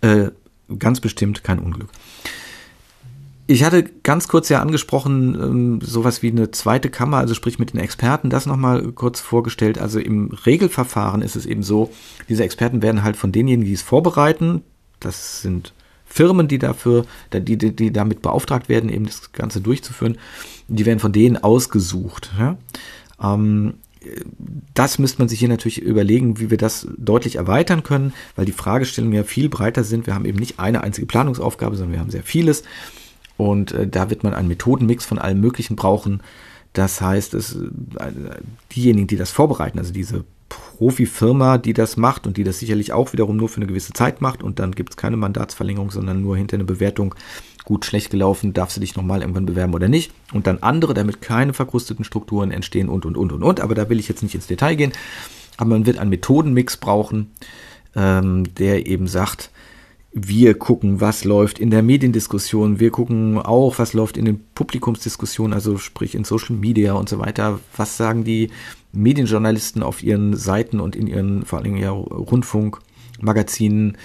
äh, 0.00 0.30
ganz 0.78 1.00
bestimmt 1.00 1.44
kein 1.44 1.58
Unglück. 1.58 1.88
Ich 3.46 3.64
hatte 3.64 3.82
ganz 3.82 4.28
kurz 4.28 4.48
ja 4.48 4.60
angesprochen, 4.60 5.34
ähm, 5.34 5.80
sowas 5.82 6.22
wie 6.22 6.30
eine 6.30 6.52
zweite 6.52 6.90
Kammer, 6.90 7.18
also 7.18 7.34
sprich 7.34 7.58
mit 7.58 7.72
den 7.72 7.80
Experten, 7.80 8.30
das 8.30 8.46
nochmal 8.46 8.92
kurz 8.92 9.20
vorgestellt. 9.20 9.78
Also 9.78 9.98
im 9.98 10.30
Regelverfahren 10.30 11.22
ist 11.22 11.36
es 11.36 11.44
eben 11.44 11.62
so, 11.62 11.92
diese 12.28 12.44
Experten 12.44 12.82
werden 12.82 13.02
halt 13.02 13.16
von 13.16 13.32
denjenigen, 13.32 13.66
die 13.66 13.74
es 13.74 13.82
vorbereiten, 13.82 14.62
das 15.00 15.42
sind 15.42 15.74
Firmen, 16.12 16.46
die 16.46 16.58
dafür, 16.58 17.06
die, 17.32 17.56
die, 17.56 17.74
die 17.74 17.92
damit 17.92 18.22
beauftragt 18.22 18.68
werden, 18.68 18.90
eben 18.90 19.06
das 19.06 19.32
Ganze 19.32 19.60
durchzuführen, 19.60 20.18
die 20.76 20.86
werden 20.86 20.98
von 20.98 21.12
denen 21.12 21.36
ausgesucht. 21.36 22.30
Ja? 22.38 22.56
Ähm, 23.22 23.74
das 24.74 24.98
müsste 24.98 25.20
man 25.20 25.28
sich 25.28 25.38
hier 25.38 25.48
natürlich 25.48 25.80
überlegen, 25.80 26.40
wie 26.40 26.50
wir 26.50 26.58
das 26.58 26.88
deutlich 26.98 27.36
erweitern 27.36 27.82
können, 27.82 28.12
weil 28.36 28.46
die 28.46 28.52
Fragestellungen 28.52 29.16
ja 29.16 29.24
viel 29.24 29.48
breiter 29.48 29.84
sind. 29.84 30.06
Wir 30.06 30.14
haben 30.14 30.24
eben 30.24 30.38
nicht 30.38 30.58
eine 30.58 30.82
einzige 30.82 31.06
Planungsaufgabe, 31.06 31.76
sondern 31.76 31.92
wir 31.92 32.00
haben 32.00 32.10
sehr 32.10 32.24
vieles. 32.24 32.64
Und 33.36 33.72
äh, 33.72 33.86
da 33.86 34.10
wird 34.10 34.24
man 34.24 34.34
einen 34.34 34.48
Methodenmix 34.48 35.04
von 35.04 35.18
allem 35.18 35.40
Möglichen 35.40 35.76
brauchen. 35.76 36.22
Das 36.72 37.00
heißt, 37.00 37.34
es, 37.34 37.54
äh, 37.54 38.12
diejenigen, 38.74 39.06
die 39.06 39.16
das 39.16 39.30
vorbereiten, 39.30 39.78
also 39.78 39.92
diese 39.92 40.24
Profifirma, 40.52 41.58
die 41.58 41.72
das 41.72 41.96
macht 41.96 42.26
und 42.26 42.36
die 42.36 42.44
das 42.44 42.58
sicherlich 42.58 42.92
auch 42.92 43.12
wiederum 43.12 43.36
nur 43.36 43.48
für 43.48 43.56
eine 43.56 43.66
gewisse 43.66 43.92
Zeit 43.92 44.20
macht 44.20 44.42
und 44.42 44.58
dann 44.58 44.72
gibt 44.72 44.90
es 44.90 44.96
keine 44.96 45.16
Mandatsverlängerung, 45.16 45.90
sondern 45.90 46.22
nur 46.22 46.36
hinter 46.36 46.56
eine 46.56 46.64
Bewertung, 46.64 47.14
gut, 47.64 47.84
schlecht 47.84 48.10
gelaufen, 48.10 48.52
darfst 48.52 48.76
du 48.76 48.80
dich 48.80 48.96
nochmal 48.96 49.20
irgendwann 49.20 49.46
bewerben 49.46 49.74
oder 49.74 49.88
nicht. 49.88 50.12
Und 50.32 50.46
dann 50.46 50.58
andere, 50.58 50.94
damit 50.94 51.22
keine 51.22 51.54
verkrusteten 51.54 52.04
Strukturen 52.04 52.50
entstehen 52.50 52.88
und, 52.88 53.06
und, 53.06 53.16
und, 53.16 53.32
und, 53.32 53.42
und. 53.42 53.60
Aber 53.60 53.74
da 53.74 53.88
will 53.88 54.00
ich 54.00 54.08
jetzt 54.08 54.22
nicht 54.22 54.34
ins 54.34 54.48
Detail 54.48 54.74
gehen. 54.74 54.92
Aber 55.56 55.70
man 55.70 55.86
wird 55.86 55.98
einen 55.98 56.10
Methodenmix 56.10 56.76
brauchen, 56.76 57.30
ähm, 57.94 58.52
der 58.58 58.86
eben 58.86 59.06
sagt, 59.06 59.50
wir 60.12 60.58
gucken, 60.58 61.00
was 61.00 61.24
läuft 61.24 61.58
in 61.58 61.70
der 61.70 61.82
Mediendiskussion. 61.82 62.80
Wir 62.80 62.90
gucken 62.90 63.38
auch, 63.38 63.78
was 63.78 63.92
läuft 63.92 64.16
in 64.16 64.24
den 64.24 64.40
Publikumsdiskussionen, 64.54 65.54
also 65.54 65.78
sprich 65.78 66.14
in 66.14 66.24
Social 66.24 66.56
Media 66.56 66.94
und 66.94 67.08
so 67.08 67.18
weiter. 67.18 67.60
Was 67.76 67.96
sagen 67.96 68.24
die 68.24 68.50
Medienjournalisten 68.92 69.82
auf 69.82 70.02
ihren 70.02 70.36
Seiten 70.36 70.80
und 70.80 70.96
in 70.96 71.06
ihren 71.06 71.44
vor 71.44 71.58
allem 71.58 71.76
ja 71.76 71.90
Rundfunkmagazinen? 71.90 73.98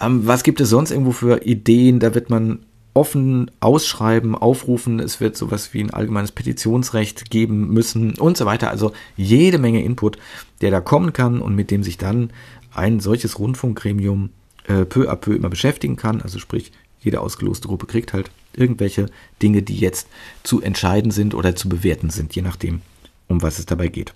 Ähm, 0.00 0.26
was 0.26 0.42
gibt 0.42 0.60
es 0.60 0.70
sonst 0.70 0.90
irgendwo 0.90 1.12
für 1.12 1.44
Ideen? 1.44 2.00
Da 2.00 2.14
wird 2.14 2.30
man 2.30 2.60
offen 2.94 3.50
ausschreiben, 3.60 4.34
aufrufen. 4.34 5.00
Es 5.00 5.20
wird 5.20 5.36
sowas 5.36 5.72
wie 5.72 5.82
ein 5.82 5.90
allgemeines 5.90 6.32
Petitionsrecht 6.32 7.30
geben 7.30 7.72
müssen 7.72 8.18
und 8.18 8.36
so 8.36 8.44
weiter. 8.44 8.70
Also 8.70 8.92
jede 9.16 9.58
Menge 9.58 9.82
Input, 9.82 10.18
der 10.60 10.70
da 10.70 10.80
kommen 10.80 11.12
kann 11.12 11.40
und 11.40 11.54
mit 11.54 11.70
dem 11.70 11.82
sich 11.82 11.96
dann 11.96 12.30
ein 12.74 13.00
solches 13.00 13.38
Rundfunkgremium 13.38 14.30
äh, 14.66 14.84
peu 14.84 15.10
à 15.10 15.16
peu 15.16 15.34
immer 15.34 15.48
beschäftigen 15.48 15.96
kann. 15.96 16.20
Also 16.20 16.38
sprich, 16.38 16.72
jede 17.00 17.20
ausgeloste 17.20 17.68
Gruppe 17.68 17.86
kriegt 17.86 18.12
halt 18.12 18.30
irgendwelche 18.54 19.06
Dinge, 19.40 19.62
die 19.62 19.76
jetzt 19.76 20.08
zu 20.42 20.60
entscheiden 20.60 21.10
sind 21.10 21.34
oder 21.34 21.56
zu 21.56 21.68
bewerten 21.68 22.10
sind, 22.10 22.34
je 22.34 22.42
nachdem, 22.42 22.82
um 23.28 23.42
was 23.42 23.58
es 23.58 23.66
dabei 23.66 23.88
geht. 23.88 24.14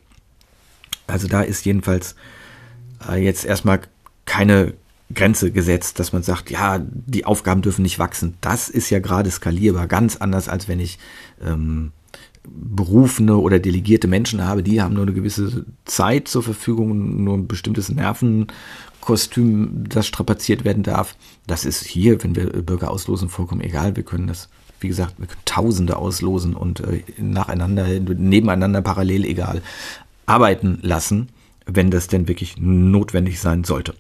Also 1.07 1.29
da 1.29 1.43
ist 1.43 1.65
jedenfalls 1.65 2.17
äh, 3.09 3.23
jetzt 3.23 3.45
erstmal 3.45 3.81
keine 4.25 4.75
Grenze 5.15 5.53
gesetzt, 5.53 6.01
dass 6.01 6.13
man 6.13 6.23
sagt, 6.23 6.51
ja, 6.51 6.81
die 6.81 7.25
Aufgaben 7.25 7.63
dürfen 7.63 7.83
nicht 7.83 7.99
wachsen. 7.99 8.37
Das 8.41 8.69
ist 8.69 8.91
ja 8.91 8.99
gerade 8.99 9.31
skalierbar, 9.31 9.87
ganz 9.87 10.17
anders, 10.17 10.49
als 10.49 10.67
wenn 10.67 10.81
ich 10.81 10.99
ähm, 11.45 11.93
berufene 12.45 13.37
oder 13.37 13.59
delegierte 13.59 14.09
Menschen 14.09 14.45
habe, 14.45 14.63
die 14.63 14.81
haben 14.81 14.95
nur 14.95 15.05
eine 15.05 15.13
gewisse 15.13 15.65
Zeit 15.85 16.29
zur 16.29 16.43
Verfügung, 16.43 17.25
nur 17.25 17.37
ein 17.37 17.47
bestimmtes 17.47 17.89
Nerven 17.89 18.49
Kostüm, 19.01 19.85
das 19.89 20.07
strapaziert 20.09 20.65
werden 20.65 20.83
darf. 20.83 21.15
Das 21.47 21.65
ist 21.65 21.85
hier, 21.85 22.23
wenn 22.25 22.35
wir 22.35 22.47
Bürger 22.47 22.91
auslosen, 22.91 23.29
vollkommen 23.29 23.61
egal. 23.61 23.95
Wir 23.95 24.03
können 24.03 24.27
das, 24.27 24.49
wie 24.81 24.89
gesagt, 24.89 25.15
wir 25.19 25.29
können 25.29 25.43
Tausende 25.45 25.97
auslosen 25.97 26.55
und 26.55 26.81
äh, 26.81 27.05
nacheinander, 27.17 27.87
nebeneinander, 28.01 28.83
parallel 28.83 29.25
egal 29.25 29.63
arbeiten 30.27 30.79
lassen, 30.83 31.29
wenn 31.65 31.91
das 31.91 32.09
denn 32.09 32.29
wirklich 32.29 32.57
notwendig 32.59 33.41
sein 33.41 33.65
sollte. 33.65 33.95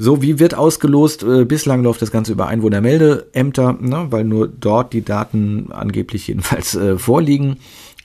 So, 0.00 0.22
wie 0.22 0.38
wird 0.38 0.54
ausgelost? 0.54 1.24
Äh, 1.24 1.44
bislang 1.44 1.82
läuft 1.82 2.00
das 2.02 2.12
Ganze 2.12 2.32
über 2.32 2.46
Einwohnermeldeämter, 2.46 3.72
ne, 3.80 4.06
weil 4.10 4.24
nur 4.24 4.46
dort 4.46 4.92
die 4.92 5.02
Daten 5.02 5.72
angeblich 5.72 6.28
jedenfalls 6.28 6.76
äh, 6.76 6.96
vorliegen. 6.98 7.56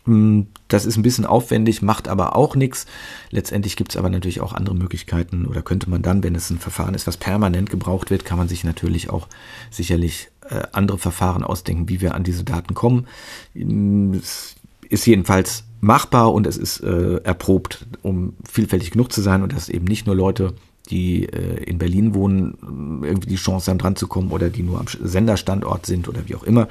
Hm, 0.06 0.48
das 0.68 0.86
ist 0.86 0.98
ein 0.98 1.04
bisschen 1.04 1.28
aufwendig, 1.28 1.84
macht 1.84 2.08
aber 2.08 2.36
auch 2.36 2.56
nichts. 2.56 2.88
Letztendlich 3.30 3.76
gibt 3.76 3.92
es 3.92 3.98
aber 3.98 4.10
natürlich 4.10 4.42
auch 4.42 4.54
andere 4.54 4.76
Möglichkeiten 4.76 5.46
oder 5.46 5.62
könnte 5.62 5.88
man 5.88 6.02
dann, 6.02 6.24
wenn 6.24 6.34
es 6.34 6.50
ein 6.50 6.58
Verfahren 6.58 6.96
ist, 6.96 7.06
was 7.06 7.18
permanent 7.18 7.70
gebraucht 7.70 8.10
wird, 8.10 8.26
kann 8.26 8.40
man 8.40 8.48
sich 8.48 8.64
natürlich 8.64 9.12
auch 9.12 9.28
sicherlich 9.70 10.30
äh, 10.50 10.64
andere 10.72 10.98
Verfahren 10.98 11.44
ausdenken, 11.44 11.90
wie 11.90 12.02
wir 12.02 12.16
an 12.16 12.24
diese 12.24 12.44
Daten 12.44 12.74
kommen. 12.74 13.06
Hm, 13.54 14.14
es 14.16 14.56
ist 14.90 15.06
jedenfalls 15.06 15.64
machbar 15.84 16.34
und 16.34 16.48
es 16.48 16.58
ist 16.58 16.80
äh, 16.80 17.18
erprobt, 17.18 17.86
um 18.02 18.34
vielfältig 18.50 18.92
genug 18.92 19.12
zu 19.12 19.22
sein 19.22 19.44
und 19.44 19.54
dass 19.54 19.70
eben 19.70 19.86
nicht 19.86 20.08
nur 20.08 20.16
Leute 20.16 20.54
die 20.90 21.26
äh, 21.26 21.64
in 21.64 21.78
Berlin 21.78 22.14
wohnen, 22.14 23.02
irgendwie 23.04 23.30
die 23.30 23.36
Chance 23.36 23.70
haben 23.70 23.78
dran 23.78 23.96
zu 23.96 24.08
kommen 24.08 24.32
oder 24.32 24.50
die 24.50 24.64
nur 24.64 24.80
am 24.80 24.88
Senderstandort 24.88 25.86
sind 25.86 26.08
oder 26.08 26.22
wie 26.28 26.36
auch 26.36 26.44
immer. 26.44 26.68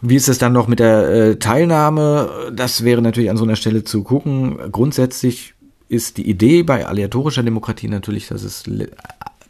Wie 0.00 0.16
ist 0.16 0.28
es 0.28 0.38
dann 0.38 0.52
noch 0.52 0.66
mit 0.66 0.78
der 0.78 1.08
äh, 1.08 1.36
Teilnahme? 1.36 2.50
Das 2.54 2.84
wäre 2.84 3.02
natürlich 3.02 3.30
an 3.30 3.36
so 3.36 3.44
einer 3.44 3.56
Stelle 3.56 3.84
zu 3.84 4.02
gucken. 4.02 4.56
Grundsätzlich 4.72 5.54
ist 5.88 6.16
die 6.16 6.28
Idee 6.28 6.62
bei 6.62 6.86
aleatorischer 6.86 7.42
Demokratie 7.42 7.88
natürlich, 7.88 8.28
dass 8.28 8.42
es 8.42 8.64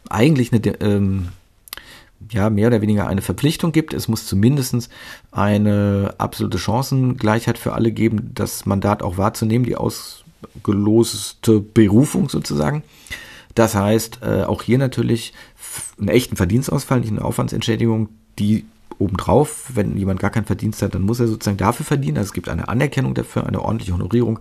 eigentlich 0.09 0.51
eine, 0.51 0.61
ähm, 0.81 1.27
ja, 2.29 2.49
mehr 2.49 2.67
oder 2.67 2.81
weniger 2.81 3.07
eine 3.07 3.21
Verpflichtung 3.21 3.71
gibt. 3.71 3.93
Es 3.93 4.07
muss 4.07 4.25
zumindest 4.25 4.89
eine 5.31 6.13
absolute 6.17 6.57
Chancengleichheit 6.57 7.57
für 7.57 7.73
alle 7.73 7.91
geben, 7.91 8.31
das 8.33 8.65
Mandat 8.65 9.03
auch 9.03 9.17
wahrzunehmen, 9.17 9.65
die 9.65 9.75
ausgeloste 9.75 11.59
Berufung 11.59 12.29
sozusagen. 12.29 12.83
Das 13.55 13.75
heißt, 13.75 14.19
äh, 14.21 14.43
auch 14.43 14.61
hier 14.61 14.77
natürlich 14.77 15.33
einen 15.99 16.07
echten 16.07 16.35
Verdienstausfall, 16.35 17.01
nicht 17.01 17.11
eine 17.11 17.25
Aufwandsentschädigung, 17.25 18.09
die 18.39 18.65
obendrauf, 18.97 19.71
wenn 19.73 19.97
jemand 19.97 20.19
gar 20.19 20.29
keinen 20.29 20.45
Verdienst 20.45 20.81
hat, 20.81 20.95
dann 20.95 21.01
muss 21.01 21.19
er 21.19 21.27
sozusagen 21.27 21.57
dafür 21.57 21.85
verdienen. 21.85 22.17
Also 22.17 22.29
es 22.29 22.33
gibt 22.33 22.49
eine 22.49 22.67
Anerkennung 22.67 23.13
dafür, 23.13 23.47
eine 23.47 23.61
ordentliche 23.61 23.93
Honorierung. 23.93 24.39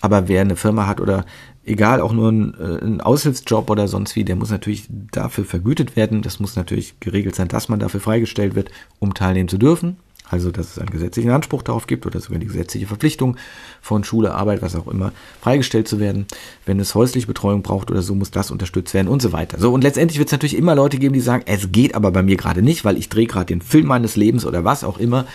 Aber 0.00 0.28
wer 0.28 0.40
eine 0.40 0.56
Firma 0.56 0.86
hat 0.86 1.00
oder 1.00 1.26
egal, 1.70 2.00
auch 2.00 2.12
nur 2.12 2.30
ein, 2.30 2.54
äh, 2.58 2.84
ein 2.84 3.00
Aushilfsjob 3.00 3.70
oder 3.70 3.88
sonst 3.88 4.16
wie, 4.16 4.24
der 4.24 4.36
muss 4.36 4.50
natürlich 4.50 4.86
dafür 5.12 5.44
vergütet 5.44 5.96
werden. 5.96 6.22
Das 6.22 6.40
muss 6.40 6.56
natürlich 6.56 7.00
geregelt 7.00 7.34
sein, 7.34 7.48
dass 7.48 7.68
man 7.68 7.80
dafür 7.80 8.00
freigestellt 8.00 8.54
wird, 8.54 8.70
um 8.98 9.14
teilnehmen 9.14 9.48
zu 9.48 9.58
dürfen. 9.58 9.96
Also, 10.30 10.52
dass 10.52 10.70
es 10.70 10.78
einen 10.78 10.90
gesetzlichen 10.90 11.30
Anspruch 11.30 11.62
darauf 11.62 11.88
gibt 11.88 12.06
oder 12.06 12.20
sogar 12.20 12.38
die 12.38 12.46
gesetzliche 12.46 12.86
Verpflichtung 12.86 13.36
von 13.82 14.04
Schule, 14.04 14.32
Arbeit, 14.32 14.62
was 14.62 14.76
auch 14.76 14.86
immer, 14.86 15.12
freigestellt 15.40 15.88
zu 15.88 15.98
werden. 15.98 16.26
Wenn 16.66 16.78
es 16.78 16.94
häusliche 16.94 17.26
Betreuung 17.26 17.62
braucht 17.62 17.90
oder 17.90 18.00
so, 18.00 18.14
muss 18.14 18.30
das 18.30 18.52
unterstützt 18.52 18.94
werden 18.94 19.08
und 19.08 19.20
so 19.20 19.32
weiter. 19.32 19.58
So, 19.58 19.72
und 19.72 19.82
letztendlich 19.82 20.18
wird 20.18 20.28
es 20.28 20.32
natürlich 20.32 20.56
immer 20.56 20.76
Leute 20.76 20.98
geben, 20.98 21.14
die 21.14 21.20
sagen, 21.20 21.42
es 21.46 21.72
geht 21.72 21.96
aber 21.96 22.12
bei 22.12 22.22
mir 22.22 22.36
gerade 22.36 22.62
nicht, 22.62 22.84
weil 22.84 22.96
ich 22.96 23.08
drehe 23.08 23.26
gerade 23.26 23.46
den 23.46 23.60
Film 23.60 23.86
meines 23.86 24.14
Lebens 24.14 24.46
oder 24.46 24.64
was 24.64 24.84
auch 24.84 24.98
immer. 24.98 25.26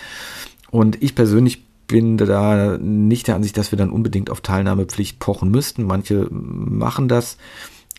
Und 0.71 1.03
ich 1.03 1.13
persönlich 1.13 1.61
bin 1.87 2.17
da 2.17 2.77
nicht 2.77 3.27
der 3.27 3.35
Ansicht, 3.35 3.57
dass 3.57 3.71
wir 3.71 3.77
dann 3.77 3.91
unbedingt 3.91 4.29
auf 4.29 4.41
Teilnahmepflicht 4.41 5.19
pochen 5.19 5.51
müssten. 5.51 5.83
Manche 5.83 6.27
machen 6.31 7.07
das. 7.07 7.37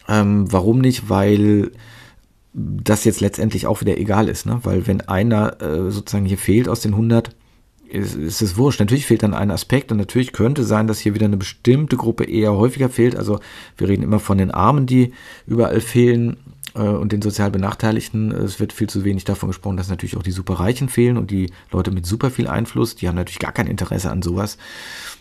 Ähm, 0.09 0.51
warum 0.53 0.81
nicht? 0.81 1.09
Weil 1.09 1.73
das 2.53 3.05
jetzt 3.05 3.21
letztendlich 3.21 3.67
auch 3.67 3.83
wieder 3.83 3.99
egal 3.99 4.29
ist, 4.29 4.47
ne? 4.47 4.61
weil 4.63 4.87
wenn 4.87 5.03
einer 5.03 5.61
äh, 5.61 5.91
sozusagen 5.91 6.25
hier 6.25 6.39
fehlt 6.39 6.69
aus 6.69 6.81
den 6.81 6.93
100, 6.93 7.37
ist, 7.89 8.15
ist 8.15 8.43
es 8.43 8.57
wurscht. 8.57 8.81
Natürlich 8.81 9.07
fehlt 9.07 9.23
dann 9.23 9.35
ein 9.35 9.51
Aspekt 9.51 9.93
und 9.93 9.99
natürlich 9.99 10.33
könnte 10.33 10.65
sein, 10.65 10.87
dass 10.87 10.99
hier 10.99 11.15
wieder 11.15 11.27
eine 11.27 11.37
bestimmte 11.37 11.97
Gruppe 11.97 12.25
eher 12.25 12.55
häufiger 12.55 12.89
fehlt. 12.89 13.17
Also 13.17 13.41
wir 13.77 13.89
reden 13.89 14.03
immer 14.03 14.19
von 14.19 14.39
den 14.39 14.51
Armen, 14.51 14.87
die 14.87 15.13
überall 15.47 15.81
fehlen 15.81 16.37
und 16.83 17.13
den 17.13 17.23
sozial 17.23 17.51
Benachteiligten. 17.51 18.33
Es 18.33 18.61
wird 18.61 18.73
viel 18.73 18.89
zu 18.89 19.05
wenig 19.05 19.25
davon 19.25 19.49
gesprochen, 19.49 19.77
dass 19.77 19.89
natürlich 19.89 20.17
auch 20.17 20.23
die 20.23 20.33
Superreichen 20.33 20.89
fehlen 20.89 21.17
und 21.17 21.31
die 21.31 21.51
Leute 21.71 21.91
mit 21.91 22.07
super 22.07 22.31
viel 22.31 22.49
Einfluss, 22.49 22.97
die 22.97 23.09
haben 23.09 23.17
natürlich 23.17 23.39
gar 23.39 23.53
kein 23.53 23.67
Interesse 23.67 24.11
an 24.11 24.23
sowas. 24.23 24.59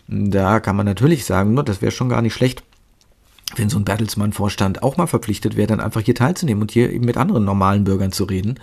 Da 0.08 0.60
kann 0.60 0.76
man 0.76 0.86
natürlich 0.86 1.24
sagen, 1.24 1.56
das 1.64 1.82
wäre 1.82 1.92
schon 1.92 2.08
gar 2.08 2.22
nicht 2.22 2.34
schlecht 2.34 2.62
wenn 3.54 3.70
so 3.70 3.78
ein 3.78 3.84
Bertelsmann-Vorstand 3.84 4.82
auch 4.82 4.96
mal 4.96 5.06
verpflichtet 5.06 5.56
wäre, 5.56 5.68
dann 5.68 5.80
einfach 5.80 6.00
hier 6.00 6.16
teilzunehmen 6.16 6.62
und 6.62 6.72
hier 6.72 6.90
eben 6.90 7.04
mit 7.04 7.16
anderen 7.16 7.44
normalen 7.44 7.84
Bürgern 7.84 8.10
zu 8.10 8.24
reden 8.24 8.58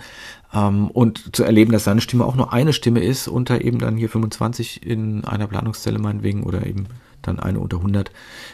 ähm, 0.52 0.90
und 0.90 1.34
zu 1.34 1.42
erleben, 1.42 1.72
dass 1.72 1.84
seine 1.84 2.02
Stimme 2.02 2.24
auch 2.24 2.36
nur 2.36 2.52
eine 2.52 2.72
Stimme 2.74 3.02
ist, 3.02 3.26
unter 3.26 3.62
eben 3.62 3.78
dann 3.78 3.96
hier 3.96 4.10
25 4.10 4.84
in 4.84 5.24
einer 5.24 5.46
Planungszelle 5.46 5.98
meinetwegen 5.98 6.42
oder 6.42 6.66
eben 6.66 6.86
dann 7.22 7.40
eine 7.40 7.60
unter 7.60 7.78
100 7.78 8.10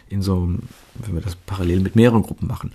in 0.09 0.23
so, 0.23 0.49
wenn 0.95 1.15
wir 1.15 1.21
das 1.21 1.35
parallel 1.35 1.81
mit 1.81 1.97
mehreren 1.97 2.23
Gruppen 2.23 2.47
machen. 2.47 2.71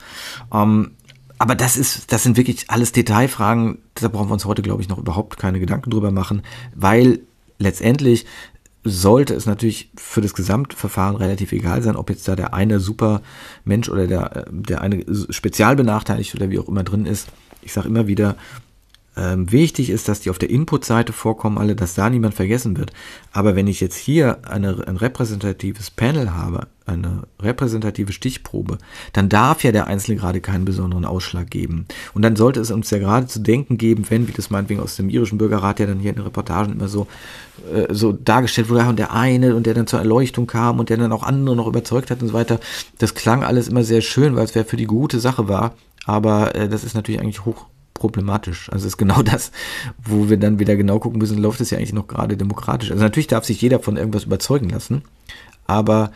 Ähm, 0.54 0.92
aber 1.38 1.56
das 1.56 1.78
ist, 1.78 2.12
das 2.12 2.24
sind 2.24 2.38
wirklich 2.38 2.70
alles 2.70 2.92
Detailfragen, 2.92 3.80
da 3.96 4.08
brauchen 4.08 4.30
wir 4.30 4.34
uns 4.34 4.46
heute, 4.46 4.62
glaube 4.62 4.82
ich, 4.82 4.90
noch 4.90 4.98
überhaupt 4.98 5.38
keine 5.38 5.60
Gedanken 5.60 5.90
drüber 5.90 6.12
machen, 6.12 6.44
weil 6.74 7.20
letztendlich 7.60 8.26
sollte 8.84 9.34
es 9.34 9.48
natürlich 9.48 9.90
für 9.98 10.22
das 10.22 10.36
Gesamtverfahren 10.36 11.16
relativ 11.16 11.52
egal 11.52 11.82
sein, 11.82 11.96
ob 11.96 12.10
jetzt 12.10 12.28
da 12.28 12.36
der 12.36 12.54
eine 12.54 12.80
Supermensch 12.80 13.90
oder 13.90 14.06
der, 14.06 14.46
der 14.52 14.82
eine 14.82 15.04
spezialbenachteiligt 15.30 16.36
oder 16.36 16.52
wie 16.52 16.60
auch 16.60 16.68
immer 16.68 16.84
drin 16.84 17.08
ist. 17.08 17.30
Ich 17.64 17.74
sage 17.74 17.88
immer 17.88 18.06
wieder, 18.06 18.36
ähm, 19.18 19.52
wichtig 19.52 19.90
ist, 19.90 20.08
dass 20.10 20.20
die 20.20 20.30
auf 20.30 20.40
der 20.40 20.50
Input-Seite 20.50 21.14
vorkommen, 21.14 21.58
alle, 21.58 21.76
dass 21.76 21.96
da 21.96 22.10
niemand 22.10 22.34
vergessen 22.34 22.78
wird. 22.78 22.92
Aber 23.32 23.56
wenn 23.56 23.68
ich 23.68 23.80
jetzt 23.80 23.96
hier 23.96 24.40
eine, 24.48 24.88
ein 24.88 24.98
repräsentatives 24.98 25.92
Panel 25.92 26.34
habe, 26.34 26.68
eine 26.86 27.24
repräsentative 27.40 28.12
Stichprobe, 28.12 28.78
dann 29.14 29.30
darf 29.30 29.64
ja 29.64 29.72
der 29.72 29.88
Einzelne 29.88 30.18
gerade 30.18 30.42
keinen 30.42 30.66
besonderen 30.66 31.06
Ausschlag 31.06 31.50
geben. 31.50 31.86
Und 32.14 32.22
dann 32.22 32.36
sollte 32.36 32.60
es 32.60 32.72
uns 32.72 32.90
ja 32.92 33.00
gerade 33.00 33.28
zu 33.28 33.40
denken 33.40 33.78
geben, 33.78 34.06
wenn, 34.10 34.28
wie 34.28 34.34
das 34.34 34.50
meinetwegen 34.50 34.82
aus 34.82 34.96
dem 34.96 35.10
irischen 35.10 35.38
Bürgerrat 35.38 35.80
ja 35.80 35.88
dann 35.88 36.00
hier 36.00 36.12
in 36.12 36.18
den 36.18 36.26
Reportagen 36.26 36.74
immer 36.74 36.88
so, 36.88 37.08
äh, 37.74 37.94
so 37.94 38.12
dargestellt 38.12 38.70
wurde, 38.70 38.86
und 38.86 39.00
der 39.00 39.14
eine 39.14 39.56
und 39.56 39.66
der 39.66 39.74
dann 39.74 39.88
zur 39.88 40.00
Erleuchtung 40.00 40.46
kam 40.46 40.80
und 40.80 40.90
der 40.90 40.98
dann 40.98 41.12
auch 41.12 41.24
andere 41.24 41.56
noch 41.56 41.68
überzeugt 41.68 42.12
hat 42.12 42.22
und 42.22 42.28
so 42.28 42.34
weiter. 42.34 42.60
Das 43.00 43.16
klang 43.16 43.44
alles 43.44 43.68
immer 43.68 43.84
sehr 43.84 44.02
schön, 44.02 44.36
weil 44.36 44.46
es 44.46 44.56
wer 44.56 44.66
für 44.66 44.78
die 44.78 44.86
gute 44.86 45.20
Sache 45.20 45.48
war. 45.48 45.74
Aber 46.06 46.54
äh, 46.54 46.70
das 46.70 46.84
ist 46.84 46.94
natürlich 46.94 47.20
eigentlich 47.20 47.46
hoch 47.46 47.66
problematisch. 47.96 48.70
Also 48.72 48.86
ist 48.86 48.98
genau 48.98 49.22
das, 49.24 49.52
wo 50.04 50.30
wir 50.30 50.38
dann 50.38 50.60
wieder 50.60 50.76
genau 50.76 51.00
gucken 51.00 51.18
müssen, 51.18 51.40
läuft 51.40 51.62
es 51.62 51.72
ja 51.72 51.80
eigentlich 51.80 51.94
noch 51.94 52.08
gerade 52.08 52.38
demokratisch. 52.38 52.92
Also 52.92 53.02
natürlich 53.02 53.28
darf 53.28 53.46
sich 53.46 53.60
jeder 53.60 53.80
von 53.80 53.98
irgendwas 53.98 54.26
überzeugen 54.26 54.70
lassen, 54.70 55.02
aber 55.66 56.12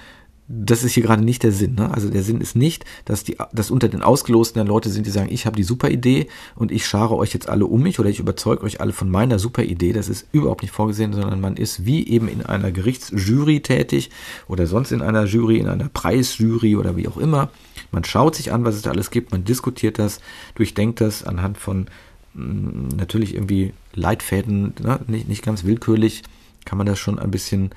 das 0.51 0.83
ist 0.83 0.93
hier 0.93 1.03
gerade 1.03 1.23
nicht 1.23 1.43
der 1.43 1.51
Sinn. 1.51 1.75
Ne? 1.75 1.93
Also 1.93 2.09
der 2.09 2.23
Sinn 2.23 2.41
ist 2.41 2.55
nicht, 2.55 2.83
dass, 3.05 3.23
die, 3.23 3.37
dass 3.53 3.69
unter 3.69 3.87
den 3.87 4.01
Ausgelosten 4.01 4.59
dann 4.59 4.67
Leute 4.67 4.89
sind, 4.89 5.05
die 5.05 5.11
sagen, 5.11 5.29
ich 5.31 5.45
habe 5.45 5.55
die 5.55 5.63
super 5.63 5.91
Idee 5.91 6.27
und 6.55 6.71
ich 6.71 6.87
schare 6.87 7.15
euch 7.15 7.33
jetzt 7.35 7.47
alle 7.47 7.67
um 7.67 7.83
mich 7.83 7.99
oder 7.99 8.09
ich 8.09 8.19
überzeuge 8.19 8.63
euch 8.63 8.81
alle 8.81 8.91
von 8.91 9.11
meiner 9.11 9.37
super 9.37 9.61
Idee. 9.61 9.93
Das 9.93 10.09
ist 10.09 10.27
überhaupt 10.31 10.63
nicht 10.63 10.71
vorgesehen, 10.71 11.13
sondern 11.13 11.39
man 11.39 11.55
ist 11.55 11.85
wie 11.85 12.07
eben 12.07 12.27
in 12.27 12.43
einer 12.43 12.71
Gerichtsjury 12.71 13.61
tätig 13.61 14.09
oder 14.47 14.65
sonst 14.65 14.91
in 14.91 15.03
einer 15.03 15.25
Jury, 15.25 15.59
in 15.59 15.67
einer 15.67 15.87
Preisjury 15.87 16.75
oder 16.75 16.97
wie 16.97 17.07
auch 17.07 17.17
immer. 17.17 17.51
Man 17.91 18.03
schaut 18.03 18.35
sich 18.35 18.51
an, 18.51 18.65
was 18.65 18.75
es 18.75 18.83
da 18.83 18.91
alles 18.91 19.11
gibt, 19.11 19.31
man 19.31 19.43
diskutiert 19.43 19.99
das, 19.99 20.19
durchdenkt 20.55 21.01
das 21.01 21.23
anhand 21.23 21.57
von 21.57 21.87
mm, 22.33 22.89
natürlich 22.95 23.33
irgendwie 23.35 23.73
Leitfäden, 23.93 24.73
ne? 24.81 24.99
nicht, 25.07 25.27
nicht 25.27 25.43
ganz 25.43 25.63
willkürlich, 25.63 26.23
kann 26.65 26.77
man 26.77 26.87
das 26.87 26.99
schon 26.99 27.19
ein 27.19 27.31
bisschen 27.31 27.71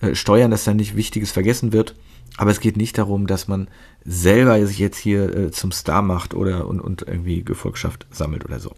äh, 0.00 0.14
steuern, 0.14 0.50
dass 0.50 0.64
da 0.64 0.74
nicht 0.74 0.96
Wichtiges 0.96 1.30
vergessen 1.30 1.72
wird. 1.72 1.94
Aber 2.38 2.50
es 2.50 2.60
geht 2.60 2.76
nicht 2.76 2.96
darum, 2.96 3.26
dass 3.26 3.46
man 3.46 3.68
selber 4.04 4.64
sich 4.66 4.78
jetzt 4.78 4.96
hier 4.96 5.36
äh, 5.36 5.50
zum 5.50 5.70
Star 5.70 6.02
macht 6.02 6.34
oder 6.34 6.66
und, 6.66 6.80
und 6.80 7.02
irgendwie 7.02 7.44
Gefolgschaft 7.44 8.06
sammelt 8.10 8.44
oder 8.44 8.58
so. 8.58 8.72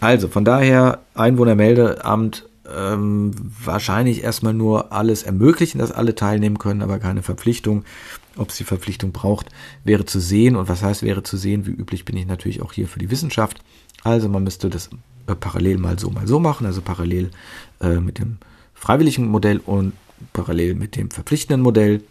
Also 0.00 0.28
von 0.28 0.44
daher 0.44 1.00
Einwohnermeldeamt 1.14 2.46
ähm, 2.72 3.32
wahrscheinlich 3.64 4.22
erstmal 4.22 4.54
nur 4.54 4.92
alles 4.92 5.22
ermöglichen, 5.22 5.78
dass 5.78 5.92
alle 5.92 6.14
teilnehmen 6.14 6.58
können, 6.58 6.82
aber 6.82 6.98
keine 6.98 7.22
Verpflichtung. 7.22 7.84
Ob 8.36 8.50
es 8.50 8.56
die 8.56 8.64
Verpflichtung 8.64 9.12
braucht, 9.12 9.48
wäre 9.84 10.04
zu 10.04 10.20
sehen. 10.20 10.56
Und 10.56 10.68
was 10.68 10.82
heißt 10.82 11.02
wäre 11.02 11.22
zu 11.22 11.36
sehen? 11.36 11.66
Wie 11.66 11.70
üblich 11.70 12.04
bin 12.04 12.16
ich 12.16 12.26
natürlich 12.26 12.62
auch 12.62 12.72
hier 12.72 12.88
für 12.88 12.98
die 12.98 13.10
Wissenschaft. 13.10 13.62
Also 14.02 14.28
man 14.28 14.44
müsste 14.44 14.70
das 14.70 14.90
äh, 15.26 15.34
parallel 15.34 15.78
mal 15.78 15.98
so, 15.98 16.10
mal 16.10 16.26
so 16.26 16.40
machen. 16.40 16.66
Also 16.66 16.82
parallel 16.82 17.30
äh, 17.80 18.00
mit 18.00 18.18
dem 18.18 18.38
freiwilligen 18.74 19.28
Modell 19.28 19.58
und 19.58 19.92
parallel 20.32 20.74
mit 20.74 20.96
dem 20.96 21.10
verpflichtenden 21.10 21.62
Modell 21.62 22.02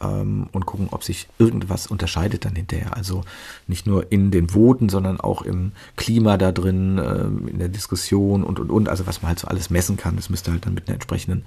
ähm, 0.00 0.48
und 0.52 0.66
gucken, 0.66 0.88
ob 0.90 1.04
sich 1.04 1.28
irgendwas 1.38 1.86
unterscheidet 1.86 2.44
dann 2.44 2.54
hinterher. 2.54 2.96
Also 2.96 3.24
nicht 3.66 3.86
nur 3.86 4.10
in 4.12 4.30
den 4.30 4.50
Voten, 4.50 4.88
sondern 4.88 5.20
auch 5.20 5.42
im 5.42 5.72
Klima 5.96 6.36
da 6.36 6.52
drin, 6.52 7.00
ähm, 7.02 7.48
in 7.48 7.58
der 7.58 7.68
Diskussion 7.68 8.44
und 8.44 8.60
und 8.60 8.70
und. 8.70 8.88
Also 8.88 9.06
was 9.06 9.22
man 9.22 9.30
halt 9.30 9.38
so 9.38 9.48
alles 9.48 9.70
messen 9.70 9.96
kann, 9.96 10.16
das 10.16 10.30
müsste 10.30 10.52
halt 10.52 10.66
dann 10.66 10.74
mit 10.74 10.88
einer 10.88 10.94
entsprechenden 10.94 11.44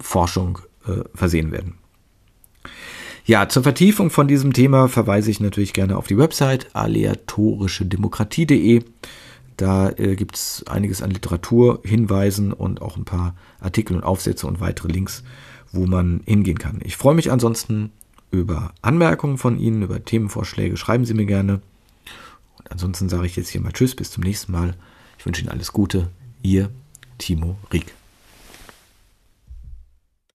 Forschung 0.00 0.58
äh, 0.86 1.04
versehen 1.14 1.52
werden. 1.52 1.74
Ja, 3.24 3.48
zur 3.48 3.62
Vertiefung 3.62 4.10
von 4.10 4.28
diesem 4.28 4.52
Thema 4.52 4.88
verweise 4.88 5.30
ich 5.30 5.40
natürlich 5.40 5.72
gerne 5.72 5.96
auf 5.96 6.06
die 6.06 6.18
Website 6.18 6.68
aleatorischedemokratie.de. 6.74 8.82
Da 9.56 9.90
äh, 9.90 10.16
gibt 10.16 10.36
es 10.36 10.64
einiges 10.66 11.00
an 11.00 11.10
Literatur, 11.10 11.80
Hinweisen 11.84 12.52
und 12.52 12.82
auch 12.82 12.96
ein 12.96 13.04
paar 13.04 13.34
Artikel 13.60 13.96
und 13.96 14.02
Aufsätze 14.02 14.46
und 14.46 14.60
weitere 14.60 14.88
Links 14.88 15.22
wo 15.74 15.86
man 15.86 16.22
hingehen 16.24 16.58
kann. 16.58 16.80
Ich 16.84 16.96
freue 16.96 17.14
mich 17.14 17.30
ansonsten 17.30 17.90
über 18.30 18.72
Anmerkungen 18.82 19.38
von 19.38 19.58
Ihnen, 19.58 19.82
über 19.82 20.02
Themenvorschläge. 20.02 20.76
Schreiben 20.76 21.04
Sie 21.04 21.14
mir 21.14 21.26
gerne. 21.26 21.60
Und 22.58 22.70
ansonsten 22.70 23.08
sage 23.08 23.26
ich 23.26 23.36
jetzt 23.36 23.48
hier 23.48 23.60
mal 23.60 23.72
Tschüss, 23.72 23.94
bis 23.94 24.10
zum 24.10 24.22
nächsten 24.22 24.52
Mal. 24.52 24.74
Ich 25.18 25.26
wünsche 25.26 25.42
Ihnen 25.42 25.50
alles 25.50 25.72
Gute. 25.72 26.08
Ihr 26.42 26.70
Timo 27.18 27.56
Rieck. 27.72 27.94